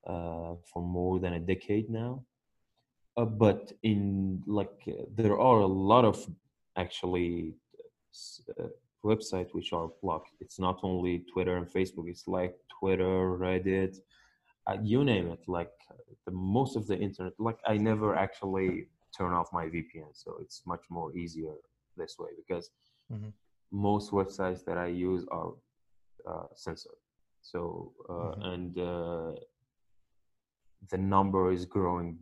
uh, 0.07 0.55
for 0.71 0.81
more 0.81 1.19
than 1.19 1.33
a 1.33 1.39
decade 1.39 1.89
now. 1.89 2.23
Uh, 3.17 3.25
but 3.25 3.73
in 3.83 4.41
like 4.47 4.83
uh, 4.87 5.03
there 5.15 5.39
are 5.39 5.59
a 5.59 5.67
lot 5.67 6.05
of 6.05 6.25
actually 6.77 7.53
uh, 8.59 8.67
websites 9.03 9.53
which 9.53 9.73
are 9.73 9.89
blocked. 10.01 10.31
It's 10.39 10.59
not 10.59 10.79
only 10.83 11.25
Twitter 11.31 11.57
and 11.57 11.67
Facebook. 11.67 12.07
It's 12.07 12.27
like 12.27 12.55
Twitter, 12.79 13.37
Reddit, 13.37 13.97
uh, 14.67 14.77
you 14.81 15.03
name 15.03 15.27
it. 15.29 15.39
Like 15.47 15.71
the 16.25 16.31
most 16.31 16.75
of 16.75 16.87
the 16.87 16.97
internet. 16.97 17.33
Like 17.39 17.57
I 17.65 17.77
never 17.77 18.15
actually 18.15 18.87
turn 19.17 19.33
off 19.33 19.49
my 19.51 19.65
VPN, 19.65 20.11
so 20.13 20.37
it's 20.41 20.61
much 20.65 20.83
more 20.89 21.15
easier 21.15 21.53
this 21.97 22.15
way 22.19 22.29
because 22.37 22.69
mm-hmm. 23.11 23.29
most 23.71 24.11
websites 24.11 24.63
that 24.65 24.77
I 24.77 24.87
use 24.87 25.25
are 25.31 25.51
uh, 26.27 26.47
censored. 26.55 26.93
So 27.41 27.91
uh, 28.09 28.13
mm-hmm. 28.13 28.41
and 28.41 28.77
uh, 28.77 29.31
the 30.89 30.97
number 30.97 31.51
is 31.51 31.65
growing 31.65 32.19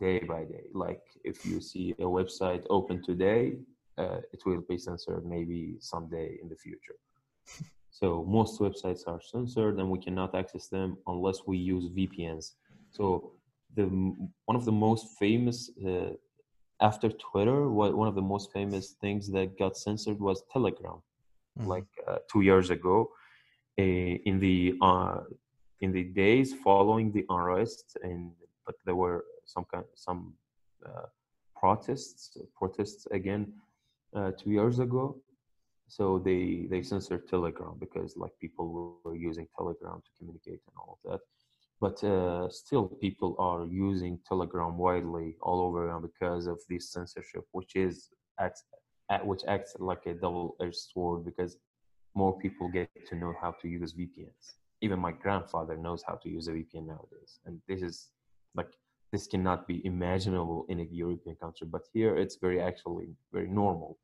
day 0.00 0.20
by 0.20 0.44
day. 0.44 0.64
Like 0.72 1.02
if 1.24 1.44
you 1.46 1.60
see 1.60 1.92
a 1.98 2.04
website 2.04 2.64
open 2.70 3.02
today, 3.02 3.58
uh, 3.98 4.18
it 4.32 4.40
will 4.46 4.62
be 4.68 4.78
censored 4.78 5.24
maybe 5.24 5.76
someday 5.80 6.38
in 6.42 6.48
the 6.48 6.56
future. 6.56 6.96
so 7.90 8.24
most 8.28 8.60
websites 8.60 9.06
are 9.06 9.20
censored 9.20 9.78
and 9.78 9.90
we 9.90 9.98
cannot 9.98 10.34
access 10.34 10.68
them 10.68 10.96
unless 11.06 11.40
we 11.46 11.56
use 11.56 11.88
VPNs. 11.90 12.52
So 12.90 13.32
the 13.74 13.84
one 14.46 14.56
of 14.56 14.64
the 14.64 14.72
most 14.72 15.18
famous 15.18 15.70
uh, 15.86 16.12
after 16.80 17.08
Twitter, 17.10 17.70
one 17.70 18.08
of 18.08 18.14
the 18.14 18.22
most 18.34 18.52
famous 18.52 18.96
things 19.00 19.30
that 19.30 19.56
got 19.58 19.76
censored 19.76 20.18
was 20.18 20.42
Telegram, 20.52 21.00
mm-hmm. 21.58 21.68
like 21.68 21.86
uh, 22.08 22.18
two 22.30 22.42
years 22.42 22.70
ago. 22.70 23.10
in 24.30 24.36
the 24.46 24.58
uh, 24.88 25.20
in 25.84 25.90
the 25.92 26.04
days 26.22 26.48
following 26.68 27.06
the 27.16 27.24
unrest, 27.34 27.86
and 28.02 28.20
but 28.66 28.76
there 28.86 28.98
were 29.04 29.24
some 29.44 29.64
kind 29.72 29.86
some 29.94 30.20
uh, 30.88 31.08
protests 31.60 32.36
protests 32.58 33.06
again 33.18 33.42
uh, 34.14 34.32
two 34.32 34.50
years 34.50 34.78
ago. 34.78 35.16
So 35.88 36.18
they 36.18 36.66
they 36.70 36.82
censored 36.82 37.28
Telegram 37.28 37.76
because 37.78 38.16
like 38.16 38.32
people 38.40 38.98
were 39.04 39.16
using 39.16 39.46
Telegram 39.56 40.00
to 40.00 40.10
communicate 40.18 40.60
and 40.66 40.76
all 40.78 40.98
of 40.98 41.10
that. 41.10 41.20
But 41.80 42.02
uh, 42.04 42.48
still, 42.48 42.86
people 42.86 43.34
are 43.38 43.66
using 43.66 44.18
Telegram 44.26 44.78
widely 44.78 45.36
all 45.42 45.60
over 45.60 45.98
because 46.00 46.46
of 46.46 46.58
this 46.70 46.92
censorship, 46.92 47.44
which 47.50 47.74
is 47.74 48.08
acts, 48.38 48.62
which 49.24 49.42
acts 49.48 49.74
like 49.80 50.06
a 50.06 50.14
double-edged 50.14 50.76
sword 50.76 51.24
because 51.24 51.56
more 52.14 52.38
people 52.38 52.68
get 52.68 52.88
to 53.08 53.16
know 53.16 53.34
how 53.40 53.50
to 53.60 53.68
use 53.68 53.92
VPNs 53.94 54.54
even 54.82 54.98
my 54.98 55.12
grandfather 55.12 55.76
knows 55.76 56.02
how 56.06 56.14
to 56.14 56.28
use 56.28 56.48
a 56.48 56.50
VPN 56.50 56.88
nowadays. 56.88 57.38
And 57.46 57.60
this 57.68 57.82
is 57.82 58.08
like 58.54 58.72
this 59.12 59.26
cannot 59.26 59.68
be 59.68 59.84
imaginable 59.86 60.64
in 60.68 60.80
a 60.80 60.88
European 60.90 61.36
country, 61.36 61.66
but 61.70 61.82
here 61.92 62.16
it's 62.16 62.36
very 62.36 62.60
actually 62.60 63.08
very 63.32 63.48
normal. 63.48 63.98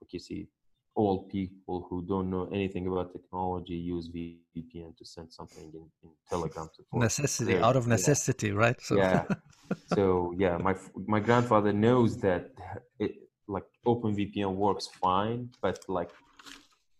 Like 0.00 0.12
you 0.12 0.18
see, 0.18 0.48
old 0.96 1.28
people 1.28 1.86
who 1.88 2.02
don't 2.02 2.28
know 2.28 2.48
anything 2.52 2.86
about 2.88 3.12
technology 3.12 3.74
use 3.74 4.08
VPN 4.08 4.96
to 4.98 5.04
send 5.04 5.32
something 5.32 5.70
in, 5.72 5.84
in 6.02 6.10
Telegram 6.28 6.68
to 6.74 6.98
necessity 6.98 7.56
out 7.58 7.76
of 7.76 7.86
necessity, 7.86 8.48
yeah. 8.48 8.62
right? 8.64 8.80
So. 8.80 8.96
Yeah. 8.96 9.24
so 9.94 10.34
yeah, 10.36 10.56
my 10.56 10.74
my 11.14 11.20
grandfather 11.20 11.72
knows 11.72 12.18
that 12.26 12.50
it 12.98 13.12
like 13.46 13.64
OpenVPN 13.86 14.52
works 14.54 14.86
fine, 15.00 15.50
but 15.62 15.78
like 15.88 16.10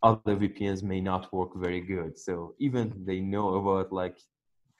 other 0.02 0.36
VPNs 0.36 0.82
may 0.82 1.00
not 1.00 1.32
work 1.32 1.50
very 1.56 1.80
good. 1.80 2.18
So 2.18 2.54
even 2.58 2.84
they 3.04 3.20
know 3.20 3.54
about 3.60 3.92
like 3.92 4.16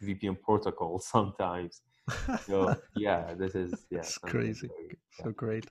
VPN 0.02 0.40
protocol 0.40 0.98
sometimes. 1.14 1.82
So 2.46 2.76
yeah, 2.96 3.34
this 3.34 3.54
is 3.54 3.86
yeah, 3.90 4.00
it's 4.00 4.18
crazy. 4.18 4.68
Very, 4.68 4.98
yeah. 5.18 5.24
So 5.24 5.30
great. 5.32 5.66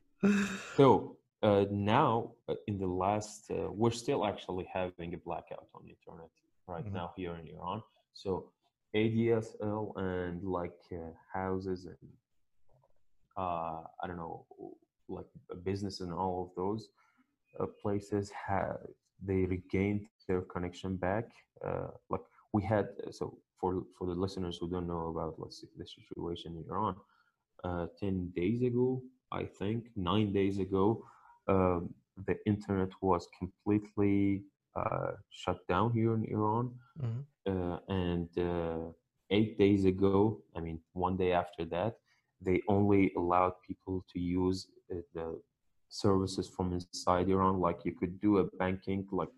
So 0.75 1.17
uh, 1.41 1.65
now 1.71 2.31
uh, 2.47 2.55
in 2.67 2.77
the 2.77 2.87
last, 2.87 3.49
uh, 3.51 3.71
we're 3.71 3.91
still 3.91 4.25
actually 4.25 4.67
having 4.71 5.13
a 5.13 5.17
blackout 5.17 5.67
on 5.75 5.83
the 5.83 5.89
internet 5.97 6.29
right 6.67 6.85
mm-hmm. 6.85 6.95
now 6.95 7.11
here 7.15 7.35
in 7.35 7.47
Iran. 7.47 7.81
So 8.13 8.51
ADSL 8.95 9.93
and 9.97 10.43
like 10.43 10.79
uh, 10.91 11.11
houses 11.33 11.85
and 11.85 12.09
uh, 13.37 13.81
I 14.01 14.07
don't 14.07 14.17
know, 14.17 14.45
like 15.07 15.27
business 15.63 16.01
and 16.01 16.11
all 16.11 16.43
of 16.43 16.55
those 16.61 16.89
uh, 17.59 17.67
places 17.81 18.31
have 18.47 18.79
they 19.25 19.45
regained 19.45 20.05
their 20.27 20.41
connection 20.41 20.95
back. 20.95 21.25
Uh, 21.65 21.87
like 22.09 22.21
we 22.53 22.63
had, 22.63 22.87
so 23.11 23.37
for 23.59 23.83
for 23.97 24.07
the 24.07 24.13
listeners 24.13 24.57
who 24.59 24.69
don't 24.69 24.87
know 24.87 25.07
about 25.07 25.39
let's 25.39 25.65
the 25.77 25.85
situation 25.85 26.57
in 26.57 26.63
Iran, 26.69 26.95
uh, 27.63 27.87
ten 27.99 28.31
days 28.35 28.61
ago, 28.61 29.01
I 29.31 29.43
think 29.45 29.85
nine 29.95 30.33
days 30.33 30.59
ago, 30.59 31.03
um, 31.47 31.93
the 32.27 32.37
internet 32.45 32.89
was 33.01 33.27
completely 33.37 34.43
uh, 34.75 35.11
shut 35.29 35.59
down 35.67 35.91
here 35.91 36.13
in 36.13 36.25
Iran, 36.25 36.71
mm-hmm. 37.01 37.21
Uh, 37.49 37.79
and 37.87 38.29
uh, 38.37 38.91
eight 39.31 39.57
days 39.57 39.85
ago, 39.85 40.41
I 40.55 40.59
mean 40.59 40.79
one 40.93 41.17
day 41.17 41.31
after 41.31 41.65
that, 41.65 41.93
they 42.41 42.61
only 42.67 43.11
allowed 43.17 43.53
people 43.67 44.05
to 44.11 44.19
use 44.19 44.67
uh, 44.91 45.01
the 45.15 45.41
services 45.89 46.47
from 46.47 46.73
inside 46.73 47.27
Iran. 47.29 47.59
Like 47.59 47.79
you 47.85 47.93
could 47.99 48.21
do 48.21 48.37
a 48.37 48.45
banking, 48.61 49.07
like 49.11 49.33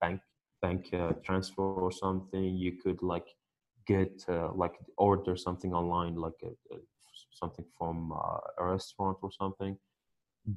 bank 0.00 0.20
bank 0.64 0.82
uh, 0.94 1.12
transfer 1.26 1.68
or 1.86 1.92
something 2.04 2.44
you 2.66 2.72
could 2.82 3.00
like 3.12 3.28
get 3.92 4.14
uh, 4.28 4.50
like 4.62 4.76
order 5.08 5.34
something 5.46 5.72
online 5.80 6.14
like 6.26 6.40
a, 6.50 6.52
a, 6.74 6.78
something 7.40 7.66
from 7.78 7.96
uh, 8.12 8.38
a 8.60 8.64
restaurant 8.74 9.18
or 9.22 9.30
something. 9.40 9.74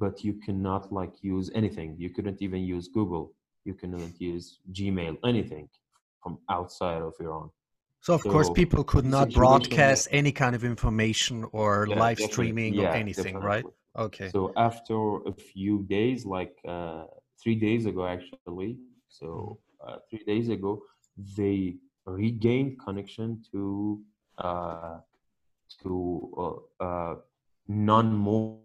But 0.04 0.16
you 0.26 0.34
cannot 0.46 0.84
like 1.00 1.14
use 1.36 1.48
anything. 1.62 1.90
You 2.04 2.10
couldn't 2.16 2.40
even 2.48 2.62
use 2.76 2.86
google. 2.98 3.26
You 3.68 3.74
couldn't 3.80 4.20
use 4.20 4.46
gmail 4.78 5.14
anything 5.32 5.68
from 6.22 6.34
outside 6.58 7.02
of 7.10 7.14
iran 7.26 7.50
so 8.02 8.14
of 8.14 8.24
course 8.28 8.50
people 8.50 8.84
could 8.84 9.06
not 9.06 9.34
broadcast 9.34 10.08
any 10.12 10.32
kind 10.32 10.56
of 10.56 10.64
information 10.64 11.46
or 11.52 11.88
Yeah, 11.88 11.96
live 12.02 12.18
definitely. 12.18 12.30
streaming 12.32 12.74
or 12.80 12.84
Yeah, 12.84 12.94
anything 12.94 13.36
right? 13.40 13.66
okay. 13.98 14.30
So 14.32 14.54
after 14.58 14.98
a 15.32 15.34
few 15.34 15.84
days, 15.84 16.26
like 16.26 16.56
uh, 16.68 17.06
three 17.42 17.56
days 17.56 17.86
ago, 17.86 18.06
actually, 18.08 18.78
so 19.10 19.60
uh, 19.86 19.98
three 20.10 20.24
days 20.26 20.50
ago, 20.50 20.82
they 21.38 21.76
regained 22.06 22.80
connection 22.80 23.42
to 23.52 24.02
uh, 24.38 25.00
to 25.82 26.64
uh, 26.82 26.84
uh, 26.84 27.16
non-mobile 27.68 28.62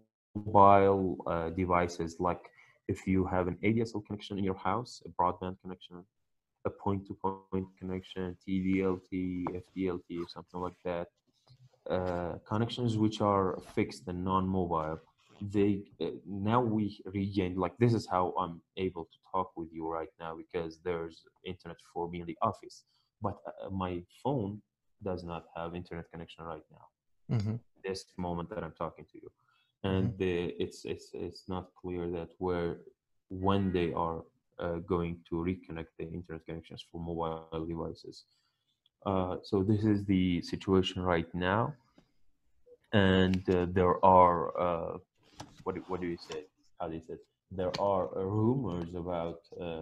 devices. 1.55 2.17
Like 2.19 2.49
if 2.87 3.07
you 3.07 3.25
have 3.25 3.47
an 3.47 3.57
ADSL 3.63 4.05
connection 4.05 4.37
in 4.37 4.43
your 4.43 4.57
house, 4.57 5.01
a 5.05 5.09
broadband 5.09 5.57
connection, 5.61 6.05
a 6.65 6.69
point-to-point 6.69 7.67
connection, 7.77 8.37
TDLT, 8.47 9.45
FDLT, 9.63 10.19
or 10.19 10.27
something 10.29 10.61
like 10.61 10.77
that. 10.85 11.07
Uh, 11.89 12.35
connections 12.47 12.97
which 12.97 13.19
are 13.19 13.59
fixed 13.75 14.07
and 14.07 14.23
non-mobile 14.23 14.97
they 15.51 15.81
uh, 16.01 16.05
now 16.25 16.61
we 16.61 16.97
regain 17.05 17.55
like 17.55 17.77
this 17.77 17.93
is 17.93 18.07
how 18.09 18.33
i'm 18.39 18.61
able 18.77 19.03
to 19.05 19.17
talk 19.33 19.51
with 19.57 19.69
you 19.73 19.87
right 19.89 20.13
now 20.19 20.35
because 20.37 20.79
there's 20.83 21.23
internet 21.45 21.77
for 21.93 22.09
me 22.09 22.21
in 22.21 22.27
the 22.27 22.37
office 22.41 22.83
but 23.21 23.35
uh, 23.47 23.69
my 23.69 24.01
phone 24.23 24.61
does 25.03 25.23
not 25.23 25.43
have 25.55 25.75
internet 25.75 26.05
connection 26.11 26.45
right 26.45 26.67
now 26.71 26.85
Mhm. 27.29 27.59
this 27.83 28.05
moment 28.17 28.49
that 28.49 28.63
i'm 28.63 28.73
talking 28.77 29.05
to 29.11 29.17
you 29.21 29.29
and 29.83 30.17
the, 30.17 30.53
it's 30.63 30.85
it's 30.85 31.09
it's 31.13 31.43
not 31.47 31.67
clear 31.81 32.09
that 32.09 32.29
where 32.39 32.77
when 33.29 33.71
they 33.71 33.91
are 33.93 34.21
uh, 34.59 34.77
going 34.87 35.17
to 35.29 35.35
reconnect 35.35 35.91
the 35.99 36.05
internet 36.05 36.45
connections 36.45 36.83
for 36.91 36.99
mobile 37.01 37.45
devices 37.45 38.07
uh, 39.05 39.17
so 39.25 39.45
this 39.63 39.83
is 39.83 40.03
the 40.05 40.41
situation 40.41 41.01
right 41.01 41.27
now, 41.33 41.73
and 42.93 43.47
uh, 43.49 43.65
there 43.71 44.03
are 44.05 44.49
uh, 44.59 44.97
what 45.63 45.75
what 45.87 46.01
do 46.01 46.07
you 46.07 46.17
say? 46.17 46.45
How 46.79 46.87
do 46.87 46.95
you 46.95 47.01
say? 47.01 47.15
There 47.55 47.71
are 47.79 48.09
rumors 48.15 48.95
about 48.95 49.41
uh, 49.61 49.81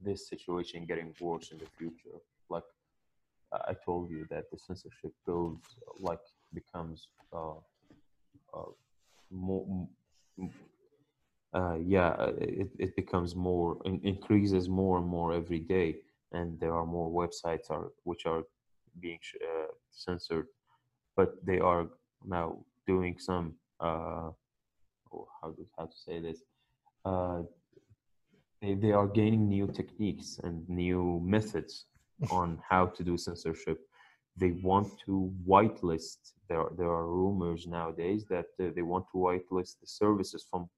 this 0.00 0.28
situation 0.28 0.86
getting 0.86 1.14
worse 1.20 1.52
in 1.52 1.58
the 1.58 1.66
future. 1.78 2.18
Like 2.48 2.64
I 3.52 3.74
told 3.84 4.10
you 4.10 4.26
that 4.30 4.50
the 4.50 4.58
censorship 4.58 5.12
goes 5.24 5.58
like 6.00 6.18
becomes 6.52 7.06
uh, 7.32 7.60
uh, 8.54 8.72
more. 9.30 9.86
Uh, 11.52 11.76
yeah, 11.84 12.14
it, 12.38 12.70
it 12.78 12.96
becomes 12.96 13.34
more 13.36 13.76
in, 13.84 14.00
increases 14.02 14.68
more 14.68 14.98
and 14.98 15.06
more 15.06 15.32
every 15.32 15.60
day, 15.60 15.96
and 16.32 16.58
there 16.58 16.74
are 16.74 16.86
more 16.86 17.10
websites 17.10 17.70
are 17.70 17.88
which 18.04 18.26
are 18.26 18.42
being 19.00 19.18
uh, 19.42 19.66
censored, 19.90 20.46
but 21.16 21.34
they 21.44 21.58
are 21.60 21.86
now 22.24 22.58
doing 22.86 23.16
some 23.18 23.54
uh, 23.80 24.30
oh, 25.12 25.28
how 25.40 25.50
to 25.50 25.66
how 25.76 25.86
to 25.86 25.96
say 25.96 26.20
this 26.20 26.42
uh, 27.04 27.42
they, 28.60 28.74
they 28.74 28.92
are 28.92 29.06
gaining 29.06 29.48
new 29.48 29.66
techniques 29.66 30.38
and 30.44 30.68
new 30.68 31.20
methods 31.24 31.86
on 32.30 32.58
how 32.68 32.86
to 32.86 33.02
do 33.02 33.16
censorship. 33.16 33.78
They 34.36 34.52
want 34.62 34.88
to 35.06 35.32
whitelist. 35.46 36.32
There 36.48 36.60
are- 36.60 36.72
there 36.76 36.88
are 36.90 37.06
rumors 37.08 37.66
nowadays 37.66 38.24
that 38.30 38.46
uh, 38.60 38.70
they 38.74 38.82
want 38.82 39.06
to 39.12 39.18
whitelist 39.18 39.80
the 39.80 39.86
services 39.86 40.46
from 40.50 40.68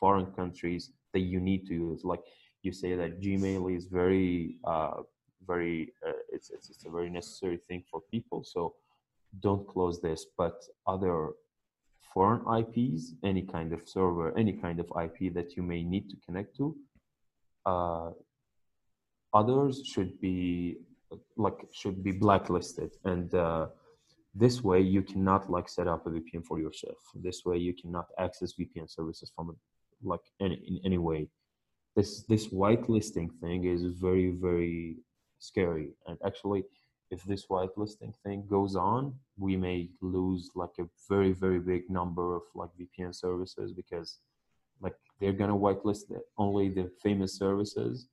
foreign 0.00 0.26
countries 0.32 0.90
that 1.12 1.20
you 1.20 1.40
need 1.40 1.66
to 1.66 1.74
use. 1.74 2.04
Like 2.04 2.20
you 2.62 2.72
say 2.72 2.94
that 2.94 3.20
gmail 3.20 3.74
is 3.76 3.86
very 3.86 4.56
uh, 4.64 5.02
very 5.46 5.92
uh, 6.06 6.12
it's, 6.30 6.50
it's 6.50 6.70
it's 6.70 6.84
a 6.86 6.90
very 6.90 7.10
necessary 7.10 7.58
thing 7.68 7.82
for 7.90 8.00
people 8.10 8.44
so 8.44 8.74
don't 9.40 9.66
close 9.66 10.00
this. 10.00 10.26
But 10.38 10.54
other 10.86 11.30
foreign 12.12 12.42
IPs, 12.60 13.14
any 13.24 13.42
kind 13.42 13.72
of 13.72 13.88
server, 13.88 14.36
any 14.36 14.52
kind 14.52 14.80
of 14.80 14.86
IP 15.02 15.32
that 15.34 15.56
you 15.56 15.62
may 15.62 15.82
need 15.82 16.10
to 16.10 16.16
connect 16.24 16.56
to, 16.56 16.76
uh, 17.66 18.10
others 19.32 19.82
should 19.84 20.20
be 20.20 20.78
like 21.36 21.66
should 21.72 22.02
be 22.02 22.12
blacklisted, 22.12 22.90
and 23.04 23.34
uh, 23.34 23.66
this 24.34 24.62
way 24.62 24.80
you 24.80 25.02
cannot 25.02 25.50
like 25.50 25.68
set 25.68 25.86
up 25.86 26.06
a 26.06 26.10
VPN 26.10 26.44
for 26.44 26.58
yourself. 26.58 26.96
This 27.14 27.44
way 27.44 27.58
you 27.58 27.74
cannot 27.74 28.06
access 28.18 28.54
VPN 28.58 28.90
services 28.90 29.30
from 29.34 29.56
like 30.02 30.26
any 30.40 30.54
in 30.66 30.80
any 30.84 30.98
way. 30.98 31.28
This 31.96 32.22
this 32.22 32.48
whitelisting 32.48 33.28
thing 33.40 33.64
is 33.64 33.82
very 33.84 34.30
very 34.30 34.96
scary, 35.38 35.90
and 36.06 36.16
actually 36.24 36.64
if 37.12 37.22
this 37.24 37.46
whitelisting 37.46 38.14
thing 38.24 38.44
goes 38.48 38.74
on, 38.74 39.14
we 39.38 39.54
may 39.54 39.90
lose 40.00 40.50
like 40.54 40.76
a 40.80 40.86
very, 41.10 41.32
very 41.32 41.60
big 41.60 41.90
number 41.90 42.34
of 42.34 42.42
like 42.54 42.70
VPN 42.80 43.14
services 43.14 43.74
because 43.74 44.18
like 44.80 44.96
they're 45.20 45.38
gonna 45.40 45.56
whitelist 45.64 46.04
only 46.38 46.70
the 46.70 46.90
famous 47.02 47.34
services 47.34 48.08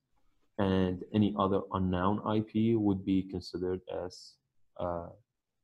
and 0.58 1.02
any 1.14 1.34
other 1.38 1.62
unknown 1.72 2.16
IP 2.36 2.78
would 2.78 3.02
be 3.02 3.22
considered 3.22 3.80
as 4.04 4.34
uh, 4.78 5.08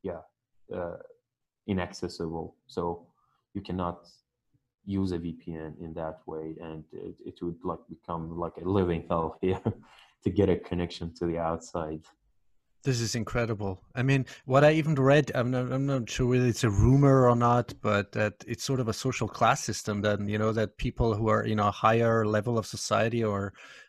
yeah 0.03 0.23
uh, 0.75 0.97
inaccessible. 1.67 2.57
So 2.67 3.07
you 3.53 3.61
cannot 3.61 4.09
use 4.87 5.13
a 5.13 5.19
VPN 5.19 5.79
in 5.85 5.93
that 5.95 6.21
way, 6.27 6.57
and 6.63 6.85
it, 6.91 7.17
it 7.27 7.35
would 7.43 7.63
like 7.65 7.81
become 7.91 8.39
like 8.39 8.57
a 8.65 8.69
living 8.69 9.05
hell 9.11 9.37
here 9.43 9.61
to 10.25 10.31
get 10.31 10.49
a 10.49 10.57
connection 10.57 11.13
to 11.17 11.27
the 11.27 11.39
outside. 11.39 12.01
This 12.87 13.01
is 13.01 13.17
incredible. 13.17 13.73
I 13.97 14.03
mean, 14.11 14.27
what 14.53 14.63
I 14.69 14.71
even 14.81 14.95
read, 14.95 15.33
I'm 15.35 15.51
not, 15.51 15.73
I'm 15.75 15.87
not 15.87 16.09
sure 16.09 16.27
whether 16.29 16.47
it's 16.47 16.63
a 16.63 16.71
rumor 16.71 17.29
or 17.29 17.35
not, 17.35 17.75
but 17.83 18.13
that 18.13 18.35
it's 18.47 18.63
sort 18.71 18.79
of 18.83 18.87
a 18.87 18.93
social 19.07 19.29
class 19.39 19.61
system. 19.71 19.95
That 20.07 20.19
you 20.33 20.39
know 20.43 20.53
that 20.53 20.77
people 20.87 21.11
who 21.19 21.27
are 21.35 21.43
in 21.53 21.59
a 21.59 21.71
higher 21.85 22.25
level 22.37 22.55
of 22.61 22.65
society 22.77 23.23
or 23.33 23.41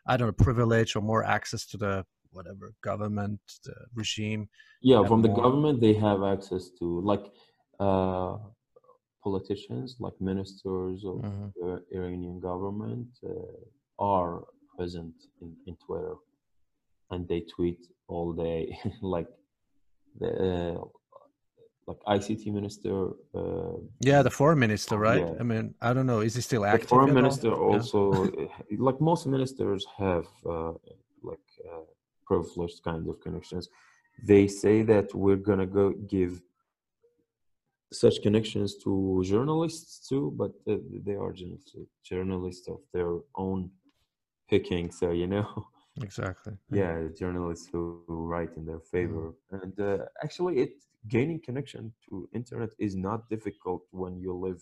I 0.08 0.18
don't 0.18 0.28
know 0.30 0.44
privilege 0.50 0.96
or 0.96 1.02
more 1.14 1.24
access 1.38 1.64
to 1.72 1.78
the 1.78 1.94
whatever 2.32 2.66
government 2.90 3.40
the 3.68 3.76
regime. 4.02 4.42
yeah 4.92 5.02
from 5.10 5.22
the 5.28 5.34
government 5.44 5.76
they 5.86 5.96
have 6.08 6.20
access 6.36 6.64
to 6.80 6.86
like 7.12 7.26
uh 7.88 8.34
politicians 9.28 9.88
like 10.06 10.18
ministers 10.32 11.00
of 11.12 11.16
Mhm. 11.28 11.48
the 11.62 11.72
iranian 11.98 12.38
government 12.50 13.10
uh, 13.34 13.60
are 14.16 14.34
present 14.76 15.16
in, 15.44 15.50
in 15.70 15.74
twitter 15.86 16.16
and 17.12 17.28
they 17.28 17.42
tweet 17.56 17.80
all 18.08 18.34
day 18.34 18.78
like 19.02 19.28
the 20.20 20.30
uh, 20.50 20.84
like 21.88 22.00
ict 22.16 22.46
minister 22.48 23.10
uh, 23.36 23.78
Yeah, 24.02 24.22
the 24.22 24.30
foreign 24.30 24.60
minister, 24.60 24.98
right? 24.98 25.26
Yeah. 25.26 25.40
I 25.40 25.44
mean, 25.44 25.74
I 25.82 25.94
don't 25.94 26.06
know. 26.06 26.20
Is 26.20 26.36
he 26.36 26.42
still 26.42 26.62
the 26.62 26.68
active? 26.68 26.90
foreign 26.90 27.10
at 27.10 27.16
all? 27.16 27.22
minister 27.22 27.50
Yeah. 27.50 27.58
also 27.72 28.00
uh, 28.24 28.48
like 28.88 29.00
most 29.00 29.26
ministers 29.28 29.86
have 29.98 30.28
uh, 30.46 30.74
like 31.24 31.48
uh, 31.70 31.86
privileged 32.26 32.84
kind 32.84 33.08
of 33.10 33.16
connections 33.22 33.70
they 34.32 34.48
say 34.48 34.82
that 34.82 35.14
we're 35.14 35.44
gonna 35.50 35.66
go 35.66 35.92
give 36.10 36.42
such 37.92 38.22
connections 38.22 38.76
to 38.84 39.22
journalists 39.26 40.08
too 40.10 40.34
but 40.36 40.52
uh, 40.72 40.78
they 41.06 41.14
are 41.24 41.34
journalists 42.04 42.68
of 42.68 42.80
their 42.94 43.14
own 43.36 43.70
picking 44.50 44.92
so 44.92 45.12
you 45.12 45.28
know 45.28 45.48
Exactly. 46.02 46.54
yeah 46.72 47.08
journalists 47.22 47.68
who, 47.72 48.02
who 48.08 48.26
write 48.26 48.54
in 48.58 48.66
their 48.66 48.80
favor. 48.80 49.34
And 49.52 49.80
uh, 49.80 50.06
actually 50.24 50.60
it 50.66 50.74
gaining 51.08 51.40
connection 51.40 51.94
to 52.06 52.28
internet 52.34 52.72
is 52.80 52.96
not 52.96 53.30
difficult 53.30 53.82
when 53.92 54.20
you 54.20 54.34
live 54.34 54.62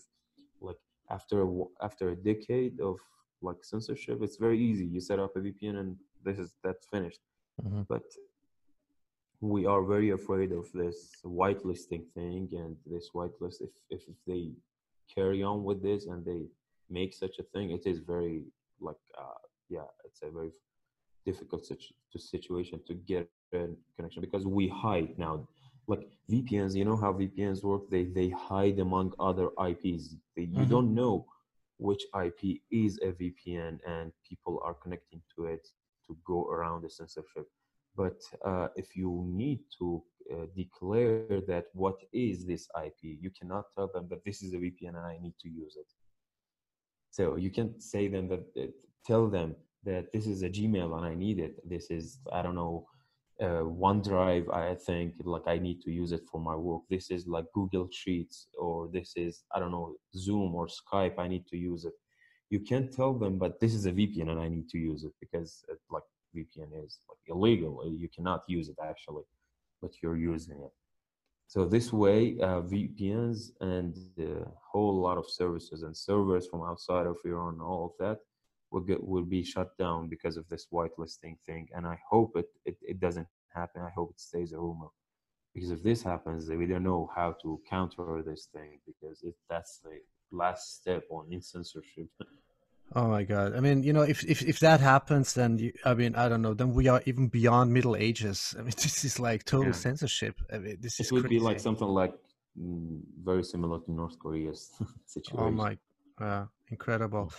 like 0.60 0.80
after 1.10 1.42
a, 1.46 1.48
after 1.82 2.10
a 2.10 2.16
decade 2.16 2.80
of 2.80 2.96
like 3.42 3.60
censorship. 3.62 4.18
It's 4.22 4.36
very 4.36 4.58
easy. 4.58 4.86
You 4.86 5.00
set 5.00 5.18
up 5.18 5.36
a 5.36 5.40
vpn 5.40 5.76
and 5.82 5.96
this 6.24 6.38
is 6.38 6.50
that's 6.64 6.86
finished. 6.86 7.20
Mhm. 7.62 7.86
but 7.88 8.04
we 9.40 9.66
are 9.66 9.82
very 9.94 10.10
afraid 10.10 10.50
of 10.52 10.66
this 10.72 10.98
whitelisting 11.24 12.04
thing 12.14 12.48
and 12.52 12.76
this 12.86 13.10
whitelist 13.14 13.58
if, 13.66 13.70
if 13.90 14.02
if 14.08 14.18
they 14.26 14.44
carry 15.14 15.42
on 15.42 15.58
with 15.68 15.82
this 15.82 16.06
and 16.06 16.24
they 16.24 16.42
make 16.98 17.12
such 17.14 17.38
a 17.38 17.42
thing 17.52 17.70
it 17.78 17.84
is 17.86 17.98
very 18.14 18.36
like 18.80 19.02
uh 19.22 19.40
yeah 19.68 19.88
it's 20.06 20.20
a 20.22 20.30
very 20.38 20.52
difficult 21.26 21.64
situ- 21.66 21.94
situation 22.16 22.80
to 22.86 22.94
get 22.94 23.28
a 23.34 23.42
connection 23.96 24.22
because 24.22 24.46
we 24.46 24.68
hide 24.68 25.12
now 25.18 25.46
like 25.88 26.02
vpns 26.32 26.74
you 26.74 26.84
know 26.84 26.96
how 27.04 27.12
vpns 27.12 27.62
work 27.62 27.82
they 27.90 28.04
they 28.18 28.28
hide 28.48 28.78
among 28.80 29.12
other 29.20 29.48
ips 29.70 30.16
they, 30.36 30.44
you 30.58 30.64
Mhm. 30.64 30.70
don't 30.74 30.94
know 30.94 31.26
which 31.78 32.02
ip 32.26 32.40
is 32.70 32.98
a 33.08 33.10
vpn 33.20 33.78
and 33.86 34.12
people 34.28 34.60
are 34.64 34.74
connecting 34.82 35.20
to 35.34 35.44
it 35.46 35.64
to 36.06 36.16
go 36.26 36.48
around 36.50 36.82
the 36.82 36.90
censorship. 36.90 37.46
But 37.96 38.20
uh, 38.44 38.68
if 38.76 38.96
you 38.96 39.10
need 39.42 39.60
to 39.78 40.02
uh, 40.32 40.46
declare 40.56 41.20
that 41.48 41.66
what 41.72 41.96
is 42.12 42.46
this 42.46 42.68
IP, 42.84 43.18
you 43.20 43.30
cannot 43.38 43.64
tell 43.74 43.90
them 43.92 44.06
that 44.10 44.24
this 44.24 44.42
is 44.42 44.52
a 44.54 44.58
VPN 44.58 44.94
and 44.96 45.06
I 45.06 45.18
need 45.20 45.34
to 45.40 45.48
use 45.48 45.76
it. 45.76 45.90
So 47.10 47.36
you 47.36 47.50
can 47.50 47.80
say 47.80 48.08
them 48.08 48.28
that 48.28 48.44
uh, 48.58 48.66
tell 49.04 49.28
them 49.28 49.54
that 49.86 50.12
this 50.12 50.26
is 50.26 50.42
a 50.42 50.50
Gmail 50.50 50.96
and 50.98 51.06
I 51.06 51.14
need 51.14 51.38
it. 51.38 51.54
This 51.68 51.90
is 51.90 52.18
I 52.32 52.42
don't 52.42 52.56
know 52.56 52.86
uh, 53.40 53.64
OneDrive. 53.86 54.52
I 54.52 54.74
think 54.74 55.14
like 55.24 55.46
I 55.46 55.58
need 55.58 55.80
to 55.82 55.90
use 55.90 56.12
it 56.12 56.22
for 56.30 56.40
my 56.40 56.54
work. 56.54 56.82
This 56.90 57.10
is 57.10 57.26
like 57.26 57.46
Google 57.54 57.88
Sheets 57.90 58.48
or 58.58 58.88
this 58.92 59.12
is 59.16 59.44
I 59.54 59.60
don't 59.60 59.70
know 59.70 59.94
Zoom 60.14 60.54
or 60.54 60.66
Skype. 60.66 61.18
I 61.18 61.28
need 61.28 61.46
to 61.48 61.56
use 61.56 61.84
it. 61.84 61.94
You 62.50 62.60
can't 62.60 62.92
tell 62.92 63.14
them, 63.14 63.38
but 63.38 63.60
this 63.60 63.74
is 63.74 63.86
a 63.86 63.92
VPN 63.92 64.28
and 64.30 64.40
I 64.40 64.48
need 64.48 64.68
to 64.70 64.78
use 64.78 65.04
it 65.04 65.12
because 65.20 65.64
it, 65.68 65.78
like 65.90 66.08
VPN 66.36 66.84
is 66.84 66.98
like 67.08 67.22
illegal. 67.28 67.72
You 67.88 68.08
cannot 68.14 68.42
use 68.48 68.68
it 68.68 68.76
actually, 68.82 69.24
but 69.80 69.92
you're 70.02 70.18
using 70.18 70.58
it. 70.58 70.72
So 71.48 71.64
this 71.64 71.92
way, 71.92 72.36
uh, 72.42 72.62
VPNs 72.62 73.52
and 73.60 73.96
a 74.18 74.44
whole 74.72 75.00
lot 75.00 75.16
of 75.16 75.30
services 75.30 75.84
and 75.84 75.96
servers 75.96 76.48
from 76.48 76.62
outside 76.62 77.06
of 77.06 77.16
Iran, 77.24 77.60
all 77.60 77.84
of 77.86 77.92
that 78.04 78.18
will 78.76 78.82
get 78.82 79.02
will 79.02 79.24
be 79.24 79.42
shut 79.42 79.76
down 79.78 80.08
because 80.08 80.36
of 80.36 80.46
this 80.48 80.66
whitelisting 80.72 81.36
thing. 81.46 81.66
And 81.74 81.86
I 81.86 81.98
hope 82.08 82.32
it, 82.36 82.48
it, 82.66 82.76
it 82.82 83.00
doesn't 83.00 83.26
happen. 83.54 83.82
I 83.82 83.90
hope 83.90 84.10
it 84.10 84.20
stays 84.20 84.52
a 84.52 84.58
rumor. 84.58 84.88
Because 85.54 85.70
if 85.70 85.82
this 85.82 86.02
happens, 86.02 86.50
we 86.50 86.66
don't 86.66 86.84
know 86.84 87.08
how 87.16 87.34
to 87.42 87.58
counter 87.68 88.22
this 88.22 88.48
thing 88.54 88.78
because 88.86 89.22
it, 89.22 89.34
that's 89.48 89.80
the 89.82 89.98
last 90.30 90.76
step 90.80 91.04
on 91.10 91.32
in 91.32 91.40
censorship. 91.40 92.08
Oh 92.94 93.08
my 93.08 93.24
god! 93.24 93.56
I 93.56 93.58
mean, 93.58 93.82
you 93.82 93.92
know, 93.92 94.02
if 94.02 94.22
if, 94.22 94.42
if 94.42 94.60
that 94.60 94.78
happens, 94.78 95.34
then 95.34 95.58
you, 95.58 95.72
I 95.84 95.94
mean, 95.94 96.14
I 96.14 96.28
don't 96.28 96.40
know. 96.40 96.54
Then 96.54 96.72
we 96.72 96.86
are 96.86 97.02
even 97.04 97.26
beyond 97.26 97.72
Middle 97.72 97.96
Ages. 97.96 98.54
I 98.58 98.62
mean, 98.62 98.74
this 98.80 99.04
is 99.04 99.18
like 99.18 99.42
total 99.42 99.72
yeah. 99.72 99.84
censorship. 99.86 100.36
I 100.52 100.58
mean, 100.58 100.76
this 100.78 101.00
it 101.00 101.10
would 101.10 101.22
crazy. 101.22 101.40
be 101.40 101.40
like 101.40 101.58
something 101.58 101.88
like 101.88 102.14
mm, 102.56 103.00
very 103.24 103.42
similar 103.42 103.80
to 103.80 103.90
North 103.90 104.16
Korea's 104.20 104.70
situation. 105.04 105.46
Oh 105.46 105.50
my, 105.50 105.76
uh, 106.20 106.44
incredible. 106.70 107.32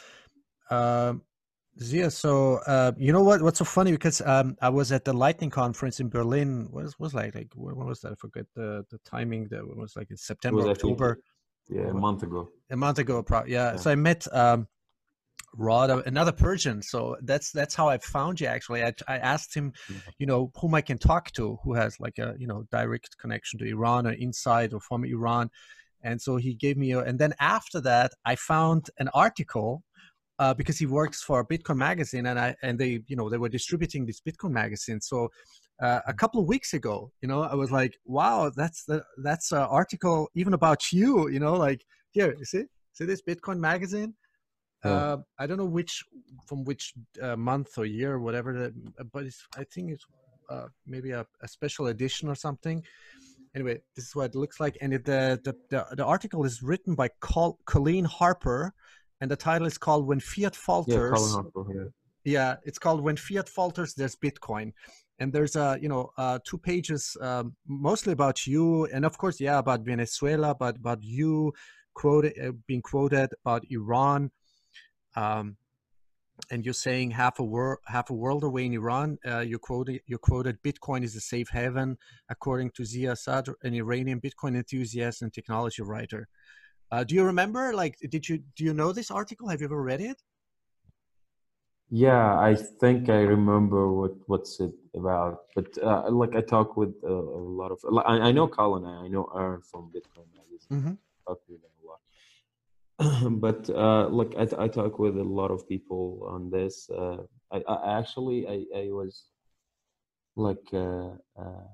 Um, 0.69 1.21
yeah. 1.79 2.09
So 2.09 2.59
uh, 2.67 2.91
you 2.97 3.13
know 3.13 3.23
what? 3.23 3.41
What's 3.41 3.59
so 3.59 3.65
funny 3.65 3.91
because 3.91 4.21
um, 4.21 4.57
I 4.61 4.69
was 4.69 4.91
at 4.91 5.05
the 5.05 5.13
Lightning 5.13 5.49
conference 5.49 5.99
in 5.99 6.09
Berlin. 6.09 6.67
What 6.71 6.83
was, 6.83 6.99
was 6.99 7.13
like 7.13 7.35
like 7.35 7.49
when 7.55 7.75
was 7.75 8.01
that? 8.01 8.13
I 8.13 8.15
forget 8.15 8.45
the 8.55 8.85
the 8.89 8.97
timing. 9.05 9.47
That 9.49 9.65
was 9.65 9.95
like 9.95 10.09
in 10.09 10.17
September, 10.17 10.63
was, 10.63 10.77
October. 10.77 11.19
yeah, 11.69 11.89
a 11.89 11.93
month 11.93 12.23
ago. 12.23 12.49
A 12.71 12.77
month 12.77 12.99
ago, 12.99 13.23
yeah. 13.29 13.43
yeah. 13.45 13.75
So 13.75 13.91
I 13.91 13.95
met 13.95 14.27
um, 14.33 14.67
Rod, 15.55 15.89
another 16.07 16.31
Persian. 16.31 16.81
So 16.81 17.17
that's 17.21 17.51
that's 17.51 17.75
how 17.75 17.89
I 17.89 17.97
found 17.97 18.39
you. 18.39 18.47
Actually, 18.47 18.83
I, 18.83 18.93
I 19.07 19.17
asked 19.17 19.53
him, 19.53 19.71
mm-hmm. 19.89 20.09
you 20.19 20.25
know, 20.25 20.51
whom 20.59 20.75
I 20.75 20.81
can 20.81 20.97
talk 20.97 21.31
to, 21.33 21.57
who 21.63 21.73
has 21.73 21.99
like 21.99 22.17
a 22.19 22.35
you 22.37 22.47
know 22.47 22.65
direct 22.71 23.17
connection 23.17 23.59
to 23.59 23.65
Iran 23.65 24.07
or 24.07 24.11
inside 24.11 24.73
or 24.73 24.79
from 24.79 25.03
Iran, 25.03 25.49
and 26.01 26.21
so 26.21 26.37
he 26.37 26.53
gave 26.53 26.77
me. 26.77 26.91
A, 26.91 26.99
and 26.99 27.19
then 27.19 27.33
after 27.39 27.81
that, 27.81 28.11
I 28.25 28.35
found 28.35 28.89
an 28.99 29.09
article 29.13 29.83
uh, 30.39 30.53
because 30.53 30.77
he 30.77 30.85
works 30.85 31.21
for 31.21 31.45
Bitcoin 31.45 31.77
magazine, 31.77 32.25
and 32.27 32.39
I 32.39 32.55
and 32.61 32.79
they 32.79 33.01
you 33.07 33.15
know 33.15 33.29
they 33.29 33.37
were 33.37 33.49
distributing 33.49 34.05
this 34.05 34.21
Bitcoin 34.21 34.51
magazine. 34.51 35.01
So 35.01 35.29
uh, 35.81 36.01
a 36.07 36.13
couple 36.13 36.41
of 36.41 36.47
weeks 36.47 36.73
ago, 36.73 37.11
you 37.21 37.27
know, 37.27 37.43
I 37.43 37.55
was 37.55 37.71
like, 37.71 37.97
wow, 38.05 38.51
that's 38.55 38.85
the 38.85 39.03
that's 39.23 39.51
an 39.51 39.59
article 39.59 40.29
even 40.35 40.53
about 40.53 40.91
you. 40.91 41.29
You 41.29 41.39
know, 41.39 41.53
like 41.53 41.85
here, 42.11 42.35
you 42.37 42.45
see, 42.45 42.63
see 42.93 43.05
this 43.05 43.21
Bitcoin 43.21 43.59
magazine 43.59 44.13
uh, 44.83 45.17
I 45.39 45.47
don't 45.47 45.57
know 45.57 45.65
which 45.65 46.03
from 46.45 46.63
which 46.63 46.93
uh, 47.21 47.35
month 47.35 47.77
or 47.77 47.85
year 47.85 48.13
or 48.13 48.19
whatever, 48.19 48.53
that, 48.53 49.11
but 49.11 49.25
I 49.57 49.63
think 49.63 49.91
it's 49.91 50.05
uh, 50.49 50.67
maybe 50.85 51.11
a, 51.11 51.25
a, 51.41 51.47
special 51.47 51.87
edition 51.87 52.29
or 52.29 52.35
something. 52.35 52.83
Anyway, 53.55 53.81
this 53.95 54.05
is 54.05 54.15
what 54.15 54.27
it 54.27 54.35
looks 54.35 54.59
like, 54.59 54.77
and 54.81 54.93
it, 54.93 55.03
the, 55.03 55.39
the, 55.43 55.55
the 55.69 55.95
the 55.95 56.05
article 56.05 56.45
is 56.45 56.61
written 56.61 56.95
by 56.95 57.09
Col- 57.19 57.59
Colleen 57.65 58.05
Harper, 58.05 58.73
and 59.21 59.31
the 59.31 59.35
title 59.35 59.67
is 59.67 59.77
called 59.77 60.05
"When 60.07 60.19
Fiat 60.19 60.55
Falters." 60.55 61.35
Yeah, 61.35 61.73
yeah. 61.73 61.83
yeah, 62.23 62.55
it's 62.63 62.79
called 62.79 63.01
"When 63.01 63.17
Fiat 63.17 63.49
Falters, 63.49 63.93
There's 63.93 64.15
Bitcoin." 64.15 64.73
and 65.19 65.33
there's 65.33 65.55
uh 65.55 65.75
you 65.81 65.89
know 65.89 66.11
uh, 66.17 66.37
two 66.43 66.59
pages 66.59 67.17
um, 67.21 67.55
mostly 67.67 68.13
about 68.13 68.45
you 68.45 68.85
and 68.85 69.03
of 69.03 69.17
course 69.17 69.39
yeah 69.39 69.57
about 69.57 69.81
venezuela 69.81 70.53
but 70.53 70.77
about 70.77 71.01
you 71.01 71.51
quoted 71.95 72.33
uh, 72.39 72.51
being 72.67 72.83
quoted 72.83 73.29
about 73.43 73.63
iran 73.71 74.29
um, 75.15 75.57
and 76.51 76.63
you're 76.63 76.73
saying 76.73 77.11
half 77.11 77.39
a 77.39 77.43
world 77.43 77.79
half 77.87 78.09
a 78.09 78.13
world 78.13 78.43
away 78.43 78.65
in 78.65 78.73
Iran. 78.73 79.17
Uh, 79.25 79.39
you 79.39 79.57
quoted 79.57 80.01
you 80.05 80.17
quoted 80.17 80.61
Bitcoin 80.61 81.03
is 81.03 81.15
a 81.15 81.19
safe 81.19 81.49
haven, 81.49 81.97
according 82.29 82.71
to 82.75 82.83
Ziya 82.83 83.17
Sadr, 83.17 83.53
an 83.63 83.73
Iranian 83.73 84.21
Bitcoin 84.21 84.55
enthusiast 84.55 85.21
and 85.23 85.33
technology 85.33 85.81
writer. 85.81 86.27
Uh, 86.91 87.03
do 87.03 87.15
you 87.15 87.23
remember? 87.23 87.73
Like, 87.73 87.97
did 88.09 88.27
you 88.27 88.37
do 88.55 88.63
you 88.63 88.73
know 88.73 88.91
this 88.91 89.11
article? 89.11 89.47
Have 89.49 89.61
you 89.61 89.67
ever 89.67 89.81
read 89.81 90.01
it? 90.01 90.21
Yeah, 91.89 92.37
I 92.37 92.55
think 92.55 93.09
I 93.09 93.21
remember 93.21 93.91
what 93.91 94.13
what's 94.27 94.59
it 94.59 94.73
about. 94.95 95.39
But 95.55 95.77
uh, 95.81 96.09
like, 96.09 96.35
I 96.35 96.41
talk 96.41 96.77
with 96.77 96.95
uh, 97.03 97.09
a 97.09 97.43
lot 97.61 97.71
of. 97.71 97.79
I, 98.05 98.29
I 98.29 98.31
know 98.31 98.47
Colin. 98.47 98.85
I 98.85 99.07
know 99.07 99.29
Aaron 99.35 99.61
from 99.61 99.91
Bitcoin 99.95 100.27
Magazine. 100.35 100.71
Mm-hmm. 100.71 100.93
Talk 101.27 101.41
with 101.47 101.61
them 101.61 101.71
but 103.29 103.69
uh, 103.69 104.07
look, 104.07 104.33
I, 104.37 104.47
I, 104.57 104.67
talk 104.67 104.97
with 104.97 105.17
a 105.17 105.23
lot 105.23 105.51
of 105.51 105.69
people 105.69 106.27
on 106.27 106.49
this. 106.49 106.89
Uh, 106.89 107.17
I, 107.51 107.61
I, 107.67 107.99
actually 107.99 108.47
I, 108.47 108.65
I 108.75 108.87
was 108.89 109.25
like 110.35 110.67
uh, 110.73 111.09
uh, 111.39 111.67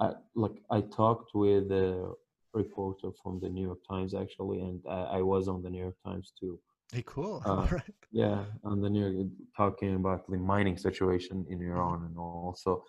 I 0.00 0.12
like 0.34 0.62
I 0.70 0.80
talked 0.80 1.34
with 1.34 1.70
a 1.70 2.14
reporter 2.54 3.10
from 3.22 3.40
the 3.40 3.48
New 3.48 3.62
York 3.62 3.80
Times 3.88 4.14
actually, 4.14 4.60
and 4.60 4.80
I, 4.88 5.18
I 5.18 5.22
was 5.22 5.48
on 5.48 5.62
the 5.62 5.70
New 5.70 5.80
York 5.80 5.96
Times 6.04 6.32
too. 6.38 6.58
Hey, 6.92 7.02
cool. 7.06 7.42
Uh, 7.46 7.48
all 7.48 7.68
right. 7.70 7.94
Yeah, 8.12 8.44
on 8.62 8.80
the 8.80 8.90
New 8.90 9.06
York, 9.06 9.28
talking 9.56 9.94
about 9.96 10.28
the 10.28 10.36
mining 10.36 10.76
situation 10.76 11.44
in 11.50 11.60
Iran 11.62 12.04
and 12.04 12.16
all. 12.16 12.54
So 12.56 12.84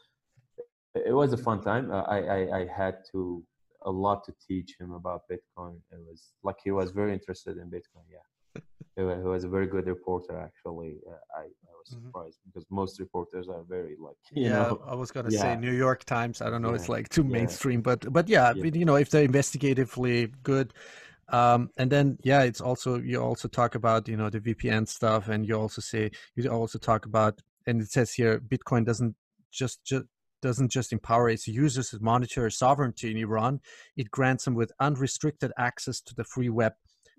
it 0.93 1.13
was 1.13 1.34
a 1.34 1.38
fun 1.38 1.61
time. 1.61 1.91
Uh, 1.91 2.03
I, 2.03 2.20
I 2.38 2.59
I 2.59 2.68
had 2.68 2.95
to 3.11 3.43
a 3.86 3.91
lot 3.91 4.24
to 4.26 4.34
teach 4.47 4.76
him 4.80 4.91
about 4.91 5.22
Bitcoin. 5.32 5.78
It 5.91 5.99
was 6.09 6.32
like 6.43 6.57
he 6.63 6.72
was 6.72 6.91
very 6.91 7.13
interested 7.13 7.57
in 7.57 7.68
Bitcoin. 7.70 8.05
Yeah, 8.11 8.28
he, 8.96 9.02
was 9.02 9.43
a 9.43 9.50
very 9.50 9.68
good 9.68 9.88
reporter. 9.88 10.38
Actually, 10.39 10.98
uh, 11.08 11.14
I, 11.38 11.41
I 11.41 11.74
was 11.78 11.93
mm-hmm. 11.93 12.08
surprised 12.08 12.38
mm-hmm. 12.39 12.50
because 12.54 12.66
most 12.70 13.00
reporters 13.00 13.48
are 13.50 13.64
very 13.68 13.96
like 14.00 14.16
yeah. 14.32 14.50
Know, 14.50 14.82
I 14.88 14.96
was 14.96 15.12
gonna 15.12 15.30
yeah. 15.32 15.41
say 15.41 15.56
New 15.56 15.74
York 15.74 16.06
Times. 16.06 16.41
I 16.41 16.50
don't 16.50 16.62
know. 16.62 16.70
Yeah. 16.70 16.76
It's 16.76 16.89
like 16.89 17.10
too 17.10 17.24
mainstream, 17.24 17.82
but 17.82 18.12
but 18.12 18.30
yeah, 18.30 18.54
yeah, 18.56 18.66
you 18.66 18.86
know, 18.86 18.96
if 18.96 19.10
they're 19.10 19.28
investigatively 19.28 20.32
good. 20.43 20.74
Um, 21.30 21.72
and 21.78 21.91
then 21.91 22.20
yeah, 22.24 22.43
it's 22.43 22.62
also 22.62 23.00
you 23.00 23.20
also 23.20 23.48
talk 23.48 23.76
about 23.76 24.08
you 24.08 24.16
know 24.18 24.30
the 24.30 24.39
VPN 24.39 24.88
stuff, 24.88 25.28
and 25.28 25.48
you 25.48 25.56
also 25.60 25.82
say 25.82 26.12
you 26.36 26.48
also 26.50 26.78
talk 26.78 27.06
about, 27.06 27.41
and 27.66 27.82
it 27.82 27.89
says 27.89 28.14
here 28.14 28.39
Bitcoin 28.39 28.86
doesn't 28.86 29.16
just 29.52 29.84
just 29.84 30.06
doesn't 30.46 30.70
just 30.70 30.93
empower 30.93 31.30
its 31.30 31.48
users 31.48 31.89
to 31.89 31.98
monetary 32.02 32.52
sovereignty 32.52 33.10
in 33.10 33.18
Iran, 33.18 33.60
it 33.98 34.12
grants 34.12 34.46
them 34.46 34.54
with 34.54 34.72
unrestricted 34.80 35.52
access 35.58 36.00
to 36.02 36.14
the 36.14 36.24
free 36.24 36.50
web. 36.50 36.74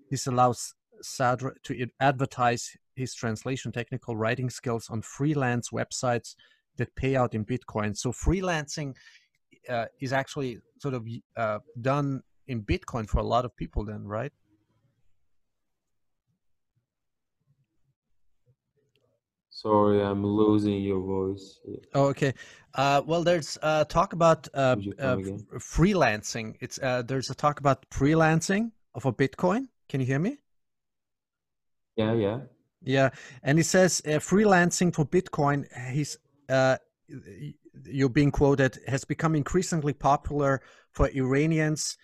This 0.09 0.27
allows 0.27 0.73
Sadr 1.01 1.49
to 1.63 1.87
advertise 1.99 2.75
his 2.95 3.13
translation 3.13 3.71
technical 3.71 4.15
writing 4.15 4.49
skills 4.49 4.89
on 4.89 5.01
freelance 5.01 5.69
websites 5.69 6.35
that 6.77 6.95
pay 6.95 7.15
out 7.15 7.33
in 7.33 7.45
Bitcoin. 7.45 7.95
So 7.95 8.11
freelancing 8.11 8.95
uh, 9.69 9.85
is 9.99 10.13
actually 10.13 10.59
sort 10.79 10.93
of 10.93 11.07
uh, 11.35 11.59
done 11.81 12.23
in 12.47 12.63
Bitcoin 12.63 13.07
for 13.07 13.19
a 13.19 13.23
lot 13.23 13.45
of 13.45 13.55
people, 13.55 13.83
then, 13.83 14.05
right? 14.05 14.31
Sorry, 19.49 20.03
I'm 20.03 20.23
losing 20.23 20.83
your 20.83 20.99
voice. 20.99 21.59
Oh, 21.95 22.05
okay. 22.09 22.33
Uh, 22.75 23.01
well, 23.07 23.23
there's 23.23 23.57
uh, 23.63 23.85
talk 23.85 24.13
about 24.13 24.47
uh, 24.53 24.75
uh 24.99 25.17
freelancing. 25.57 26.55
It's 26.59 26.77
uh, 26.77 27.01
there's 27.01 27.31
a 27.31 27.35
talk 27.35 27.59
about 27.59 27.89
freelancing 27.89 28.71
of 28.93 29.07
a 29.07 29.11
Bitcoin. 29.11 29.69
Can 29.89 29.99
you 29.99 30.05
hear 30.05 30.19
me? 30.19 30.37
Yeah, 31.97 32.13
yeah, 32.13 32.39
yeah. 32.83 33.09
And 33.43 33.57
he 33.57 33.63
says 33.63 34.01
uh, 34.05 34.11
freelancing 34.19 34.93
for 34.93 35.05
Bitcoin. 35.05 35.65
He's 35.91 36.17
you're 37.85 38.09
being 38.09 38.31
quoted 38.31 38.79
has 38.87 39.05
become 39.05 39.35
increasingly 39.35 39.93
popular 39.93 40.61
for 40.93 41.09
Iranians 41.09 41.97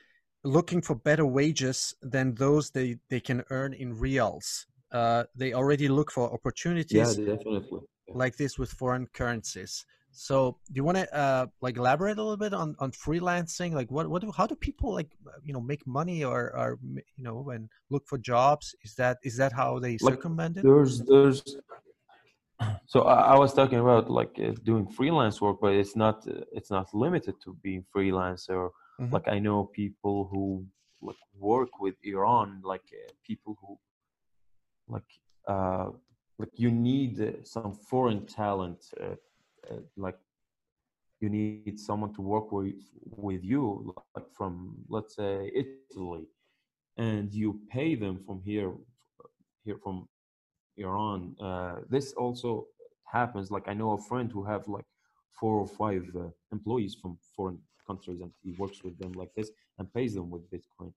looking 0.43 0.81
for 0.81 0.95
better 0.95 1.25
wages 1.25 1.95
than 2.01 2.35
those 2.35 2.69
they, 2.69 2.97
they 3.09 3.19
can 3.19 3.43
earn 3.49 3.73
in 3.73 3.97
rials 3.97 4.67
uh, 4.93 5.23
they 5.35 5.53
already 5.53 5.87
look 5.87 6.11
for 6.11 6.31
opportunities 6.31 7.17
yeah, 7.17 7.25
definitely. 7.25 7.81
Yeah. 8.07 8.13
like 8.15 8.37
this 8.37 8.59
with 8.59 8.71
foreign 8.71 9.07
currencies. 9.07 9.85
So, 10.15 10.57
do 10.67 10.75
you 10.75 10.83
want 10.83 10.97
to 10.99 11.15
uh, 11.15 11.47
like 11.61 11.75
elaborate 11.77 12.19
a 12.19 12.21
little 12.21 12.37
bit 12.37 12.53
on, 12.53 12.75
on 12.77 12.91
freelancing? 12.91 13.73
Like, 13.73 13.89
what 13.89 14.07
what 14.07 14.23
how 14.37 14.45
do 14.45 14.55
people 14.55 14.93
like 14.93 15.09
you 15.43 15.53
know 15.53 15.59
make 15.59 15.85
money 15.87 16.23
or 16.23 16.55
or 16.55 16.79
you 17.17 17.23
know 17.23 17.49
and 17.49 17.67
look 17.89 18.07
for 18.07 18.19
jobs? 18.19 18.75
Is 18.83 18.93
that 18.95 19.17
is 19.23 19.37
that 19.37 19.51
how 19.51 19.79
they 19.79 19.97
like, 20.01 20.13
circumvent 20.13 20.57
it? 20.57 20.63
There's 20.63 21.01
there's 21.01 21.41
so 22.85 23.01
I, 23.01 23.33
I, 23.33 23.39
was 23.39 23.53
talking 23.53 23.79
about 23.79 24.11
like 24.11 24.39
uh, 24.39 24.51
doing 24.63 24.87
freelance 24.87 25.41
work, 25.41 25.57
but 25.59 25.73
it's 25.73 25.95
not 25.95 26.27
uh, 26.27 26.41
it's 26.51 26.69
not 26.69 26.93
limited 26.93 27.35
to 27.43 27.57
being 27.63 27.83
freelancer. 27.95 28.69
Mm-hmm. 29.01 29.13
Like 29.13 29.27
I 29.27 29.39
know 29.39 29.65
people 29.65 30.29
who 30.31 30.63
like 31.01 31.17
work 31.35 31.79
with 31.79 31.95
Iran, 32.03 32.61
like 32.63 32.85
uh, 32.93 33.11
people 33.25 33.57
who 33.59 33.79
like 34.87 35.09
uh, 35.47 35.89
like 36.37 36.51
you 36.55 36.69
need 36.69 37.19
uh, 37.19 37.31
some 37.43 37.73
foreign 37.73 38.27
talent, 38.27 38.85
uh, 39.71 39.75
like 39.97 40.17
you 41.19 41.29
need 41.29 41.79
someone 41.79 42.13
to 42.13 42.21
work 42.21 42.51
with 42.51 42.75
with 43.05 43.43
you, 43.43 43.93
like 44.15 44.29
from 44.37 44.75
let's 44.89 45.15
say 45.15 45.51
Italy, 45.63 46.25
and 46.97 47.33
you 47.33 47.59
pay 47.71 47.95
them 47.95 48.19
from 48.25 48.41
here 48.43 48.71
here 49.65 49.77
from 49.83 50.07
Iran. 50.77 51.35
Uh, 51.41 51.75
this 51.89 52.13
also 52.13 52.67
happens. 53.11 53.51
Like 53.51 53.67
I 53.67 53.73
know 53.73 53.91
a 53.93 54.01
friend 54.09 54.31
who 54.31 54.43
have 54.43 54.67
like 54.67 54.85
four 55.39 55.55
or 55.59 55.67
five 55.67 56.03
uh, 56.15 56.29
employees 56.51 56.95
from 57.01 57.17
foreign 57.35 57.59
countries, 57.87 58.21
and 58.21 58.31
he 58.43 58.51
works 58.57 58.83
with 58.83 58.97
them 58.99 59.13
like 59.13 59.33
this 59.35 59.49
and 59.77 59.93
pays 59.93 60.13
them 60.15 60.29
with 60.29 60.49
Bitcoin. 60.51 60.93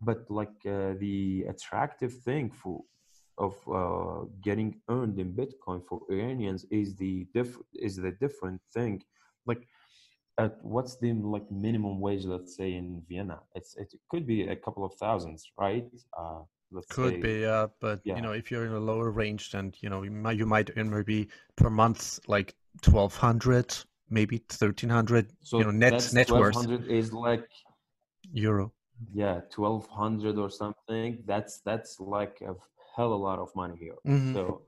But 0.00 0.30
like 0.30 0.56
uh, 0.66 0.94
the 0.98 1.46
attractive 1.48 2.12
thing 2.26 2.50
for 2.50 2.82
of 3.38 3.54
uh, 3.68 4.26
getting 4.42 4.80
earned 4.88 5.18
in 5.18 5.32
Bitcoin 5.32 5.82
for 5.88 6.00
Iranians 6.10 6.64
is 6.70 6.96
the 6.96 7.26
diff 7.34 7.56
is 7.74 7.96
the 7.96 8.12
different 8.20 8.60
thing. 8.74 9.02
Like, 9.46 9.66
at 10.38 10.56
what's 10.62 10.96
the 10.96 11.12
like 11.12 11.50
minimum 11.50 12.00
wage? 12.00 12.24
Let's 12.24 12.56
say 12.56 12.74
in 12.74 13.02
Vienna, 13.08 13.40
it's 13.54 13.76
it 13.76 13.92
could 14.10 14.26
be 14.26 14.42
a 14.42 14.56
couple 14.56 14.84
of 14.84 14.94
thousands, 14.94 15.50
right? 15.58 15.86
Uh, 16.18 16.40
let's 16.70 16.86
could 16.86 17.14
say, 17.14 17.20
be, 17.20 17.40
yeah. 17.40 17.66
But 17.80 18.00
yeah. 18.04 18.16
you 18.16 18.22
know, 18.22 18.32
if 18.32 18.50
you're 18.50 18.66
in 18.66 18.72
a 18.72 18.80
lower 18.80 19.10
range, 19.10 19.50
then 19.50 19.72
you 19.80 19.90
know 19.90 20.02
you 20.02 20.10
might 20.10 20.38
you 20.38 20.46
might 20.46 20.70
earn 20.76 20.90
maybe 20.90 21.28
per 21.56 21.70
month 21.70 22.20
like 22.28 22.54
twelve 22.80 23.16
hundred, 23.16 23.74
maybe 24.10 24.38
thirteen 24.48 24.90
hundred. 24.90 25.32
So 25.42 25.58
you 25.58 25.64
know, 25.64 25.70
net 25.70 26.12
net 26.12 26.30
worth 26.30 26.66
is 26.88 27.12
like 27.12 27.48
euro. 28.32 28.72
Yeah, 29.12 29.40
twelve 29.50 29.86
hundred 29.88 30.38
or 30.38 30.50
something. 30.50 31.22
That's 31.26 31.60
that's 31.60 31.98
like 32.00 32.40
a 32.40 32.54
hell 32.96 33.12
a 33.12 33.20
lot 33.28 33.38
of 33.38 33.54
money 33.54 33.76
here. 33.76 33.96
Mm-hmm. 34.06 34.34
So 34.34 34.62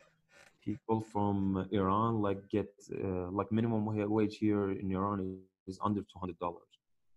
people 0.65 1.01
from 1.01 1.69
Iran 1.73 2.21
like 2.23 2.49
get 2.49 2.71
uh, 2.93 3.31
like 3.31 3.51
minimum 3.53 3.85
wage 3.87 4.37
here 4.39 4.71
in 4.71 4.91
Iran 4.91 5.39
is 5.67 5.79
under 5.83 6.01
two 6.01 6.19
hundred 6.19 6.39
dollars. 6.39 6.71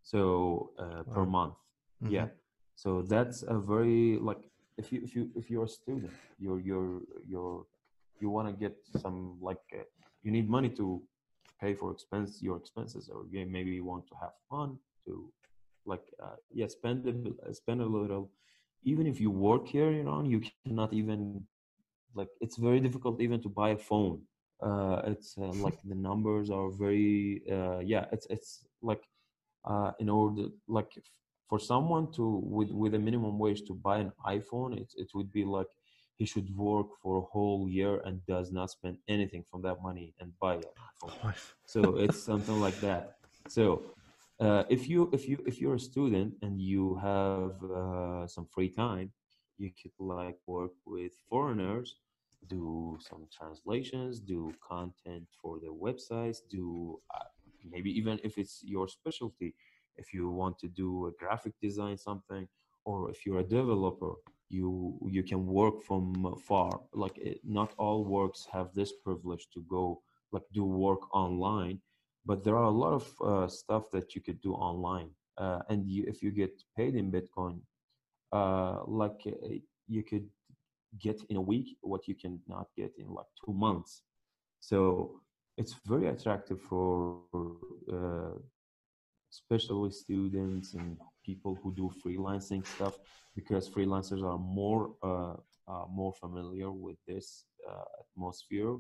So 0.04 0.72
uh, 0.80 1.04
per 1.14 1.26
month, 1.26 1.56
mm-hmm. 2.04 2.14
yeah. 2.14 2.28
So 2.76 3.02
that's 3.02 3.44
a 3.48 3.58
very 3.58 4.18
like 4.30 4.44
if 4.78 4.92
you 4.92 5.02
if 5.04 5.16
you 5.16 5.30
if 5.36 5.50
you're 5.50 5.66
a 5.66 5.76
student, 5.80 6.12
you're 6.40 6.60
you're 6.60 7.02
you're 7.28 7.66
you 8.20 8.30
want 8.30 8.48
to 8.48 8.54
get 8.54 8.76
some 8.98 9.38
like 9.42 9.62
uh, 9.74 9.84
you 10.24 10.32
need 10.32 10.50
money 10.50 10.70
to 10.70 11.02
pay 11.62 11.74
for 11.74 11.92
expense 11.92 12.40
your 12.42 12.58
expenses 12.58 13.10
or 13.10 13.26
maybe 13.32 13.72
you 13.72 13.86
want 13.86 14.08
to 14.08 14.16
have 14.22 14.32
fun 14.50 14.78
to 15.06 15.32
like 15.86 16.04
uh, 16.24 16.36
yeah 16.54 16.68
spend 16.68 17.00
a, 17.08 17.54
spend 17.54 17.82
a 17.82 17.86
little 17.86 18.30
even 18.84 19.08
if 19.08 19.20
you 19.20 19.32
work 19.32 19.68
here 19.68 19.90
in 19.92 20.08
Iran, 20.08 20.26
you 20.26 20.42
cannot 20.66 20.94
even 20.94 21.46
like 22.16 22.30
it's 22.42 22.58
very 22.58 22.80
difficult 22.80 23.22
even 23.22 23.42
to 23.42 23.50
buy 23.50 23.70
a 23.70 23.78
phone. 23.78 24.22
Uh, 24.62 25.02
it's 25.06 25.38
uh, 25.38 25.46
like 25.66 25.78
the 25.84 25.96
numbers 25.96 26.50
are 26.50 26.70
very 26.72 27.42
uh, 27.52 27.80
yeah. 27.80 28.06
It's 28.12 28.28
it's 28.30 28.66
like 28.82 29.04
uh, 29.66 29.92
in 30.00 30.10
order 30.10 30.48
like 30.68 30.92
for 31.50 31.60
someone 31.60 32.12
to 32.14 32.42
with 32.44 32.72
with 32.72 32.94
a 32.96 33.00
minimum 33.00 33.40
wage 33.40 33.64
to 33.68 33.74
buy 33.74 34.00
an 34.00 34.12
iPhone, 34.26 34.78
it 34.78 34.94
it 34.98 35.10
would 35.14 35.32
be 35.32 35.46
like 35.46 35.68
he 36.18 36.26
should 36.26 36.50
work 36.58 36.88
for 37.02 37.18
a 37.18 37.22
whole 37.22 37.70
year 37.70 38.02
and 38.06 38.26
does 38.26 38.52
not 38.52 38.72
spend 38.72 38.98
anything 39.08 39.44
from 39.52 39.62
that 39.62 39.82
money 39.84 40.14
and 40.20 40.34
buy 40.40 40.56
it. 40.56 40.66
so 41.66 41.98
it's 41.98 42.22
something 42.24 42.60
like 42.60 42.80
that. 42.82 43.18
So 43.48 43.84
uh, 44.40 44.64
if 44.70 44.88
you 44.88 45.10
if 45.14 45.28
you 45.28 45.38
if 45.46 45.60
you're 45.60 45.76
a 45.76 45.80
student 45.80 46.34
and 46.42 46.62
you 46.62 46.96
have 46.98 47.54
uh, 47.72 48.28
some 48.28 48.46
free 48.46 48.70
time 48.70 49.12
you 49.58 49.72
could 49.82 49.92
like 50.00 50.38
work 50.46 50.72
with 50.86 51.14
foreigners 51.30 51.96
do 52.48 52.98
some 53.00 53.28
translations 53.36 54.20
do 54.20 54.54
content 54.68 55.26
for 55.42 55.60
their 55.60 55.72
websites 55.72 56.38
do 56.50 57.00
uh, 57.14 57.24
maybe 57.70 57.90
even 57.92 58.20
if 58.24 58.38
it's 58.38 58.62
your 58.64 58.88
specialty 58.88 59.54
if 59.98 60.14
you 60.14 60.30
want 60.30 60.58
to 60.60 60.68
do 60.68 61.08
a 61.08 61.12
graphic 61.20 61.54
design 61.62 61.98
something 61.98 62.48
or 62.86 63.10
if 63.10 63.26
you're 63.26 63.40
a 63.40 63.44
developer 63.44 64.14
you 64.50 64.98
you 65.10 65.24
can 65.24 65.46
work 65.46 65.84
from 65.84 66.36
far. 66.48 66.80
Like 66.94 67.18
it, 67.18 67.42
not 67.44 67.74
all 67.78 68.06
works 68.06 68.48
have 68.52 68.74
this 68.74 68.94
privilege 69.04 69.48
to 69.54 69.62
go 69.70 70.02
like 70.32 70.44
do 70.54 70.64
work 70.64 71.14
online 71.14 71.80
but 72.30 72.44
there 72.44 72.58
are 72.62 72.70
a 72.74 72.78
lot 72.84 72.94
of 73.00 73.06
uh, 73.22 73.48
stuff 73.48 73.84
that 73.92 74.08
you 74.14 74.22
could 74.22 74.40
do 74.42 74.54
online 74.54 75.10
uh, 75.38 75.60
and 75.70 75.80
you, 75.88 76.04
if 76.08 76.22
you 76.24 76.32
get 76.32 76.54
paid 76.78 76.94
in 76.96 77.12
bitcoin 77.12 77.58
uh, 78.34 78.80
like 78.86 79.22
uh, 79.26 79.56
you 79.88 80.04
could 80.04 80.28
get 81.00 81.22
in 81.30 81.38
a 81.38 81.42
week 81.42 81.78
what 81.82 82.08
you 82.08 82.16
can 82.16 82.40
not 82.48 82.68
get 82.76 82.92
in 82.98 83.08
like 83.08 83.28
two 83.46 83.54
months. 83.54 84.02
So 84.60 85.22
it's 85.58 85.76
very 85.86 86.08
attractive 86.08 86.60
for 86.60 87.22
uh, 87.92 88.38
especially 89.32 89.92
students 89.92 90.74
and 90.74 90.98
people 91.26 91.58
who 91.62 91.74
do 91.74 91.90
freelancing 92.04 92.66
stuff 92.66 92.98
because 93.36 93.70
freelancers 93.70 94.24
are 94.24 94.38
more 94.38 94.96
uh, 95.02 95.36
more 95.90 96.14
familiar 96.14 96.72
with 96.72 96.98
this 97.08 97.46
atmosphere 98.16 98.76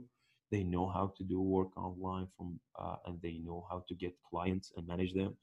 they 0.52 0.64
know 0.64 0.88
how 0.88 1.14
to 1.18 1.24
do 1.24 1.42
work 1.42 1.76
online 1.78 2.28
from 2.36 2.60
uh, 2.80 2.96
and 3.06 3.20
they 3.22 3.40
know 3.46 3.66
how 3.70 3.84
to 3.88 3.96
get 3.96 4.14
clients 4.30 4.72
and 4.76 4.88
manage 4.88 5.14
them. 5.14 5.36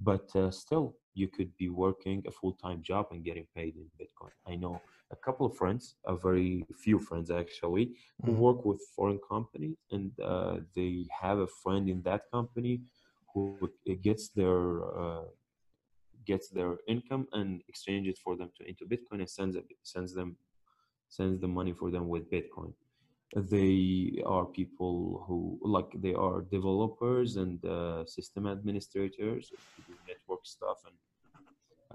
But 0.00 0.34
uh, 0.34 0.50
still 0.50 0.96
you 1.14 1.28
could 1.28 1.56
be 1.56 1.68
working 1.68 2.22
a 2.26 2.30
full-time 2.30 2.82
job 2.82 3.06
and 3.12 3.24
getting 3.24 3.46
paid 3.54 3.76
in 3.76 3.86
bitcoin. 4.00 4.32
I 4.46 4.56
know 4.56 4.80
a 5.12 5.16
couple 5.16 5.46
of 5.46 5.56
friends 5.56 5.96
a 6.06 6.16
very 6.16 6.64
few 6.84 6.98
friends 6.98 7.30
actually 7.30 7.86
who 8.22 8.32
mm-hmm. 8.32 8.40
work 8.46 8.64
with 8.64 8.80
foreign 8.96 9.20
companies 9.34 9.76
and 9.90 10.10
uh, 10.20 10.56
they 10.74 11.06
have 11.22 11.38
a 11.38 11.46
friend 11.62 11.88
in 11.88 12.02
that 12.02 12.22
company 12.32 12.74
who 13.32 13.70
gets 14.02 14.24
their 14.30 14.62
uh, 15.02 15.24
gets 16.30 16.48
their 16.48 16.72
income 16.88 17.26
and 17.32 17.62
exchange 17.68 18.06
it 18.12 18.18
for 18.24 18.36
them 18.36 18.50
to 18.56 18.66
into 18.70 18.84
bitcoin 18.86 19.18
and 19.24 19.30
sends 19.38 19.56
it 19.56 19.66
sends 19.82 20.14
them 20.14 20.36
sends 21.08 21.40
the 21.40 21.48
money 21.58 21.72
for 21.80 21.90
them 21.90 22.08
with 22.08 22.30
bitcoin 22.30 22.72
they 23.34 24.22
are 24.26 24.44
people 24.44 25.24
who 25.26 25.58
like 25.62 25.90
they 26.00 26.14
are 26.14 26.42
developers 26.42 27.36
and 27.36 27.64
uh, 27.64 28.04
system 28.06 28.46
administrators 28.46 29.50
do 29.86 29.94
network 30.06 30.44
stuff 30.44 30.78
and 30.86 30.96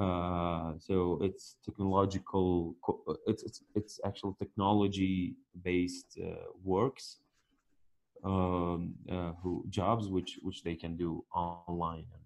uh, 0.05 0.73
so 0.79 1.19
it's 1.21 1.55
technological 1.65 2.75
it's 3.27 3.43
it's, 3.43 3.61
it's 3.75 3.99
actual 4.05 4.35
technology 4.39 5.35
based 5.63 6.19
uh, 6.21 6.47
works 6.63 7.19
um, 8.23 8.93
uh, 9.11 9.31
who 9.41 9.65
jobs 9.69 10.09
which 10.09 10.39
which 10.41 10.63
they 10.63 10.75
can 10.75 10.95
do 10.95 11.23
online. 11.33 12.05
And, 12.13 12.23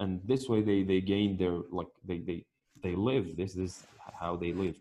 and 0.00 0.20
this 0.24 0.48
way 0.48 0.62
they 0.62 0.82
they 0.82 1.00
gain 1.00 1.36
their 1.36 1.58
like 1.70 1.88
they 2.04 2.18
they 2.18 2.44
they 2.82 2.94
live. 2.94 3.36
This 3.36 3.56
is 3.56 3.86
how 4.18 4.36
they 4.36 4.52
live 4.52 4.76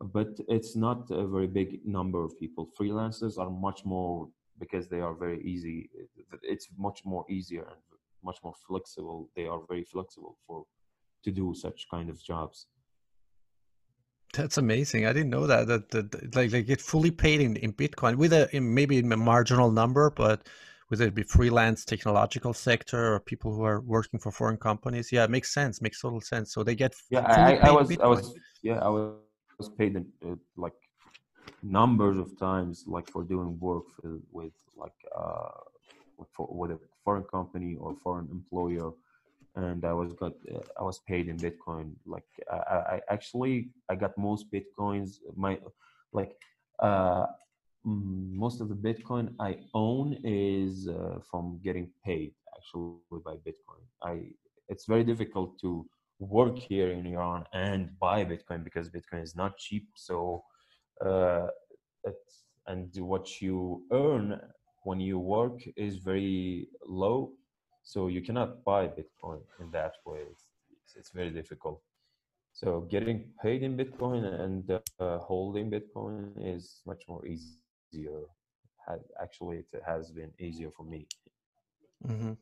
but 0.00 0.28
it's 0.48 0.76
not 0.76 1.10
a 1.10 1.26
very 1.26 1.46
big 1.46 1.80
number 1.86 2.22
of 2.22 2.38
people. 2.38 2.68
Freelancers 2.78 3.38
are 3.38 3.50
much 3.50 3.84
more 3.84 4.28
because 4.58 4.88
they 4.88 5.00
are 5.00 5.14
very 5.14 5.42
easy. 5.42 5.90
It's 6.42 6.68
much 6.78 7.02
more 7.04 7.24
easier 7.28 7.62
and 7.62 7.80
much 8.22 8.38
more 8.42 8.54
flexible. 8.66 9.30
They 9.36 9.46
are 9.46 9.60
very 9.68 9.84
flexible 9.84 10.36
for 10.46 10.64
to 11.24 11.30
do 11.30 11.54
such 11.54 11.86
kind 11.90 12.10
of 12.10 12.22
jobs. 12.22 12.66
That's 14.34 14.58
amazing. 14.58 15.06
I 15.06 15.12
didn't 15.12 15.30
know 15.30 15.46
that. 15.46 15.66
That, 15.66 15.90
that 15.90 16.34
like 16.34 16.50
they 16.50 16.62
get 16.62 16.80
fully 16.80 17.10
paid 17.10 17.40
in, 17.40 17.56
in 17.56 17.72
Bitcoin 17.72 18.16
with 18.16 18.32
a 18.32 18.54
in 18.54 18.74
maybe 18.74 18.98
a 18.98 19.02
marginal 19.02 19.70
number, 19.70 20.10
but 20.10 20.46
whether 20.88 21.04
it 21.06 21.14
be 21.14 21.22
freelance 21.22 21.84
technological 21.84 22.52
sector 22.52 23.14
or 23.14 23.20
people 23.20 23.52
who 23.52 23.64
are 23.64 23.80
working 23.80 24.20
for 24.20 24.30
foreign 24.30 24.56
companies. 24.56 25.10
Yeah, 25.10 25.24
it 25.24 25.30
makes 25.30 25.52
sense. 25.52 25.80
Makes 25.80 26.00
total 26.00 26.20
sense. 26.20 26.52
So 26.52 26.62
they 26.62 26.74
get 26.74 26.94
yeah. 27.10 27.20
I, 27.20 27.68
I, 27.68 27.72
was 27.72 27.88
Bitcoin. 27.88 28.04
I 28.04 28.08
was 28.08 28.34
yeah 28.62 28.78
I 28.78 28.88
was 28.88 29.14
was 29.58 29.68
paid 29.68 29.96
uh, 29.96 30.34
like 30.56 30.74
numbers 31.62 32.18
of 32.18 32.38
times 32.38 32.84
like 32.86 33.08
for 33.08 33.22
doing 33.24 33.58
work 33.60 33.84
for, 33.94 34.18
with 34.30 34.52
like 34.76 34.98
uh 35.16 35.48
for, 36.34 36.48
with 36.50 36.70
a 36.70 36.78
foreign 37.04 37.24
company 37.24 37.76
or 37.78 37.94
foreign 38.02 38.28
employer. 38.30 38.90
And 39.54 39.84
i 39.84 39.92
was 39.92 40.12
got 40.12 40.32
uh, 40.54 40.60
i 40.80 40.82
was 40.82 40.98
paid 41.08 41.28
in 41.28 41.36
bitcoin. 41.36 41.92
Like 42.04 42.28
I, 42.50 42.56
I 42.94 43.00
actually 43.08 43.70
i 43.90 43.94
got 43.94 44.16
most 44.18 44.46
bitcoins 44.52 45.18
my 45.34 45.58
like 46.12 46.32
uh 46.80 47.26
most 47.84 48.60
of 48.60 48.68
the 48.68 48.74
bitcoin 48.74 49.32
i 49.40 49.56
own 49.72 50.18
is 50.24 50.88
uh, 50.88 51.18
from 51.30 51.60
getting 51.62 51.88
paid 52.04 52.32
actually 52.56 53.20
by 53.24 53.34
bitcoin. 53.48 53.84
I 54.02 54.14
it's 54.68 54.86
very 54.86 55.04
difficult 55.04 55.58
to 55.60 55.86
work 56.18 56.58
here 56.58 56.90
in 56.90 57.06
Iran 57.06 57.44
and 57.52 57.90
buy 57.98 58.24
Bitcoin 58.24 58.64
because 58.64 58.88
Bitcoin 58.88 59.22
is 59.22 59.36
not 59.36 59.58
cheap. 59.58 59.88
So 59.94 60.44
uh, 61.04 61.48
and 62.66 62.90
what 62.98 63.40
you 63.40 63.82
earn 63.92 64.40
when 64.84 65.00
you 65.00 65.18
work 65.18 65.60
is 65.76 65.96
very 65.96 66.68
low. 66.86 67.32
So 67.82 68.08
you 68.08 68.20
cannot 68.22 68.64
buy 68.64 68.88
bitcoin 68.88 69.40
in 69.60 69.70
that 69.72 69.94
way. 70.04 70.22
It's, 70.82 70.96
it's 70.96 71.10
very 71.10 71.30
difficult. 71.30 71.80
So 72.52 72.80
getting 72.90 73.24
paid 73.42 73.62
in 73.62 73.76
bitcoin 73.76 74.24
and 74.40 74.70
uh, 74.70 75.18
holding 75.18 75.70
bitcoin 75.70 76.32
is 76.38 76.80
much 76.86 77.02
more 77.08 77.24
easier. 77.26 78.22
Actually 79.20 79.64
it 79.72 79.82
has 79.86 80.10
been 80.10 80.30
easier 80.38 80.70
for 80.76 80.84
me. 80.84 81.06
Mm-hmm. 82.06 82.32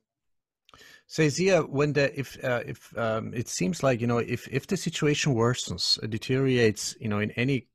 So 1.06 1.22
Ziya, 1.22 1.68
when 1.68 1.92
the 1.92 2.18
if 2.18 2.42
uh, 2.42 2.62
if 2.66 2.96
um, 2.98 3.32
it 3.34 3.48
seems 3.48 3.82
like 3.82 4.00
you 4.00 4.06
know 4.06 4.18
if 4.18 4.48
if 4.48 4.66
the 4.66 4.76
situation 4.76 5.34
worsens, 5.34 6.02
uh, 6.02 6.06
deteriorates, 6.06 6.96
you 7.00 7.08
know, 7.08 7.20
in 7.20 7.30
any 7.32 7.66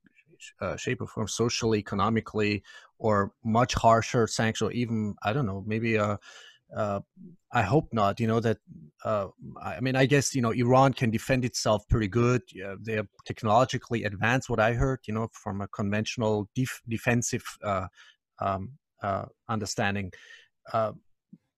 uh, 0.62 0.76
shape 0.78 1.02
or 1.02 1.08
form, 1.08 1.28
socially, 1.28 1.80
economically, 1.80 2.64
or 2.98 3.34
much 3.44 3.74
harsher 3.74 4.28
sanctions, 4.28 4.72
even 4.74 5.16
I 5.24 5.34
don't 5.34 5.46
know, 5.46 5.64
maybe 5.66 5.98
uh, 5.98 6.18
uh, 6.76 7.00
I 7.52 7.62
hope 7.62 7.90
not. 7.94 8.20
You 8.20 8.28
know 8.28 8.40
that. 8.40 8.58
Uh, 9.06 9.28
I 9.62 9.80
mean, 9.80 9.96
I 9.96 10.06
guess 10.06 10.36
you 10.36 10.42
know 10.42 10.52
Iran 10.52 10.94
can 10.94 11.10
defend 11.10 11.46
itself 11.46 11.88
pretty 11.88 12.08
good. 12.08 12.42
Yeah, 12.54 12.76
they 12.82 12.98
are 12.98 13.08
technologically 13.26 14.04
advanced. 14.04 14.50
What 14.50 14.60
I 14.60 14.74
heard, 14.74 15.00
you 15.08 15.14
know, 15.14 15.30
from 15.32 15.62
a 15.62 15.68
conventional 15.68 16.50
def- 16.56 16.82
defensive 16.88 17.44
uh, 17.64 17.88
um, 18.40 18.72
uh, 19.02 19.26
understanding. 19.48 20.12
Uh, 20.74 20.94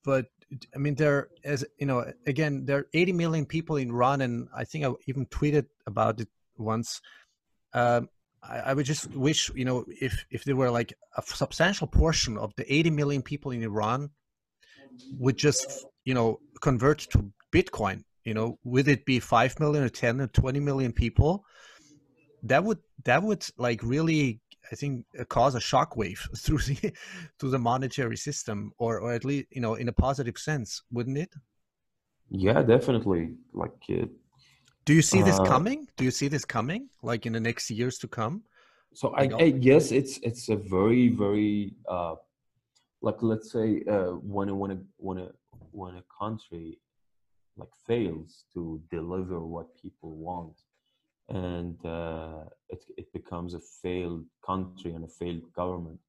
but 0.04 0.28
I 0.76 0.78
mean, 0.78 0.96
there 0.96 1.30
as 1.44 1.66
you 1.78 1.86
know, 1.86 2.12
again, 2.28 2.66
there 2.66 2.80
are 2.80 2.88
80 2.94 3.14
million 3.14 3.46
people 3.46 3.78
in 3.78 3.90
Iran, 3.90 4.22
and 4.22 4.48
I 4.56 4.66
think 4.66 4.86
I 4.86 4.92
even 5.08 5.26
tweeted 5.28 5.68
about 5.88 6.20
it 6.20 6.28
once. 6.58 7.02
Um, 7.74 8.10
I, 8.44 8.58
I, 8.60 8.74
would 8.74 8.86
just 8.86 9.10
wish, 9.16 9.50
you 9.56 9.66
know, 9.66 9.86
if 9.88 10.26
if 10.30 10.44
there 10.44 10.56
were 10.56 10.70
like 10.70 10.94
a 11.16 11.22
substantial 11.22 11.88
portion 11.88 12.38
of 12.38 12.54
the 12.58 12.72
80 12.72 12.90
million 12.90 13.22
people 13.22 13.52
in 13.52 13.64
Iran 13.64 14.10
would 15.18 15.38
just, 15.38 15.86
you 16.04 16.14
know, 16.14 16.40
convert 16.62 17.00
to 17.12 17.32
Bitcoin, 17.54 18.04
you 18.26 18.34
know, 18.34 18.60
would 18.64 18.88
it 18.88 19.06
be 19.06 19.20
5 19.20 19.60
million 19.60 19.84
or 19.84 19.90
10 19.90 20.22
or 20.22 20.28
20 20.28 20.60
million 20.60 20.92
people? 20.92 21.46
That 22.44 22.64
would 22.64 22.80
that 23.06 23.24
would 23.24 23.46
like 23.58 23.82
really 23.84 24.41
I 24.72 24.76
think 24.76 25.06
uh, 25.20 25.26
cause 25.26 25.56
a 25.56 25.60
shockwave 25.60 26.20
through 26.38 26.60
the 26.60 26.94
through 27.38 27.52
the 27.52 27.60
monetary 27.60 28.18
system, 28.18 28.72
or 28.78 29.00
or 29.00 29.12
at 29.14 29.26
least 29.26 29.48
you 29.52 29.62
know 29.62 29.76
in 29.76 29.88
a 29.90 29.94
positive 29.94 30.38
sense, 30.38 30.82
wouldn't 30.92 31.18
it? 31.18 31.34
Yeah, 32.30 32.64
definitely. 32.64 33.34
Like, 33.54 33.74
uh, 33.90 34.06
do 34.86 34.94
you 34.94 35.02
see 35.02 35.22
this 35.22 35.40
uh, 35.40 35.44
coming? 35.44 35.88
Do 35.98 36.06
you 36.06 36.12
see 36.12 36.30
this 36.30 36.46
coming, 36.46 36.90
like 37.04 37.26
in 37.26 37.34
the 37.34 37.40
next 37.40 37.70
years 37.70 37.98
to 38.00 38.08
come? 38.08 38.44
So 38.94 39.14
I, 39.16 39.30
I 39.40 39.44
yes, 39.60 39.92
it's 39.92 40.18
it's 40.20 40.50
a 40.50 40.56
very 40.56 41.10
very 41.10 41.74
uh, 41.90 42.16
like 43.02 43.22
let's 43.22 43.52
say 43.52 43.84
uh, 43.90 44.14
when 44.36 44.58
when 44.58 44.72
a 44.72 44.80
when 44.98 45.18
a 45.18 45.30
when 45.72 45.96
a 45.96 46.04
country 46.20 46.80
like 47.58 47.74
fails 47.86 48.46
to 48.54 48.82
deliver 48.90 49.42
what 49.42 49.68
people 49.76 50.16
want 50.16 50.56
and 51.34 51.78
uh, 51.86 52.44
it, 52.70 52.84
it 52.98 53.14
becomes 53.14 53.54
a 53.54 53.60
failed 53.82 54.26
country 54.46 54.92
and 54.92 55.06
a 55.06 55.08
failed 55.08 55.52
government. 55.56 56.00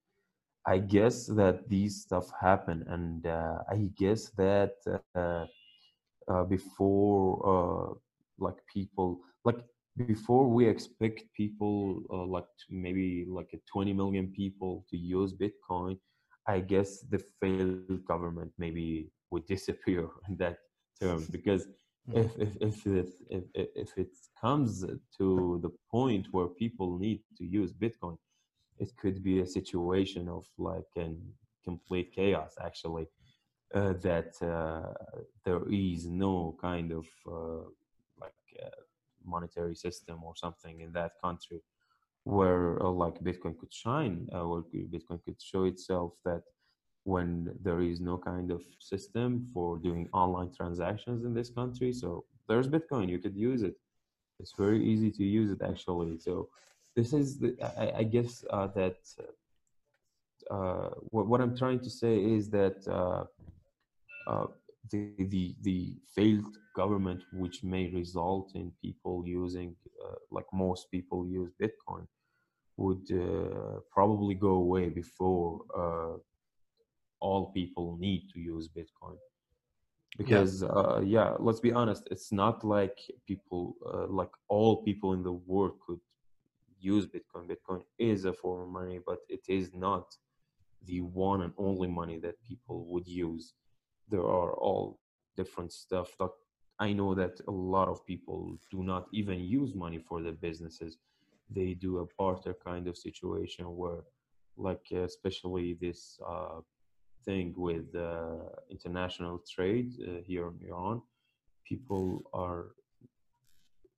I 0.66 0.78
guess 0.78 1.26
that 1.26 1.68
these 1.68 2.02
stuff 2.02 2.26
happen, 2.40 2.84
and 2.88 3.26
uh, 3.26 3.58
I 3.70 3.88
guess 3.96 4.30
that 4.36 4.74
uh, 5.14 5.46
uh 6.28 6.44
before, 6.44 7.24
uh, 7.52 7.94
like 8.38 8.58
people, 8.72 9.20
like 9.44 9.58
before 10.06 10.48
we 10.48 10.68
expect 10.68 11.24
people, 11.36 12.02
uh, 12.12 12.24
like 12.24 12.46
maybe 12.70 13.26
like 13.28 13.50
a 13.54 13.58
20 13.72 13.92
million 13.92 14.28
people 14.28 14.84
to 14.90 14.96
use 14.96 15.34
Bitcoin, 15.34 15.98
I 16.46 16.60
guess 16.60 17.00
the 17.10 17.20
failed 17.40 18.04
government 18.06 18.52
maybe 18.58 19.10
would 19.30 19.46
disappear 19.54 20.08
in 20.28 20.36
that 20.36 20.58
term 21.00 21.26
because. 21.30 21.66
If 22.10 22.30
if 22.38 22.56
if 22.60 22.86
it, 22.86 23.08
if, 23.30 23.44
if 23.54 23.98
it 23.98 24.08
comes 24.40 24.84
to 25.16 25.60
the 25.62 25.70
point 25.90 26.26
where 26.32 26.48
people 26.48 26.98
need 26.98 27.20
to 27.38 27.44
use 27.44 27.72
bitcoin 27.72 28.16
it 28.78 28.90
could 28.96 29.22
be 29.22 29.40
a 29.40 29.46
situation 29.46 30.28
of 30.28 30.44
like 30.58 30.90
an 30.96 31.16
complete 31.64 32.12
chaos 32.12 32.54
actually 32.60 33.06
uh, 33.74 33.92
that 33.94 34.34
uh, 34.42 34.92
there 35.44 35.62
is 35.70 36.06
no 36.06 36.56
kind 36.60 36.92
of 36.92 37.06
uh, 37.26 37.64
like 38.20 38.32
uh, 38.62 38.68
monetary 39.24 39.74
system 39.74 40.22
or 40.24 40.34
something 40.36 40.80
in 40.80 40.92
that 40.92 41.12
country 41.22 41.62
where 42.24 42.82
uh, 42.82 42.90
like 42.90 43.22
bitcoin 43.22 43.56
could 43.56 43.72
shine 43.72 44.28
uh, 44.34 44.42
or 44.42 44.64
bitcoin 44.92 45.22
could 45.24 45.40
show 45.40 45.64
itself 45.64 46.12
that 46.24 46.42
when 47.04 47.50
there 47.62 47.80
is 47.80 48.00
no 48.00 48.16
kind 48.16 48.50
of 48.50 48.62
system 48.78 49.48
for 49.52 49.76
doing 49.78 50.08
online 50.12 50.52
transactions 50.54 51.24
in 51.24 51.34
this 51.34 51.50
country. 51.50 51.92
So 51.92 52.24
there's 52.48 52.68
Bitcoin, 52.68 53.08
you 53.08 53.18
could 53.18 53.36
use 53.36 53.62
it. 53.62 53.74
It's 54.38 54.54
very 54.56 54.84
easy 54.84 55.10
to 55.10 55.24
use 55.24 55.50
it 55.50 55.62
actually. 55.62 56.18
So 56.18 56.48
this 56.94 57.12
is 57.12 57.38
the, 57.38 57.56
I, 57.76 57.98
I 57.98 58.02
guess 58.04 58.44
uh, 58.50 58.68
that 58.74 58.98
uh, 60.50 60.90
what, 61.10 61.26
what, 61.26 61.40
I'm 61.40 61.56
trying 61.56 61.80
to 61.80 61.90
say 61.90 62.16
is 62.16 62.50
that 62.50 62.86
uh, 62.88 63.24
uh, 64.30 64.46
the, 64.90 65.12
the, 65.18 65.54
the 65.62 65.94
failed 66.14 66.56
government, 66.76 67.22
which 67.32 67.62
may 67.62 67.88
result 67.88 68.52
in 68.54 68.72
people 68.82 69.24
using, 69.26 69.74
uh, 70.04 70.14
like 70.30 70.46
most 70.52 70.90
people 70.90 71.26
use 71.26 71.50
Bitcoin, 71.60 72.06
would 72.76 73.06
uh, 73.12 73.80
probably 73.92 74.34
go 74.34 74.54
away 74.54 74.88
before 74.88 75.60
all 77.26 77.42
people 77.58 77.86
need 78.06 78.22
to 78.32 78.38
use 78.54 78.66
Bitcoin. 78.78 79.18
Because 80.20 80.62
yeah, 80.62 80.68
uh, 80.68 81.00
yeah 81.16 81.30
let's 81.46 81.62
be 81.68 81.72
honest, 81.80 82.02
it's 82.14 82.32
not 82.42 82.56
like 82.76 82.98
people 83.30 83.62
uh, 83.92 84.08
like 84.20 84.34
all 84.54 84.72
people 84.88 85.10
in 85.16 85.22
the 85.22 85.38
world 85.50 85.74
could 85.84 86.02
use 86.92 87.04
Bitcoin. 87.06 87.44
Bitcoin 87.52 87.82
is 87.98 88.24
a 88.24 88.32
form 88.32 88.60
of 88.66 88.70
money, 88.80 88.98
but 89.10 89.20
it 89.36 89.44
is 89.58 89.66
not 89.86 90.06
the 90.90 91.00
one 91.00 91.40
and 91.42 91.54
only 91.68 91.88
money 92.02 92.18
that 92.24 92.42
people 92.50 92.78
would 92.90 93.06
use. 93.06 93.54
There 94.12 94.26
are 94.40 94.52
all 94.66 94.98
different 95.40 95.72
stuff. 95.72 96.08
That 96.18 96.32
I 96.86 96.92
know 96.98 97.14
that 97.14 97.34
a 97.46 97.56
lot 97.76 97.88
of 97.88 98.04
people 98.04 98.58
do 98.74 98.82
not 98.92 99.04
even 99.12 99.38
use 99.60 99.72
money 99.84 100.00
for 100.08 100.22
their 100.22 100.38
businesses. 100.48 100.98
They 101.58 101.74
do 101.74 101.98
a 101.98 102.06
barter 102.18 102.54
kind 102.68 102.84
of 102.88 102.96
situation 102.96 103.64
where, 103.80 104.02
like, 104.56 104.84
especially 105.10 105.68
this 105.84 106.18
uh, 106.32 106.60
thing 107.24 107.54
with 107.56 107.94
uh, 107.94 108.36
international 108.70 109.42
trade 109.54 109.92
uh, 110.00 110.22
here 110.24 110.48
in 110.48 110.68
Iran. 110.68 111.02
People 111.68 112.22
are 112.32 112.66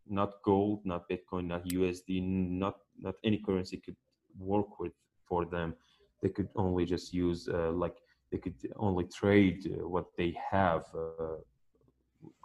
not 0.09 0.43
gold, 0.45 0.81
not 0.85 1.09
Bitcoin, 1.09 1.47
not 1.47 1.65
USD, 1.67 2.23
not 2.23 2.77
not 3.01 3.15
any 3.25 3.39
currency 3.39 3.79
could 3.79 3.97
work 4.39 4.79
with 4.79 4.93
for 5.29 5.45
them. 5.45 5.75
They 6.23 6.29
could 6.29 6.49
only 6.57 6.85
just 6.85 7.13
use 7.13 7.49
uh, 7.49 7.73
like 7.73 7.97
they 8.31 8.39
could 8.39 8.57
only 8.77 9.05
trade 9.05 9.61
what 9.81 10.07
they 10.19 10.37
have 10.51 10.85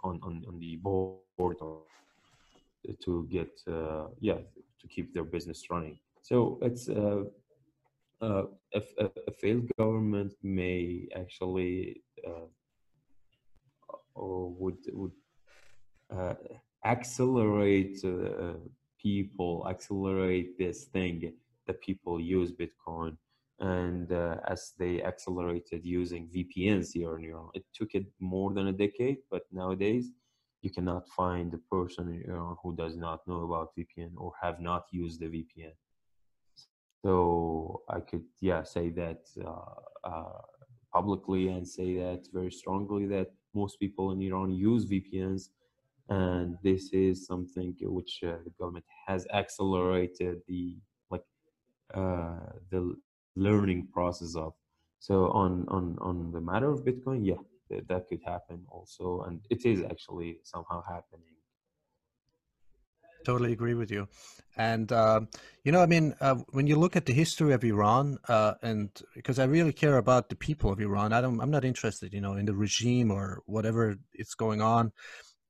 on, 0.02 0.20
on 0.22 0.44
on 0.48 0.58
the 0.58 0.76
board 0.76 1.56
to 3.04 3.28
get 3.30 3.50
uh, 3.68 4.06
yeah 4.20 4.38
to 4.80 4.88
keep 4.88 5.12
their 5.14 5.24
business 5.24 5.70
running. 5.70 5.98
So 6.22 6.58
it's 6.62 6.88
uh, 6.88 7.24
a, 8.20 8.44
a, 8.74 9.32
failed 9.40 9.68
government 9.78 10.34
may 10.42 11.08
actually 11.16 12.02
uh, 12.26 12.46
or 14.14 14.50
would 14.50 14.78
would 14.92 15.12
uh, 16.14 16.34
accelerate 16.84 17.98
uh, 18.04 18.54
people 19.00 19.66
accelerate 19.68 20.58
this 20.58 20.84
thing 20.84 21.32
that 21.66 21.80
people 21.80 22.20
use 22.20 22.52
Bitcoin. 22.52 23.16
And 23.60 24.10
uh, 24.10 24.36
as 24.48 24.72
they 24.78 25.02
accelerated 25.02 25.84
using 25.84 26.28
VPNs 26.34 26.92
here 26.94 27.18
in 27.18 27.24
Iran 27.24 27.50
it 27.54 27.64
took 27.74 27.94
it 27.94 28.06
more 28.18 28.52
than 28.54 28.68
a 28.68 28.72
decade 28.72 29.18
but 29.30 29.42
nowadays 29.52 30.12
you 30.62 30.70
cannot 30.70 31.08
find 31.08 31.52
a 31.52 31.58
person 31.74 32.08
in 32.08 32.30
Iran 32.30 32.56
who 32.62 32.74
does 32.74 32.96
not 32.96 33.26
know 33.28 33.42
about 33.44 33.72
VPN 33.76 34.12
or 34.16 34.32
have 34.40 34.60
not 34.60 34.84
used 34.92 35.20
the 35.20 35.26
VPN 35.26 35.72
so 37.02 37.82
I 37.88 38.00
could, 38.00 38.24
yeah, 38.40 38.62
say 38.62 38.90
that 38.90 39.22
uh, 39.44 40.08
uh, 40.08 40.40
publicly 40.92 41.48
and 41.48 41.66
say 41.66 41.96
that 41.96 42.26
very 42.32 42.50
strongly 42.52 43.06
that 43.06 43.28
most 43.54 43.78
people 43.80 44.12
in 44.12 44.22
Iran 44.22 44.50
use 44.52 44.84
VPNs, 44.86 45.48
and 46.08 46.56
this 46.62 46.90
is 46.92 47.26
something 47.26 47.74
which 47.82 48.20
uh, 48.24 48.36
the 48.44 48.50
government 48.58 48.84
has 49.06 49.26
accelerated 49.32 50.38
the 50.48 50.76
like 51.10 51.24
uh, 51.94 52.38
the 52.70 52.94
learning 53.36 53.88
process 53.92 54.36
of. 54.36 54.52
So 54.98 55.28
on 55.30 55.66
on 55.68 55.96
on 56.00 56.32
the 56.32 56.40
matter 56.40 56.70
of 56.70 56.84
Bitcoin, 56.84 57.26
yeah, 57.26 57.42
th- 57.70 57.84
that 57.88 58.08
could 58.08 58.20
happen 58.24 58.64
also, 58.68 59.22
and 59.26 59.40
it 59.50 59.64
is 59.64 59.82
actually 59.82 60.38
somehow 60.44 60.82
happening. 60.82 61.34
Totally 63.24 63.52
agree 63.52 63.74
with 63.74 63.90
you. 63.90 64.08
And 64.56 64.90
uh, 64.92 65.20
you 65.64 65.72
know, 65.72 65.80
I 65.80 65.86
mean, 65.86 66.14
uh, 66.20 66.36
when 66.50 66.66
you 66.66 66.76
look 66.76 66.96
at 66.96 67.06
the 67.06 67.12
history 67.12 67.52
of 67.54 67.64
Iran, 67.64 68.18
uh, 68.28 68.54
and 68.62 68.90
because 69.14 69.38
I 69.38 69.44
really 69.44 69.72
care 69.72 69.96
about 69.96 70.28
the 70.28 70.36
people 70.36 70.72
of 70.72 70.80
Iran, 70.80 71.12
I 71.12 71.20
don't, 71.20 71.40
I'm 71.40 71.50
not 71.50 71.64
interested, 71.64 72.12
you 72.12 72.20
know, 72.20 72.34
in 72.34 72.46
the 72.46 72.54
regime 72.54 73.10
or 73.10 73.42
whatever 73.46 73.96
it's 74.12 74.34
going 74.34 74.60
on, 74.60 74.92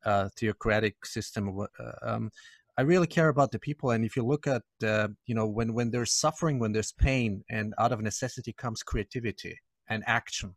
uh, 0.05 0.29
theocratic 0.37 1.07
system. 1.07 1.59
Uh, 1.59 1.67
um, 2.03 2.31
I 2.77 2.83
really 2.83 3.07
care 3.07 3.29
about 3.29 3.53
the 3.53 3.59
people. 3.59 3.91
And 3.91 4.05
if 4.05 4.17
you 4.17 4.25
look 4.25 4.47
at, 4.47 4.63
uh, 4.83 5.09
you 5.27 5.35
know, 5.35 5.47
when 5.47 5.75
when 5.75 5.91
there's 5.91 6.13
suffering, 6.13 6.59
when 6.59 6.73
there's 6.73 6.93
pain, 6.93 7.43
and 7.49 7.75
out 7.79 7.93
of 7.93 8.01
necessity 8.01 8.53
comes 8.53 8.83
creativity 8.83 9.59
and 9.89 10.05
action 10.07 10.55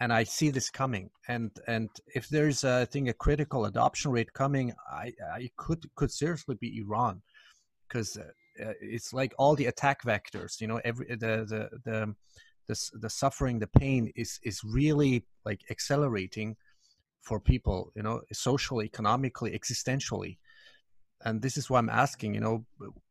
and 0.00 0.12
I 0.12 0.24
see 0.24 0.50
this 0.50 0.70
coming. 0.70 1.10
And 1.28 1.50
and 1.66 1.88
if 2.14 2.28
there's 2.28 2.64
I 2.64 2.84
think 2.84 3.08
a 3.08 3.14
critical 3.14 3.64
adoption 3.66 4.10
rate 4.10 4.32
coming, 4.32 4.72
I 4.90 5.12
I 5.32 5.50
could 5.56 5.84
could 5.96 6.10
seriously 6.10 6.56
be 6.60 6.78
Iran, 6.78 7.22
because 7.88 8.16
uh, 8.16 8.64
uh, 8.64 8.72
it's 8.80 9.12
like 9.12 9.34
all 9.38 9.54
the 9.56 9.66
attack 9.66 10.02
vectors. 10.02 10.60
You 10.60 10.68
know, 10.68 10.80
every 10.84 11.06
the 11.06 11.44
the 11.46 11.68
the 11.84 12.14
the, 12.66 12.90
the 13.00 13.10
suffering, 13.10 13.58
the 13.58 13.66
pain 13.66 14.12
is 14.14 14.38
is 14.42 14.62
really 14.64 15.24
like 15.44 15.60
accelerating 15.70 16.56
for 17.22 17.40
people. 17.40 17.92
You 17.96 18.02
know, 18.02 18.20
socially, 18.32 18.84
economically, 18.86 19.58
existentially. 19.58 20.38
And 21.24 21.42
this 21.42 21.56
is 21.56 21.68
why 21.68 21.78
I'm 21.78 21.90
asking. 21.90 22.34
You 22.34 22.40
know, 22.40 22.66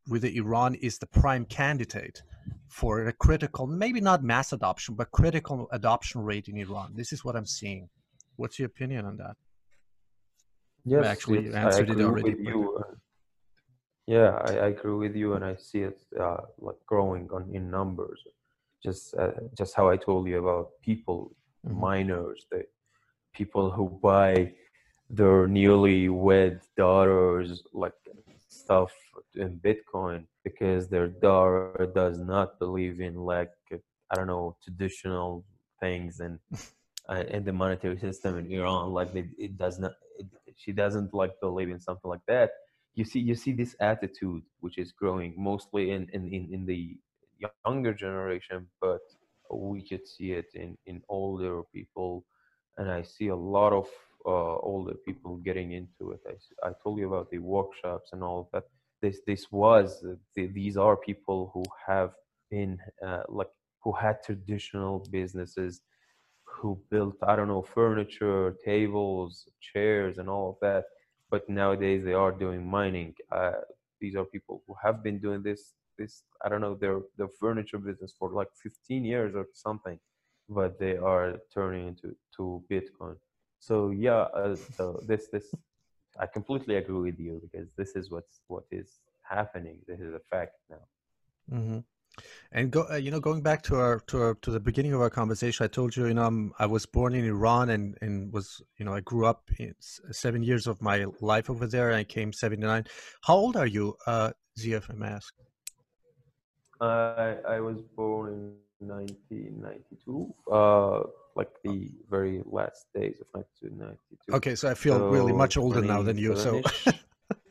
whether 0.08 0.28
Iran 0.28 0.76
is 0.76 0.98
the 0.98 1.08
prime 1.08 1.46
candidate 1.46 2.22
for 2.70 3.08
a 3.08 3.14
critical, 3.14 3.68
maybe 3.68 4.02
not 4.02 4.24
mass 4.24 4.54
adoption, 4.54 4.96
but 4.96 5.12
critical 5.12 5.68
adoption 5.72 6.22
rate 6.22 6.48
in 6.48 6.58
Iran. 6.58 6.94
This 6.96 7.12
is 7.12 7.24
what 7.26 7.36
I'm 7.36 7.46
seeing. 7.46 7.90
What's 8.36 8.60
your 8.60 8.68
opinion 8.68 9.06
on 9.06 9.18
that? 9.18 9.36
Yes, 10.86 11.06
I 11.06 11.08
actually 11.10 11.46
yes, 11.46 11.56
answered 11.56 11.90
I 11.90 11.94
it 11.94 12.02
already. 12.02 12.32
With 12.32 12.40
you. 12.40 12.82
Yeah, 14.06 14.40
I, 14.46 14.52
I, 14.54 14.68
agree 14.68 14.94
with 14.94 15.16
you, 15.18 15.34
and 15.34 15.44
I 15.44 15.56
see 15.56 15.80
it 15.80 16.00
uh, 16.18 16.38
like 16.60 16.78
growing 16.86 17.28
on 17.34 17.50
in 17.54 17.70
numbers. 17.70 18.22
Just 18.82 19.14
uh, 19.16 19.32
just 19.58 19.76
how 19.76 19.90
I 19.90 19.98
told 19.98 20.30
you 20.30 20.40
about 20.40 20.70
people, 20.82 21.36
mm-hmm. 21.66 21.78
miners, 21.78 22.46
the 22.52 22.64
people 23.34 23.70
who 23.70 24.00
buy 24.02 24.54
their 25.10 25.48
newly 25.48 26.10
wed 26.10 26.62
daughters 26.76 27.64
like 27.74 27.94
stuff 28.50 28.92
in 29.36 29.60
Bitcoin 29.60 30.26
because 30.44 30.88
their 30.88 31.08
daughter 31.08 31.92
does 31.94 32.20
not 32.20 32.60
believe 32.60 33.00
in 33.00 33.16
like 33.16 33.52
I 34.12 34.16
don't 34.16 34.28
know 34.28 34.56
traditional 34.64 35.46
things 35.80 36.20
and 36.20 36.40
uh, 37.10 37.24
in 37.30 37.44
the 37.44 37.54
monetary 37.54 37.98
system 38.00 38.38
in 38.38 38.52
Iran. 38.52 38.92
Like 38.92 39.14
it, 39.16 39.28
it 39.38 39.58
does 39.58 39.80
not, 39.80 39.94
it, 40.18 40.28
she 40.56 40.72
doesn't 40.72 41.14
like 41.14 41.34
believe 41.42 41.70
in 41.70 41.80
something 41.80 42.10
like 42.10 42.26
that. 42.28 42.52
You 42.96 43.06
see, 43.06 43.20
you 43.20 43.36
see 43.36 43.52
this 43.52 43.76
attitude 43.80 44.44
which 44.60 44.78
is 44.78 44.92
growing 44.92 45.34
mostly 45.38 45.92
in 45.92 46.08
in 46.14 46.28
in, 46.28 46.50
in 46.54 46.66
the 46.66 46.98
younger 47.66 47.94
generation, 47.94 48.68
but 48.82 49.02
we 49.52 49.88
could 49.88 50.08
see 50.08 50.32
it 50.32 50.48
in 50.56 50.78
in 50.86 51.02
older 51.10 51.62
people, 51.74 52.26
and 52.78 52.90
I 52.90 53.04
see 53.04 53.28
a 53.28 53.36
lot 53.36 53.74
of 53.74 53.86
uh, 53.86 54.07
older 54.32 54.96
people 55.06 55.38
getting 55.38 55.72
into 55.74 56.12
it. 56.12 56.20
I, 56.28 56.68
I 56.68 56.72
told 56.84 57.00
you 57.00 57.08
about 57.08 57.30
the 57.32 57.40
workshops 57.40 58.10
and 58.14 58.24
all 58.24 58.42
of 58.42 58.48
that. 58.54 58.64
This 59.02 59.20
this 59.28 59.52
was 59.52 60.04
the, 60.36 60.48
these 60.48 60.76
are 60.78 60.98
people 60.98 61.52
who 61.54 61.64
have 61.86 62.12
been 62.50 62.78
uh, 63.06 63.24
like 63.30 63.50
who 63.84 63.92
had 63.94 64.24
traditional 64.24 65.06
businesses, 65.12 65.82
who 66.46 66.80
built 66.90 67.16
I 67.24 67.36
don't 67.36 67.48
know 67.48 67.62
furniture, 67.62 68.56
tables, 68.66 69.48
chairs, 69.62 70.18
and 70.18 70.30
all 70.30 70.50
of 70.52 70.56
that. 70.62 70.86
But 71.30 71.48
nowadays 71.50 72.04
they 72.04 72.14
are 72.14 72.32
doing 72.32 72.66
mining. 72.66 73.14
Uh, 73.32 73.52
these 74.02 74.16
are 74.16 74.26
people 74.26 74.64
who 74.68 74.76
have 74.84 75.04
been 75.04 75.20
doing 75.20 75.44
this 75.44 75.74
this 75.98 76.24
I 76.44 76.50
don't 76.50 76.62
know 76.62 76.76
their 76.76 77.00
their 77.18 77.30
furniture 77.40 77.78
business 77.78 78.14
for 78.18 78.32
like 78.32 78.50
15 78.64 79.06
years 79.06 79.36
or 79.36 79.46
something, 79.54 80.00
but 80.50 80.80
they 80.80 80.98
are 80.98 81.36
turning 81.54 81.88
into 81.90 82.16
to 82.38 82.64
Bitcoin 82.72 83.18
so 83.60 83.90
yeah 83.90 84.28
uh, 84.34 84.56
so 84.56 85.02
this 85.08 85.28
this 85.32 85.54
i 86.20 86.26
completely 86.26 86.76
agree 86.76 87.12
with 87.12 87.20
you 87.20 87.42
because 87.42 87.68
this 87.78 87.96
is 87.96 88.12
what's 88.12 88.42
what 88.48 88.64
is 88.72 89.00
happening. 89.28 89.80
This 89.88 90.00
is 90.00 90.14
a 90.14 90.20
fact 90.20 90.54
now. 90.70 90.84
Mm-hmm. 91.52 91.80
and 92.52 92.72
go 92.72 92.86
uh, 92.92 92.96
you 92.96 93.10
know 93.10 93.22
going 93.22 93.42
back 93.42 93.62
to 93.64 93.76
our 93.76 94.00
to 94.08 94.22
our 94.22 94.34
to 94.36 94.52
the 94.52 94.60
beginning 94.60 94.94
of 94.94 95.00
our 95.00 95.10
conversation 95.10 95.64
i 95.64 95.68
told 95.68 95.96
you 95.96 96.08
you 96.08 96.14
know 96.14 96.26
I'm, 96.26 96.52
i 96.60 96.66
was 96.66 96.86
born 96.86 97.14
in 97.14 97.24
iran 97.24 97.70
and 97.70 97.98
and 98.02 98.34
was 98.34 98.62
you 98.78 98.84
know 98.84 98.94
i 98.94 99.00
grew 99.00 99.26
up 99.26 99.50
in 99.60 99.74
seven 99.80 100.44
years 100.44 100.68
of 100.68 100.82
my 100.82 101.06
life 101.22 101.50
over 101.50 101.68
there 101.68 101.88
and 101.90 101.98
i 101.98 102.04
came 102.04 102.34
79 102.34 102.86
how 103.22 103.36
old 103.36 103.56
are 103.56 103.66
you 103.66 103.96
uh 104.08 104.32
Ziya 104.60 104.78
if 104.78 104.90
i 104.92 105.08
ask? 105.08 105.34
I 106.82 107.38
i 107.56 107.60
was 107.62 107.82
born 107.96 108.34
in 108.34 108.88
1992 108.90 110.34
uh 110.52 111.04
like 111.38 111.50
the 111.64 111.92
very 112.10 112.42
last 112.46 112.88
days 112.94 113.16
of 113.22 113.28
1992. 113.32 114.34
Okay, 114.36 114.56
so 114.56 114.70
I 114.70 114.74
feel 114.74 114.98
so 114.98 115.10
really 115.10 115.34
much 115.34 115.56
older 115.56 115.82
now 115.82 116.02
than 116.02 116.18
you. 116.18 116.36
So. 116.36 116.62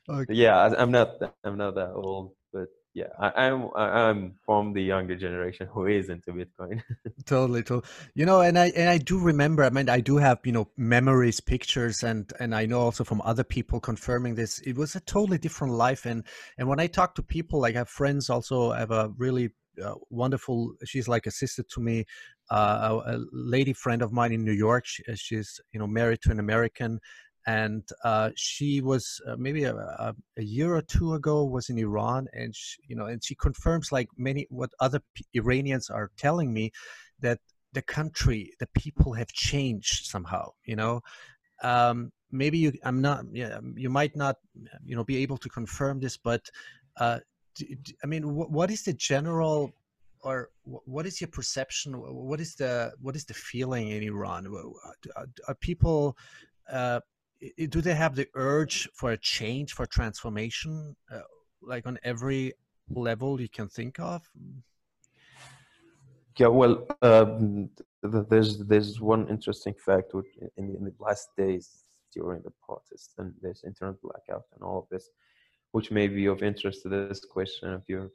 okay. 0.10 0.34
Yeah, 0.34 0.74
I'm 0.78 0.92
not. 0.92 1.10
I'm 1.44 1.58
not 1.58 1.76
that 1.76 1.92
old, 1.94 2.34
but 2.54 2.68
yeah, 2.94 3.08
I, 3.20 3.48
am 3.48 3.70
I'm, 3.76 3.92
I'm 3.98 4.36
from 4.46 4.74
the 4.74 4.82
younger 4.82 5.16
generation 5.16 5.68
who 5.68 5.86
is 5.88 6.10
into 6.10 6.32
Bitcoin. 6.32 6.82
totally, 7.26 7.64
totally. 7.64 7.92
You 8.14 8.26
know, 8.26 8.42
and 8.42 8.58
I 8.58 8.68
and 8.76 8.90
I 8.90 8.98
do 9.00 9.20
remember. 9.20 9.64
I 9.64 9.70
mean, 9.70 9.90
I 9.90 10.00
do 10.00 10.18
have 10.18 10.40
you 10.46 10.52
know 10.52 10.70
memories, 10.78 11.42
pictures, 11.42 12.04
and 12.04 12.32
and 12.40 12.54
I 12.54 12.66
know 12.68 12.82
also 12.82 13.04
from 13.04 13.22
other 13.26 13.44
people 13.44 13.80
confirming 13.80 14.36
this. 14.36 14.60
It 14.60 14.78
was 14.78 14.96
a 14.96 15.02
totally 15.02 15.38
different 15.38 15.74
life, 15.74 16.06
and 16.06 16.24
and 16.58 16.70
when 16.70 16.80
I 16.80 16.88
talk 16.88 17.16
to 17.16 17.24
people, 17.24 17.60
like 17.60 17.76
I 17.76 17.80
have 17.80 17.90
friends 17.90 18.30
also 18.30 18.72
I 18.72 18.80
have 18.80 18.92
a 18.92 19.12
really 19.18 19.50
uh, 19.84 19.96
wonderful. 20.10 20.74
She's 20.86 21.08
like 21.08 21.26
a 21.26 21.32
sister 21.32 21.64
to 21.64 21.80
me. 21.80 22.06
Uh, 22.52 23.00
a, 23.06 23.16
a, 23.16 23.26
lady 23.32 23.74
friend 23.74 24.02
of 24.02 24.12
mine 24.12 24.32
in 24.32 24.44
New 24.44 24.52
York. 24.52 24.86
She, 24.86 25.04
uh, 25.12 25.16
she's 25.16 25.60
you 25.74 25.80
know 25.80 25.88
married 25.88 26.22
to 26.24 26.32
an 26.32 26.40
American, 26.40 27.00
and 27.48 27.84
uh, 28.04 28.32
she 28.36 28.82
was 28.82 29.20
uh, 29.28 29.36
maybe 29.38 29.64
a, 29.64 29.76
a, 29.76 30.14
a, 30.38 30.44
year 30.44 30.76
or 30.76 30.82
two 30.82 31.14
ago 31.14 31.44
was 31.44 31.70
in 31.70 31.78
Iran, 31.78 32.28
and 32.34 32.56
she, 32.56 32.82
you 32.88 32.96
know, 32.96 33.06
and 33.06 33.24
she 33.24 33.36
confirms 33.36 33.92
like 33.92 34.08
many 34.18 34.46
what 34.50 34.70
other 34.80 35.02
P- 35.16 35.26
Iranians 35.34 35.90
are 35.90 36.12
telling 36.18 36.54
me 36.54 36.72
that 37.20 37.40
the 37.74 37.82
country, 37.82 38.54
the 38.60 38.68
people 38.78 39.14
have 39.14 39.30
changed 39.30 40.06
somehow. 40.06 40.52
You 40.66 40.76
know. 40.76 41.02
Um, 41.64 42.12
maybe 42.32 42.58
you 42.58 42.74
i'm 42.84 43.02
not 43.02 43.24
yeah, 43.32 43.60
you 43.76 43.90
might 43.90 44.16
not 44.16 44.36
you 44.86 44.96
know 44.96 45.04
be 45.04 45.18
able 45.18 45.38
to 45.38 45.48
confirm 45.48 46.00
this 46.00 46.18
but 46.18 46.42
uh, 46.98 47.20
I 48.04 48.08
mean, 48.08 48.24
what 48.36 48.72
is 48.72 48.84
the 48.84 48.94
general, 48.94 49.72
or 50.22 50.50
what 50.64 51.06
is 51.06 51.22
your 51.22 51.30
perception? 51.30 51.94
What 51.94 52.40
is 52.40 52.56
the 52.56 52.94
what 53.02 53.16
is 53.16 53.26
the 53.26 53.34
feeling 53.34 53.90
in 53.90 54.04
Iran? 54.04 54.48
Are 55.48 55.56
people, 55.56 56.18
uh, 56.72 57.00
do 57.70 57.82
they 57.82 57.94
have 57.94 58.16
the 58.16 58.28
urge 58.36 58.90
for 58.94 59.12
a 59.12 59.18
change, 59.18 59.74
for 59.74 59.86
transformation, 59.86 60.96
uh, 61.12 61.22
like 61.62 61.86
on 61.88 61.98
every 62.04 62.54
level 62.90 63.40
you 63.40 63.50
can 63.50 63.68
think 63.68 64.00
of? 64.00 64.30
Yeah, 66.38 66.48
well, 66.48 66.86
um, 67.02 67.70
there's 68.04 68.58
there's 68.60 69.00
one 69.00 69.28
interesting 69.30 69.74
fact 69.74 70.14
in, 70.58 70.76
in 70.76 70.84
the 70.84 70.94
last 71.00 71.30
days 71.38 71.86
during 72.14 72.42
the 72.44 72.52
protests 72.66 73.14
and 73.18 73.34
this 73.42 73.64
internet 73.64 74.02
blackout 74.02 74.46
and 74.54 74.64
all 74.64 74.80
of 74.80 74.88
this 74.90 75.10
which 75.76 75.92
may 75.92 76.08
be 76.08 76.26
of 76.26 76.42
interest 76.42 76.84
to 76.84 76.88
this 76.90 77.20
question 77.26 77.68
of 77.78 77.84
yours. 77.94 78.14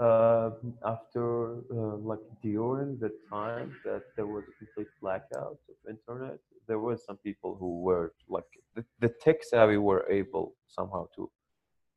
Uh, 0.00 0.50
after 0.94 1.58
uh, 1.78 1.96
like 2.10 2.24
during 2.42 2.98
the 3.04 3.12
time 3.30 3.68
that 3.84 4.02
there 4.16 4.26
was 4.26 4.44
a 4.48 4.54
complete 4.60 4.92
blackout 5.02 5.58
of 5.72 5.76
internet, 5.94 6.38
there 6.66 6.78
were 6.78 6.96
some 6.96 7.18
people 7.18 7.54
who 7.60 7.82
were 7.82 8.14
like 8.36 8.50
the, 8.74 8.82
the 8.98 9.10
tech 9.24 9.38
savvy 9.50 9.76
were 9.76 10.04
able 10.10 10.54
somehow 10.66 11.06
to 11.14 11.30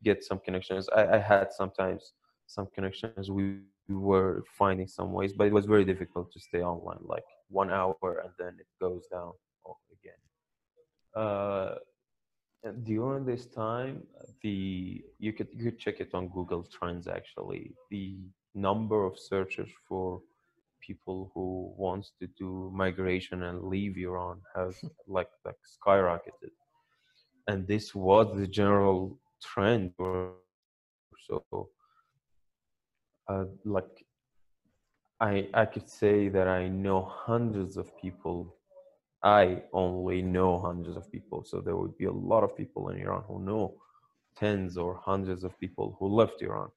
get 0.03 0.21
some 0.21 0.39
connections. 0.45 0.89
I, 0.93 1.03
I 1.17 1.19
had 1.33 1.47
sometimes 1.53 2.01
some 2.45 2.67
connections. 2.75 3.31
We, 3.31 3.45
we 3.87 3.95
were 3.95 4.43
finding 4.61 4.87
some 4.87 5.13
ways, 5.13 5.31
but 5.31 5.47
it 5.47 5.53
was 5.53 5.65
very 5.65 5.85
difficult 5.85 6.27
to 6.33 6.39
stay 6.41 6.61
online 6.61 7.03
like 7.15 7.29
one 7.47 7.71
hour 7.71 8.21
and 8.23 8.33
then 8.37 8.53
it 8.59 8.67
goes 8.81 9.03
down 9.09 9.31
again. 9.95 10.21
Uh, 11.15 11.75
during 12.83 13.25
this 13.25 13.45
time 13.47 14.03
the 14.41 15.03
you 15.19 15.31
could 15.33 15.47
you 15.53 15.71
could 15.71 15.79
check 15.79 15.99
it 15.99 16.13
on 16.13 16.27
google 16.29 16.63
trends 16.63 17.07
actually. 17.07 17.73
The 17.91 18.17
number 18.55 19.05
of 19.05 19.17
searches 19.17 19.69
for 19.87 20.21
people 20.81 21.31
who 21.33 21.73
wants 21.77 22.11
to 22.19 22.27
do 22.37 22.71
migration 22.73 23.43
and 23.43 23.63
leave 23.63 23.97
iran 23.97 24.41
has 24.55 24.75
like 25.07 25.29
like 25.45 25.61
skyrocketed. 25.75 26.53
And 27.47 27.67
this 27.67 27.95
was 27.95 28.27
the 28.37 28.47
general 28.47 29.19
trend 29.41 29.93
so 31.27 31.69
uh, 33.29 33.45
like 33.65 34.05
i 35.19 35.47
i 35.53 35.65
could 35.65 35.89
say 35.89 36.29
that 36.29 36.47
i 36.47 36.67
know 36.67 37.01
hundreds 37.01 37.77
of 37.77 37.95
people 38.01 38.56
I 39.23 39.63
only 39.73 40.21
know 40.21 40.59
hundreds 40.59 40.95
of 40.97 41.11
people. 41.11 41.43
So 41.43 41.59
there 41.61 41.75
would 41.75 41.97
be 41.97 42.05
a 42.05 42.11
lot 42.11 42.43
of 42.43 42.55
people 42.55 42.89
in 42.89 42.99
Iran 42.99 43.23
who 43.27 43.39
know 43.41 43.75
tens 44.35 44.77
or 44.77 44.99
hundreds 45.03 45.43
of 45.43 45.59
people 45.59 45.95
who 45.99 46.07
left 46.07 46.41
Iran. 46.41 46.69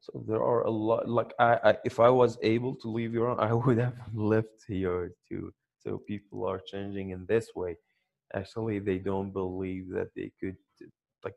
So 0.00 0.22
there 0.28 0.42
are 0.42 0.62
a 0.62 0.70
lot. 0.70 1.08
Like 1.08 1.32
I, 1.38 1.58
I 1.64 1.76
if 1.84 1.98
I 1.98 2.10
was 2.10 2.38
able 2.42 2.74
to 2.76 2.88
leave 2.88 3.14
Iran, 3.14 3.40
I 3.40 3.52
would 3.64 3.78
have 3.78 3.96
left 4.14 4.64
here 4.68 5.12
too. 5.28 5.52
So 5.78 5.98
people 5.98 6.46
are 6.46 6.60
changing 6.66 7.10
in 7.10 7.26
this 7.26 7.50
way. 7.54 7.76
Actually, 8.34 8.78
they 8.78 8.98
don't 8.98 9.32
believe 9.32 9.88
that 9.90 10.08
they 10.14 10.30
could 10.40 10.56
like 11.24 11.34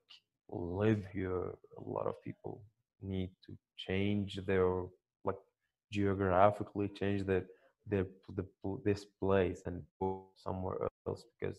live 0.49 1.03
here. 1.13 1.43
A 1.77 1.81
lot 1.85 2.07
of 2.07 2.21
people 2.23 2.61
need 3.01 3.29
to 3.45 3.57
change 3.77 4.39
their 4.45 4.83
like 5.23 5.37
geographically 5.91 6.89
change 6.89 7.25
the 7.25 7.45
the, 7.89 8.07
this 8.83 9.05
place 9.19 9.61
and 9.65 9.81
go 9.99 10.25
somewhere 10.35 10.77
else 11.07 11.25
because 11.39 11.57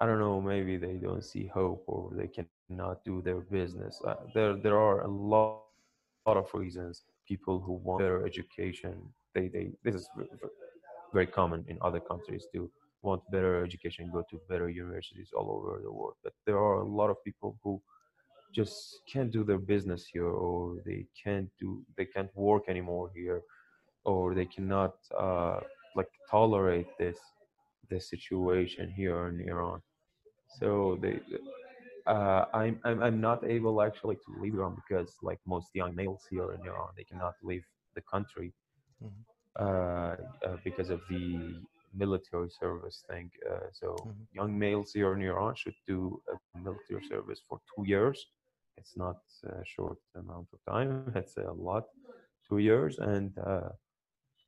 I 0.00 0.06
don't 0.06 0.18
know 0.18 0.40
maybe 0.40 0.76
they 0.76 0.94
don't 0.94 1.24
see 1.24 1.46
hope 1.46 1.84
or 1.86 2.10
they 2.16 2.28
cannot 2.28 3.04
do 3.04 3.22
their 3.22 3.40
business. 3.40 4.00
Uh, 4.04 4.14
there 4.34 4.56
there 4.56 4.78
are 4.78 5.02
a 5.02 5.08
lot, 5.08 5.62
lot 6.26 6.36
of 6.36 6.48
reasons 6.54 7.02
people 7.28 7.60
who 7.60 7.74
want 7.74 8.00
better 8.00 8.26
education 8.26 8.94
they 9.34 9.48
they 9.48 9.70
this 9.84 9.94
is 9.94 10.08
very 11.12 11.26
common 11.26 11.64
in 11.68 11.78
other 11.82 12.00
countries 12.00 12.46
to 12.52 12.70
want 13.02 13.22
better 13.30 13.64
education 13.64 14.10
go 14.12 14.22
to 14.30 14.36
better 14.48 14.68
universities 14.68 15.30
all 15.36 15.48
over 15.56 15.80
the 15.82 15.92
world 15.92 16.14
but 16.24 16.32
there 16.46 16.58
are 16.58 16.76
a 16.80 16.88
lot 17.00 17.10
of 17.10 17.16
people 17.24 17.58
who 17.62 17.80
just 18.54 19.00
can't 19.10 19.30
do 19.32 19.42
their 19.44 19.58
business 19.58 20.06
here 20.12 20.26
or 20.26 20.76
they 20.84 21.06
can't 21.22 21.48
do 21.58 21.82
they 21.96 22.04
can't 22.04 22.30
work 22.34 22.64
anymore 22.68 23.10
here 23.14 23.42
or 24.04 24.34
they 24.34 24.46
cannot 24.46 24.94
uh, 25.18 25.60
like 25.94 26.10
tolerate 26.30 26.86
this 26.98 27.18
this 27.90 28.08
situation 28.08 28.90
here 28.90 29.28
in 29.28 29.40
Iran. 29.48 29.80
So 30.58 30.98
they, 31.02 31.20
uh, 32.06 32.44
I'm, 32.52 32.80
I'm 32.84 33.02
I'm 33.02 33.20
not 33.20 33.44
able 33.44 33.82
actually 33.82 34.16
to 34.24 34.30
leave 34.40 34.54
Iran 34.54 34.74
because 34.74 35.10
like 35.22 35.40
most 35.46 35.68
young 35.74 35.94
males 35.94 36.22
here 36.30 36.52
in 36.52 36.60
Iran, 36.66 36.90
they 36.96 37.04
cannot 37.04 37.34
leave 37.42 37.64
the 37.94 38.02
country 38.02 38.52
mm-hmm. 39.02 39.22
uh, 39.64 40.16
uh, 40.46 40.56
because 40.64 40.90
of 40.90 41.00
the 41.08 41.54
military 41.94 42.50
service 42.50 43.04
thing. 43.08 43.30
Uh, 43.50 43.68
so 43.72 43.88
mm-hmm. 43.88 44.22
young 44.32 44.58
males 44.58 44.92
here 44.92 45.12
in 45.14 45.22
Iran 45.22 45.54
should 45.54 45.78
do 45.86 46.20
a 46.32 46.58
military 46.58 47.04
service 47.08 47.40
for 47.48 47.60
two 47.74 47.84
years. 47.86 48.26
It's 48.78 48.96
not 48.96 49.18
a 49.44 49.64
short 49.64 49.98
amount 50.16 50.48
of 50.52 50.60
time. 50.72 51.12
It's 51.20 51.36
a 51.36 51.52
lot, 51.52 51.84
two 52.48 52.58
years, 52.58 52.98
and 52.98 53.30
uh, 53.38 53.68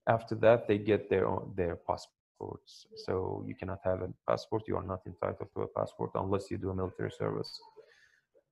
after 0.07 0.35
that, 0.37 0.69
they 0.69 0.79
get 0.79 1.09
their 1.11 1.27
own, 1.27 1.53
their 1.57 1.77
passports. 1.77 2.87
So 2.97 3.45
you 3.47 3.55
cannot 3.55 3.81
have 3.85 4.03
a 4.03 4.09
passport. 4.29 4.63
You 4.67 4.77
are 4.77 4.87
not 4.87 5.03
entitled 5.07 5.49
to 5.55 5.63
a 5.63 5.69
passport 5.69 6.11
unless 6.15 6.51
you 6.51 6.59
do 6.59 6.71
a 6.71 6.75
military 6.75 7.11
service. 7.11 7.61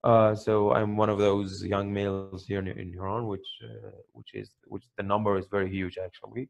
Uh, 0.05 0.35
so 0.35 0.73
I'm 0.73 0.97
one 0.97 1.11
of 1.11 1.19
those 1.19 1.63
young 1.65 1.93
males 1.93 2.47
here 2.47 2.59
in, 2.59 2.67
in 2.67 2.95
Iran, 2.95 3.27
which 3.27 3.49
uh, 3.63 3.91
which 4.13 4.31
is 4.35 4.51
which 4.67 4.85
the 4.97 5.03
number 5.03 5.39
is 5.39 5.47
very 5.47 5.71
huge 5.71 5.97
actually, 5.97 6.49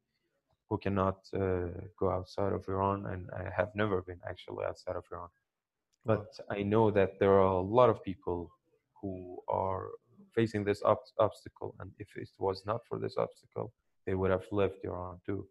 who 0.69 0.79
cannot 0.79 1.19
uh, 1.35 1.69
go 1.99 2.11
outside 2.11 2.53
of 2.53 2.67
Iran, 2.69 3.07
and 3.07 3.29
I 3.37 3.51
have 3.55 3.71
never 3.75 4.01
been 4.03 4.21
actually 4.29 4.65
outside 4.65 4.97
of 4.97 5.05
Iran. 5.13 5.29
But 6.05 6.29
I 6.51 6.63
know 6.63 6.91
that 6.93 7.19
there 7.21 7.33
are 7.33 7.57
a 7.61 7.61
lot 7.61 7.91
of 7.91 8.03
people 8.03 8.51
who 9.01 9.39
are 9.49 9.89
facing 10.35 10.65
this 10.65 10.83
ob- 10.83 11.13
obstacle, 11.19 11.75
and 11.81 11.91
if 11.99 12.09
it 12.17 12.31
was 12.39 12.63
not 12.65 12.81
for 12.89 12.99
this 12.99 13.17
obstacle, 13.19 13.73
they 14.07 14.15
would 14.15 14.31
have 14.31 14.47
left 14.51 14.85
Iran 14.85 15.19
too. 15.25 15.47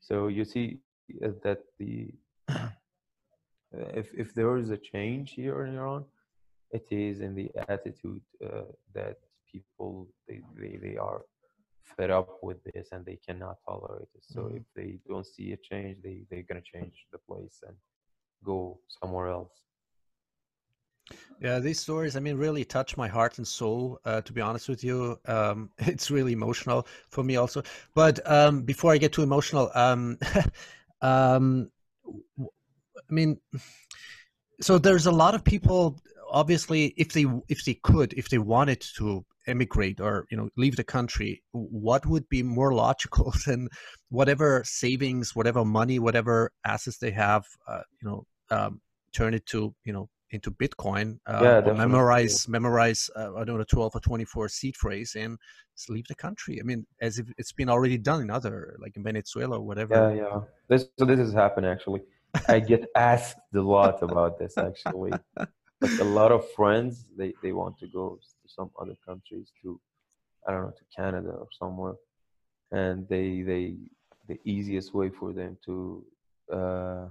So 0.00 0.28
you 0.28 0.44
see 0.44 0.78
uh, 1.24 1.30
that 1.44 1.60
the 1.78 2.12
if 3.72 4.12
if 4.14 4.34
there 4.34 4.56
is 4.56 4.70
a 4.70 4.76
change 4.76 5.32
here 5.32 5.64
in 5.64 5.76
Iran, 5.76 6.04
it 6.72 6.86
is 6.90 7.20
in 7.20 7.34
the 7.34 7.50
attitude 7.68 8.22
uh, 8.44 8.62
that 8.94 9.18
people 9.50 10.08
they, 10.28 10.40
they 10.58 10.76
they 10.76 10.96
are 10.96 11.22
fed 11.96 12.10
up 12.10 12.38
with 12.42 12.58
this 12.64 12.88
and 12.92 13.04
they 13.04 13.18
cannot 13.26 13.56
tolerate 13.66 14.08
it. 14.14 14.22
So 14.22 14.42
mm-hmm. 14.42 14.56
if 14.56 14.62
they 14.74 14.98
don't 15.08 15.26
see 15.26 15.52
a 15.52 15.56
change, 15.56 15.98
they 16.02 16.22
they're 16.30 16.48
gonna 16.48 16.62
change 16.62 17.06
the 17.12 17.18
place 17.18 17.62
and 17.66 17.76
go 18.44 18.80
somewhere 19.00 19.28
else. 19.28 19.52
Yeah, 21.40 21.58
these 21.58 21.80
stories, 21.80 22.16
I 22.16 22.20
mean, 22.20 22.36
really 22.36 22.64
touch 22.64 22.98
my 22.98 23.08
heart 23.08 23.38
and 23.38 23.48
soul. 23.48 23.98
Uh, 24.04 24.20
to 24.20 24.32
be 24.32 24.42
honest 24.42 24.68
with 24.68 24.84
you, 24.84 25.18
um, 25.26 25.70
it's 25.78 26.10
really 26.10 26.32
emotional 26.32 26.86
for 27.08 27.24
me 27.24 27.36
also. 27.36 27.62
But 27.94 28.20
um, 28.30 28.62
before 28.62 28.92
I 28.92 28.98
get 28.98 29.12
too 29.12 29.22
emotional, 29.22 29.70
um, 29.74 30.18
um 31.02 31.70
I 33.10 33.12
mean, 33.12 33.38
so 34.60 34.78
there's 34.78 35.06
a 35.06 35.12
lot 35.12 35.34
of 35.34 35.44
people. 35.44 35.98
Obviously, 36.30 36.94
if 36.96 37.12
they 37.12 37.26
if 37.48 37.64
they 37.64 37.74
could, 37.74 38.12
if 38.12 38.28
they 38.28 38.38
wanted 38.38 38.80
to 38.98 39.24
emigrate 39.46 40.00
or 40.00 40.26
you 40.30 40.36
know 40.36 40.48
leave 40.56 40.76
the 40.76 40.84
country, 40.84 41.42
what 41.52 42.06
would 42.06 42.28
be 42.28 42.42
more 42.42 42.72
logical 42.72 43.32
than 43.46 43.68
whatever 44.10 44.62
savings, 44.64 45.34
whatever 45.34 45.64
money, 45.64 45.98
whatever 45.98 46.52
assets 46.64 46.98
they 46.98 47.10
have, 47.10 47.44
uh, 47.66 47.82
you 48.00 48.08
know, 48.08 48.26
um, 48.50 48.80
turn 49.12 49.34
it 49.34 49.46
to 49.46 49.74
you 49.84 49.92
know 49.92 50.08
into 50.32 50.50
Bitcoin, 50.50 51.18
uh, 51.26 51.60
yeah, 51.66 51.72
memorize 51.72 52.48
memorize 52.48 53.10
uh, 53.16 53.34
I 53.34 53.44
don't 53.44 53.58
know 53.58 53.64
twelve 53.64 53.94
or 53.94 54.00
twenty 54.00 54.24
four 54.24 54.48
seed 54.48 54.76
phrase 54.76 55.16
and 55.16 55.38
leave 55.88 56.06
the 56.08 56.14
country. 56.14 56.58
I 56.60 56.64
mean, 56.64 56.86
as 57.00 57.18
if 57.18 57.26
it's 57.38 57.52
been 57.52 57.68
already 57.68 57.98
done 57.98 58.20
in 58.22 58.30
other 58.30 58.76
like 58.80 58.96
in 58.96 59.02
Venezuela 59.02 59.58
or 59.58 59.62
whatever. 59.62 59.94
Yeah, 59.94 60.22
yeah. 60.22 60.40
This 60.68 60.86
so 60.98 61.04
this 61.04 61.18
has 61.18 61.32
happened 61.32 61.66
actually. 61.66 62.02
I 62.48 62.60
get 62.60 62.88
asked 62.96 63.38
a 63.54 63.60
lot 63.60 64.02
about 64.02 64.38
this 64.38 64.56
actually. 64.58 65.12
like 65.80 66.00
a 66.00 66.04
lot 66.04 66.32
of 66.32 66.48
friends, 66.52 67.06
they 67.16 67.32
they 67.42 67.52
want 67.52 67.78
to 67.78 67.86
go 67.88 68.18
to 68.20 68.48
some 68.48 68.70
other 68.80 68.96
countries 69.06 69.52
to, 69.62 69.80
I 70.46 70.52
don't 70.52 70.62
know, 70.62 70.70
to 70.70 70.84
Canada 70.94 71.30
or 71.30 71.48
somewhere, 71.58 71.94
and 72.72 73.08
they 73.08 73.42
they 73.42 73.76
the 74.28 74.38
easiest 74.44 74.94
way 74.94 75.08
for 75.08 75.32
them 75.32 75.56
to 75.64 76.04
uh, 76.52 77.06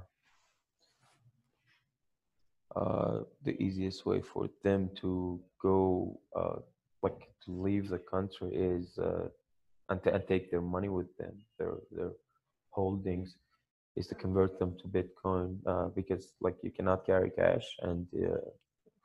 uh, 2.76 3.20
the 3.44 3.62
easiest 3.62 4.06
way 4.06 4.22
for 4.22 4.50
them 4.64 4.90
to 5.02 5.40
go 5.62 6.20
uh, 6.36 6.60
like 7.02 7.22
to 7.46 7.52
leave 7.52 7.90
the 7.90 7.98
country 7.98 8.50
is 8.54 8.98
uh, 8.98 9.28
and, 9.90 10.00
and 10.06 10.24
take 10.28 10.52
their 10.52 10.62
money 10.62 10.90
with 10.90 11.16
them 11.18 11.34
their 11.58 11.76
their 11.91 12.12
holdings 12.72 13.36
is 13.96 14.08
to 14.08 14.16
convert 14.16 14.60
them 14.60 14.76
to 14.80 14.88
bitcoin 14.88 15.58
uh, 15.66 15.88
because 15.96 16.34
like 16.41 16.56
you 16.62 16.72
cannot 16.72 17.06
carry 17.06 17.32
cash 17.32 17.68
and 17.82 18.06
uh, 18.24 18.38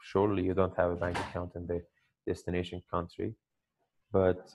surely 0.05 0.43
you 0.45 0.55
don't 0.55 0.77
have 0.77 0.91
a 0.91 0.97
bank 0.97 1.19
account 1.19 1.53
in 1.57 1.66
the 1.66 1.82
destination 2.27 2.82
country. 2.91 3.35
But 4.12 4.47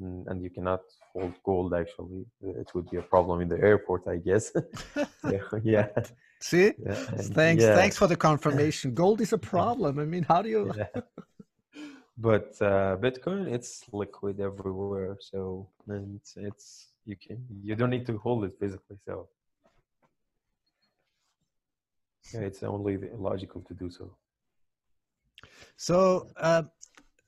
and 0.00 0.42
you 0.42 0.50
cannot 0.50 0.80
hold 1.12 1.34
gold 1.44 1.74
actually 1.74 2.24
it 2.42 2.68
would 2.74 2.88
be 2.90 2.96
a 2.96 3.02
problem 3.02 3.40
in 3.40 3.48
the 3.48 3.60
airport 3.60 4.02
i 4.08 4.16
guess 4.16 4.52
yeah 5.62 5.88
See, 6.42 6.72
yeah, 6.78 6.94
thanks, 6.94 7.62
yeah. 7.62 7.74
thanks 7.74 7.98
for 7.98 8.06
the 8.06 8.16
confirmation. 8.16 8.94
Gold 8.94 9.20
is 9.20 9.34
a 9.34 9.38
problem. 9.38 9.98
I 9.98 10.06
mean, 10.06 10.22
how 10.22 10.40
do 10.40 10.48
you? 10.48 10.72
Yeah. 10.74 11.02
But 12.16 12.56
uh, 12.62 12.96
Bitcoin, 12.96 13.46
it's 13.46 13.84
liquid 13.92 14.40
everywhere, 14.40 15.18
so 15.20 15.68
and 15.86 16.16
it's, 16.16 16.36
it's 16.36 16.88
you 17.04 17.16
can 17.16 17.44
you 17.62 17.74
don't 17.74 17.90
need 17.90 18.06
to 18.06 18.16
hold 18.18 18.44
it 18.44 18.52
physically. 18.58 18.96
So 19.06 19.28
yeah, 22.32 22.40
it's 22.40 22.62
only 22.62 22.96
logical 23.14 23.60
to 23.62 23.74
do 23.74 23.90
so. 23.90 24.10
So. 25.76 26.26
Uh, 26.36 26.62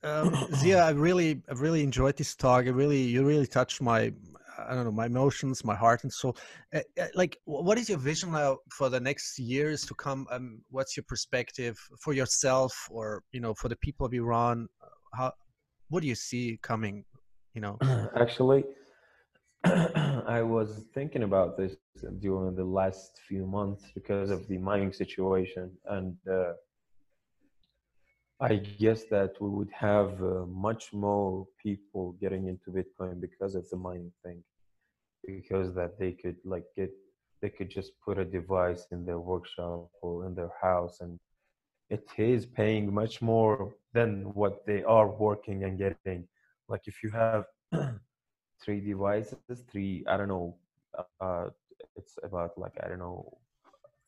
um, 0.03 0.31
Ziya, 0.59 0.83
I 0.83 0.89
really, 0.91 1.41
I 1.49 1.53
really 1.53 1.83
enjoyed 1.83 2.17
this 2.17 2.35
talk. 2.35 2.65
I 2.65 2.69
really, 2.69 3.01
you 3.01 3.25
really 3.25 3.47
touched 3.47 3.81
my 3.81 4.11
I 4.57 4.73
don't 4.73 4.85
know 4.85 4.91
my 4.91 5.05
emotions, 5.05 5.63
my 5.63 5.75
heart 5.75 6.03
and 6.03 6.11
soul. 6.11 6.37
Uh, 6.73 6.81
like, 7.15 7.37
what 7.45 7.77
is 7.77 7.89
your 7.89 7.97
vision 7.97 8.31
now 8.31 8.57
for 8.69 8.89
the 8.89 8.99
next 8.99 9.39
years 9.39 9.85
to 9.85 9.93
come? 9.95 10.27
Um, 10.29 10.61
what's 10.69 10.95
your 10.95 11.03
perspective 11.07 11.77
for 11.99 12.13
yourself, 12.13 12.73
or 12.91 13.23
you 13.31 13.39
know, 13.39 13.53
for 13.53 13.69
the 13.69 13.75
people 13.77 14.05
of 14.05 14.13
Iran? 14.13 14.67
How, 15.13 15.31
what 15.89 16.01
do 16.01 16.07
you 16.07 16.15
see 16.15 16.59
coming? 16.61 17.05
You 17.53 17.61
know, 17.61 17.77
actually, 18.15 18.63
I 19.63 20.41
was 20.41 20.85
thinking 20.93 21.23
about 21.23 21.57
this 21.57 21.75
during 22.19 22.55
the 22.55 22.65
last 22.65 23.19
few 23.27 23.45
months 23.45 23.85
because 23.93 24.29
of 24.29 24.47
the 24.47 24.57
mining 24.57 24.93
situation, 24.93 25.71
and 25.89 26.15
uh, 26.31 26.53
I 28.43 28.55
guess 28.55 29.05
that 29.15 29.31
we 29.39 29.49
would 29.49 29.71
have 29.71 30.21
uh, 30.21 30.45
much 30.47 30.91
more 30.93 31.47
people 31.65 32.05
getting 32.21 32.47
into 32.47 32.71
Bitcoin 32.77 33.21
because 33.21 33.55
of 33.55 33.69
the 33.69 33.77
mining 33.77 34.11
thing. 34.23 34.43
Because 35.25 35.73
that 35.75 35.97
they 35.97 36.11
could 36.11 36.35
like 36.43 36.65
get 36.75 36.91
they 37.41 37.49
could 37.49 37.69
just 37.69 37.91
put 38.05 38.17
a 38.17 38.25
device 38.25 38.83
in 38.91 39.05
their 39.05 39.19
workshop 39.19 39.89
or 40.01 40.25
in 40.27 40.35
their 40.35 40.51
house 40.61 40.99
and 41.01 41.19
it 41.89 42.05
is 42.17 42.45
paying 42.45 42.93
much 42.93 43.21
more 43.21 43.73
than 43.93 44.09
what 44.33 44.65
they 44.65 44.83
are 44.83 45.09
working 45.09 45.63
and 45.63 45.77
getting. 45.77 46.27
Like 46.67 46.83
if 46.85 46.95
you 47.03 47.11
have 47.11 47.45
three 48.63 48.79
devices 48.79 49.57
three 49.71 50.05
i 50.07 50.15
don't 50.15 50.29
know 50.29 50.55
uh, 51.19 51.47
it's 51.95 52.17
about 52.23 52.57
like 52.57 52.73
I 52.83 52.87
don't 52.87 52.99
know, 52.99 53.37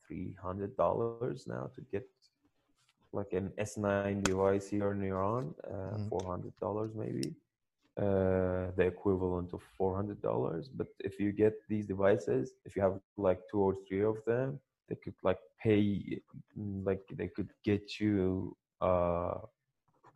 three 0.06 0.34
hundred 0.42 0.76
dollars 0.76 1.46
now 1.46 1.70
to 1.74 1.80
get 1.92 2.08
like 3.16 3.34
an 3.42 3.52
S9 3.58 4.14
device 4.14 4.68
here 4.68 4.92
in 4.92 5.02
Iran, 5.02 5.54
uh, 5.64 5.92
Mm. 5.92 6.08
four 6.08 6.24
hundred 6.24 6.54
dollars 6.58 6.90
maybe, 6.94 7.34
uh, 7.98 8.70
the 8.76 8.84
equivalent 8.86 9.52
of 9.52 9.62
four 9.76 9.94
hundred 9.96 10.20
dollars. 10.22 10.68
But 10.68 10.88
if 11.00 11.18
you 11.20 11.32
get 11.32 11.54
these 11.68 11.86
devices, 11.86 12.54
if 12.64 12.76
you 12.76 12.82
have 12.82 12.98
like 13.16 13.40
two 13.50 13.60
or 13.60 13.74
three 13.88 14.02
of 14.04 14.16
them, 14.26 14.58
they 14.88 14.96
could 14.96 15.14
like 15.22 15.38
pay, 15.62 16.20
like 16.56 17.02
they 17.12 17.28
could 17.28 17.50
get 17.64 18.00
you 18.00 18.56
uh, 18.80 19.38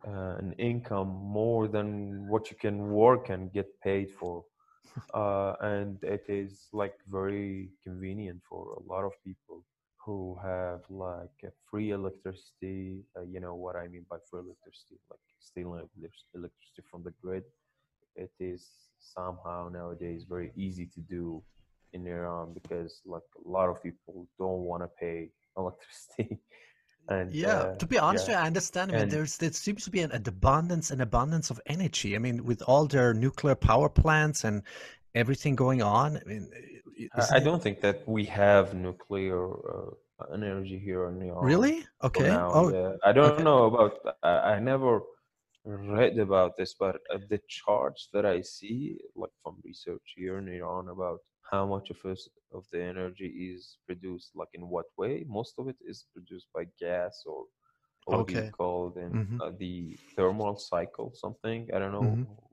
uh, 0.07 0.35
an 0.39 0.53
income 0.57 1.07
more 1.09 1.67
than 1.67 2.27
what 2.27 2.49
you 2.51 2.57
can 2.57 2.89
work 2.89 3.29
and 3.29 3.51
get 3.53 3.67
paid 3.81 4.09
for. 4.11 4.43
Uh, 5.13 5.53
and 5.61 6.03
it 6.03 6.25
is 6.27 6.67
like 6.73 6.95
very 7.07 7.69
convenient 7.83 8.41
for 8.49 8.73
a 8.79 8.83
lot 8.91 9.03
of 9.05 9.13
people 9.23 9.63
who 10.05 10.37
have 10.43 10.81
like 10.89 11.39
free 11.69 11.91
electricity. 11.91 13.03
Uh, 13.17 13.21
you 13.23 13.39
know 13.39 13.55
what 13.55 13.75
I 13.75 13.87
mean 13.87 14.05
by 14.09 14.17
free 14.29 14.41
electricity, 14.41 14.95
like 15.09 15.19
stealing 15.39 15.87
electricity 16.33 16.83
from 16.89 17.03
the 17.03 17.13
grid. 17.21 17.43
It 18.15 18.31
is 18.39 18.67
somehow 18.99 19.69
nowadays 19.71 20.25
very 20.27 20.51
easy 20.55 20.85
to 20.93 20.99
do 21.01 21.43
in 21.93 22.07
Iran 22.07 22.53
because 22.53 23.01
like 23.05 23.21
a 23.45 23.49
lot 23.49 23.69
of 23.69 23.81
people 23.83 24.27
don't 24.37 24.61
want 24.61 24.83
to 24.83 24.89
pay 24.99 25.29
electricity. 25.57 26.39
and 27.09 27.33
Yeah, 27.33 27.59
uh, 27.61 27.75
to 27.75 27.85
be 27.85 27.97
honest, 27.97 28.27
yeah, 28.27 28.41
I 28.41 28.47
understand. 28.47 28.91
I 28.91 28.93
mean, 28.95 29.01
and 29.03 29.11
there's 29.11 29.37
there 29.37 29.51
seems 29.51 29.85
to 29.85 29.91
be 29.91 30.01
an, 30.01 30.11
an 30.11 30.23
abundance, 30.27 30.91
an 30.91 31.01
abundance 31.01 31.49
of 31.49 31.61
energy. 31.67 32.15
I 32.15 32.19
mean, 32.19 32.43
with 32.43 32.61
all 32.63 32.87
their 32.87 33.13
nuclear 33.13 33.55
power 33.55 33.89
plants 33.89 34.43
and 34.43 34.63
everything 35.15 35.55
going 35.55 35.81
on. 35.81 36.17
I 36.17 36.23
mean, 36.25 36.49
i- 37.01 37.09
I 37.21 37.23
isn't 37.23 37.37
I 37.37 37.39
it 37.41 37.47
don't 37.47 37.61
think 37.63 37.81
that 37.81 37.97
we 38.07 38.25
have 38.25 38.73
nuclear 38.73 39.43
uh, 39.73 39.91
energy 40.33 40.79
here 40.87 41.05
in 41.09 41.21
Iran 41.21 41.59
really 41.59 41.87
okay? 42.03 42.37
now. 42.37 42.49
Oh, 42.51 42.73
Yeah, 42.73 42.91
I 43.03 43.11
don't 43.13 43.31
okay. 43.31 43.49
know 43.49 43.65
about. 43.71 43.93
I, 44.23 44.55
I 44.55 44.59
never 44.59 45.01
read 45.65 46.17
about 46.19 46.51
this, 46.57 46.73
but 46.79 46.97
uh, 47.13 47.19
the 47.29 47.39
charts 47.47 48.09
that 48.13 48.25
I 48.25 48.41
see, 48.41 48.97
like 49.15 49.31
from 49.43 49.55
research 49.63 50.07
here 50.15 50.37
in 50.37 50.47
Iran, 50.47 50.89
about 50.89 51.19
how 51.51 51.65
much 51.65 51.89
of 51.91 51.99
us 52.11 52.27
of 52.53 52.63
the 52.71 52.81
energy 52.83 53.27
is 53.53 53.77
produced, 53.87 54.31
like 54.35 54.49
in 54.53 54.67
what 54.69 54.85
way. 54.97 55.25
Most 55.27 55.53
of 55.59 55.67
it 55.67 55.77
is 55.91 56.05
produced 56.13 56.47
by 56.55 56.65
gas 56.79 57.23
or 57.25 57.45
or 58.05 58.15
what 58.15 58.27
do 58.27 58.33
you 58.33 58.43
Okay. 58.43 58.53
call 58.59 58.89
them 58.91 59.13
hmm 59.13 59.39
uh, 59.43 59.51
the 59.59 59.97
thermal 60.15 60.55
cycle 60.55 61.11
something. 61.13 61.67
I 61.73 61.79
don't 61.79 61.91
know. 61.93 62.19
I'm 62.23 62.50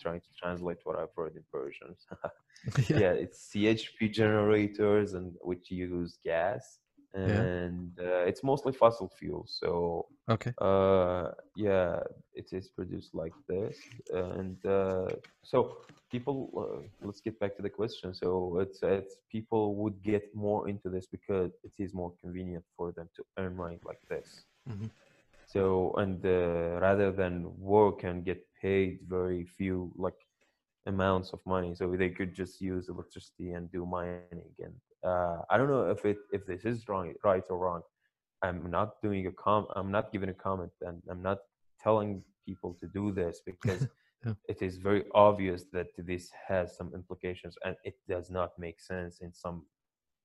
trying 0.00 0.20
to 0.20 0.32
translate 0.40 0.78
what 0.84 0.98
I've 0.98 1.16
read 1.16 1.32
in 1.36 1.44
Persian. 1.52 1.94
Yeah. 2.88 3.00
yeah 3.00 3.10
it's 3.12 3.50
chp 3.54 4.12
generators 4.12 5.14
and 5.14 5.32
which 5.42 5.70
use 5.70 6.18
gas 6.24 6.78
Yeah. 7.24 7.46
and 7.54 7.90
uh, 8.00 8.24
it's 8.28 8.42
mostly 8.42 8.72
fossil 8.72 9.10
fuel 9.18 9.44
so 9.46 10.06
Okay. 10.28 10.54
uh 10.60 11.30
yeah 11.54 11.98
it 12.34 12.48
is 12.52 12.68
produced 12.68 13.14
like 13.14 13.34
this 13.48 13.88
and 14.12 14.56
uh 14.66 15.10
so 15.42 15.76
people 16.10 16.36
uh, 16.56 16.82
let's 17.02 17.20
get 17.20 17.38
back 17.40 17.56
to 17.56 17.62
the 17.62 17.70
question 17.70 18.14
so 18.14 18.58
it's 18.60 18.80
it's 18.82 19.16
people 19.30 19.74
would 19.76 20.02
get 20.02 20.24
more 20.34 20.68
into 20.68 20.88
this 20.88 21.06
because 21.06 21.52
it 21.64 21.72
is 21.78 21.94
more 21.94 22.12
convenient 22.22 22.64
for 22.76 22.92
them 22.92 23.08
to 23.16 23.22
earn 23.38 23.56
money 23.56 23.78
like 23.84 24.00
this 24.10 24.44
hmm 24.66 24.88
so 25.46 25.92
and 25.96 26.24
uh, 26.24 26.78
rather 26.80 27.10
than 27.12 27.46
work 27.58 28.04
and 28.04 28.24
get 28.24 28.42
paid 28.66 28.98
very 29.18 29.44
few 29.58 29.92
like 30.06 30.20
amounts 30.86 31.32
of 31.32 31.40
money 31.46 31.74
so 31.74 31.94
they 31.96 32.10
could 32.10 32.34
just 32.34 32.60
use 32.60 32.88
electricity 32.88 33.52
and 33.52 33.70
do 33.72 33.86
mining 33.86 34.32
and 34.66 34.74
uh, 35.10 35.38
i 35.50 35.56
don't 35.58 35.70
know 35.74 35.88
if 35.96 36.04
it 36.04 36.18
if 36.32 36.42
this 36.46 36.64
is 36.64 36.88
wrong 36.88 37.12
right 37.24 37.44
or 37.50 37.58
wrong. 37.58 37.82
I'm 38.42 38.70
not 38.70 38.88
doing 39.02 39.26
a 39.26 39.32
com 39.44 39.66
i'm 39.76 39.90
not 39.90 40.12
giving 40.12 40.30
a 40.30 40.34
comment 40.46 40.72
and 40.86 41.02
i'm 41.10 41.22
not 41.22 41.38
telling 41.82 42.22
people 42.46 42.76
to 42.80 42.86
do 43.00 43.12
this 43.20 43.40
because 43.50 43.86
Yeah. 44.24 44.34
it 44.52 44.62
is 44.62 44.76
very 44.88 45.04
obvious 45.14 45.60
that 45.72 45.88
this 46.10 46.24
has 46.48 46.76
some 46.78 46.90
implications 46.94 47.54
and 47.64 47.76
it 47.84 47.96
does 48.08 48.30
not 48.30 48.50
make 48.58 48.80
sense 48.80 49.20
in 49.24 49.32
some 49.32 49.66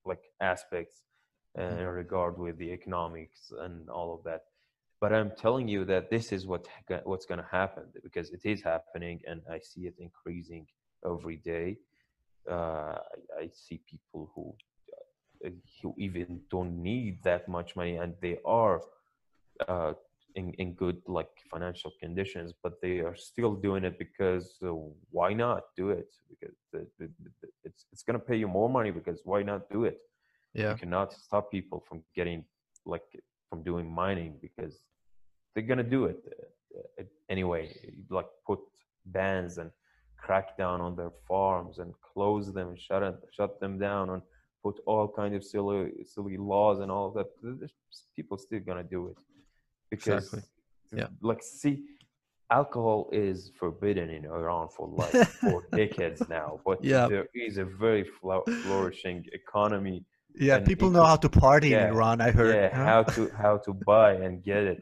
like 0.06 0.24
aspects 0.42 1.04
uh, 1.60 1.64
in 1.82 1.86
regard 1.88 2.38
with 2.38 2.58
the 2.58 2.72
economics 2.72 3.52
and 3.66 3.90
all 3.90 4.14
of 4.16 4.24
that 4.24 4.42
but 5.02 5.12
i'm 5.12 5.32
telling 5.36 5.68
you 5.68 5.84
that 5.84 6.10
this 6.10 6.32
is 6.32 6.46
what 6.46 6.68
what's 7.04 7.26
going 7.26 7.40
to 7.40 7.52
happen 7.52 7.84
because 8.04 8.30
it 8.32 8.42
is 8.46 8.62
happening 8.62 9.20
and 9.28 9.42
i 9.52 9.60
see 9.60 9.82
it 9.82 9.96
increasing 10.00 10.66
every 11.06 11.38
day. 11.38 11.78
Uh, 12.50 12.98
I, 13.38 13.44
I 13.44 13.50
see 13.54 13.82
people 13.90 14.32
who 14.36 14.54
uh, 15.46 15.50
who 15.82 15.94
even 15.98 16.42
don't 16.50 16.82
need 16.82 17.24
that 17.24 17.48
much 17.48 17.76
money 17.76 17.98
and 17.98 18.14
they 18.22 18.38
are 18.46 18.82
uh, 19.68 19.94
in, 20.36 20.54
in 20.54 20.74
good 20.74 21.02
like 21.08 21.30
financial 21.52 21.92
conditions 22.00 22.54
but 22.64 22.74
they 22.82 23.00
are 23.00 23.16
still 23.16 23.54
doing 23.54 23.84
it 23.84 24.00
because 24.00 24.58
uh, 24.64 24.74
why 25.12 25.34
not 25.34 25.64
do 25.76 25.90
it? 25.90 26.10
Because 26.30 26.56
the, 26.72 26.88
the, 26.98 27.10
the, 27.42 27.50
it's, 27.64 27.86
it's 27.92 28.04
going 28.04 28.20
to 28.20 28.26
pay 28.26 28.38
you 28.38 28.48
more 28.48 28.70
money 28.70 28.92
because 28.92 29.22
why 29.24 29.44
not 29.44 29.70
do 29.70 29.84
it? 29.86 30.00
Yeah. 30.54 30.72
you 30.72 30.78
cannot 30.78 31.14
stop 31.14 31.52
people 31.52 31.84
from 31.88 32.04
getting 32.16 32.44
like 32.86 33.04
from 33.50 33.64
doing 33.64 33.90
mining 33.90 34.38
because 34.42 34.80
they're 35.54 35.64
gonna 35.72 35.84
do 35.98 36.06
it 36.06 36.18
uh, 37.00 37.04
anyway 37.30 37.64
like 38.10 38.28
put 38.46 38.60
bans 39.06 39.58
and 39.58 39.70
crack 40.18 40.56
down 40.58 40.80
on 40.82 40.96
their 40.96 41.12
farms 41.28 41.80
and 41.80 41.94
close 42.14 42.54
them 42.54 42.70
and 42.70 42.80
shut 42.80 43.02
it, 43.02 43.16
shut 43.36 43.60
them 43.60 43.80
down 43.80 44.12
and 44.12 44.22
put 44.64 44.76
all 44.86 45.08
kind 45.08 45.34
of 45.36 45.44
silly 45.44 45.92
silly 46.06 46.38
laws 46.38 46.80
and 46.80 46.92
all 46.92 47.08
of 47.10 47.14
that 47.16 47.28
people 48.16 48.38
still 48.38 48.60
gonna 48.60 48.84
do 48.84 49.08
it 49.08 49.18
because 49.90 50.26
Exactly. 50.34 50.50
Yeah. 51.00 51.08
like 51.22 51.42
see 51.42 51.76
alcohol 52.52 53.10
is 53.14 53.52
forbidden 53.60 54.10
in 54.10 54.26
iran 54.26 54.68
for 54.76 54.88
like 54.90 55.28
for 55.44 55.64
decades 55.72 56.22
now 56.30 56.60
but 56.66 56.84
Yeah. 56.84 57.08
there 57.08 57.28
is 57.34 57.58
a 57.58 57.66
very 57.66 58.04
flourishing 58.04 59.26
economy 59.42 59.98
Yeah. 60.36 60.60
People 60.72 60.90
know 60.96 61.04
how 61.12 61.18
to 61.26 61.30
party 61.30 61.70
yeah, 61.70 61.88
in 61.88 61.94
Iran. 61.96 62.18
I 62.28 62.32
heard. 62.40 62.56
yeah 62.56 62.70
huh? 62.78 62.86
how 62.94 63.02
to 63.16 63.22
how 63.44 63.56
to 63.66 63.72
buy 63.92 64.12
and 64.26 64.34
get 64.52 64.64
it 64.74 64.80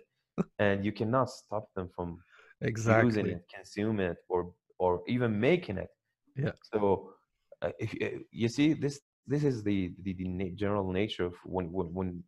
and 0.60 0.84
you 0.86 0.91
cannot 0.91 1.30
stop 1.30 1.66
them 1.76 1.90
from 1.95 2.18
using 2.61 2.61
Exactly. 2.61 3.32
it 3.32 3.44
consuming 3.56 4.07
it 4.11 4.18
or 4.30 4.53
or 4.80 5.02
even 5.07 5.40
making 5.40 5.78
it 5.78 5.90
Yeah. 6.36 6.53
so 6.72 7.11
uh, 7.61 7.72
if 7.80 7.94
you, 7.94 8.26
you 8.32 8.48
see 8.49 8.74
this 8.74 8.99
this 9.28 9.44
is 9.44 9.64
the 9.64 9.94
the, 10.03 10.14
the 10.14 10.28
na- 10.28 10.56
general 10.56 10.91
nature 10.91 11.26
of 11.26 11.36
when 11.45 11.72
when, 11.72 11.88
when 11.98 12.24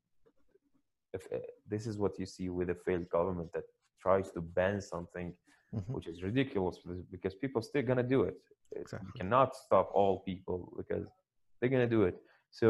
if, 1.13 1.25
uh, 1.33 1.37
this 1.67 1.85
is 1.87 1.97
what 1.97 2.17
you 2.19 2.25
see 2.25 2.49
with 2.49 2.69
a 2.69 2.75
failed 2.85 3.07
government 3.09 3.49
that 3.53 3.63
tries 4.01 4.31
to 4.31 4.41
ban 4.41 4.81
something 4.81 5.33
Mhm. 5.73 5.93
which 5.95 6.07
is 6.07 6.23
ridiculous 6.23 6.77
because- 7.11 7.35
people 7.43 7.61
still 7.61 7.83
gonna 7.89 8.03
do 8.15 8.23
it 8.29 8.37
It- 8.71 8.81
Exactly. 8.81 9.07
you 9.07 9.13
cannot 9.19 9.49
stop 9.55 9.87
all 9.93 10.15
people 10.31 10.59
because 10.79 11.05
they're 11.59 11.73
gonna 11.75 11.93
do 11.97 12.03
it 12.09 12.15
so 12.59 12.67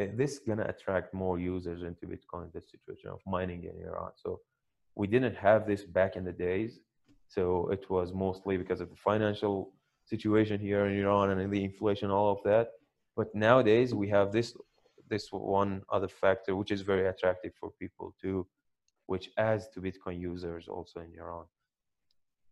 uh, 0.00 0.06
this 0.20 0.32
gonna 0.48 0.66
attract 0.74 1.08
more 1.24 1.36
users 1.54 1.80
into 1.88 2.06
bitcoin 2.12 2.46
The 2.52 2.62
situation 2.74 3.08
of 3.16 3.20
mining 3.36 3.62
in 3.70 3.74
iran 3.88 4.12
so 4.24 4.30
we 4.96 5.06
didn't 5.06 5.36
have 5.36 5.66
this 5.66 5.84
back 5.84 6.16
in 6.16 6.24
the 6.24 6.32
days. 6.32 6.80
So 7.28 7.68
it 7.70 7.88
was 7.90 8.12
mostly 8.12 8.56
because 8.56 8.80
of 8.80 8.88
the 8.90 8.96
financial 8.96 9.72
situation 10.06 10.58
here 10.60 10.86
in 10.86 10.98
iran 10.98 11.30
and 11.30 11.52
the 11.52 11.64
inflation 11.64 12.10
all 12.10 12.32
of 12.32 12.38
that. 12.44 12.70
But 13.16 13.34
nowadays 13.34 13.94
we 13.94 14.08
have 14.08 14.32
this 14.32 14.54
this 15.08 15.28
one 15.30 15.82
other 15.88 16.08
factor 16.08 16.56
which 16.56 16.72
is 16.72 16.82
very 16.82 17.06
attractive 17.06 17.52
for 17.60 17.70
people 17.78 18.14
too 18.20 18.46
which 19.06 19.30
adds 19.38 19.68
to 19.68 19.80
bitcoin 19.80 20.18
users 20.20 20.66
also 20.68 21.00
in 21.00 21.12
iran. 21.20 21.44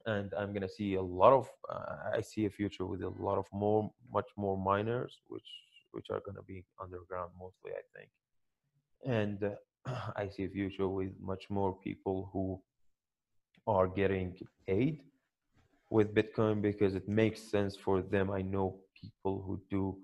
And 0.07 0.33
i'm 0.39 0.51
going 0.55 0.69
to 0.69 0.77
see 0.81 0.95
a 0.95 1.03
lot 1.03 1.33
of 1.33 1.49
uh, 1.73 2.17
i 2.19 2.21
see 2.21 2.45
a 2.47 2.51
future 2.51 2.87
with 2.87 3.03
a 3.03 3.15
lot 3.27 3.39
of 3.39 3.47
more 3.53 3.91
much 4.13 4.31
more 4.37 4.57
miners 4.59 5.13
which 5.29 5.51
which 5.93 6.09
are 6.11 6.23
going 6.27 6.37
to 6.37 6.47
be 6.55 6.65
underground 6.83 7.31
mostly 7.39 7.71
i 7.83 7.85
think. 7.95 8.11
And 9.21 9.39
uh, 9.45 9.55
i 10.17 10.29
see 10.29 10.45
a 10.45 10.49
future 10.49 10.89
with 10.89 11.13
much 11.21 11.45
more 11.51 11.77
people 11.85 12.31
who 12.33 12.61
are 13.67 13.89
getting 13.89 14.35
paid 14.67 15.03
with 15.91 16.15
bitcoin 16.15 16.61
because 16.63 16.95
it 16.95 17.09
makes 17.09 17.41
sense 17.43 17.77
for 17.77 18.03
them. 18.03 18.31
I 18.31 18.43
know 18.43 18.81
people 19.01 19.43
who 19.47 19.61
do 19.71 19.97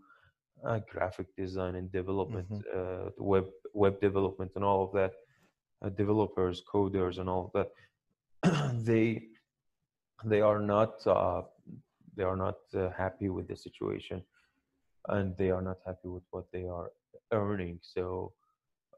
uh, 0.65 0.81
graphic 0.91 1.27
design 1.37 1.75
and 1.77 1.91
development 1.93 2.49
Mhm. 2.51 2.63
uh, 2.77 3.11
web 3.19 3.47
web 3.75 4.01
development 4.01 4.53
and 4.57 4.65
all 4.65 4.85
of 4.85 4.93
that 4.93 5.13
uh, 5.83 5.89
developers 5.91 6.63
coders 6.73 7.19
and 7.19 7.29
all 7.29 7.45
of 7.47 7.53
that. 7.57 7.69
They 8.91 9.29
they 10.25 10.41
are 10.41 10.61
not 10.61 11.07
uh, 11.07 11.43
they 12.17 12.25
are 12.25 12.37
not 12.37 12.59
uh, 12.75 12.91
happy 12.91 13.29
with 13.29 13.49
the 13.49 13.57
situation 13.57 14.23
and 15.09 15.37
they 15.37 15.51
are 15.51 15.63
not 15.63 15.79
happy 15.87 16.09
with 16.09 16.25
what 16.31 16.45
they 16.53 16.67
are 16.67 16.91
earning. 17.33 17.79
So 17.83 18.33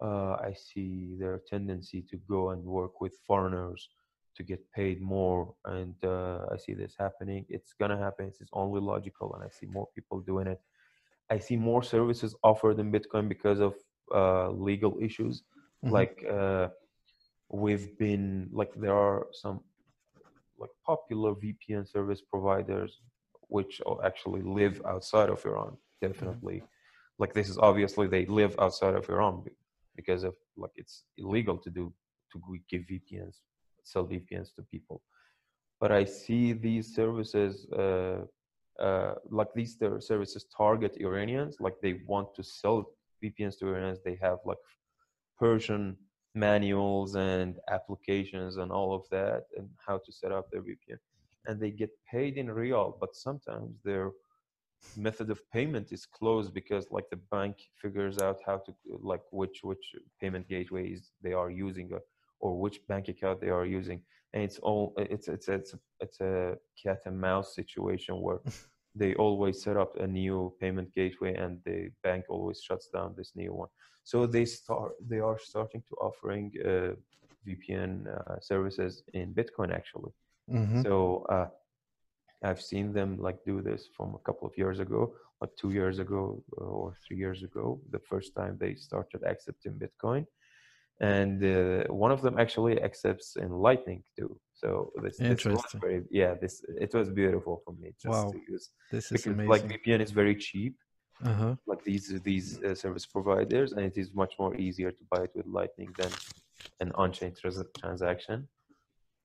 uh, 0.03 0.37
i 0.49 0.53
see 0.53 1.17
their 1.19 1.41
tendency 1.49 2.03
to 2.11 2.17
go 2.29 2.51
and 2.51 2.63
work 2.65 3.01
with 3.01 3.15
foreigners 3.27 3.89
to 4.37 4.43
get 4.43 4.61
paid 4.73 5.01
more 5.01 5.55
and 5.67 5.95
uh, 6.05 6.41
i 6.53 6.57
see 6.57 6.75
this 6.75 6.95
happening 6.99 7.45
it's 7.49 7.73
gonna 7.79 7.99
happen 7.99 8.27
it's 8.27 8.51
only 8.53 8.81
logical 8.81 9.35
and 9.35 9.45
i 9.45 9.49
see 9.49 9.67
more 9.67 9.89
people 9.95 10.21
doing 10.21 10.47
it 10.47 10.61
I 11.33 11.39
see 11.39 11.57
more 11.57 11.83
services 11.83 12.35
offered 12.43 12.79
in 12.79 12.93
Bitcoin 12.93 13.27
because 13.29 13.61
of 13.61 13.75
uh, 14.15 14.51
legal 14.51 14.99
issues. 15.01 15.43
Mm-hmm. 15.85 15.95
Like 15.99 16.25
uh, 16.31 16.69
we've 17.49 17.97
been 17.99 18.51
like 18.53 18.73
there 18.75 18.95
are 18.95 19.27
some 19.33 19.61
like 20.59 20.71
popular 20.85 21.35
VPN 21.35 21.91
service 21.91 22.21
providers 22.21 23.01
which 23.49 23.81
actually 24.05 24.43
live 24.43 24.83
outside 24.87 25.31
of 25.31 25.45
Iran. 25.47 25.73
Mm-hmm. 25.73 26.07
Definitely, 26.07 26.57
mm-hmm. 26.57 27.19
like 27.19 27.33
this 27.33 27.49
is 27.49 27.59
obviously 27.59 28.07
they 28.09 28.27
live 28.27 28.55
outside 28.59 28.95
of 28.95 29.09
Iran 29.09 29.45
because 29.97 30.25
of 30.25 30.35
like 30.57 30.73
it's 30.77 31.05
illegal 31.19 31.59
to 31.59 31.71
do 31.71 31.93
to 32.33 32.41
give 32.71 32.83
VPNs 32.91 33.37
sell 33.85 34.05
VPNs 34.05 34.55
to 34.55 34.63
people. 34.71 35.03
But 35.81 35.93
I 35.93 36.05
see 36.05 36.53
these 36.53 36.95
services 36.95 37.67
uh, 37.73 38.23
uh, 38.81 39.15
like 39.31 39.49
these 39.55 39.77
services 40.01 40.47
target 40.57 40.97
Iranians, 40.99 41.57
like 41.61 41.75
they 41.83 42.01
want 42.07 42.35
to 42.37 42.43
sell 42.43 42.87
VPNs 43.23 43.59
to 43.59 43.69
Iranians. 43.69 43.99
They 44.05 44.19
have 44.23 44.39
like 44.45 44.59
Persian 45.39 45.97
manuals 46.35 47.15
and 47.15 47.57
applications 47.71 48.57
and 48.57 48.73
all 48.73 48.95
of 48.95 49.03
that, 49.11 49.45
and 49.57 49.69
how 49.87 49.99
to 49.99 50.13
set 50.13 50.33
up 50.33 50.51
their 50.51 50.63
VPN. 50.63 50.99
And 51.47 51.61
they 51.61 51.71
get 51.71 51.91
paid 52.11 52.39
in 52.39 52.51
rial, 52.51 52.97
but 52.99 53.15
sometimes 53.15 53.77
their 53.85 54.13
method 54.97 55.31
of 55.31 55.41
payment 55.51 55.93
is 55.93 56.07
closed 56.07 56.53
because 56.53 56.87
like 56.91 57.09
the 57.11 57.21
bank 57.31 57.57
figures 57.77 58.19
out 58.19 58.39
how 58.45 58.59
to 58.59 58.75
like 59.03 59.23
which 59.31 59.61
which 59.63 59.95
payment 60.21 60.49
gateways 60.49 61.13
they 61.23 61.33
are 61.33 61.51
using 61.51 61.91
or, 61.93 62.01
or 62.41 62.61
which 62.61 62.87
bank 62.89 63.09
account 63.09 63.41
they 63.41 63.49
are 63.49 63.67
using. 63.67 64.03
And 64.35 64.43
it's 64.43 64.59
all 64.59 64.95
it's 64.97 65.29
it's 65.29 65.49
it's 65.49 65.75
a, 65.75 65.79
it's 66.01 66.21
a 66.21 66.57
cat 66.83 67.03
and 67.07 67.21
mouse 67.21 67.55
situation 67.55 68.21
where 68.21 68.41
they 68.95 69.15
always 69.15 69.63
set 69.63 69.77
up 69.77 69.97
a 69.99 70.07
new 70.07 70.53
payment 70.61 70.93
gateway 70.95 71.35
and 71.35 71.59
the 71.65 71.91
bank 72.03 72.25
always 72.29 72.61
shuts 72.63 72.89
down 72.89 73.15
this 73.17 73.33
new 73.35 73.53
one. 73.53 73.69
So 74.05 74.27
they 74.27 74.45
start 74.45 74.93
they 75.09 75.21
are 75.21 75.39
starting 75.39 75.83
to 75.89 75.95
offering 75.97 76.53
uh, 76.65 76.95
vpn 77.47 78.07
uh, 78.07 78.41
services 78.41 79.03
in 79.15 79.35
bitcoin 79.35 79.73
actually. 79.73 80.13
Mm-hmm. 80.51 80.83
so 80.83 81.25
uh, 81.31 81.47
i've 82.45 82.61
seen 82.61 82.93
them 82.93 83.17
like 83.19 83.39
do 83.45 83.61
this 83.63 83.89
from 83.97 84.15
a 84.15 84.19
couple 84.27 84.47
of 84.47 84.57
years 84.57 84.79
ago 84.81 85.15
like 85.41 85.51
two 85.57 85.71
years 85.71 85.99
ago 85.99 86.43
uh, 86.61 86.65
or 86.65 86.95
three 87.05 87.17
years 87.17 87.43
ago 87.43 87.81
the 87.91 87.99
first 88.11 88.35
time 88.35 88.57
they 88.61 88.75
started 88.75 89.21
accepting 89.25 89.73
bitcoin 89.83 90.25
and 91.01 91.43
uh, 91.45 91.85
one 91.93 92.13
of 92.13 92.23
them 92.23 92.39
actually 92.39 92.81
accepts 92.83 93.37
in 93.37 93.51
lightning 93.51 94.03
too 94.17 94.39
so 94.53 94.93
this, 95.03 95.21
Interesting. 95.21 95.53
This 95.73 95.81
very, 95.81 96.03
yeah 96.11 96.35
this 96.41 96.65
it 96.81 96.95
was 96.95 97.09
beautiful 97.11 97.63
for 97.65 97.73
me 97.81 97.89
just 98.01 98.25
wow. 98.25 98.31
to 98.31 98.39
use 98.49 98.71
this 98.91 99.07
is 99.07 99.11
because 99.11 99.27
amazing. 99.27 99.51
like 99.51 99.65
vpn 99.73 100.01
is 100.01 100.13
very 100.13 100.37
cheap 100.37 100.77
uh-huh. 101.25 101.55
like 101.67 101.83
these 101.85 102.07
these 102.23 102.63
uh, 102.63 102.75
service 102.75 103.07
providers 103.07 103.73
and 103.73 103.83
it 103.85 103.97
is 103.97 104.15
much 104.15 104.35
more 104.39 104.55
easier 104.57 104.91
to 104.91 105.05
buy 105.11 105.23
it 105.27 105.31
with 105.35 105.47
lightning 105.47 105.91
than 105.99 106.11
an 106.81 106.93
on-chain 106.95 107.33
trans- 107.39 107.73
transaction 107.79 108.47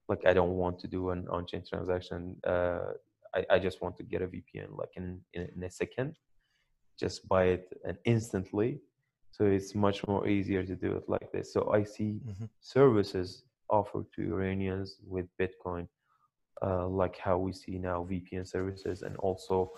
like 0.09 0.25
i 0.25 0.33
don't 0.33 0.55
want 0.63 0.79
to 0.79 0.87
do 0.87 1.09
an 1.09 1.27
on-chain 1.29 1.63
transaction 1.67 2.35
uh, 2.45 2.91
I, 3.37 3.55
I 3.55 3.59
just 3.59 3.81
want 3.81 3.95
to 3.97 4.03
get 4.03 4.21
a 4.21 4.27
vpn 4.27 4.69
like 4.81 4.93
in, 4.95 5.21
in, 5.33 5.49
in 5.55 5.63
a 5.63 5.69
second. 5.69 6.15
Just 6.99 7.27
buy 7.27 7.45
it 7.55 7.67
and 7.85 7.97
instantly. 8.05 8.81
So 9.31 9.45
it's 9.45 9.75
much 9.75 10.05
more 10.07 10.27
easier 10.27 10.63
to 10.63 10.75
do 10.75 10.93
it 10.93 11.07
like 11.07 11.31
this. 11.31 11.53
So 11.53 11.71
i 11.71 11.83
see 11.83 12.11
mm-hmm. 12.27 12.45
services 12.59 13.43
offered 13.69 14.05
to 14.15 14.21
iranians 14.33 14.89
with 15.05 15.27
bitcoin 15.39 15.87
uh, 16.65 16.87
like 16.87 17.17
how 17.17 17.37
we 17.37 17.51
see 17.51 17.77
now 17.77 18.07
vpn 18.09 18.47
services 18.47 19.03
and 19.03 19.15
also 19.17 19.71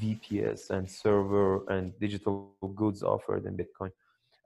vps 0.00 0.70
and 0.70 0.90
server 0.90 1.48
and 1.72 1.92
digital 2.00 2.36
goods 2.74 3.02
offered 3.02 3.44
in 3.46 3.56
bitcoin. 3.56 3.92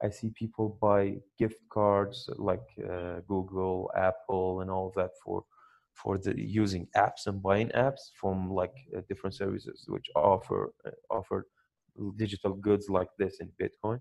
I 0.03 0.11
see 0.11 0.31
people 0.43 0.77
buy 0.81 1.03
gift 1.39 1.63
cards 1.71 2.29
like 2.37 2.67
uh, 2.93 3.21
google 3.27 3.91
apple 3.97 4.61
and 4.61 4.71
all 4.71 4.93
that 4.97 5.13
for 5.25 5.45
for 6.01 6.19
the 6.19 6.35
using 6.37 6.87
apps 6.97 7.27
and 7.27 7.43
buying 7.43 7.71
apps 7.87 8.03
from 8.21 8.51
like 8.51 8.77
uh, 8.97 9.01
different 9.09 9.35
services 9.35 9.85
which 9.89 10.09
offer 10.15 10.61
uh, 10.87 10.91
offer 11.11 11.47
digital 12.17 12.55
goods 12.55 12.87
like 12.89 13.09
this 13.19 13.35
in 13.41 13.49
bitcoin 13.61 14.01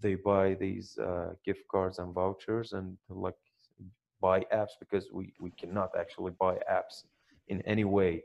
they 0.00 0.14
buy 0.14 0.54
these 0.54 0.98
uh, 0.98 1.30
gift 1.44 1.62
cards 1.70 1.98
and 1.98 2.14
vouchers 2.14 2.72
and 2.72 2.96
like 3.08 3.34
buy 4.20 4.40
apps 4.52 4.74
because 4.78 5.08
we, 5.12 5.32
we 5.40 5.50
cannot 5.52 5.90
actually 5.98 6.32
buy 6.38 6.58
apps 6.70 7.04
in 7.48 7.60
any 7.62 7.84
way. 7.84 8.24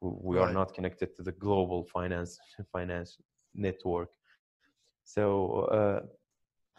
We 0.00 0.36
right. 0.36 0.48
are 0.48 0.52
not 0.52 0.74
connected 0.74 1.14
to 1.16 1.22
the 1.22 1.32
global 1.32 1.84
finance 1.84 2.38
finance 2.72 3.16
network. 3.54 4.10
So 5.04 5.68
uh, 5.72 6.00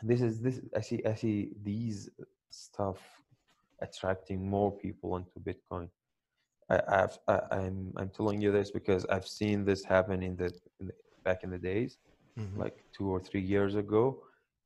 this 0.03 0.21
is 0.21 0.41
this 0.41 0.61
I 0.75 0.81
see 0.81 1.01
I 1.05 1.15
see 1.15 1.51
these 1.63 2.09
stuff 2.49 2.99
attracting 3.85 4.39
more 4.55 4.71
people 4.85 5.09
into 5.17 5.37
Bitcoin. 5.49 5.87
I, 6.69 6.77
I've, 6.99 7.17
I, 7.27 7.33
am 7.33 7.41
I'm, 7.51 7.93
I'm 7.97 8.09
telling 8.09 8.41
you 8.41 8.51
this 8.51 8.71
because 8.71 9.05
I've 9.05 9.27
seen 9.27 9.65
this 9.65 9.83
happen 9.83 10.23
in 10.23 10.35
the, 10.35 10.49
in 10.79 10.87
the 10.87 10.93
back 11.23 11.43
in 11.43 11.49
the 11.49 11.57
days 11.57 11.97
mm-hmm. 12.39 12.59
like 12.63 12.77
two 12.95 13.07
or 13.09 13.19
three 13.19 13.41
years 13.41 13.75
ago 13.75 14.03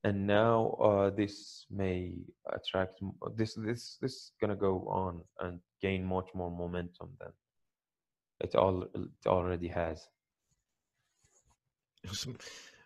and 0.03 0.27
now 0.27 0.77
uh, 0.81 1.09
this 1.09 1.65
may 1.69 2.13
attract 2.53 2.99
this 3.35 3.53
this 3.55 3.97
this 4.01 4.13
is 4.13 4.31
gonna 4.39 4.55
go 4.55 4.85
on 4.87 5.21
and 5.41 5.59
gain 5.81 6.03
much 6.05 6.29
more 6.33 6.51
momentum 6.51 7.09
than 7.19 7.31
it 8.41 8.55
all 8.55 8.83
it 8.83 9.27
already 9.27 9.67
has 9.67 10.07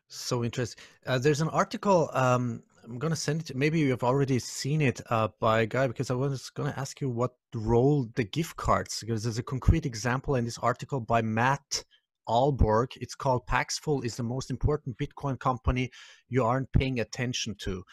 so 0.07 0.43
interesting 0.43 0.83
uh, 1.07 1.17
there's 1.17 1.41
an 1.41 1.49
article 1.49 2.09
um, 2.13 2.63
i'm 2.83 2.99
gonna 2.99 3.15
send 3.15 3.41
it 3.41 3.47
to, 3.47 3.57
maybe 3.57 3.79
you've 3.79 4.03
already 4.03 4.39
seen 4.39 4.81
it 4.81 5.01
uh, 5.09 5.27
by 5.39 5.61
a 5.61 5.65
guy 5.65 5.87
because 5.87 6.11
i 6.11 6.13
was 6.13 6.49
gonna 6.49 6.73
ask 6.77 7.01
you 7.01 7.09
what 7.09 7.31
role 7.53 8.07
the 8.15 8.23
gift 8.23 8.55
cards 8.55 8.99
because 9.01 9.23
there's 9.23 9.37
a 9.37 9.43
concrete 9.43 9.85
example 9.85 10.35
in 10.35 10.45
this 10.45 10.57
article 10.57 10.99
by 10.99 11.21
matt 11.21 11.83
Ahlborg. 12.27 12.95
It's 13.01 13.15
called 13.15 13.45
Paxful 13.47 14.05
is 14.05 14.15
the 14.15 14.23
most 14.23 14.49
important 14.49 14.97
Bitcoin 14.97 15.39
company 15.39 15.91
you 16.29 16.43
aren't 16.43 16.71
paying 16.71 16.99
attention 16.99 17.55
to. 17.59 17.83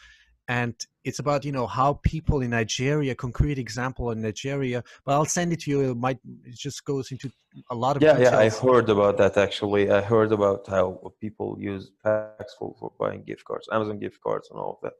And 0.51 0.75
it's 1.05 1.19
about, 1.19 1.45
you 1.45 1.53
know, 1.53 1.65
how 1.65 1.89
people 2.13 2.41
in 2.41 2.49
Nigeria, 2.49 3.15
concrete 3.15 3.57
example 3.57 4.11
in 4.11 4.21
Nigeria, 4.21 4.83
but 5.05 5.13
I'll 5.13 5.31
send 5.39 5.53
it 5.53 5.61
to 5.61 5.71
you. 5.71 5.91
It 5.91 5.97
might, 6.07 6.19
it 6.43 6.55
just 6.67 6.83
goes 6.83 7.09
into 7.13 7.31
a 7.69 7.75
lot 7.83 7.95
of 7.95 8.03
Yeah, 8.03 8.17
details. 8.17 8.33
yeah, 8.33 8.39
I 8.45 8.49
heard 8.49 8.89
about 8.89 9.15
that 9.21 9.37
actually. 9.37 9.89
I 9.89 10.01
heard 10.01 10.33
about 10.33 10.67
how 10.67 10.85
people 11.21 11.49
use 11.57 11.91
Paxful 12.03 12.75
for 12.79 12.91
buying 12.99 13.23
gift 13.23 13.45
cards, 13.45 13.69
Amazon 13.71 13.97
gift 14.05 14.19
cards 14.25 14.49
and 14.51 14.59
all 14.59 14.73
of 14.75 14.81
that. 14.83 14.95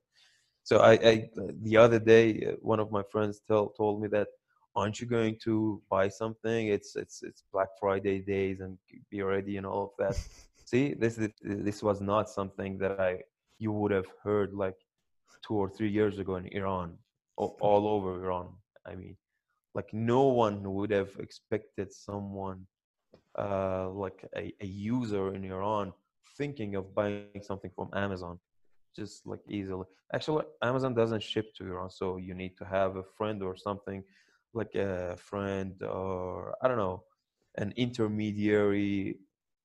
So 0.63 0.77
I, 0.77 0.93
I 1.11 1.29
the 1.69 1.75
other 1.75 1.99
day, 1.99 2.25
uh, 2.47 2.51
one 2.61 2.79
of 2.79 2.89
my 2.97 3.03
friends 3.11 3.41
tell, 3.45 3.65
told 3.81 4.01
me 4.01 4.07
that 4.17 4.29
aren't 4.77 5.01
you 5.01 5.07
going 5.17 5.35
to 5.43 5.81
buy 5.89 6.07
something 6.07 6.67
it's 6.67 6.95
it's 6.95 7.23
it's 7.23 7.43
black 7.51 7.67
friday 7.77 8.19
days 8.19 8.61
and 8.61 8.77
be 9.09 9.21
ready 9.21 9.57
and 9.57 9.65
all 9.65 9.83
of 9.89 9.93
that 9.99 10.15
see 10.71 10.93
this 10.93 11.19
this 11.41 11.83
was 11.83 11.99
not 11.99 12.29
something 12.29 12.77
that 12.77 12.93
i 13.09 13.17
you 13.59 13.71
would 13.79 13.91
have 13.91 14.09
heard 14.23 14.53
like 14.53 14.79
two 15.45 15.55
or 15.55 15.69
three 15.69 15.89
years 15.89 16.19
ago 16.19 16.35
in 16.35 16.45
iran 16.47 16.93
all, 17.37 17.57
all 17.61 17.87
over 17.87 18.23
iran 18.23 18.47
i 18.85 18.95
mean 18.95 19.15
like 19.73 19.89
no 19.93 20.23
one 20.23 20.61
would 20.73 20.91
have 20.91 21.11
expected 21.19 21.91
someone 21.93 22.65
uh 23.37 23.89
like 23.89 24.25
a, 24.35 24.53
a 24.61 24.65
user 24.65 25.33
in 25.33 25.43
iran 25.45 25.93
thinking 26.37 26.75
of 26.75 26.93
buying 26.93 27.41
something 27.41 27.71
from 27.75 27.89
amazon 27.93 28.39
just 28.93 29.25
like 29.25 29.39
easily. 29.47 29.85
Actually 30.13 30.43
amazon 30.61 30.93
doesn't 30.93 31.23
ship 31.23 31.53
to 31.55 31.65
iran 31.65 31.89
so 31.89 32.17
you 32.17 32.33
need 32.33 32.57
to 32.57 32.65
have 32.65 32.97
a 32.97 33.03
friend 33.17 33.41
or 33.41 33.55
something 33.55 34.03
like 34.53 34.75
a 34.75 35.15
friend 35.17 35.81
or 35.83 36.55
I 36.61 36.67
don't 36.67 36.77
know, 36.77 37.03
an 37.57 37.73
intermediary 37.75 39.17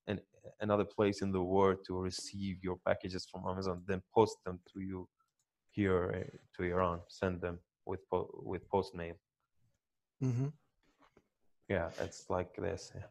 and 0.07 0.21
another 0.61 0.85
place 0.85 1.23
in 1.23 1.33
the 1.33 1.43
world 1.43 1.79
to 1.87 1.99
receive 1.99 2.59
your 2.63 2.77
packages 2.87 3.27
from 3.31 3.45
Amazon, 3.49 3.83
then 3.87 4.03
post 4.15 4.37
them 4.45 4.61
to 4.73 4.81
you 4.81 5.09
here 5.77 6.11
eh, 6.17 6.37
to 6.57 6.65
Iran, 6.65 7.01
send 7.09 7.41
them 7.41 7.59
with 7.85 8.01
with 8.53 8.69
postmail. 8.71 9.17
Mm-hmm. 10.23 10.49
Yeah, 11.69 11.91
it's 12.01 12.31
like 12.31 12.57
this. 12.57 12.93
Yeah. 12.95 13.09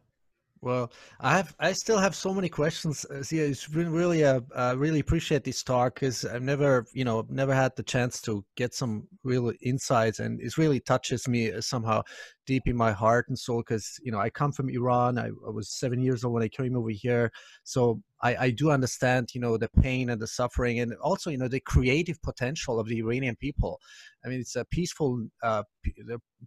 Well, 0.65 0.91
I 1.19 1.37
have, 1.37 1.55
I 1.59 1.73
still 1.73 1.99
have 1.99 2.15
so 2.15 2.33
many 2.33 2.49
questions. 2.49 3.05
Uh, 3.07 3.17
Ziya, 3.17 3.51
it's 3.51 3.67
been 3.67 3.91
really, 3.91 4.25
uh, 4.25 4.41
I 4.55 4.71
really 4.71 4.99
appreciate 4.99 5.43
this 5.43 5.61
talk 5.61 5.93
because 5.93 6.25
I've 6.25 6.41
never, 6.41 6.87
you 6.91 7.05
know, 7.05 7.23
never 7.29 7.53
had 7.53 7.75
the 7.75 7.83
chance 7.83 8.19
to 8.21 8.43
get 8.55 8.73
some 8.73 9.07
real 9.23 9.51
insights, 9.61 10.17
and 10.17 10.41
it 10.41 10.57
really 10.57 10.79
touches 10.79 11.27
me 11.27 11.51
uh, 11.51 11.61
somehow 11.61 12.01
deep 12.47 12.63
in 12.65 12.75
my 12.75 12.91
heart 12.91 13.27
and 13.27 13.37
soul. 13.37 13.59
Because 13.59 13.99
you 14.01 14.11
know, 14.11 14.17
I 14.17 14.31
come 14.31 14.51
from 14.51 14.69
Iran. 14.69 15.19
I, 15.19 15.27
I, 15.27 15.51
was 15.51 15.69
seven 15.69 16.01
years 16.01 16.23
old 16.23 16.33
when 16.33 16.41
I 16.41 16.47
came 16.47 16.75
over 16.75 16.89
here, 16.89 17.31
so 17.63 18.01
I, 18.23 18.35
I 18.35 18.49
do 18.49 18.71
understand, 18.71 19.35
you 19.35 19.41
know, 19.41 19.57
the 19.57 19.69
pain 19.69 20.09
and 20.09 20.19
the 20.19 20.25
suffering, 20.25 20.79
and 20.79 20.95
also, 20.95 21.29
you 21.29 21.37
know, 21.37 21.47
the 21.47 21.59
creative 21.59 22.19
potential 22.23 22.79
of 22.79 22.87
the 22.87 22.97
Iranian 22.97 23.35
people. 23.35 23.79
I 24.25 24.29
mean, 24.29 24.39
it's 24.39 24.55
a 24.55 24.65
peaceful, 24.65 25.27
uh, 25.43 25.61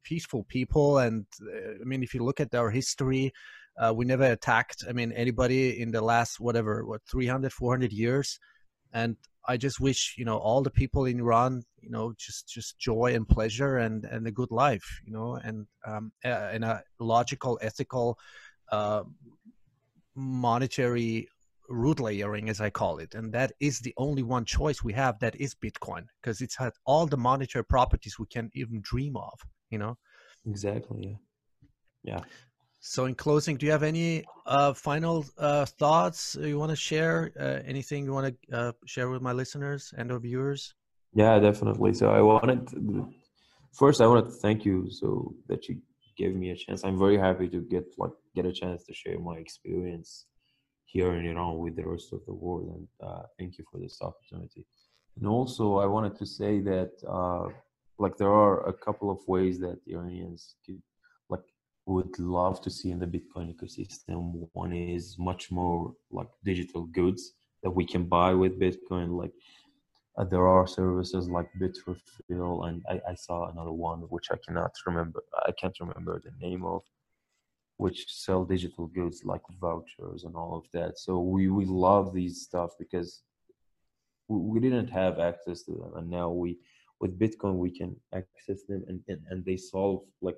peaceful 0.03 0.43
people, 0.49 0.99
and 0.99 1.25
uh, 1.41 1.75
I 1.81 1.85
mean, 1.85 2.03
if 2.03 2.15
you 2.15 2.25
look 2.25 2.41
at 2.41 2.51
their 2.51 2.69
history 2.73 3.33
Uh, 3.79 3.93
we 3.95 4.05
never 4.05 4.25
attacked, 4.25 4.85
I 4.89 4.93
mean, 4.93 5.13
anybody 5.13 5.81
in 5.81 5.93
the 5.93 6.01
last 6.01 6.41
whatever, 6.41 6.85
what 6.85 7.03
300, 7.11 7.53
400 7.53 7.93
years, 7.93 8.39
and 8.93 9.17
I 9.47 9.57
just 9.57 9.81
wish 9.81 10.15
you 10.19 10.25
know 10.27 10.37
all 10.37 10.63
the 10.63 10.71
people 10.71 11.07
in 11.07 11.21
Iran, 11.21 11.63
you 11.81 11.91
know, 11.91 12.13
just 12.19 12.49
just 12.49 12.79
joy 12.79 13.15
and 13.15 13.27
pleasure 13.27 13.79
and 13.79 14.05
and 14.05 14.27
a 14.27 14.31
good 14.31 14.51
life, 14.51 15.01
you 15.05 15.13
know, 15.13 15.37
and 15.37 15.67
um, 15.87 16.13
and 16.23 16.65
a 16.65 16.83
logical, 17.01 17.59
ethical, 17.63 18.19
uh, 18.71 19.05
monetary 20.15 21.29
root 21.71 22.01
layering, 22.01 22.49
as 22.49 22.61
I 22.61 22.71
call 22.71 22.99
it, 22.99 23.15
and 23.15 23.33
that 23.33 23.53
is 23.61 23.81
the 23.81 23.95
only 23.97 24.23
one 24.23 24.45
choice 24.45 24.83
we 24.83 24.93
have. 24.93 25.19
That 25.21 25.37
is 25.41 25.55
Bitcoin 25.55 26.05
because 26.21 26.43
it's 26.43 26.57
had 26.57 26.73
all 26.85 27.07
the 27.07 27.17
monetary 27.17 27.65
properties 27.65 28.19
we 28.19 28.27
can 28.27 28.51
even 28.55 28.81
dream 28.83 29.17
of, 29.17 29.41
you 29.71 29.79
know. 29.79 29.97
Exactly. 30.47 31.19
Yeah. 32.03 32.15
Yeah. 32.15 32.25
So, 32.81 33.07
in 33.07 33.15
closing, 33.15 33.57
do 33.57 33.67
you 33.67 33.73
have 33.73 33.83
any 33.83 34.25
uh, 34.47 34.73
final 34.73 35.25
uh, 35.37 35.67
thoughts 35.67 36.37
you 36.41 36.59
want 36.59 36.71
to 36.71 36.77
share? 36.77 37.33
Uh, 37.39 37.61
anything 37.67 38.05
you 38.05 38.13
want 38.13 38.37
to 38.51 38.57
uh, 38.57 38.73
share 38.87 39.11
with 39.11 39.21
my 39.21 39.33
listeners 39.33 39.93
and 39.97 40.13
our 40.13 40.21
viewers? 40.21 40.75
Yeah, 41.13 41.39
definitely. 41.41 41.93
So, 41.95 42.11
I 42.11 42.21
wanted 42.21 42.69
to, 42.69 43.13
first, 43.73 44.01
I 44.01 44.07
wanted 44.07 44.27
to 44.27 44.31
thank 44.31 44.65
you 44.65 44.91
so 44.91 45.35
that 45.49 45.69
you 45.69 45.81
gave 46.17 46.37
me 46.37 46.51
a 46.51 46.57
chance. 46.57 46.85
I'm 46.85 46.99
very 46.99 47.19
happy 47.19 47.49
to 47.49 47.61
get 47.61 47.85
like 47.99 48.13
get 48.35 48.47
a 48.47 48.53
chance 48.53 48.85
to 48.85 48.95
share 48.95 49.19
my 49.19 49.37
experience 49.37 50.27
here 50.85 51.15
in 51.15 51.27
Iran 51.27 51.59
with 51.59 51.77
the 51.77 51.87
rest 51.87 52.13
of 52.13 52.21
the 52.27 52.35
world, 52.35 52.69
and 52.75 52.89
uh, 53.09 53.23
thank 53.39 53.59
you 53.59 53.65
for 53.71 53.79
this 53.79 53.99
opportunity. 54.01 54.67
And 55.17 55.27
also, 55.27 55.79
I 55.79 55.87
wanted 55.87 56.17
to 56.19 56.27
say 56.27 56.61
that 56.61 56.93
uh, 57.09 57.49
like 57.99 58.17
there 58.17 58.33
are 58.33 58.69
a 58.69 58.73
couple 58.73 59.11
of 59.11 59.19
ways 59.27 59.59
that 59.61 59.79
Iranians 59.87 60.55
could 60.65 60.81
would 61.89 62.19
love 62.19 62.61
to 62.61 62.71
see 62.71 62.91
in 62.91 62.99
the 62.99 63.07
Bitcoin 63.07 63.55
ecosystem. 63.55 64.47
One 64.53 64.73
is 64.73 65.17
much 65.19 65.51
more 65.51 65.95
like 66.11 66.29
digital 66.45 66.85
goods 66.85 67.33
that 67.63 67.71
we 67.71 67.87
can 67.87 68.05
buy 68.05 68.35
with 68.35 68.61
Bitcoin. 68.61 69.17
Like 69.17 69.33
uh, 70.19 70.25
there 70.25 70.47
are 70.47 70.67
services 70.67 71.29
like 71.29 71.49
Bitrefill, 71.61 72.69
and 72.69 72.83
I, 72.91 73.01
I, 73.11 73.15
saw 73.15 73.49
another 73.49 73.73
one 73.73 74.01
which 74.11 74.31
I 74.31 74.37
cannot 74.47 74.73
remember. 74.87 75.23
I 75.47 75.53
can't 75.53 75.79
remember 75.81 76.21
the 76.21 76.47
name 76.47 76.65
of, 76.65 76.83
which 77.79 78.05
sell 78.09 78.45
digital 78.45 78.87
goods 78.87 79.25
like 79.25 79.43
vouchers 79.61 80.25
and 80.25 80.37
all 80.37 80.57
of 80.57 80.65
that. 80.73 80.99
So 80.99 81.21
we 81.21 81.49
we 81.49 81.65
love 81.65 82.13
these 82.13 82.43
stuff 82.43 82.71
because 82.79 83.23
we, 84.29 84.39
we 84.39 84.61
didn't 84.61 84.89
have 84.89 85.19
access 85.19 85.63
to 85.63 85.73
them, 85.73 85.93
and 85.97 86.11
now 86.11 86.29
we 86.31 86.59
with 87.01 87.19
Bitcoin 87.19 87.55
we 87.55 87.71
can 87.71 87.97
access 88.13 88.65
them, 88.69 88.85
and 88.89 89.01
and, 89.09 89.21
and 89.31 89.45
they 89.45 89.57
solve 89.57 90.03
like 90.21 90.37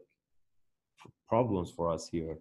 problems 1.29 1.71
for 1.71 1.91
us 1.91 2.09
here. 2.09 2.39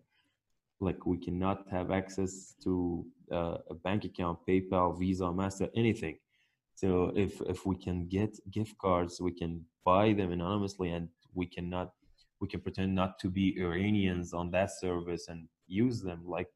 Like 0.80 1.06
we 1.06 1.18
cannot 1.18 1.66
have 1.70 1.92
access 1.92 2.56
to 2.64 3.06
uh, 3.32 3.58
a 3.70 3.74
bank 3.74 4.06
account 4.06 4.40
paypal 4.48 4.98
visa 4.98 5.32
master 5.32 5.68
anything. 5.76 6.18
So 6.76 7.12
if 7.16 7.42
if 7.42 7.66
we 7.66 7.76
can 7.76 8.08
get 8.08 8.40
gift 8.52 8.78
cards 8.78 9.20
we 9.20 9.32
can 9.32 9.66
buy 9.84 10.14
them 10.14 10.32
anonymously 10.32 10.92
and 10.92 11.10
we 11.34 11.46
cannot 11.46 11.92
we 12.40 12.48
can 12.48 12.62
pretend 12.62 12.96
not 12.96 13.20
to 13.20 13.30
be 13.30 13.58
iranians 13.60 14.34
on 14.34 14.52
that 14.52 14.72
service 14.72 15.28
and 15.28 15.48
use 15.68 16.02
them. 16.02 16.22
Like 16.26 16.48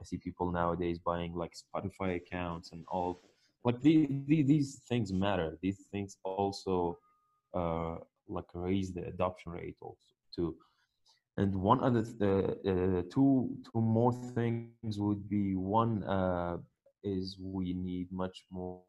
i 0.00 0.04
see 0.04 0.18
people 0.18 0.50
nowadays 0.52 0.98
buying 0.98 1.34
like 1.34 1.54
spotify 1.64 2.16
accounts 2.16 2.72
and 2.72 2.84
all 2.88 3.20
like 3.64 3.80
the, 3.80 4.08
the, 4.26 4.42
these 4.42 4.80
things 4.88 5.12
matter. 5.12 5.58
These 5.62 5.86
things 5.92 6.16
also 6.24 6.98
uh, 7.54 7.96
like 8.28 8.50
raise 8.54 8.92
the 8.92 9.04
adoption 9.06 9.52
rate 9.52 9.76
also 9.80 9.98
too 10.34 10.56
and 11.36 11.54
one 11.54 11.80
other 11.82 12.04
uh, 12.20 12.70
uh, 12.70 13.02
two 13.10 13.56
two 13.64 13.80
more 13.80 14.12
things 14.34 14.98
would 14.98 15.28
be 15.28 15.54
one 15.54 16.04
uh, 16.04 16.58
is 17.02 17.38
we 17.40 17.72
need 17.72 18.08
much 18.12 18.44
more 18.50 18.82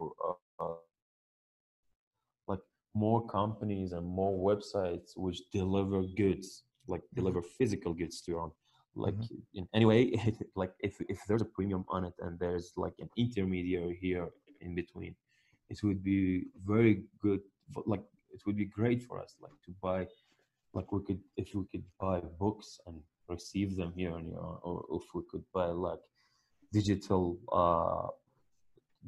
like 2.47 2.59
more 2.93 3.25
companies 3.27 3.93
and 3.93 4.05
more 4.05 4.37
websites 4.55 5.11
which 5.15 5.39
deliver 5.51 6.03
goods 6.17 6.63
like 6.87 7.01
mm-hmm. 7.01 7.21
deliver 7.21 7.41
physical 7.41 7.93
goods 7.93 8.21
to 8.21 8.31
your 8.31 8.41
own 8.41 8.51
like 8.95 9.15
mm-hmm. 9.15 9.59
in 9.59 9.67
any 9.73 9.85
way 9.85 10.11
like 10.55 10.73
if 10.79 10.99
if 11.09 11.19
there's 11.27 11.41
a 11.41 11.53
premium 11.55 11.85
on 11.89 12.03
it 12.03 12.13
and 12.19 12.37
there's 12.39 12.73
like 12.75 12.93
an 12.99 13.09
intermediary 13.17 13.97
here 14.01 14.29
in 14.61 14.75
between 14.75 15.15
it 15.69 15.81
would 15.81 16.03
be 16.03 16.45
very 16.65 17.03
good 17.21 17.39
like 17.85 18.03
it 18.31 18.41
would 18.45 18.57
be 18.57 18.65
great 18.65 19.01
for 19.01 19.21
us 19.21 19.35
like 19.41 19.51
to 19.65 19.71
buy 19.81 20.05
like 20.73 20.91
we 20.91 20.99
could 21.05 21.21
if 21.37 21.53
we 21.55 21.63
could 21.71 21.83
buy 21.99 22.19
books 22.39 22.79
and 22.87 22.99
receive 23.29 23.75
them 23.75 23.93
here 23.95 24.17
in 24.17 24.31
Iran, 24.33 24.57
or 24.63 24.85
if 24.91 25.03
we 25.13 25.21
could 25.29 25.43
buy 25.53 25.67
like 25.67 25.99
digital 26.71 27.37
uh, 27.51 28.07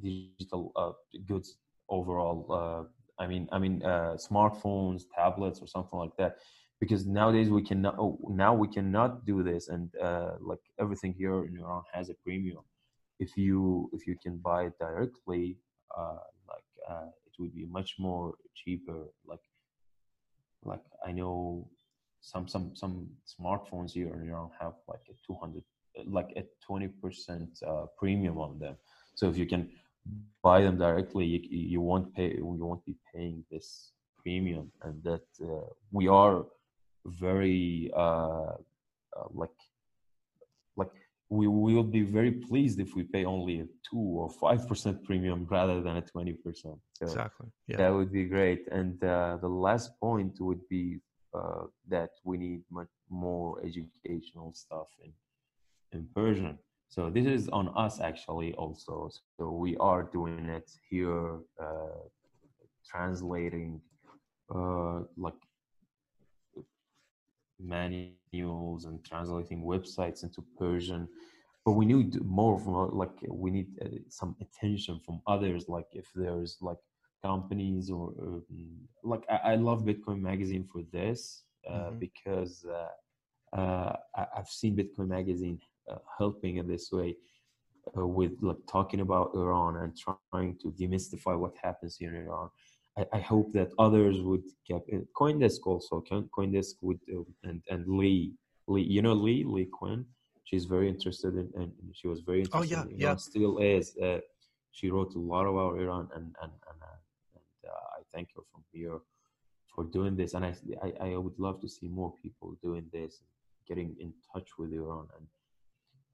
digital 0.02 0.72
uh, 0.76 0.92
goods 1.26 1.58
overall. 1.90 2.46
Uh, 2.52 3.24
I 3.24 3.28
mean, 3.28 3.48
I 3.52 3.60
mean, 3.60 3.82
uh, 3.84 4.18
smartphones, 4.18 5.04
tablets, 5.16 5.62
or 5.62 5.68
something 5.68 5.98
like 5.98 6.16
that. 6.18 6.38
Because 6.80 7.06
nowadays 7.06 7.50
we 7.50 7.64
cannot. 7.64 7.96
Oh, 7.98 8.20
now 8.30 8.54
we 8.54 8.68
cannot 8.68 9.26
do 9.26 9.44
this, 9.44 9.70
and 9.70 9.90
uh, 10.02 10.32
like 10.42 10.60
everything 10.80 11.14
here 11.18 11.46
in 11.46 11.58
Iran 11.58 11.84
has 11.94 12.10
a 12.10 12.14
premium. 12.16 12.64
If 13.20 13.38
you 13.38 13.90
if 13.94 14.06
you 14.06 14.18
can 14.22 14.38
buy 14.38 14.66
it 14.66 14.74
directly, 14.78 15.58
uh, 15.98 16.20
like 16.50 16.70
uh, 16.90 17.08
it 17.26 17.34
would 17.40 17.56
be 17.56 17.66
much 17.66 17.96
more 17.98 18.34
cheaper. 18.54 19.06
Like 19.26 19.40
like 20.66 20.84
I 21.06 21.12
know 21.12 21.68
some 22.22 22.48
some 22.48 22.76
some 22.76 23.08
smartphones 23.34 23.92
here 23.92 24.08
Iran 24.08 24.50
have 24.60 24.74
like 24.88 25.06
a 25.10 25.16
200 25.26 25.64
like 26.08 26.32
a 26.36 26.44
20% 26.70 27.64
uh, 27.64 27.86
premium 27.98 28.38
on 28.38 28.60
them. 28.60 28.76
So 29.16 29.30
if 29.30 29.38
you 29.38 29.46
can 29.46 29.70
buy 30.44 30.62
them 30.62 30.78
directly, 30.78 31.26
you, 31.26 31.40
you 31.50 31.82
won't 31.82 32.14
pay 32.14 32.36
you 32.36 32.46
won't 32.46 32.86
be 32.86 32.96
paying 33.14 33.46
this 33.52 33.92
premium, 34.22 34.72
and 34.84 35.02
that 35.04 35.28
uh, 35.42 35.68
we 35.92 36.08
are 36.08 36.46
very 37.06 37.92
uh, 37.96 38.56
uh 39.18 39.28
like 39.34 39.60
we 41.30 41.48
will 41.48 41.84
be 41.84 42.04
very 42.04 42.32
pleased 42.32 42.80
if 42.80 42.96
we 42.96 43.04
pay 43.04 43.26
only 43.26 43.60
a 43.62 43.66
two 43.90 43.98
or 44.22 44.30
five 44.30 44.68
percent 44.68 45.04
premium 45.04 45.48
rather 45.50 45.82
than 45.82 45.98
a 45.98 46.02
twenty 46.02 46.34
percent. 46.34 46.78
So 46.94 47.06
exactly. 47.06 47.48
Yeah. 47.68 47.78
That 47.78 47.94
would 47.94 48.12
be 48.12 48.26
great. 48.26 48.68
And 48.72 49.04
uh, 49.04 49.38
the 49.42 49.48
last 49.48 50.00
point 50.00 50.34
would 50.40 50.62
be 50.70 51.00
uh, 51.34 51.64
that 51.90 52.12
we 52.24 52.38
need 52.38 52.62
much 52.70 52.90
more 53.10 53.60
educational 53.64 54.54
stuff 54.54 54.88
in 55.04 55.12
in 55.92 56.08
Persian. 56.16 56.58
So 56.90 57.10
this 57.10 57.26
is 57.26 57.50
on 57.50 57.70
us 57.76 58.00
actually 58.00 58.54
also. 58.54 59.10
So 59.38 59.50
we 59.50 59.76
are 59.78 60.04
doing 60.04 60.46
it 60.46 60.70
here, 60.90 61.40
uh, 61.60 62.02
translating 62.90 63.82
uh, 64.54 65.00
like 65.18 65.34
manuals 68.36 68.86
and 68.86 69.04
translating 69.04 69.64
websites 69.64 70.24
into 70.24 70.44
Persian. 70.58 71.08
But 71.66 71.74
we 71.74 71.86
need 71.86 72.24
more 72.24 72.60
from 72.60 72.76
uh, 72.76 72.88
like 72.88 73.18
we 73.28 73.50
need 73.52 73.68
uh, 73.82 73.88
some 74.10 74.36
attention 74.42 75.00
from 75.06 75.22
others. 75.26 75.68
Like 75.68 75.88
if 75.94 76.08
there's 76.14 76.58
like 76.62 76.78
companies 77.24 77.90
or 77.90 78.14
um, 78.22 78.44
like 79.04 79.24
I, 79.30 79.54
I, 79.54 79.56
love 79.56 79.84
Bitcoin 79.84 80.22
Magazine 80.22 80.68
for 80.72 80.84
this 80.92 81.44
uh, 81.68 81.74
mm-hmm. 81.74 82.00
because 82.00 82.66
uh, 82.70 83.60
uh, 83.60 83.96
I, 84.16 84.26
have 84.36 84.48
seen 84.48 84.76
Bitcoin 84.76 85.08
Magazine 85.08 85.60
uh, 85.92 85.98
helping 86.18 86.58
in 86.58 86.68
this 86.68 86.92
way. 86.92 87.16
with 87.96 88.34
like 88.42 88.64
talking 88.76 89.02
about 89.08 89.34
Iran 89.34 89.74
and 89.82 89.92
trying 90.06 90.54
to 90.62 90.68
demystify 90.80 91.34
what 91.44 91.54
happens 91.68 91.98
here 92.00 92.14
in 92.14 92.22
Iran, 92.28 92.50
I, 92.98 93.06
I 93.14 93.20
hope 93.20 93.52
that 93.54 93.70
others 93.78 94.22
would 94.22 94.44
get 94.68 94.84
it. 94.88 95.08
CoinDesk 95.20 95.62
also. 95.66 96.04
CoinDesk 96.38 96.76
would 96.82 97.00
uh, 97.14 97.24
and 97.44 97.62
and 97.70 97.88
Leigh 97.88 98.32
Leigh. 98.68 98.84
You 98.84 99.02
know 99.02 99.14
Leigh 99.14 99.44
Leigh 99.44 99.70
Cuen. 99.78 100.06
She's 100.44 100.66
very 100.66 100.88
interested 100.88 101.34
in 101.36 101.50
and 101.56 101.72
she 101.94 102.08
was 102.08 102.22
very 102.22 102.42
interested. 102.42 102.78
Oh 102.78 102.84
yeah, 102.84 102.92
in 102.92 103.00
yeah. 103.00 103.16
Still 103.16 103.58
is. 103.60 103.96
Uh, 103.98 104.20
she 104.72 104.90
wrote 104.90 105.14
a 105.16 105.20
lot 105.20 105.46
about 105.46 105.80
Iran 105.80 106.10
and 106.16 106.36
and 106.42 106.52
and, 106.70 106.80
uh, 106.82 107.00
and 107.36 107.72
uh, 107.72 108.00
I 108.00 108.02
thank 108.14 108.30
her 108.36 108.44
from 108.52 108.64
here 108.72 109.00
for 109.74 109.84
doing 109.86 110.16
this. 110.16 110.34
And 110.34 110.46
I, 110.46 110.54
I 110.84 110.90
I 111.08 111.18
would 111.18 111.38
love 111.40 111.62
to 111.62 111.70
see 111.70 111.88
more 111.88 112.14
people 112.22 112.56
doing 112.62 112.86
this, 112.94 113.22
getting 113.68 113.96
in 114.00 114.14
touch 114.32 114.50
with 114.58 114.72
Iran 114.74 115.08
and 115.18 115.28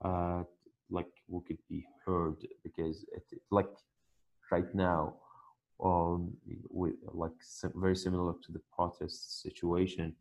uh 0.04 0.44
like 0.90 1.12
we 1.28 1.40
could 1.48 1.60
be 1.70 1.86
heard 2.06 2.36
because 2.64 3.06
it 3.14 3.24
like 3.52 3.70
right 4.52 4.74
now 4.76 5.14
um, 5.84 6.32
with 6.70 6.94
like 7.14 7.32
very 7.76 7.96
similar 7.96 8.34
to 8.44 8.52
the 8.52 8.62
protest 8.76 9.42
situation 9.42 10.16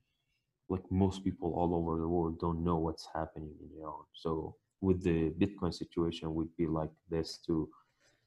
like 0.70 0.82
most 0.90 1.24
people 1.24 1.52
all 1.54 1.74
over 1.74 2.00
the 2.00 2.08
world 2.08 2.38
don't 2.38 2.64
know 2.64 2.76
what's 2.76 3.06
happening 3.12 3.52
in 3.60 3.82
Iran. 3.82 4.04
So 4.14 4.54
with 4.80 5.02
the 5.02 5.30
Bitcoin 5.30 5.74
situation, 5.74 6.34
would 6.34 6.56
be 6.56 6.66
like 6.66 6.92
this 7.10 7.38
too, 7.44 7.68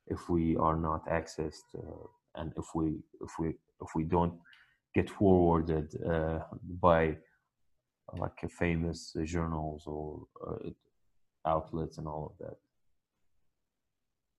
if 0.08 0.30
we 0.30 0.58
are 0.58 0.78
not 0.78 1.08
accessed 1.08 1.70
uh, 1.78 2.06
and 2.36 2.52
if 2.58 2.66
we 2.76 3.00
if 3.22 3.32
we 3.40 3.48
if 3.82 3.90
we 3.96 4.04
don't 4.04 4.34
get 4.94 5.10
forwarded 5.10 5.88
uh, 6.06 6.40
by 6.82 7.16
like 8.18 8.40
famous 8.52 9.16
journals 9.24 9.84
or 9.88 10.24
uh, 10.46 10.70
outlets 11.48 11.98
and 11.98 12.08
all 12.08 12.26
of 12.32 12.46
that. 12.46 12.58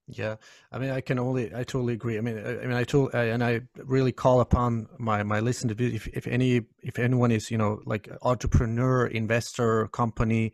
Yeah, 0.07 0.35
I 0.71 0.77
mean, 0.77 0.91
I 0.91 1.01
can 1.01 1.17
only, 1.17 1.53
I 1.53 1.63
totally 1.63 1.93
agree. 1.93 2.19
I 2.19 2.21
mean, 2.21 2.37
I, 2.37 2.61
I 2.61 2.67
mean, 2.67 2.77
I 2.77 2.83
told, 2.83 3.15
I, 3.15 3.23
and 3.25 3.43
I 3.43 3.61
really 3.75 4.11
call 4.11 4.39
upon 4.39 4.87
my 4.99 5.23
my 5.23 5.39
listeners 5.39 5.77
if 5.79 6.07
if 6.09 6.27
any 6.27 6.61
if 6.83 6.99
anyone 6.99 7.31
is 7.31 7.49
you 7.49 7.57
know 7.57 7.81
like 7.85 8.07
entrepreneur, 8.21 9.07
investor, 9.07 9.87
company, 9.87 10.53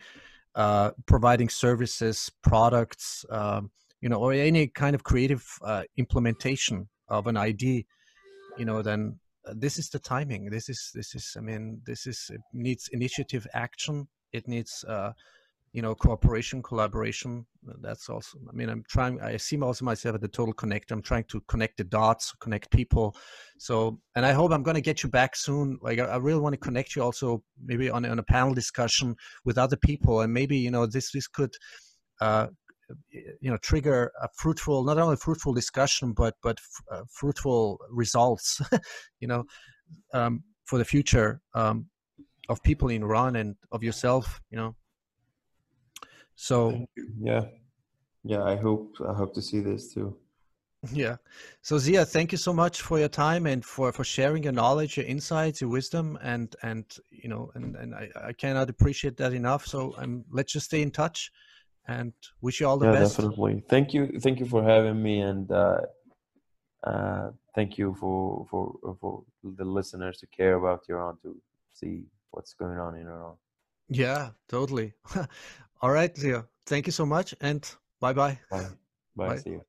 uh, 0.56 0.92
providing 1.06 1.50
services, 1.50 2.32
products, 2.42 3.26
um, 3.30 3.72
you 4.00 4.08
know, 4.08 4.18
or 4.18 4.32
any 4.32 4.68
kind 4.68 4.96
of 4.96 5.04
creative 5.04 5.46
uh, 5.66 5.84
implementation 5.98 6.88
of 7.10 7.28
an 7.28 7.36
idea, 7.36 7.84
you 8.58 8.64
know, 8.64 8.82
then 8.82 9.20
uh, 9.46 9.54
this 9.56 9.78
is 9.78 9.90
the 9.90 10.00
timing. 10.00 10.50
This 10.50 10.70
is 10.70 10.92
this 10.94 11.14
is. 11.14 11.36
I 11.38 11.42
mean, 11.42 11.82
this 11.86 12.08
is 12.08 12.32
it 12.34 12.42
needs 12.54 12.90
initiative, 12.94 13.46
action. 13.54 14.08
It 14.32 14.48
needs. 14.48 14.86
Uh, 14.88 15.12
you 15.74 15.82
know 15.82 15.96
cooperation 15.96 16.62
collaboration 16.62 17.46
that's 17.80 18.10
also 18.10 18.38
i 18.50 18.54
mean 18.54 18.70
i'm 18.70 18.84
trying 18.90 19.22
i 19.22 19.38
see 19.38 19.60
also 19.62 19.86
myself 19.86 20.16
as 20.16 20.22
the 20.22 20.28
total 20.28 20.54
connector. 20.54 20.92
I'm 20.92 21.02
trying 21.02 21.24
to 21.26 21.40
connect 21.48 21.78
the 21.78 21.86
dots 21.86 22.34
connect 22.42 22.72
people. 22.72 23.16
So 23.58 24.00
and 24.16 24.26
i 24.26 24.34
hope 24.34 24.52
i'm 24.52 24.64
going 24.64 24.76
to 24.76 24.82
get 24.82 25.04
you 25.04 25.10
back 25.10 25.36
soon. 25.36 25.78
Like 25.82 26.00
i, 26.00 26.04
I 26.04 26.18
really 26.18 26.42
want 26.42 26.54
to 26.54 26.60
connect 26.60 26.96
you 26.96 27.04
also 27.04 27.44
maybe 27.64 27.90
on, 27.90 28.06
on 28.06 28.20
a 28.20 28.24
panel 28.24 28.54
discussion 28.54 29.16
with 29.46 29.58
other 29.58 29.78
people. 29.78 30.22
And 30.22 30.34
maybe 30.34 30.58
you 30.58 30.72
know 30.72 30.86
this 30.86 31.12
this 31.12 31.28
could 31.28 31.54
uh, 32.20 32.48
you 33.12 33.50
know 33.50 33.58
trigger 33.58 34.12
a 34.22 34.28
fruitful 34.36 34.84
not 34.84 34.98
only 34.98 35.16
fruitful 35.16 35.54
discussion 35.54 36.14
but 36.14 36.36
but 36.44 36.58
uh, 36.92 37.02
fruitful 37.10 37.80
results 37.90 38.62
you 39.20 39.28
know 39.28 39.44
um, 40.14 40.44
for 40.66 40.78
the 40.78 40.86
future 40.86 41.42
um, 41.54 41.86
of 42.50 42.62
people 42.64 42.90
in 42.90 43.04
iran 43.04 43.38
and 43.38 43.56
of 43.72 43.84
yourself 43.84 44.42
you 44.50 44.58
know 44.58 44.76
so 46.42 46.88
yeah, 47.22 47.46
yeah. 48.24 48.44
I 48.44 48.56
hope 48.56 48.96
I 49.08 49.14
hope 49.14 49.36
to 49.36 49.44
see 49.44 49.60
this 49.60 49.94
too. 49.94 50.18
Yeah. 50.92 51.18
So 51.62 51.76
Ziya, 51.76 52.08
thank 52.08 52.32
you 52.32 52.40
so 52.40 52.52
much 52.52 52.82
for 52.82 52.98
your 52.98 53.10
time 53.10 53.46
and 53.46 53.64
for 53.64 53.92
for 53.92 54.04
sharing 54.04 54.42
your 54.42 54.54
knowledge, 54.54 54.98
your 54.98 55.06
insights, 55.06 55.62
your 55.62 55.70
wisdom, 55.70 56.18
and 56.24 56.56
and 56.64 56.86
you 57.12 57.30
know, 57.30 57.52
and 57.54 57.76
and 57.76 57.94
I, 57.94 58.10
I 58.30 58.34
cannot 58.34 58.72
appreciate 58.72 59.18
that 59.18 59.34
enough. 59.34 59.68
So 59.68 59.94
um, 60.00 60.26
let's 60.32 60.52
just 60.54 60.66
stay 60.66 60.82
in 60.82 60.90
touch, 60.90 61.32
and 61.88 62.12
wish 62.42 62.60
you 62.60 62.68
all 62.68 62.80
the 62.80 62.88
yeah, 62.88 62.94
best. 62.94 63.18
definitely. 63.18 63.64
Thank 63.70 63.94
you, 63.94 64.20
thank 64.20 64.40
you 64.40 64.48
for 64.48 64.64
having 64.64 65.00
me, 65.04 65.22
and 65.22 65.52
uh, 65.52 65.82
uh, 66.84 67.30
thank 67.54 67.78
you 67.78 67.94
for 68.00 68.48
for 68.50 68.74
for 69.00 69.24
the 69.44 69.66
listeners 69.78 70.18
to 70.22 70.28
care 70.36 70.56
about 70.56 70.90
Iran 70.90 71.18
to 71.22 71.40
see 71.72 72.06
what's 72.32 72.56
going 72.56 72.80
on 72.80 72.96
in 72.96 73.06
Iran. 73.06 73.36
Yeah, 73.90 74.32
totally. 74.50 74.94
All 75.84 75.90
right, 75.90 76.16
Leo. 76.20 76.46
Thank 76.68 76.86
you 76.86 76.92
so 76.92 77.08
much 77.08 77.34
and 77.42 77.68
bye-bye. 78.02 78.38
Bye. 78.52 78.68
Bye. 79.16 79.28
Bye. 79.28 79.38
See 79.38 79.50
you. 79.50 79.66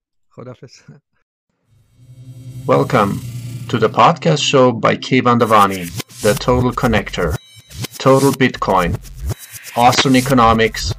Welcome 2.66 3.18
to 3.70 3.78
the 3.78 3.88
podcast 3.88 4.42
show 4.42 4.72
by 4.72 4.96
Keyvan 4.96 5.40
Davani, 5.40 5.90
the 6.20 6.34
Total 6.34 6.70
Connector, 6.70 7.34
Total 7.96 8.30
Bitcoin, 8.30 8.98
Austrian 9.74 10.16
economics, 10.16 10.92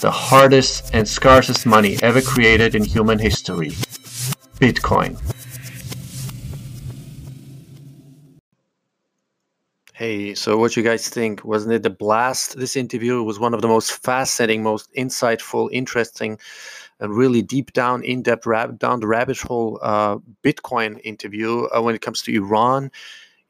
the 0.00 0.10
hardest 0.10 0.94
and 0.94 1.06
scarcest 1.06 1.66
money 1.66 1.98
ever 2.02 2.22
created 2.22 2.74
in 2.74 2.82
human 2.82 3.18
history, 3.18 3.72
Bitcoin. 4.58 5.20
Hey, 9.94 10.34
so 10.34 10.56
what 10.58 10.76
you 10.76 10.82
guys 10.82 11.08
think? 11.08 11.44
Wasn't 11.44 11.72
it 11.72 11.86
a 11.86 11.90
blast? 11.90 12.58
This 12.58 12.74
interview 12.74 13.22
was 13.22 13.38
one 13.38 13.54
of 13.54 13.62
the 13.62 13.68
most 13.68 13.92
fascinating, 13.92 14.64
most 14.64 14.92
insightful, 14.94 15.68
interesting, 15.70 16.36
and 16.98 17.14
really 17.14 17.42
deep 17.42 17.72
down, 17.74 18.02
in-depth, 18.02 18.44
rab- 18.44 18.80
down 18.80 18.98
the 18.98 19.06
rabbit 19.06 19.38
hole 19.38 19.78
uh, 19.82 20.16
Bitcoin 20.42 21.00
interview 21.04 21.66
uh, 21.66 21.80
when 21.80 21.94
it 21.94 22.00
comes 22.00 22.22
to 22.22 22.34
Iran. 22.34 22.90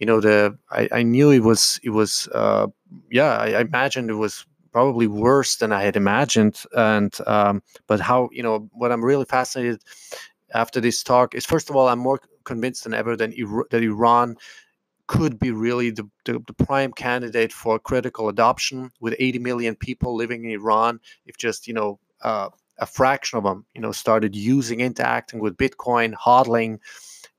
You 0.01 0.07
know, 0.07 0.21
the 0.21 0.59
I, 0.71 0.87
I 0.93 1.03
knew 1.03 1.31
it 1.31 1.39
was 1.39 1.81
it 1.83 1.91
was 1.91 2.29
uh, 2.35 2.67
yeah, 3.11 3.39
I, 3.39 3.53
I 3.53 3.61
imagined 3.63 4.11
it 4.11 4.15
was 4.15 4.45
probably 4.71 5.07
worse 5.07 5.57
than 5.57 5.73
I 5.73 5.83
had 5.83 5.97
imagined, 5.97 6.63
and 6.77 7.17
um, 7.27 7.63
but 7.87 8.01
how 8.01 8.29
you 8.33 8.43
know 8.43 8.69
what 8.73 8.93
I'm 8.93 9.03
really 9.03 9.25
fascinated 9.25 9.81
after 10.53 10.79
this 10.79 11.03
talk 11.03 11.35
is 11.35 11.47
first 11.47 11.71
of 11.71 11.77
all 11.77 11.89
I'm 11.89 12.01
more 12.01 12.21
convinced 12.45 12.85
than 12.85 12.93
ever 12.93 13.17
that, 13.17 13.31
that 13.71 13.83
Iran 13.83 14.37
could 15.07 15.39
be 15.39 15.51
really 15.51 15.91
the, 15.91 16.09
the, 16.25 16.43
the, 16.47 16.65
prime 16.65 16.93
candidate 16.93 17.53
for 17.53 17.79
critical 17.79 18.29
adoption 18.29 18.91
with 19.01 19.15
80 19.19 19.39
million 19.41 19.75
people 19.75 20.15
living 20.15 20.45
in 20.45 20.51
Iran. 20.51 21.01
If 21.27 21.37
just, 21.37 21.69
you 21.69 21.75
know, 21.75 21.99
uh, 22.23 22.49
a 22.79 22.87
fraction 22.87 23.39
of 23.39 23.45
them, 23.45 23.65
you 23.75 23.81
know, 23.81 23.93
started 23.93 24.35
using, 24.35 24.81
interacting 24.81 25.41
with 25.41 25.57
Bitcoin, 25.57 26.15
hodling, 26.15 26.79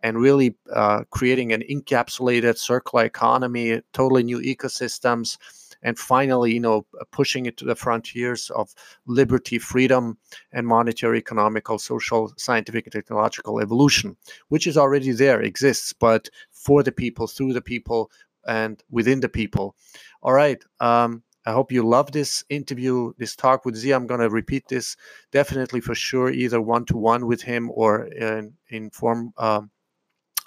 and 0.02 0.18
really 0.20 0.56
uh, 0.72 1.04
creating 1.10 1.52
an 1.52 1.64
encapsulated 1.70 2.58
circular 2.58 3.06
economy, 3.06 3.82
totally 3.94 4.24
new 4.24 4.40
ecosystems, 4.40 5.38
and 5.82 6.00
finally, 6.00 6.54
you 6.54 6.60
know, 6.60 6.86
pushing 7.12 7.46
it 7.46 7.58
to 7.58 7.66
the 7.66 7.76
frontiers 7.76 8.50
of 8.52 8.74
liberty, 9.06 9.60
freedom, 9.60 10.18
and 10.52 10.68
monetary, 10.68 11.20
economical, 11.20 11.78
social, 11.78 12.34
scientific, 12.38 12.86
and 12.86 12.94
technological 12.94 13.60
evolution, 13.60 14.18
which 14.50 14.68
is 14.68 14.78
already 14.78 15.12
there, 15.12 15.42
exists, 15.42 15.94
but 15.94 16.30
for 16.66 16.84
the 16.84 16.92
people, 16.92 17.28
through 17.28 17.54
the 17.54 17.62
people, 17.62 18.10
and 18.48 18.84
within 18.90 19.20
the 19.20 19.30
people. 19.30 19.76
All 20.22 20.34
right. 20.34 20.62
Um, 20.80 21.24
I 21.48 21.52
hope 21.52 21.72
you 21.72 21.88
love 21.88 22.12
this 22.12 22.44
interview, 22.50 23.14
this 23.20 23.36
talk 23.36 23.66
with 23.66 23.76
Z. 23.76 23.92
I'm 23.92 24.08
going 24.08 24.20
to 24.20 24.30
repeat 24.30 24.64
this 24.68 24.98
definitely 25.32 25.80
for 25.80 25.94
sure, 25.94 26.32
either 26.32 26.60
one 26.60 26.86
to 26.86 26.98
one 26.98 27.28
with 27.28 27.42
him 27.44 27.70
or 27.72 28.06
in, 28.06 28.54
in 28.70 28.90
form 28.90 29.32
um, 29.38 29.70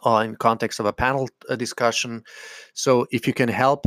uh, 0.04 0.22
in 0.24 0.34
context 0.36 0.80
of 0.80 0.86
a 0.86 0.92
panel 0.92 1.28
uh, 1.48 1.56
discussion. 1.56 2.24
So 2.74 3.06
if 3.12 3.26
you 3.28 3.32
can 3.32 3.48
help 3.48 3.86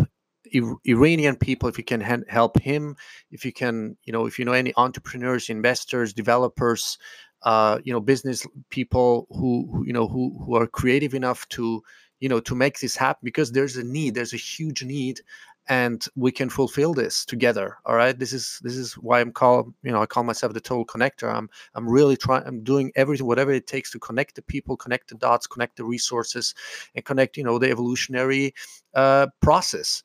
Iranian 0.86 1.36
people, 1.36 1.70
if 1.70 1.78
you 1.78 1.84
can 1.84 2.02
help 2.28 2.60
him, 2.60 2.96
if 3.30 3.46
you 3.46 3.54
can, 3.54 3.98
you 4.04 4.14
know, 4.14 4.26
if 4.26 4.40
you 4.40 4.46
know 4.46 4.54
any 4.54 4.74
entrepreneurs, 4.78 5.50
investors, 5.50 6.14
developers, 6.14 6.98
uh, 7.44 7.80
you 7.84 7.94
know, 7.94 8.00
business 8.00 8.46
people 8.70 9.28
who, 9.32 9.70
who, 9.72 9.86
you 9.86 9.94
know, 9.94 10.08
who 10.08 10.38
who 10.46 10.56
are 10.56 10.68
creative 10.68 11.14
enough 11.14 11.48
to, 11.50 11.82
you 12.22 12.30
know, 12.30 12.40
to 12.40 12.56
make 12.56 12.80
this 12.80 12.96
happen, 12.96 13.20
because 13.26 13.52
there's 13.52 13.76
a 13.76 13.84
need, 13.84 14.16
there's 14.16 14.34
a 14.34 14.38
huge 14.38 14.84
need, 14.84 15.20
and 15.68 16.06
we 16.16 16.32
can 16.32 16.50
fulfill 16.50 16.92
this 16.92 17.24
together 17.24 17.78
all 17.86 17.96
right 17.96 18.18
this 18.18 18.34
is 18.34 18.60
this 18.64 18.76
is 18.76 18.94
why 18.96 19.22
i'm 19.22 19.32
called 19.32 19.72
you 19.84 19.92
know 19.92 20.02
i 20.02 20.08
call 20.08 20.24
myself 20.24 20.54
the 20.54 20.60
total 20.60 20.84
connector 20.84 21.32
i'm 21.32 21.48
i'm 21.76 21.88
really 21.88 22.18
trying 22.18 22.42
i'm 22.48 22.64
doing 22.64 22.92
everything 22.96 23.28
whatever 23.28 23.52
it 23.52 23.68
takes 23.68 23.92
to 23.92 24.00
connect 24.00 24.34
the 24.34 24.42
people 24.42 24.76
connect 24.76 25.10
the 25.10 25.16
dots 25.16 25.46
connect 25.46 25.78
the 25.78 25.84
resources 25.84 26.56
and 26.96 27.06
connect 27.06 27.38
you 27.38 27.44
know 27.44 27.60
the 27.60 27.70
evolutionary 27.70 28.56
uh, 28.96 29.28
process 29.40 30.02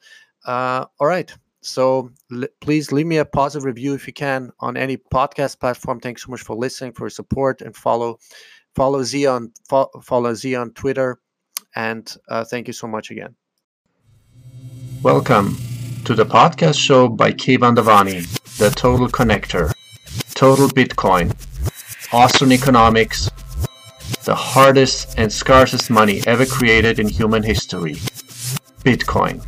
uh, 0.47 0.87
all 1.01 1.07
right. 1.07 1.33
So 1.61 2.11
l- 2.33 2.45
please 2.61 2.93
leave 2.93 3.07
me 3.07 3.19
a 3.19 3.25
positive 3.25 3.65
review 3.65 3.95
if 3.95 4.07
you 4.07 4.13
can 4.13 4.53
on 4.61 4.77
any 4.77 4.97
podcast 4.97 5.59
platform. 5.61 6.01
Thanks 6.01 6.25
so 6.25 6.31
much 6.31 6.43
for 6.43 6.57
listening, 6.57 6.93
for 6.93 7.11
support, 7.11 7.61
and 7.61 7.75
follow 7.77 8.19
follow 8.75 9.03
Z 9.03 9.27
on 9.27 9.53
fo- 9.69 9.91
follow 10.03 10.33
Z 10.35 10.55
on 10.55 10.71
Twitter. 10.73 11.19
And 11.77 12.13
uh, 12.29 12.45
thank 12.45 12.67
you 12.67 12.73
so 12.73 12.87
much 12.87 13.11
again. 13.11 13.37
Welcome 15.03 15.57
to 16.07 16.15
the 16.15 16.25
podcast 16.25 16.79
show 16.79 17.07
by 17.07 17.33
Keyvan 17.33 17.77
Davani, 17.77 18.27
the 18.57 18.71
Total 18.71 19.09
Connector, 19.09 19.73
Total 20.35 20.69
Bitcoin, 20.69 21.37
Austrian 22.13 22.53
economics, 22.53 23.31
the 24.25 24.35
hardest 24.35 25.19
and 25.19 25.31
scarcest 25.31 25.91
money 25.91 26.23
ever 26.27 26.47
created 26.47 26.99
in 26.99 27.09
human 27.09 27.43
history, 27.43 27.95
Bitcoin. 28.83 29.45